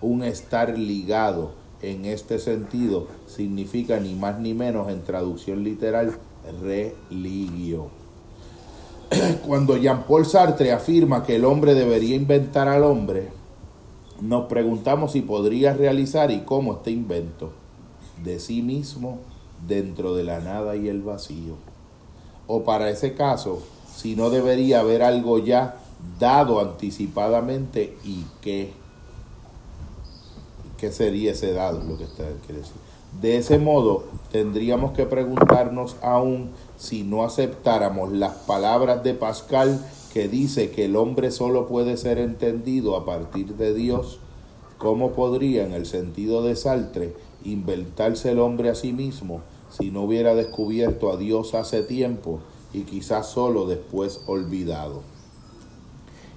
Un 0.00 0.24
estar 0.24 0.78
ligado 0.78 1.52
en 1.82 2.06
este 2.06 2.38
sentido 2.38 3.08
significa 3.26 4.00
ni 4.00 4.14
más 4.14 4.40
ni 4.40 4.54
menos 4.54 4.90
en 4.90 5.02
traducción 5.02 5.62
literal 5.64 6.16
religio. 6.62 7.88
Cuando 9.46 9.76
Jean-Paul 9.76 10.24
Sartre 10.24 10.72
afirma 10.72 11.22
que 11.24 11.36
el 11.36 11.44
hombre 11.44 11.74
debería 11.74 12.16
inventar 12.16 12.68
al 12.68 12.84
hombre, 12.84 13.28
nos 14.20 14.46
preguntamos 14.46 15.12
si 15.12 15.22
podría 15.22 15.74
realizar 15.74 16.30
y 16.30 16.40
cómo 16.40 16.74
este 16.74 16.90
invento 16.90 17.52
de 18.24 18.40
sí 18.40 18.62
mismo 18.62 19.18
dentro 19.66 20.14
de 20.14 20.24
la 20.24 20.40
nada 20.40 20.76
y 20.76 20.88
el 20.88 21.02
vacío. 21.02 21.54
O 22.46 22.64
para 22.64 22.90
ese 22.90 23.14
caso, 23.14 23.62
si 23.94 24.16
no 24.16 24.30
debería 24.30 24.80
haber 24.80 25.02
algo 25.02 25.38
ya 25.38 25.76
dado 26.18 26.60
anticipadamente 26.60 27.96
y 28.04 28.24
qué. 28.40 28.72
¿Qué 30.76 30.92
sería 30.92 31.32
ese 31.32 31.52
dado? 31.52 31.82
Lo 31.82 31.98
que 31.98 32.04
usted 32.04 32.36
quiere 32.46 32.60
decir. 32.60 32.76
De 33.20 33.36
ese 33.36 33.58
modo, 33.58 34.04
tendríamos 34.30 34.92
que 34.92 35.06
preguntarnos 35.06 35.96
aún 36.02 36.50
si 36.76 37.02
no 37.02 37.24
aceptáramos 37.24 38.12
las 38.12 38.34
palabras 38.34 39.02
de 39.02 39.14
Pascal 39.14 39.84
que 40.12 40.28
dice 40.28 40.70
que 40.70 40.86
el 40.86 40.96
hombre 40.96 41.30
solo 41.30 41.66
puede 41.66 41.96
ser 41.96 42.18
entendido 42.18 42.96
a 42.96 43.04
partir 43.04 43.56
de 43.56 43.74
Dios, 43.74 44.18
¿cómo 44.78 45.12
podría, 45.12 45.64
en 45.64 45.72
el 45.72 45.86
sentido 45.86 46.42
de 46.42 46.56
Saltre, 46.56 47.14
inventarse 47.44 48.30
el 48.30 48.38
hombre 48.38 48.70
a 48.70 48.74
sí 48.74 48.92
mismo 48.92 49.42
si 49.70 49.90
no 49.90 50.02
hubiera 50.02 50.34
descubierto 50.34 51.12
a 51.12 51.16
Dios 51.16 51.54
hace 51.54 51.82
tiempo 51.82 52.40
y 52.72 52.82
quizás 52.82 53.30
solo 53.30 53.66
después 53.66 54.20
olvidado? 54.26 55.02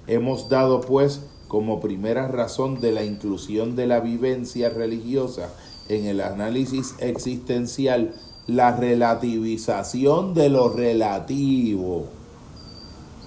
Hemos 0.06 0.48
dado 0.48 0.80
pues 0.80 1.22
como 1.48 1.80
primera 1.80 2.28
razón 2.28 2.80
de 2.80 2.92
la 2.92 3.04
inclusión 3.04 3.76
de 3.76 3.86
la 3.86 4.00
vivencia 4.00 4.70
religiosa 4.70 5.52
en 5.88 6.06
el 6.06 6.20
análisis 6.20 6.94
existencial 6.98 8.14
la 8.46 8.76
relativización 8.76 10.34
de 10.34 10.48
lo 10.48 10.70
relativo. 10.70 12.21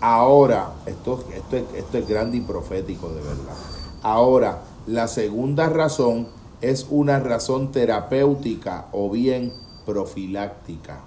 Ahora, 0.07 0.71
esto, 0.85 1.23
esto, 1.33 1.97
es 1.97 2.07
grande 2.07 2.37
y 2.37 2.41
profético 2.41 3.09
de 3.09 3.21
verdad. 3.21 3.55
Ahora, 4.03 4.61
la 4.85 5.07
segunda 5.07 5.67
razón 5.67 6.27
es 6.61 6.85
una 6.91 7.19
razón 7.19 7.71
terapéutica 7.71 8.85
o 8.91 9.09
bien 9.09 9.51
profiláctica. 9.83 11.01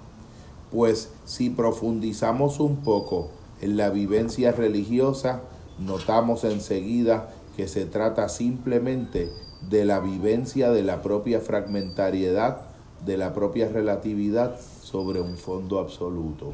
Pues 0.69 1.13
si 1.23 1.49
profundizamos 1.49 2.59
un 2.59 2.83
poco 2.83 3.29
en 3.61 3.77
la 3.77 3.89
vivencia 3.89 4.51
religiosa, 4.51 5.43
notamos 5.79 6.43
enseguida 6.43 7.29
que 7.55 7.69
se 7.69 7.85
trata 7.85 8.27
simplemente 8.27 9.29
de 9.69 9.85
la 9.85 10.01
vivencia 10.01 10.71
de 10.71 10.83
la 10.83 11.01
propia 11.01 11.39
fragmentariedad, 11.39 12.63
de 13.05 13.15
la 13.15 13.33
propia 13.33 13.69
relatividad 13.69 14.59
sobre 14.83 15.21
un 15.21 15.37
fondo 15.37 15.79
absoluto. 15.79 16.51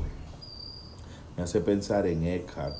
Hace 1.37 1.61
pensar 1.61 2.07
en 2.07 2.23
Eckhart. 2.23 2.77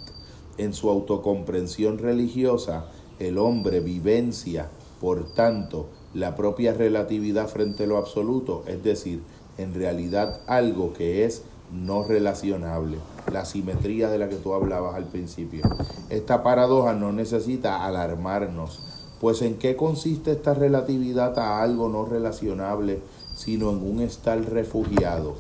En 0.58 0.74
su 0.74 0.90
autocomprensión 0.90 1.98
religiosa, 1.98 2.86
el 3.20 3.38
hombre 3.38 3.82
vivencia, 3.82 4.70
por 5.02 5.34
tanto, 5.34 5.88
la 6.14 6.36
propia 6.36 6.74
relatividad 6.74 7.48
frente 7.50 7.84
a 7.84 7.88
lo 7.88 7.98
absoluto, 7.98 8.64
es 8.68 8.82
decir, 8.82 9.22
en 9.58 9.74
realidad 9.74 10.40
algo 10.48 10.94
que 10.94 11.26
es 11.26 11.44
no 11.72 12.04
relacionable, 12.04 12.98
la 13.32 13.44
simetría 13.44 14.10
de 14.10 14.18
la 14.18 14.30
que 14.30 14.36
tú 14.36 14.54
hablabas 14.54 14.96
al 14.96 15.06
principio. 15.06 15.64
Esta 16.10 16.44
paradoja 16.44 16.94
no 16.94 17.12
necesita 17.12 17.86
alarmarnos, 17.86 18.80
pues 19.20 19.42
¿en 19.42 19.56
qué 19.56 19.76
consiste 19.76 20.32
esta 20.32 20.54
relatividad 20.54 21.38
a 21.40 21.62
algo 21.62 21.90
no 21.90 22.06
relacionable, 22.06 23.00
sino 23.36 23.72
en 23.72 23.78
un 23.78 24.02
estar 24.02 24.42
refugiado? 24.46 25.36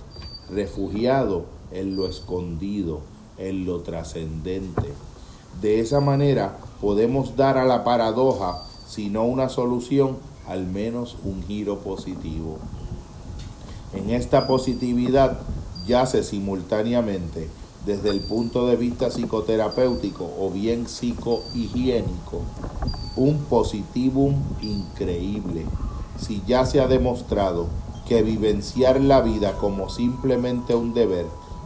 Refugiado 0.49 1.45
en 1.79 1.95
lo 1.95 2.07
escondido, 2.07 3.01
en 3.37 3.65
lo 3.65 3.81
trascendente. 3.81 4.93
De 5.61 5.79
esa 5.79 5.99
manera 5.99 6.57
podemos 6.81 7.35
dar 7.35 7.57
a 7.57 7.65
la 7.65 7.83
paradoja, 7.83 8.63
si 8.87 9.09
no 9.09 9.23
una 9.25 9.49
solución, 9.49 10.17
al 10.47 10.65
menos 10.65 11.17
un 11.23 11.43
giro 11.43 11.79
positivo. 11.79 12.57
En 13.93 14.09
esta 14.09 14.47
positividad 14.47 15.39
yace 15.87 16.23
simultáneamente 16.23 17.49
desde 17.85 18.09
el 18.09 18.21
punto 18.21 18.67
de 18.67 18.75
vista 18.75 19.09
psicoterapéutico 19.09 20.29
o 20.39 20.49
bien 20.49 20.87
psicohigiénico 20.87 22.41
un 23.15 23.37
positivum 23.45 24.35
increíble. 24.61 25.65
Si 26.19 26.41
ya 26.47 26.65
se 26.65 26.81
ha 26.81 26.87
demostrado 26.87 27.67
que 28.07 28.23
vivenciar 28.23 29.01
la 29.01 29.21
vida 29.21 29.53
como 29.53 29.89
simplemente 29.89 30.75
un 30.75 30.93
deber, 30.93 31.25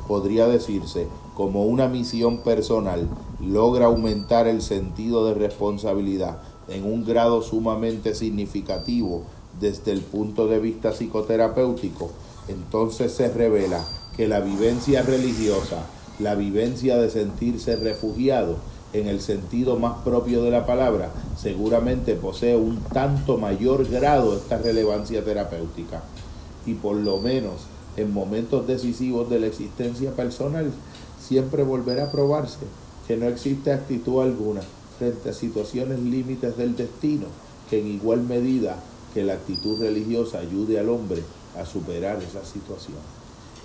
podría 0.10 0.48
decirse 0.48 1.08
como 1.36 1.66
una 1.66 1.88
misión 1.88 2.40
personal, 2.40 3.08
logra 3.40 3.86
aumentar 3.86 4.48
el 4.48 4.64
sentido 4.64 5.28
de 5.28 5.36
responsabilidad 5.36 6.40
en 6.68 6.84
un 6.84 7.06
grado 7.06 7.44
sumamente 7.44 8.16
significativo 8.16 9.22
desde 9.60 9.92
el 9.92 10.02
punto 10.02 10.48
de 10.48 10.58
vista 10.58 10.94
psicoterapéutico, 10.94 12.10
entonces 12.48 13.12
se 13.12 13.32
revela 13.32 13.86
que 14.18 14.28
la 14.28 14.40
vivencia 14.40 15.04
religiosa, 15.04 15.86
la 16.18 16.34
vivencia 16.34 16.98
de 16.98 17.12
sentirse 17.12 17.76
refugiado, 17.76 18.56
en 18.94 19.08
el 19.08 19.22
sentido 19.22 19.78
más 19.78 20.00
propio 20.00 20.42
de 20.42 20.50
la 20.50 20.66
palabra, 20.66 21.12
seguramente 21.38 22.16
posee 22.16 22.56
un 22.56 22.78
tanto 22.92 23.38
mayor 23.38 23.88
grado 23.88 24.36
esta 24.36 24.58
relevancia 24.58 25.24
terapéutica. 25.24 26.02
Y 26.66 26.74
por 26.74 26.96
lo 26.96 27.20
menos 27.20 27.68
en 27.98 28.14
momentos 28.14 28.68
decisivos 28.68 29.30
de 29.30 29.40
la 29.40 29.48
existencia 29.48 30.16
personal, 30.16 30.72
siempre 31.20 31.64
volverá 31.64 32.06
a 32.06 32.12
probarse 32.12 32.66
que 33.08 33.18
no 33.18 33.28
existe 33.28 33.72
actitud 33.72 34.22
alguna 34.22 34.62
frente 34.98 35.30
a 35.30 35.34
situaciones 35.34 36.00
límites 36.00 36.58
del 36.58 36.76
destino 36.76 37.28
que 37.70 37.80
en 37.80 37.88
igual 37.88 38.22
medida 38.22 38.78
que 39.14 39.24
la 39.24 39.34
actitud 39.34 39.80
religiosa 39.80 40.40
ayude 40.40 40.80
al 40.80 40.90
hombre 40.90 41.24
a 41.58 41.66
superar 41.66 42.22
esa 42.22 42.46
situación. 42.46 42.98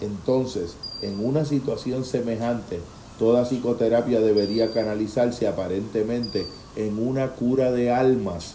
Entonces, 0.01 0.77
en 1.03 1.25
una 1.25 1.45
situación 1.45 2.05
semejante, 2.05 2.81
toda 3.19 3.45
psicoterapia 3.45 4.21
debería 4.21 4.73
canalizarse 4.73 5.47
aparentemente 5.47 6.47
en 6.77 6.99
una 6.99 7.33
cura 7.33 7.71
de 7.73 7.93
almas. 7.93 8.55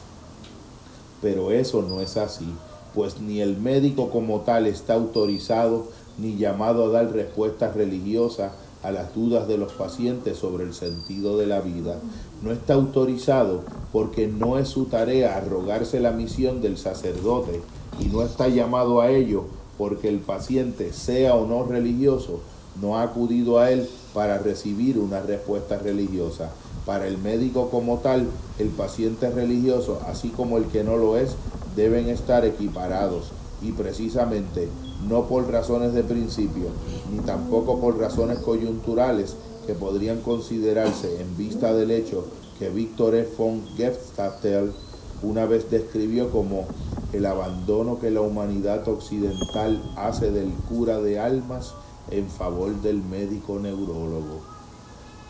Pero 1.21 1.51
eso 1.51 1.81
no 1.81 2.01
es 2.01 2.17
así, 2.17 2.47
pues 2.93 3.19
ni 3.21 3.41
el 3.41 3.57
médico 3.57 4.09
como 4.09 4.41
tal 4.41 4.67
está 4.67 4.95
autorizado 4.95 5.87
ni 6.17 6.37
llamado 6.37 6.85
a 6.85 6.89
dar 6.89 7.11
respuestas 7.11 7.75
religiosas 7.75 8.51
a 8.83 8.91
las 8.91 9.13
dudas 9.13 9.47
de 9.47 9.57
los 9.57 9.73
pacientes 9.73 10.37
sobre 10.37 10.63
el 10.63 10.73
sentido 10.73 11.37
de 11.37 11.47
la 11.47 11.59
vida. 11.59 11.97
No 12.41 12.51
está 12.51 12.75
autorizado 12.75 13.63
porque 13.91 14.27
no 14.27 14.57
es 14.57 14.69
su 14.69 14.85
tarea 14.85 15.37
arrogarse 15.37 15.99
la 15.99 16.11
misión 16.11 16.61
del 16.61 16.77
sacerdote 16.77 17.61
y 17.99 18.05
no 18.05 18.21
está 18.21 18.47
llamado 18.47 19.01
a 19.01 19.11
ello 19.11 19.45
porque 19.77 20.09
el 20.09 20.19
paciente, 20.19 20.91
sea 20.93 21.35
o 21.35 21.47
no 21.47 21.63
religioso, 21.63 22.41
no 22.81 22.97
ha 22.97 23.03
acudido 23.03 23.59
a 23.59 23.71
él 23.71 23.89
para 24.13 24.37
recibir 24.37 24.97
una 24.97 25.21
respuesta 25.21 25.77
religiosa. 25.77 26.51
Para 26.85 27.07
el 27.07 27.17
médico 27.17 27.69
como 27.69 27.99
tal, 27.99 28.27
el 28.57 28.69
paciente 28.69 29.29
religioso, 29.29 30.01
así 30.07 30.29
como 30.29 30.57
el 30.57 30.65
que 30.65 30.83
no 30.83 30.97
lo 30.97 31.17
es, 31.17 31.35
deben 31.75 32.09
estar 32.09 32.45
equiparados 32.45 33.31
y 33.61 33.71
precisamente 33.73 34.67
no 35.07 35.27
por 35.27 35.49
razones 35.49 35.93
de 35.93 36.03
principio, 36.03 36.69
ni 37.11 37.19
tampoco 37.19 37.79
por 37.79 37.97
razones 37.97 38.39
coyunturales 38.39 39.35
que 39.65 39.73
podrían 39.73 40.21
considerarse 40.21 41.21
en 41.21 41.37
vista 41.37 41.73
del 41.73 41.91
hecho 41.91 42.25
que 42.57 42.69
Víctor 42.69 43.15
E. 43.15 43.27
von 43.37 43.63
Gefstatel 43.77 44.73
una 45.21 45.45
vez 45.45 45.69
describió 45.69 46.29
como 46.31 46.65
el 47.13 47.25
abandono 47.25 47.99
que 47.99 48.11
la 48.11 48.21
humanidad 48.21 48.87
occidental 48.87 49.81
hace 49.95 50.31
del 50.31 50.51
cura 50.67 50.99
de 50.99 51.19
almas 51.19 51.73
en 52.11 52.29
favor 52.29 52.73
del 52.81 53.03
médico 53.03 53.59
neurólogo. 53.59 54.58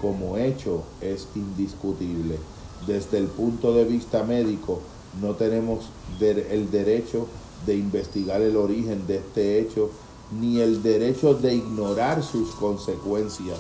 Como 0.02 0.38
hecho 0.38 0.84
es 1.02 1.28
indiscutible. 1.36 2.38
Desde 2.88 3.18
el 3.18 3.28
punto 3.28 3.74
de 3.74 3.84
vista 3.84 4.24
médico 4.24 4.80
no 5.22 5.36
tenemos 5.36 5.90
el 6.22 6.72
derecho 6.72 7.28
de 7.66 7.76
investigar 7.76 8.42
el 8.42 8.56
origen 8.56 9.06
de 9.08 9.18
este 9.18 9.60
hecho 9.60 9.90
ni 10.40 10.60
el 10.60 10.82
derecho 10.84 11.34
de 11.34 11.56
ignorar 11.56 12.24
sus 12.24 12.52
consecuencias. 12.52 13.60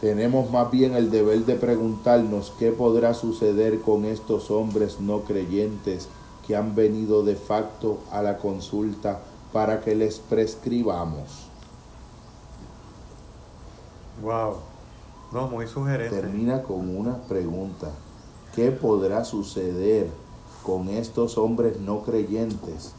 Tenemos 0.00 0.50
más 0.50 0.70
bien 0.70 0.94
el 0.94 1.10
deber 1.10 1.46
de 1.46 1.54
preguntarnos 1.54 2.52
qué 2.58 2.72
podrá 2.72 3.14
suceder 3.14 3.80
con 3.80 4.04
estos 4.04 4.50
hombres 4.50 5.00
no 5.00 5.20
creyentes 5.20 6.08
que 6.46 6.56
han 6.56 6.74
venido 6.74 7.22
de 7.22 7.36
facto 7.36 8.00
a 8.10 8.20
la 8.20 8.36
consulta 8.36 9.22
para 9.52 9.80
que 9.80 9.94
les 9.94 10.18
prescribamos. 10.18 11.48
Wow, 14.22 14.56
Termina 16.10 16.62
con 16.62 16.96
una 16.96 17.16
pregunta. 17.22 17.90
¿Qué 18.54 18.70
podrá 18.70 19.24
suceder 19.24 20.08
con 20.62 20.88
estos 20.88 21.36
hombres 21.38 21.80
no 21.80 22.02
creyentes 22.02 22.92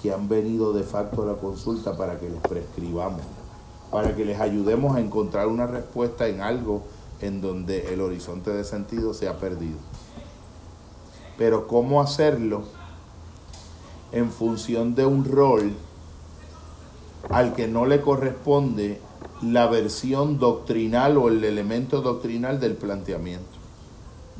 que 0.00 0.10
han 0.10 0.26
venido 0.26 0.72
de 0.72 0.84
facto 0.84 1.22
a 1.22 1.26
la 1.26 1.34
consulta 1.34 1.94
para 1.94 2.18
que 2.18 2.30
les 2.30 2.40
prescribamos? 2.40 3.20
Para 3.90 4.16
que 4.16 4.24
les 4.24 4.40
ayudemos 4.40 4.96
a 4.96 5.00
encontrar 5.00 5.48
una 5.48 5.66
respuesta 5.66 6.28
en 6.28 6.40
algo 6.40 6.80
en 7.20 7.42
donde 7.42 7.92
el 7.92 8.00
horizonte 8.00 8.52
de 8.52 8.64
sentido 8.64 9.12
se 9.12 9.28
ha 9.28 9.36
perdido. 9.36 9.76
Pero 11.36 11.66
¿cómo 11.66 12.00
hacerlo 12.00 12.62
en 14.12 14.30
función 14.30 14.94
de 14.94 15.04
un 15.04 15.26
rol 15.26 15.74
al 17.28 17.52
que 17.52 17.68
no 17.68 17.84
le 17.84 18.00
corresponde 18.00 18.98
la 19.42 19.66
versión 19.66 20.38
doctrinal 20.38 21.16
o 21.16 21.28
el 21.28 21.42
elemento 21.44 22.00
doctrinal 22.00 22.60
del 22.60 22.74
planteamiento. 22.74 23.58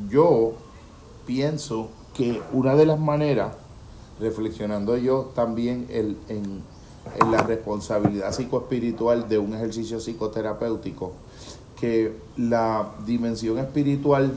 Yo 0.09 0.53
pienso 1.27 1.89
que 2.15 2.41
una 2.53 2.74
de 2.77 2.87
las 2.87 2.99
maneras, 2.99 3.55
reflexionando 4.20 4.97
yo 4.97 5.33
también 5.35 5.87
en, 5.91 6.16
en 6.29 7.31
la 7.31 7.43
responsabilidad 7.43 8.33
psicoespiritual 8.33 9.29
de 9.29 9.39
un 9.39 9.55
ejercicio 9.55 9.99
psicoterapéutico, 9.99 11.12
que 11.81 12.16
la 12.37 12.93
dimensión 13.05 13.59
espiritual 13.59 14.33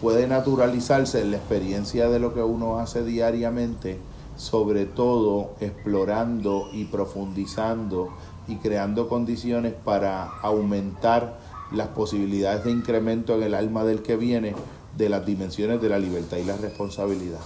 puede 0.00 0.28
naturalizarse 0.28 1.20
en 1.20 1.32
la 1.32 1.38
experiencia 1.38 2.08
de 2.08 2.20
lo 2.20 2.32
que 2.32 2.42
uno 2.42 2.78
hace 2.78 3.04
diariamente, 3.04 3.98
sobre 4.36 4.86
todo 4.86 5.50
explorando 5.60 6.68
y 6.72 6.84
profundizando 6.84 8.10
y 8.48 8.56
creando 8.56 9.08
condiciones 9.08 9.72
para 9.72 10.24
aumentar 10.42 11.38
las 11.72 11.88
posibilidades 11.88 12.64
de 12.64 12.70
incremento 12.70 13.34
en 13.34 13.42
el 13.42 13.54
alma 13.54 13.84
del 13.84 14.02
que 14.02 14.16
viene 14.16 14.54
de 14.96 15.08
las 15.08 15.24
dimensiones 15.26 15.80
de 15.80 15.88
la 15.88 15.98
libertad 15.98 16.36
y 16.36 16.44
la 16.44 16.56
responsabilidad 16.56 17.40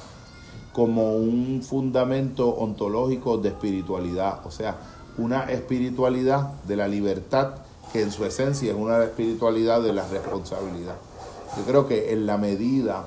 como 0.79 1.17
un 1.17 1.61
fundamento 1.63 2.51
ontológico 2.51 3.37
de 3.39 3.49
espiritualidad, 3.49 4.47
o 4.47 4.51
sea, 4.53 4.77
una 5.17 5.51
espiritualidad 5.51 6.53
de 6.69 6.77
la 6.77 6.87
libertad 6.87 7.55
que 7.93 8.01
en 8.01 8.13
su 8.13 8.25
esencia 8.25 8.71
es 8.71 8.79
una 8.79 9.03
espiritualidad 9.03 9.83
de 9.83 9.93
la 9.93 10.07
responsabilidad. 10.07 10.95
Yo 11.57 11.65
creo 11.65 11.89
que 11.89 12.13
en 12.13 12.27
la 12.27 12.37
medida 12.37 13.07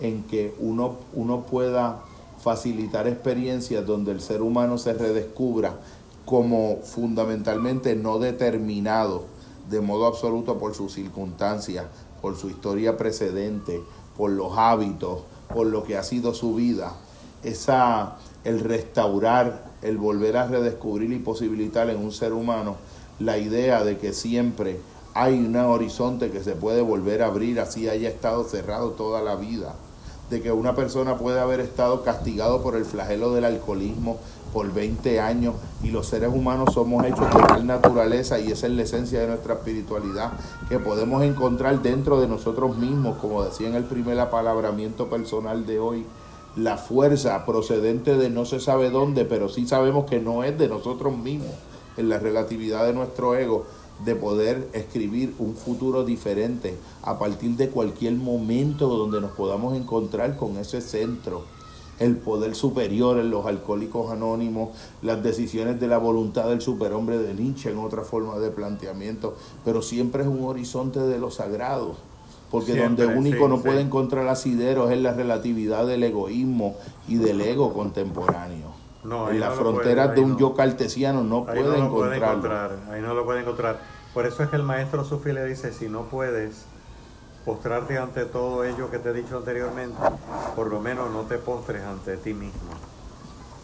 en 0.00 0.24
que 0.24 0.56
uno, 0.58 0.96
uno 1.12 1.42
pueda 1.42 2.00
facilitar 2.42 3.06
experiencias 3.06 3.86
donde 3.86 4.10
el 4.10 4.20
ser 4.20 4.42
humano 4.42 4.76
se 4.76 4.92
redescubra 4.94 5.76
como 6.24 6.78
fundamentalmente 6.82 7.94
no 7.94 8.18
determinado 8.18 9.24
de 9.68 9.80
modo 9.80 10.06
absoluto 10.06 10.58
por 10.58 10.74
sus 10.74 10.92
circunstancias, 10.92 11.86
por 12.20 12.36
su 12.36 12.48
historia 12.48 12.96
precedente, 12.96 13.82
por 14.16 14.30
los 14.30 14.56
hábitos, 14.56 15.20
por 15.52 15.66
lo 15.66 15.84
que 15.84 15.96
ha 15.96 16.02
sido 16.02 16.34
su 16.34 16.54
vida, 16.54 16.94
esa 17.42 18.16
el 18.44 18.60
restaurar, 18.60 19.64
el 19.82 19.96
volver 19.98 20.36
a 20.36 20.46
redescubrir 20.46 21.12
y 21.12 21.18
posibilitar 21.18 21.90
en 21.90 21.98
un 21.98 22.12
ser 22.12 22.32
humano 22.32 22.76
la 23.18 23.38
idea 23.38 23.84
de 23.84 23.98
que 23.98 24.12
siempre 24.12 24.80
hay 25.14 25.34
un 25.34 25.56
horizonte 25.56 26.30
que 26.30 26.42
se 26.42 26.52
puede 26.52 26.82
volver 26.82 27.22
a 27.22 27.26
abrir 27.26 27.60
así 27.60 27.88
haya 27.88 28.08
estado 28.08 28.44
cerrado 28.44 28.90
toda 28.90 29.22
la 29.22 29.36
vida, 29.36 29.74
de 30.30 30.42
que 30.42 30.52
una 30.52 30.74
persona 30.74 31.16
puede 31.16 31.40
haber 31.40 31.60
estado 31.60 32.02
castigado 32.02 32.62
por 32.62 32.76
el 32.76 32.84
flagelo 32.84 33.32
del 33.32 33.44
alcoholismo 33.44 34.18
por 34.54 34.72
20 34.72 35.20
años 35.20 35.56
y 35.82 35.90
los 35.90 36.06
seres 36.06 36.30
humanos 36.32 36.72
somos 36.72 37.04
hechos 37.04 37.28
de 37.34 37.42
tal 37.42 37.66
naturaleza 37.66 38.38
y 38.38 38.52
esa 38.52 38.68
es 38.68 38.72
la 38.72 38.82
esencia 38.82 39.20
de 39.20 39.26
nuestra 39.26 39.54
espiritualidad 39.54 40.32
que 40.68 40.78
podemos 40.78 41.24
encontrar 41.24 41.82
dentro 41.82 42.20
de 42.20 42.28
nosotros 42.28 42.78
mismos, 42.78 43.18
como 43.18 43.42
decía 43.42 43.68
en 43.68 43.74
el 43.74 43.82
primer 43.82 44.18
apalabramiento 44.20 45.10
personal 45.10 45.66
de 45.66 45.80
hoy, 45.80 46.06
la 46.54 46.78
fuerza 46.78 47.44
procedente 47.44 48.16
de 48.16 48.30
no 48.30 48.44
se 48.44 48.60
sabe 48.60 48.90
dónde, 48.90 49.24
pero 49.24 49.48
sí 49.48 49.66
sabemos 49.66 50.04
que 50.08 50.20
no 50.20 50.44
es 50.44 50.56
de 50.56 50.68
nosotros 50.68 51.18
mismos, 51.18 51.52
en 51.96 52.08
la 52.08 52.20
relatividad 52.20 52.86
de 52.86 52.92
nuestro 52.92 53.34
ego, 53.34 53.66
de 54.04 54.14
poder 54.14 54.68
escribir 54.72 55.34
un 55.38 55.54
futuro 55.54 56.04
diferente 56.04 56.76
a 57.02 57.18
partir 57.18 57.56
de 57.56 57.70
cualquier 57.70 58.14
momento 58.14 58.88
donde 58.88 59.20
nos 59.20 59.32
podamos 59.32 59.76
encontrar 59.76 60.36
con 60.36 60.56
ese 60.58 60.80
centro 60.80 61.42
el 61.98 62.16
poder 62.16 62.54
superior 62.54 63.18
en 63.18 63.30
los 63.30 63.46
alcohólicos 63.46 64.10
anónimos, 64.10 64.70
las 65.02 65.22
decisiones 65.22 65.80
de 65.80 65.86
la 65.86 65.98
voluntad 65.98 66.48
del 66.48 66.60
superhombre 66.60 67.18
de 67.18 67.34
Nietzsche 67.34 67.70
en 67.70 67.78
otra 67.78 68.02
forma 68.02 68.38
de 68.38 68.50
planteamiento, 68.50 69.36
pero 69.64 69.82
siempre 69.82 70.22
es 70.22 70.28
un 70.28 70.44
horizonte 70.44 71.00
de 71.00 71.18
lo 71.18 71.30
sagrado, 71.30 71.94
porque 72.50 72.76
donde 72.76 73.06
único 73.06 73.48
no 73.48 73.60
puede 73.60 73.80
encontrar 73.80 74.28
asideros 74.28 74.90
es 74.90 75.00
la 75.00 75.12
relatividad 75.12 75.86
del 75.86 76.02
egoísmo 76.02 76.76
y 77.08 77.16
del 77.16 77.40
ego 77.40 77.72
contemporáneo. 77.72 78.72
en 79.30 79.40
las 79.40 79.54
fronteras 79.54 80.14
de 80.14 80.20
un 80.20 80.36
yo 80.38 80.54
cartesiano 80.54 81.22
no 81.22 81.44
puede 81.44 81.78
encontrar. 81.78 82.76
Ahí 82.90 83.00
no 83.00 83.14
lo 83.14 83.24
puede 83.24 83.40
encontrar. 83.40 83.80
Por 84.12 84.26
eso 84.26 84.44
es 84.44 84.48
que 84.48 84.56
el 84.56 84.62
maestro 84.62 85.04
Sufi 85.04 85.32
le 85.32 85.44
dice, 85.44 85.72
si 85.72 85.88
no 85.88 86.02
puedes 86.02 86.66
postrarte 87.44 87.98
ante 87.98 88.24
todo 88.24 88.64
ello 88.64 88.90
que 88.90 88.98
te 88.98 89.10
he 89.10 89.12
dicho 89.12 89.36
anteriormente, 89.36 89.96
por 90.56 90.68
lo 90.68 90.80
menos 90.80 91.10
no 91.10 91.22
te 91.22 91.38
postres 91.38 91.82
ante 91.82 92.16
ti 92.16 92.32
mismo. 92.32 92.72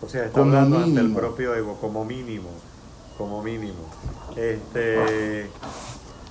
O 0.02 0.08
sea, 0.08 0.26
está 0.26 0.40
hablando 0.40 0.78
ante 0.78 1.00
el 1.00 1.12
propio 1.12 1.54
ego, 1.54 1.76
como 1.80 2.04
mínimo, 2.04 2.50
como 3.16 3.42
mínimo. 3.42 3.84
Este, 4.36 5.50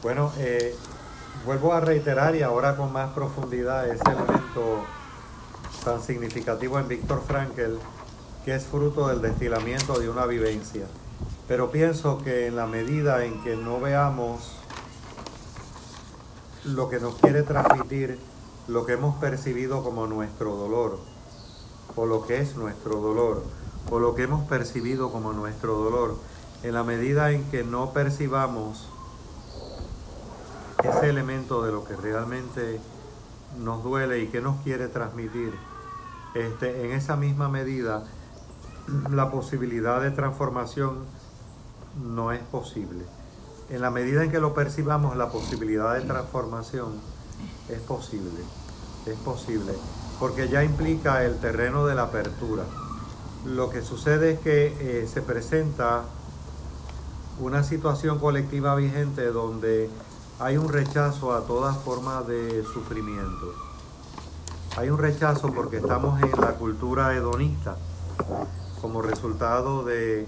bueno, 0.02 0.32
eh, 0.38 0.76
vuelvo 1.46 1.74
a 1.74 1.80
reiterar 1.80 2.36
y 2.36 2.42
ahora 2.42 2.76
con 2.76 2.92
más 2.92 3.12
profundidad 3.14 3.88
ese 3.88 4.04
elemento 4.10 4.86
tan 5.84 6.02
significativo 6.02 6.80
en 6.80 6.88
Víctor 6.88 7.22
Frankel, 7.26 7.80
que 8.46 8.56
es 8.56 8.66
fruto 8.66 9.08
del 9.08 9.22
destilamiento 9.22 10.00
de 10.00 10.10
una 10.10 10.26
vivencia. 10.26 10.86
Pero 11.48 11.72
pienso 11.72 12.20
que 12.20 12.48
en 12.48 12.56
la 12.56 12.68
medida 12.68 13.26
en 13.26 13.42
que 13.44 13.56
no 13.56 13.80
veamos 13.80 14.59
lo 16.66 16.90
que 16.90 17.00
nos 17.00 17.16
quiere 17.16 17.44
transmitir, 17.44 18.20
lo 18.68 18.86
que 18.86 18.94
hemos 18.94 19.16
percibido 19.16 19.84
como 19.84 20.08
nuestro 20.08 20.56
dolor, 20.56 21.00
o 21.96 22.06
lo 22.06 22.26
que 22.26 22.40
es 22.40 22.56
nuestro 22.56 23.00
dolor, 23.00 23.44
o 23.90 24.00
lo 24.00 24.14
que 24.16 24.24
hemos 24.24 24.48
percibido 24.48 25.12
como 25.12 25.34
nuestro 25.34 25.76
dolor, 25.76 26.18
en 26.64 26.74
la 26.74 26.84
medida 26.84 27.32
en 27.32 27.50
que 27.50 27.64
no 27.64 27.94
percibamos 27.94 28.90
ese 30.84 31.10
elemento 31.10 31.64
de 31.64 31.72
lo 31.72 31.86
que 31.86 31.96
realmente 31.96 32.80
nos 33.58 33.84
duele 33.84 34.20
y 34.20 34.28
que 34.28 34.42
nos 34.42 34.62
quiere 34.62 34.88
transmitir, 34.88 35.54
este, 36.36 36.86
en 36.86 36.92
esa 36.92 37.16
misma 37.16 37.50
medida 37.50 38.04
la 39.10 39.32
posibilidad 39.32 40.02
de 40.02 40.12
transformación 40.12 41.06
no 42.04 42.32
es 42.32 42.40
posible 42.40 43.06
en 43.70 43.82
la 43.82 43.92
medida 43.92 44.24
en 44.24 44.32
que 44.32 44.40
lo 44.40 44.54
percibamos, 44.54 45.16
la 45.16 45.30
posibilidad 45.30 45.94
de 45.96 46.02
transformación 46.02 47.00
es 47.70 47.80
posible, 47.82 48.42
es 49.06 49.18
posible, 49.20 49.74
porque 50.20 50.50
ya 50.50 50.64
implica 50.64 51.24
el 51.24 51.38
terreno 51.38 51.86
de 51.86 51.96
la 51.96 52.04
apertura. 52.04 52.64
Lo 53.46 53.70
que 53.70 53.82
sucede 53.82 54.32
es 54.32 54.40
que 54.40 54.68
eh, 54.80 55.08
se 55.08 55.22
presenta 55.22 56.04
una 57.40 57.64
situación 57.64 58.20
colectiva 58.20 58.76
vigente 58.76 59.28
donde 59.28 59.90
hay 60.40 60.58
un 60.58 60.70
rechazo 60.70 61.34
a 61.34 61.42
toda 61.46 61.74
forma 61.74 62.22
de 62.24 62.64
sufrimiento. 62.64 63.54
Hay 64.78 64.90
un 64.90 64.98
rechazo 64.98 65.54
porque 65.54 65.78
estamos 65.78 66.22
en 66.22 66.32
la 66.40 66.54
cultura 66.54 67.16
hedonista 67.16 67.78
como 68.82 69.02
resultado 69.02 69.84
de 69.84 70.28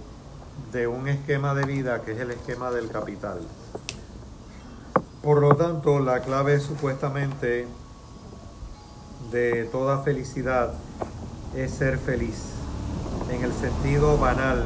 de 0.72 0.88
un 0.88 1.08
esquema 1.08 1.54
de 1.54 1.66
vida 1.66 2.02
que 2.02 2.12
es 2.14 2.20
el 2.20 2.32
esquema 2.32 2.72
del 2.72 2.90
capital. 2.90 3.40
Por 5.22 5.40
lo 5.42 5.56
tanto, 5.56 6.00
la 6.00 6.22
clave 6.22 6.60
supuestamente 6.60 7.68
de 9.32 9.66
toda 9.66 10.00
felicidad 10.00 10.74
es 11.56 11.72
ser 11.72 11.98
feliz, 11.98 12.36
en 13.30 13.44
el 13.44 13.54
sentido 13.54 14.18
banal, 14.18 14.64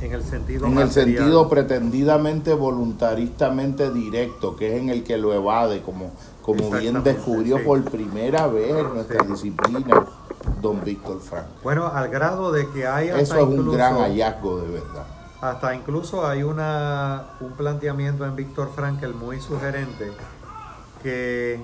en 0.00 0.12
el 0.12 0.22
sentido 0.22 0.66
en 0.66 0.78
el 0.78 0.90
sentido 0.90 1.48
pretendidamente 1.48 2.52
voluntaristamente 2.52 3.90
directo, 3.92 4.56
que 4.56 4.74
es 4.74 4.82
en 4.82 4.90
el 4.90 5.04
que 5.04 5.16
lo 5.16 5.32
evade, 5.32 5.82
como, 5.82 6.10
como 6.42 6.70
bien 6.70 7.02
descubrió 7.02 7.62
por 7.64 7.82
primera 7.84 8.46
vez 8.46 8.76
en 8.76 8.94
nuestra 8.94 9.24
disciplina 9.24 10.06
don 10.60 10.82
Víctor 10.84 11.20
Frank. 11.20 11.46
Bueno, 11.62 11.86
al 11.86 12.08
grado 12.08 12.52
de 12.52 12.68
que 12.70 12.86
hay... 12.86 13.08
Eso 13.08 13.36
es 13.36 13.42
un 13.42 13.72
gran 13.72 13.96
hallazgo 13.96 14.60
de 14.60 14.70
verdad. 14.70 15.06
Hasta 15.40 15.74
incluso 15.74 16.26
hay 16.26 16.42
una, 16.42 17.26
un 17.40 17.52
planteamiento 17.52 18.24
en 18.24 18.34
Víctor 18.36 18.70
Frankel 18.74 19.14
muy 19.14 19.40
sugerente 19.40 20.12
que 21.02 21.60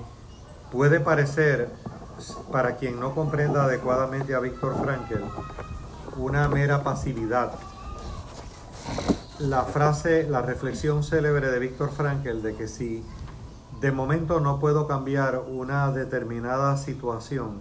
puede 0.71 0.99
parecer, 0.99 1.69
para 2.51 2.77
quien 2.77 2.99
no 2.99 3.15
comprenda 3.15 3.65
adecuadamente 3.65 4.35
a 4.35 4.39
Víctor 4.39 4.75
Frankel, 4.81 5.23
una 6.17 6.47
mera 6.47 6.83
pasividad. 6.83 7.53
La 9.39 9.63
frase, 9.63 10.27
la 10.29 10.41
reflexión 10.41 11.03
célebre 11.03 11.49
de 11.49 11.59
Víctor 11.59 11.89
Frankel 11.91 12.43
de 12.43 12.55
que 12.55 12.67
si 12.67 13.03
de 13.83 13.91
momento 13.91 14.39
no 14.39 14.61
puedo 14.61 14.87
cambiar 14.87 15.43
una 15.45 15.91
determinada 15.91 16.77
situación, 16.77 17.59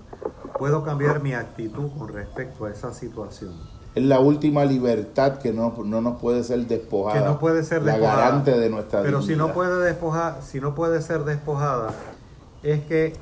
puedo 0.56 0.84
cambiar 0.84 1.20
mi 1.20 1.34
actitud 1.34 1.90
con 1.98 2.06
respecto 2.06 2.66
a 2.66 2.70
esa 2.70 2.94
situación. 2.94 3.50
Es 3.96 4.04
la 4.04 4.20
última 4.20 4.64
libertad 4.64 5.38
que 5.38 5.52
no, 5.52 5.74
nos 5.76 6.20
puede 6.20 6.44
ser 6.44 6.64
despojada. 6.68 7.18
Que 7.18 7.26
no 7.28 7.40
puede 7.40 7.64
ser 7.64 7.82
la 7.82 7.98
garante 7.98 8.56
de 8.56 8.70
nuestra 8.70 9.02
Pero 9.02 9.20
si 9.20 9.34
no 9.34 9.52
puede 9.52 9.82
despojar, 9.82 10.38
si 10.42 10.60
no 10.60 10.76
puede 10.76 11.02
ser 11.02 11.24
despojada, 11.24 11.90
es 12.62 12.84
que 12.84 13.14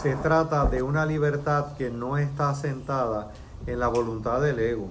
se 0.00 0.14
trata 0.14 0.66
de 0.66 0.82
una 0.82 1.06
libertad 1.06 1.76
que 1.76 1.90
no 1.90 2.18
está 2.18 2.50
asentada 2.50 3.32
en 3.66 3.80
la 3.80 3.88
voluntad 3.88 4.40
del 4.40 4.60
ego. 4.60 4.86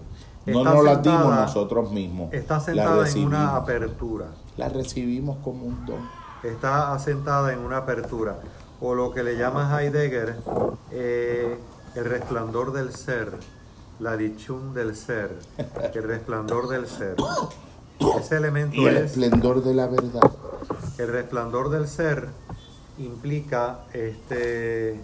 No 0.45 0.65
nos 0.65 0.83
las 0.83 1.01
dimos 1.01 1.33
nosotros 1.33 1.89
mismos. 1.93 2.33
Está 2.33 2.59
sentada 2.59 3.07
en 3.07 3.25
una 3.25 3.55
apertura. 3.55 4.25
La 4.57 4.67
recibimos 4.67 5.37
como 5.37 5.65
un 5.65 5.85
don. 5.85 6.22
Está 6.43 6.93
asentada 6.93 7.53
en 7.53 7.59
una 7.59 7.77
apertura. 7.77 8.37
O 8.81 8.95
lo 8.95 9.13
que 9.13 9.23
le 9.23 9.37
llama 9.37 9.81
Heidegger 9.81 10.35
eh, 10.91 11.57
el 11.95 12.05
resplandor 12.05 12.73
del 12.73 12.93
ser. 12.93 13.31
La 13.99 14.17
dichun 14.17 14.73
del 14.73 14.95
ser. 14.95 15.31
El 15.93 16.03
resplandor 16.03 16.67
del 16.67 16.87
ser. 16.87 17.15
Ese 18.19 18.35
elemento 18.37 18.75
Y 18.75 18.85
el 18.87 18.97
es. 18.97 19.11
esplendor 19.11 19.63
de 19.63 19.73
la 19.73 19.87
verdad. 19.87 20.31
El 20.97 21.07
resplandor 21.07 21.69
del 21.69 21.87
ser 21.87 22.27
implica 22.97 23.85
este 23.93 24.99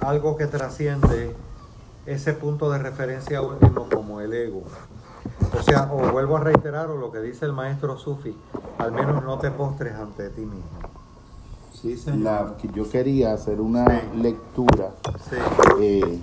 algo 0.00 0.36
que 0.36 0.46
trasciende 0.46 1.34
ese 2.06 2.32
punto 2.32 2.70
de 2.70 2.78
referencia 2.78 3.42
último 3.42 3.88
como 3.88 4.20
el 4.20 4.32
ego. 4.32 4.62
O 5.58 5.62
sea, 5.62 5.90
o 5.92 6.10
vuelvo 6.12 6.36
a 6.36 6.40
reiterar 6.40 6.90
o 6.90 6.96
lo 6.96 7.10
que 7.10 7.20
dice 7.20 7.44
el 7.44 7.52
maestro 7.52 7.96
Sufi, 7.98 8.36
al 8.78 8.92
menos 8.92 9.22
no 9.24 9.38
te 9.38 9.50
postres 9.50 9.94
ante 9.94 10.30
ti 10.30 10.42
mismo. 10.42 10.62
Sí, 11.80 11.96
La, 12.18 12.56
que 12.60 12.68
yo 12.68 12.88
quería 12.88 13.32
hacer 13.32 13.60
una 13.60 13.86
Sí. 13.86 14.18
lectura. 14.22 14.90
Sí, 15.28 15.36
eh, 15.80 16.18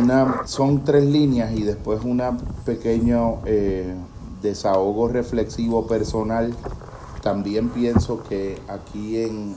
una, 0.00 0.46
son 0.46 0.84
tres 0.84 1.04
líneas 1.04 1.52
y 1.52 1.62
después 1.62 2.04
un 2.04 2.22
pequeño 2.64 3.38
eh, 3.44 3.94
desahogo 4.40 5.08
reflexivo 5.08 5.86
personal. 5.86 6.54
También 7.22 7.70
pienso 7.70 8.22
que 8.22 8.60
aquí 8.68 9.20
en 9.22 9.56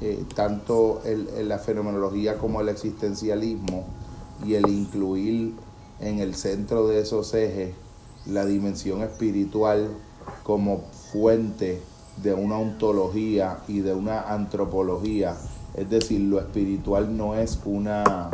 eh, 0.00 0.24
tanto 0.36 1.00
el- 1.04 1.28
en 1.36 1.48
la 1.48 1.58
fenomenología 1.58 2.38
como 2.38 2.60
el 2.60 2.68
existencialismo 2.68 3.84
y 4.44 4.54
el 4.54 4.68
incluir 4.68 5.54
en 6.00 6.20
el 6.20 6.34
centro 6.34 6.86
de 6.86 7.00
esos 7.00 7.34
ejes 7.34 7.74
la 8.26 8.44
dimensión 8.44 9.02
espiritual 9.02 9.88
como 10.42 10.82
fuente 11.12 11.80
de 12.22 12.34
una 12.34 12.58
ontología 12.58 13.58
y 13.68 13.80
de 13.80 13.94
una 13.94 14.22
antropología. 14.22 15.36
Es 15.74 15.88
decir, 15.88 16.20
lo 16.20 16.38
espiritual 16.38 17.16
no 17.16 17.34
es 17.34 17.60
una 17.64 18.30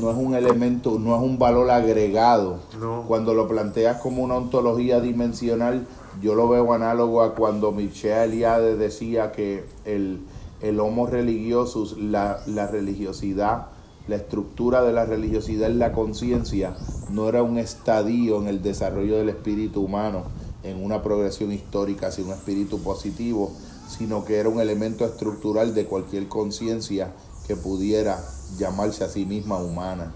no 0.00 0.10
es 0.10 0.16
un 0.16 0.34
elemento, 0.34 0.98
no 0.98 1.14
es 1.16 1.22
un 1.22 1.38
valor 1.38 1.70
agregado. 1.70 2.58
No. 2.78 3.04
Cuando 3.06 3.34
lo 3.34 3.46
planteas 3.46 4.00
como 4.00 4.22
una 4.22 4.34
ontología 4.34 5.00
dimensional, 5.00 5.86
yo 6.20 6.34
lo 6.34 6.48
veo 6.48 6.72
análogo 6.72 7.22
a 7.22 7.34
cuando 7.34 7.72
Michel 7.72 8.32
Eliade 8.32 8.76
decía 8.76 9.32
que 9.32 9.64
el, 9.84 10.20
el 10.60 10.80
homo 10.80 11.06
religiosus, 11.06 11.96
la, 11.98 12.40
la 12.46 12.66
religiosidad, 12.66 13.68
la 14.08 14.16
estructura 14.16 14.82
de 14.82 14.92
la 14.92 15.04
religiosidad 15.04 15.70
en 15.70 15.78
la 15.78 15.92
conciencia, 15.92 16.76
no 17.10 17.28
era 17.28 17.42
un 17.42 17.58
estadio 17.58 18.40
en 18.40 18.48
el 18.48 18.62
desarrollo 18.62 19.16
del 19.16 19.28
espíritu 19.28 19.82
humano, 19.82 20.24
en 20.62 20.84
una 20.84 21.02
progresión 21.02 21.52
histórica 21.52 22.08
hacia 22.08 22.24
un 22.24 22.32
espíritu 22.32 22.80
positivo, 22.82 23.52
sino 23.88 24.24
que 24.24 24.38
era 24.38 24.48
un 24.48 24.60
elemento 24.60 25.04
estructural 25.04 25.74
de 25.74 25.86
cualquier 25.86 26.28
conciencia 26.28 27.12
que 27.46 27.56
pudiera 27.56 28.20
llamarse 28.58 29.04
a 29.04 29.08
sí 29.08 29.24
misma 29.24 29.58
humana. 29.58 30.12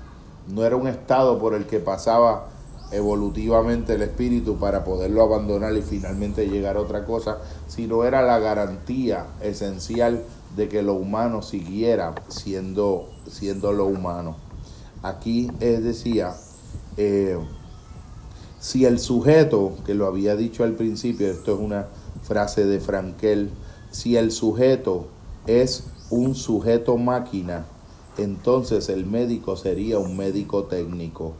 No 0.48 0.64
era 0.64 0.76
un 0.76 0.88
estado 0.88 1.38
por 1.38 1.54
el 1.54 1.66
que 1.66 1.78
pasaba 1.78 2.48
evolutivamente 2.90 3.94
el 3.94 4.02
espíritu 4.02 4.58
para 4.58 4.84
poderlo 4.84 5.22
abandonar 5.22 5.76
y 5.76 5.82
finalmente 5.82 6.48
llegar 6.48 6.76
a 6.76 6.80
otra 6.80 7.04
cosa, 7.04 7.38
sino 7.68 8.04
era 8.04 8.22
la 8.22 8.40
garantía 8.40 9.26
esencial 9.40 10.24
de 10.56 10.68
que 10.68 10.82
lo 10.82 10.94
humano 10.94 11.42
siguiera 11.42 12.14
siendo, 12.28 13.08
siendo 13.28 13.72
lo 13.72 13.86
humano. 13.86 14.36
Aquí 15.02 15.50
eh, 15.60 15.80
decía, 15.80 16.34
si 18.58 18.84
el 18.84 18.98
sujeto, 18.98 19.72
que 19.86 19.94
lo 19.94 20.06
había 20.06 20.36
dicho 20.36 20.64
al 20.64 20.74
principio, 20.74 21.30
esto 21.30 21.54
es 21.54 21.60
una 21.60 21.86
frase 22.22 22.66
de 22.66 22.78
Frankel, 22.78 23.50
si 23.90 24.16
el 24.16 24.32
sujeto 24.32 25.06
es 25.46 25.84
un 26.10 26.34
sujeto 26.34 26.98
máquina, 26.98 27.66
entonces 28.18 28.88
el 28.88 29.06
médico 29.06 29.56
sería 29.56 29.98
un 29.98 30.16
médico 30.16 30.64
técnico. 30.64 31.32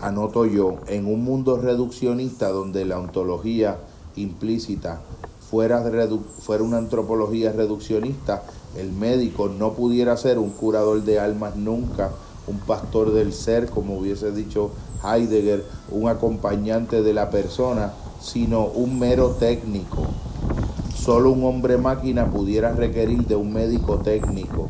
Anoto 0.00 0.46
yo, 0.46 0.80
en 0.86 1.06
un 1.06 1.24
mundo 1.24 1.56
reduccionista 1.58 2.50
donde 2.50 2.84
la 2.84 2.98
ontología 2.98 3.78
implícita 4.16 5.00
fuera, 5.50 5.82
una 6.60 6.76
antropología 6.78 7.50
reduccionista, 7.50 8.44
el 8.76 8.92
médico 8.92 9.48
no 9.48 9.72
pudiera 9.72 10.16
ser 10.16 10.38
un 10.38 10.50
curador 10.50 11.02
de 11.02 11.18
almas 11.18 11.56
nunca, 11.56 12.10
un 12.46 12.58
pastor 12.58 13.12
del 13.12 13.32
ser, 13.32 13.68
como 13.68 13.98
hubiese 13.98 14.30
dicho 14.30 14.70
Heidegger, 15.04 15.64
un 15.90 16.08
acompañante 16.08 17.02
de 17.02 17.12
la 17.12 17.30
persona, 17.30 17.92
sino 18.20 18.66
un 18.66 19.00
mero 19.00 19.30
técnico. 19.30 20.06
Solo 20.94 21.32
un 21.32 21.44
hombre 21.44 21.78
máquina 21.78 22.30
pudiera 22.30 22.72
requerir 22.72 23.26
de 23.26 23.34
un 23.34 23.52
médico 23.52 23.98
técnico, 23.98 24.68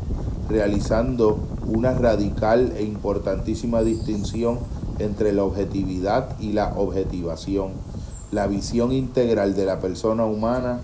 realizando 0.49 1.37
una 1.67 1.93
radical 1.93 2.73
e 2.75 2.83
importantísima 2.83 3.83
distinción 3.83 4.59
entre 4.97 5.31
la 5.31 5.43
objetividad 5.43 6.39
y 6.39 6.53
la 6.53 6.73
objetivación. 6.75 7.90
La 8.31 8.47
visión 8.47 8.93
integral 8.93 9.55
de 9.55 9.65
la 9.65 9.79
persona 9.79 10.25
humana 10.25 10.79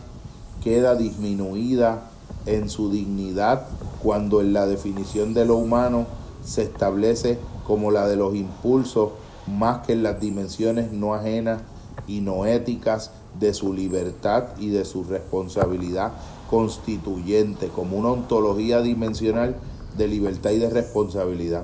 queda 0.62 0.96
disminuida 0.96 2.10
en 2.46 2.70
su 2.70 2.92
dignidad 2.92 3.68
cuando 4.04 4.42
en 4.42 4.52
la 4.54 4.68
definición 4.68 5.34
de 5.34 5.46
lo 5.46 5.56
humano 5.56 6.08
se 6.44 6.64
establece 6.64 7.40
como 7.66 7.92
la 7.92 8.08
de 8.08 8.18
los 8.18 8.36
impulsos 8.36 9.12
más 9.48 9.86
que 9.86 9.94
en 9.94 10.04
las 10.04 10.20
dimensiones 10.20 10.92
no 10.92 11.14
ajenas 11.14 11.62
y 12.06 12.20
no 12.20 12.46
éticas 12.46 13.12
de 13.40 13.54
su 13.54 13.74
libertad 13.74 14.46
y 14.60 14.70
de 14.70 14.84
su 14.86 15.04
responsabilidad 15.04 16.12
constituyente, 16.50 17.68
como 17.68 17.98
una 17.98 18.10
ontología 18.10 18.82
dimensional 18.82 19.56
de 19.98 20.08
libertad 20.08 20.52
y 20.52 20.60
de 20.60 20.70
responsabilidad. 20.70 21.64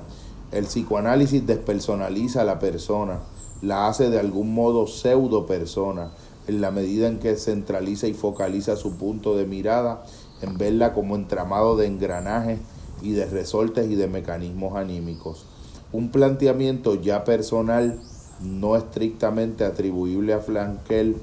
El 0.52 0.66
psicoanálisis 0.66 1.46
despersonaliza 1.46 2.42
a 2.42 2.46
la 2.46 2.60
persona, 2.60 3.20
la 3.64 3.88
hace 3.88 4.10
de 4.10 4.20
algún 4.20 4.54
modo 4.54 4.88
pseudo 4.88 5.46
persona, 5.46 6.12
en 6.48 6.60
la 6.60 6.72
medida 6.72 7.08
en 7.08 7.20
que 7.20 7.38
centraliza 7.38 8.08
y 8.08 8.14
focaliza 8.14 8.76
su 8.76 8.98
punto 8.98 9.38
de 9.38 9.46
mirada 9.46 10.04
en 10.42 10.58
verla 10.58 10.94
como 10.94 11.16
entramado 11.16 11.78
de 11.78 11.88
engranajes 11.88 12.60
y 13.02 13.12
de 13.14 13.26
resortes 13.26 13.90
y 13.90 13.96
de 13.96 14.08
mecanismos 14.10 14.76
anímicos. 14.76 15.46
Un 15.94 16.10
planteamiento 16.12 16.96
ya 16.96 17.24
personal, 17.24 18.02
no 18.42 18.76
estrictamente 18.76 19.64
atribuible 19.64 20.34
a 20.34 20.40
Frankel, 20.40 21.16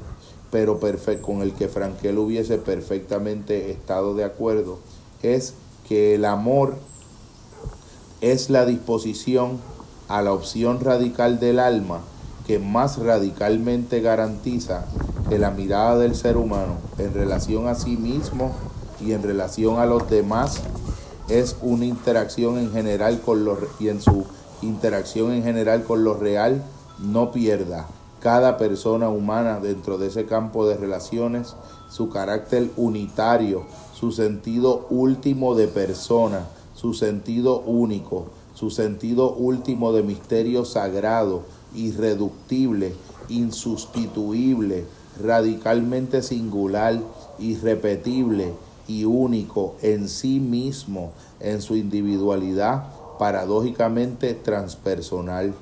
pero 0.51 0.81
con 1.21 1.43
el 1.43 1.53
que 1.53 1.69
Frankel 1.69 2.17
hubiese 2.17 2.57
perfectamente 2.57 3.71
estado 3.71 4.15
de 4.15 4.25
acuerdo, 4.25 4.79
es 5.23 5.53
que 5.87 6.15
el 6.15 6.25
amor 6.25 6.77
es 8.23 8.49
la 8.49 8.65
disposición 8.65 9.59
a 10.09 10.23
la 10.23 10.33
opción 10.33 10.81
radical 10.81 11.39
del 11.39 11.59
alma 11.59 12.01
que 12.51 12.59
más 12.59 12.99
radicalmente 12.99 14.01
garantiza 14.01 14.85
que 15.29 15.39
la 15.39 15.53
mirada 15.53 15.97
del 15.99 16.17
ser 16.17 16.37
humano 16.37 16.79
en 16.99 17.15
relación 17.15 17.69
a 17.69 17.77
sí 17.77 17.97
mismo 17.97 18.51
y 19.01 19.13
en 19.13 19.23
relación 19.23 19.79
a 19.79 19.87
los 19.87 20.11
demás 20.11 20.61
es 21.29 21.55
una 21.63 21.85
interacción 21.85 22.59
en 22.59 22.73
general 22.73 23.21
con 23.21 23.45
lo 23.45 23.57
y 23.79 23.89
en 23.89 24.03
su 24.03 24.25
interacción 24.63 25.31
en 25.31 25.45
general 25.45 25.85
con 25.85 26.03
lo 26.03 26.15
real 26.15 26.65
no 26.99 27.31
pierda. 27.31 27.87
Cada 28.19 28.59
persona 28.59 29.09
humana 29.11 29.61
dentro 29.61 29.97
de 29.97 30.09
ese 30.09 30.27
campo 30.27 30.67
de 30.67 30.77
relaciones 30.77 31.55
su 31.89 32.09
carácter 32.09 32.69
unitario, 32.77 33.63
su 33.95 34.11
sentido 34.11 34.89
último 34.91 35.55
de 35.55 35.69
persona, 35.69 36.49
su 36.75 36.95
sentido 36.95 37.61
único, 37.61 38.27
su 38.55 38.71
sentido 38.71 39.35
último 39.35 39.93
de 39.93 40.03
misterio 40.03 40.65
sagrado, 40.65 41.45
irreductible, 41.75 42.95
insustituible, 43.29 44.85
radicalmente 45.23 46.23
singular, 46.23 47.01
irrepetible 47.39 48.53
y 48.87 49.05
único 49.05 49.77
en 49.83 50.09
sí 50.09 50.41
mismo, 50.41 51.13
en 51.41 51.63
su 51.63 51.77
individualidad, 51.77 52.85
paradójicamente 53.19 54.35
transpersonal. 54.35 55.55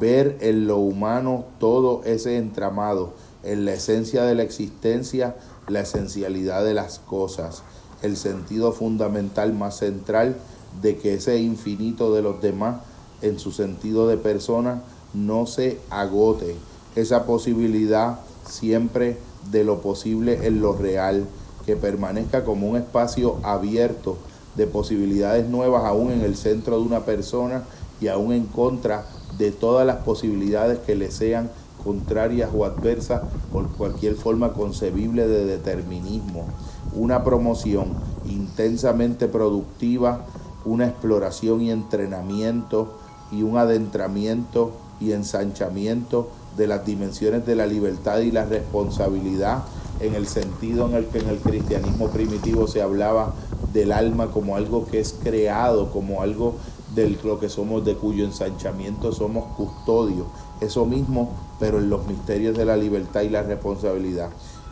Ver 0.00 0.38
en 0.40 0.66
lo 0.66 0.78
humano 0.78 1.44
todo 1.58 2.02
ese 2.04 2.36
entramado, 2.36 3.12
en 3.42 3.64
la 3.64 3.72
esencia 3.72 4.24
de 4.24 4.34
la 4.34 4.42
existencia, 4.42 5.36
la 5.68 5.80
esencialidad 5.80 6.64
de 6.64 6.74
las 6.74 6.98
cosas, 6.98 7.62
el 8.02 8.16
sentido 8.16 8.72
fundamental 8.72 9.52
más 9.52 9.78
central 9.78 10.36
de 10.82 10.96
que 10.98 11.14
ese 11.14 11.38
infinito 11.38 12.14
de 12.14 12.22
los 12.22 12.40
demás, 12.40 12.80
en 13.22 13.38
su 13.38 13.52
sentido 13.52 14.06
de 14.08 14.16
persona, 14.16 14.82
no 15.14 15.46
se 15.46 15.78
agote. 15.90 16.56
Esa 16.96 17.24
posibilidad 17.24 18.20
siempre 18.46 19.16
de 19.50 19.64
lo 19.64 19.80
posible 19.80 20.46
en 20.46 20.60
lo 20.60 20.74
real, 20.74 21.26
que 21.66 21.76
permanezca 21.76 22.44
como 22.44 22.68
un 22.68 22.76
espacio 22.76 23.36
abierto 23.42 24.16
de 24.56 24.66
posibilidades 24.66 25.48
nuevas 25.48 25.84
aún 25.84 26.10
en 26.10 26.22
el 26.22 26.36
centro 26.36 26.78
de 26.78 26.86
una 26.86 27.00
persona 27.00 27.64
y 28.00 28.08
aún 28.08 28.32
en 28.32 28.46
contra 28.46 29.06
de 29.38 29.52
todas 29.52 29.86
las 29.86 29.98
posibilidades 29.98 30.78
que 30.80 30.96
le 30.96 31.10
sean 31.10 31.50
contrarias 31.84 32.50
o 32.54 32.64
adversas 32.64 33.22
por 33.52 33.68
cualquier 33.70 34.14
forma 34.14 34.52
concebible 34.52 35.26
de 35.26 35.44
determinismo. 35.44 36.46
Una 36.94 37.24
promoción 37.24 37.94
intensamente 38.26 39.28
productiva, 39.28 40.26
una 40.64 40.86
exploración 40.86 41.62
y 41.62 41.70
entrenamiento 41.70 42.98
y 43.32 43.42
un 43.42 43.56
adentramiento 43.56 44.72
y 45.00 45.12
ensanchamiento 45.12 46.28
de 46.56 46.66
las 46.66 46.84
dimensiones 46.84 47.46
de 47.46 47.56
la 47.56 47.66
libertad 47.66 48.18
y 48.20 48.30
la 48.30 48.44
responsabilidad 48.44 49.64
en 50.00 50.14
el 50.14 50.26
sentido 50.26 50.86
en 50.86 50.94
el 50.94 51.06
que 51.06 51.18
en 51.18 51.28
el 51.28 51.38
cristianismo 51.38 52.08
primitivo 52.08 52.66
se 52.66 52.82
hablaba 52.82 53.34
del 53.72 53.92
alma 53.92 54.28
como 54.28 54.56
algo 54.56 54.86
que 54.86 55.00
es 55.00 55.14
creado, 55.22 55.90
como 55.90 56.22
algo 56.22 56.54
de 56.94 57.10
lo 57.22 57.38
que 57.38 57.48
somos, 57.48 57.84
de 57.84 57.94
cuyo 57.94 58.24
ensanchamiento 58.24 59.12
somos 59.12 59.54
custodios. 59.56 60.26
Eso 60.60 60.86
mismo, 60.86 61.30
pero 61.58 61.78
en 61.78 61.88
los 61.88 62.06
misterios 62.06 62.56
de 62.56 62.64
la 62.64 62.76
libertad 62.76 63.22
y 63.22 63.28
la 63.28 63.42
responsabilidad. 63.42 64.30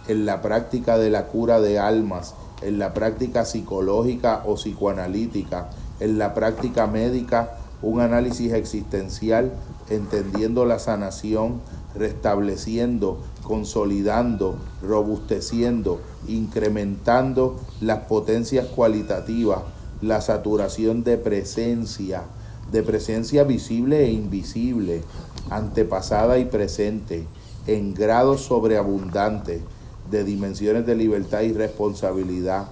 En 0.09 0.26
la 0.26 0.42
práctica 0.42 0.98
de 0.98 1.10
la 1.10 1.26
cura 1.26 1.60
de 1.60 1.78
almas, 1.78 2.34
en 2.62 2.78
la 2.78 2.92
práctica 2.94 3.44
psicológica 3.44 4.42
o 4.46 4.55
psicoanalítica, 4.55 5.70
en 6.00 6.18
la 6.18 6.34
práctica 6.34 6.86
médica, 6.86 7.59
un 7.82 8.00
análisis 8.00 8.52
existencial, 8.52 9.52
entendiendo 9.88 10.64
la 10.64 10.78
sanación, 10.78 11.60
restableciendo, 11.94 13.18
consolidando, 13.42 14.56
robusteciendo, 14.82 16.00
incrementando 16.26 17.56
las 17.80 18.00
potencias 18.00 18.66
cualitativas, 18.66 19.60
la 20.00 20.20
saturación 20.20 21.05
de 21.05 21.18
presencia, 21.18 22.22
de 22.70 22.82
presencia 22.82 23.44
visible 23.44 24.05
e 24.05 24.12
invisible, 24.12 25.02
antepasada 25.50 26.38
y 26.38 26.44
presente, 26.44 27.26
en 27.66 27.94
grados 27.94 28.42
sobreabundantes, 28.42 29.62
de 30.10 30.24
dimensiones 30.24 30.86
de 30.86 30.94
libertad 30.94 31.42
y 31.42 31.52
responsabilidad, 31.52 32.68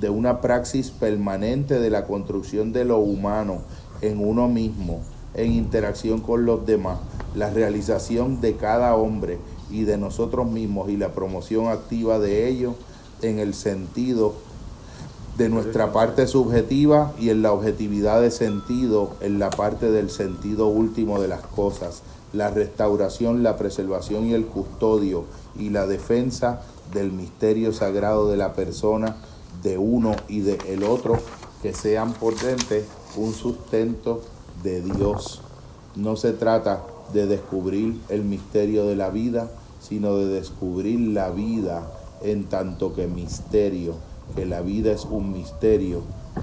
de 0.00 0.10
una 0.10 0.40
praxis 0.40 0.90
permanente 0.90 1.80
de 1.80 1.90
la 1.90 2.04
construcción 2.04 2.72
de 2.72 2.84
lo 2.84 2.98
humano 2.98 3.62
en 4.00 4.26
uno 4.26 4.48
mismo, 4.48 5.00
en 5.34 5.52
interacción 5.52 6.20
con 6.20 6.46
los 6.46 6.66
demás, 6.66 6.98
la 7.34 7.50
realización 7.50 8.40
de 8.40 8.56
cada 8.56 8.94
hombre 8.94 9.38
y 9.70 9.84
de 9.84 9.98
nosotros 9.98 10.50
mismos 10.50 10.88
y 10.88 10.96
la 10.96 11.12
promoción 11.12 11.68
activa 11.68 12.18
de 12.18 12.48
ello 12.48 12.74
en 13.22 13.38
el 13.38 13.54
sentido 13.54 14.34
de 15.36 15.48
nuestra 15.48 15.92
parte 15.92 16.26
subjetiva 16.26 17.12
y 17.18 17.30
en 17.30 17.42
la 17.42 17.52
objetividad 17.52 18.20
de 18.20 18.32
sentido, 18.32 19.12
en 19.20 19.38
la 19.38 19.50
parte 19.50 19.90
del 19.90 20.10
sentido 20.10 20.66
último 20.66 21.20
de 21.20 21.28
las 21.28 21.42
cosas, 21.42 22.02
la 22.32 22.50
restauración, 22.50 23.44
la 23.44 23.56
preservación 23.56 24.26
y 24.26 24.34
el 24.34 24.46
custodio 24.46 25.24
y 25.56 25.70
la 25.70 25.86
defensa 25.86 26.62
del 26.92 27.12
misterio 27.12 27.72
sagrado 27.72 28.28
de 28.28 28.36
la 28.36 28.54
persona, 28.54 29.16
de 29.62 29.78
uno 29.78 30.16
y 30.26 30.40
del 30.40 30.58
el 30.66 30.82
otro, 30.82 31.18
que 31.62 31.72
sean 31.72 32.12
por 32.14 32.36
dentro 32.40 32.78
un 33.16 33.32
sustento 33.32 34.22
de 34.62 34.82
Dios. 34.82 35.40
No 35.96 36.16
se 36.16 36.32
trata 36.32 36.84
de 37.12 37.26
descubrir 37.26 37.98
el 38.08 38.24
misterio 38.24 38.86
de 38.86 38.96
la 38.96 39.10
vida, 39.10 39.50
sino 39.80 40.16
de 40.16 40.26
descubrir 40.26 41.00
la 41.00 41.30
vida 41.30 41.90
en 42.22 42.44
tanto 42.44 42.94
que 42.94 43.06
misterio, 43.06 43.94
que 44.34 44.44
la 44.44 44.60
vida 44.60 44.92
es 44.92 45.04
un 45.04 45.32
misterio, 45.32 46.02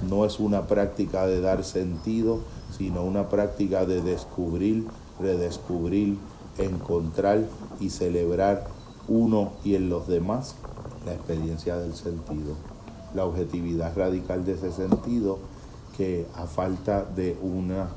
no 0.10 0.26
es 0.26 0.40
una 0.40 0.68
práctica 0.68 1.28
de 1.28 1.42
dar 1.42 1.64
sentido, 1.64 2.40
sino 2.76 3.04
una 3.04 3.30
práctica 3.30 3.86
de 3.86 4.02
descubrir, 4.02 4.86
redescubrir, 5.20 6.18
encontrar 6.58 7.46
y 7.80 7.90
celebrar 7.90 8.68
uno 9.08 9.52
y 9.64 9.76
en 9.76 9.90
los 9.90 10.08
demás 10.08 10.56
la 11.06 11.14
experiencia 11.14 11.78
del 11.78 11.94
sentido, 11.94 12.56
la 13.14 13.26
objetividad 13.26 13.96
radical 13.96 14.46
de 14.46 14.54
ese 14.54 14.72
sentido 14.72 15.38
que 15.98 16.28
a 16.36 16.46
falta 16.46 17.06
de 17.06 17.38
una 17.42 17.90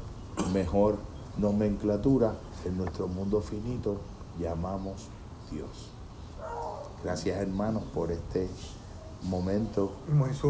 mejor 0.52 0.98
nomenclatura 1.36 2.34
en 2.64 2.76
nuestro 2.76 3.08
mundo 3.08 3.40
finito 3.40 3.98
llamamos 4.38 5.08
Dios. 5.50 5.90
Gracias 7.02 7.38
hermanos 7.38 7.82
por 7.94 8.12
este 8.12 8.48
momento 9.22 9.92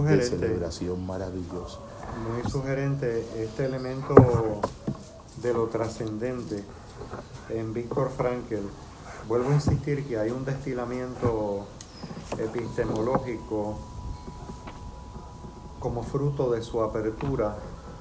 de 0.07 0.23
celebración 0.23 1.07
maravillosa. 1.07 1.79
Muy 2.31 2.51
sugerente 2.51 3.27
este 3.37 3.66
elemento 3.66 4.15
de 5.43 5.53
lo 5.53 5.66
trascendente 5.66 6.65
en 7.49 7.73
Víctor 7.73 8.11
Frankel. 8.11 8.62
Vuelvo 9.27 9.51
a 9.51 9.55
insistir 9.55 10.07
que 10.07 10.19
hay 10.19 10.31
un 10.31 10.45
destilamiento 10.45 11.66
epistemológico 12.39 13.79
como 15.79 16.03
fruto 16.03 16.51
de 16.51 16.63
su 16.63 16.83
apertura 16.83 17.57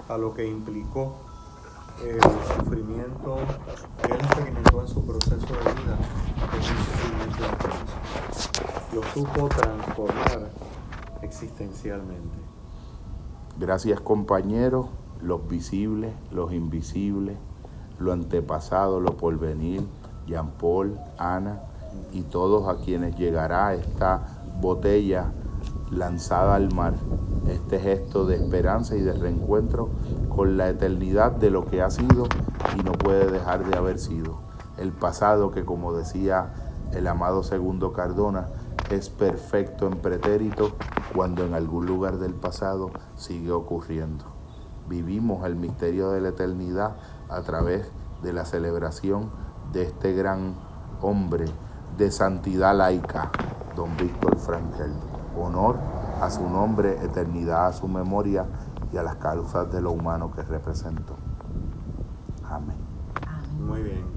a 0.07 0.17
lo 0.17 0.33
que 0.33 0.47
implicó 0.47 1.15
el 2.03 2.21
sufrimiento 2.21 3.37
que 4.01 4.13
él 4.13 4.19
experimentó 4.19 4.81
en 4.81 4.87
su 4.87 5.05
proceso 5.05 5.47
de 5.47 5.73
vida, 5.73 5.97
Lo 8.93 9.03
supo 9.13 9.49
transformar 9.49 10.49
existencialmente. 11.21 12.37
Gracias 13.59 13.99
compañeros, 13.99 14.87
los 15.21 15.47
visibles, 15.47 16.13
los 16.31 16.53
invisibles, 16.53 17.37
lo 17.99 18.13
antepasado, 18.13 18.99
lo 18.99 19.17
porvenir, 19.17 19.87
Jean 20.27 20.51
Paul, 20.51 20.99
Ana 21.17 21.61
y 22.13 22.21
todos 22.21 22.67
a 22.69 22.83
quienes 22.83 23.15
llegará 23.17 23.73
esta 23.73 24.43
botella 24.61 25.31
lanzada 25.91 26.55
al 26.55 26.73
mar, 26.73 26.95
este 27.47 27.79
gesto 27.79 28.25
de 28.25 28.35
esperanza 28.35 28.95
y 28.95 29.01
de 29.01 29.13
reencuentro 29.13 29.89
con 30.35 30.57
la 30.57 30.69
eternidad 30.69 31.31
de 31.31 31.49
lo 31.49 31.65
que 31.65 31.81
ha 31.81 31.89
sido 31.89 32.27
y 32.77 32.83
no 32.83 32.91
puede 32.91 33.31
dejar 33.31 33.65
de 33.65 33.77
haber 33.77 33.99
sido. 33.99 34.39
El 34.77 34.91
pasado 34.91 35.51
que, 35.51 35.65
como 35.65 35.93
decía 35.93 36.53
el 36.93 37.07
amado 37.07 37.43
segundo 37.43 37.93
Cardona, 37.93 38.47
es 38.91 39.09
perfecto 39.09 39.87
en 39.87 39.97
pretérito 39.97 40.71
cuando 41.15 41.45
en 41.45 41.53
algún 41.53 41.85
lugar 41.85 42.17
del 42.17 42.33
pasado 42.33 42.91
sigue 43.15 43.51
ocurriendo. 43.51 44.25
Vivimos 44.87 45.45
el 45.45 45.55
misterio 45.55 46.11
de 46.11 46.21
la 46.21 46.29
eternidad 46.29 46.95
a 47.29 47.41
través 47.41 47.91
de 48.23 48.33
la 48.33 48.45
celebración 48.45 49.29
de 49.73 49.83
este 49.83 50.13
gran 50.13 50.55
hombre 51.01 51.45
de 51.97 52.11
santidad 52.11 52.75
laica, 52.77 53.31
don 53.75 53.97
Víctor 53.97 54.37
Frankel 54.37 54.93
honor 55.41 55.77
a 56.21 56.29
su 56.29 56.49
nombre, 56.49 56.97
eternidad 57.03 57.67
a 57.67 57.73
su 57.73 57.87
memoria 57.87 58.45
y 58.91 58.97
a 58.97 59.03
las 59.03 59.15
causas 59.15 59.71
de 59.71 59.81
lo 59.81 59.91
humano 59.91 60.31
que 60.31 60.41
representó. 60.41 61.15
Amén. 62.49 62.77
Amén. 63.25 63.67
Muy 63.67 63.81
bien. 63.83 64.16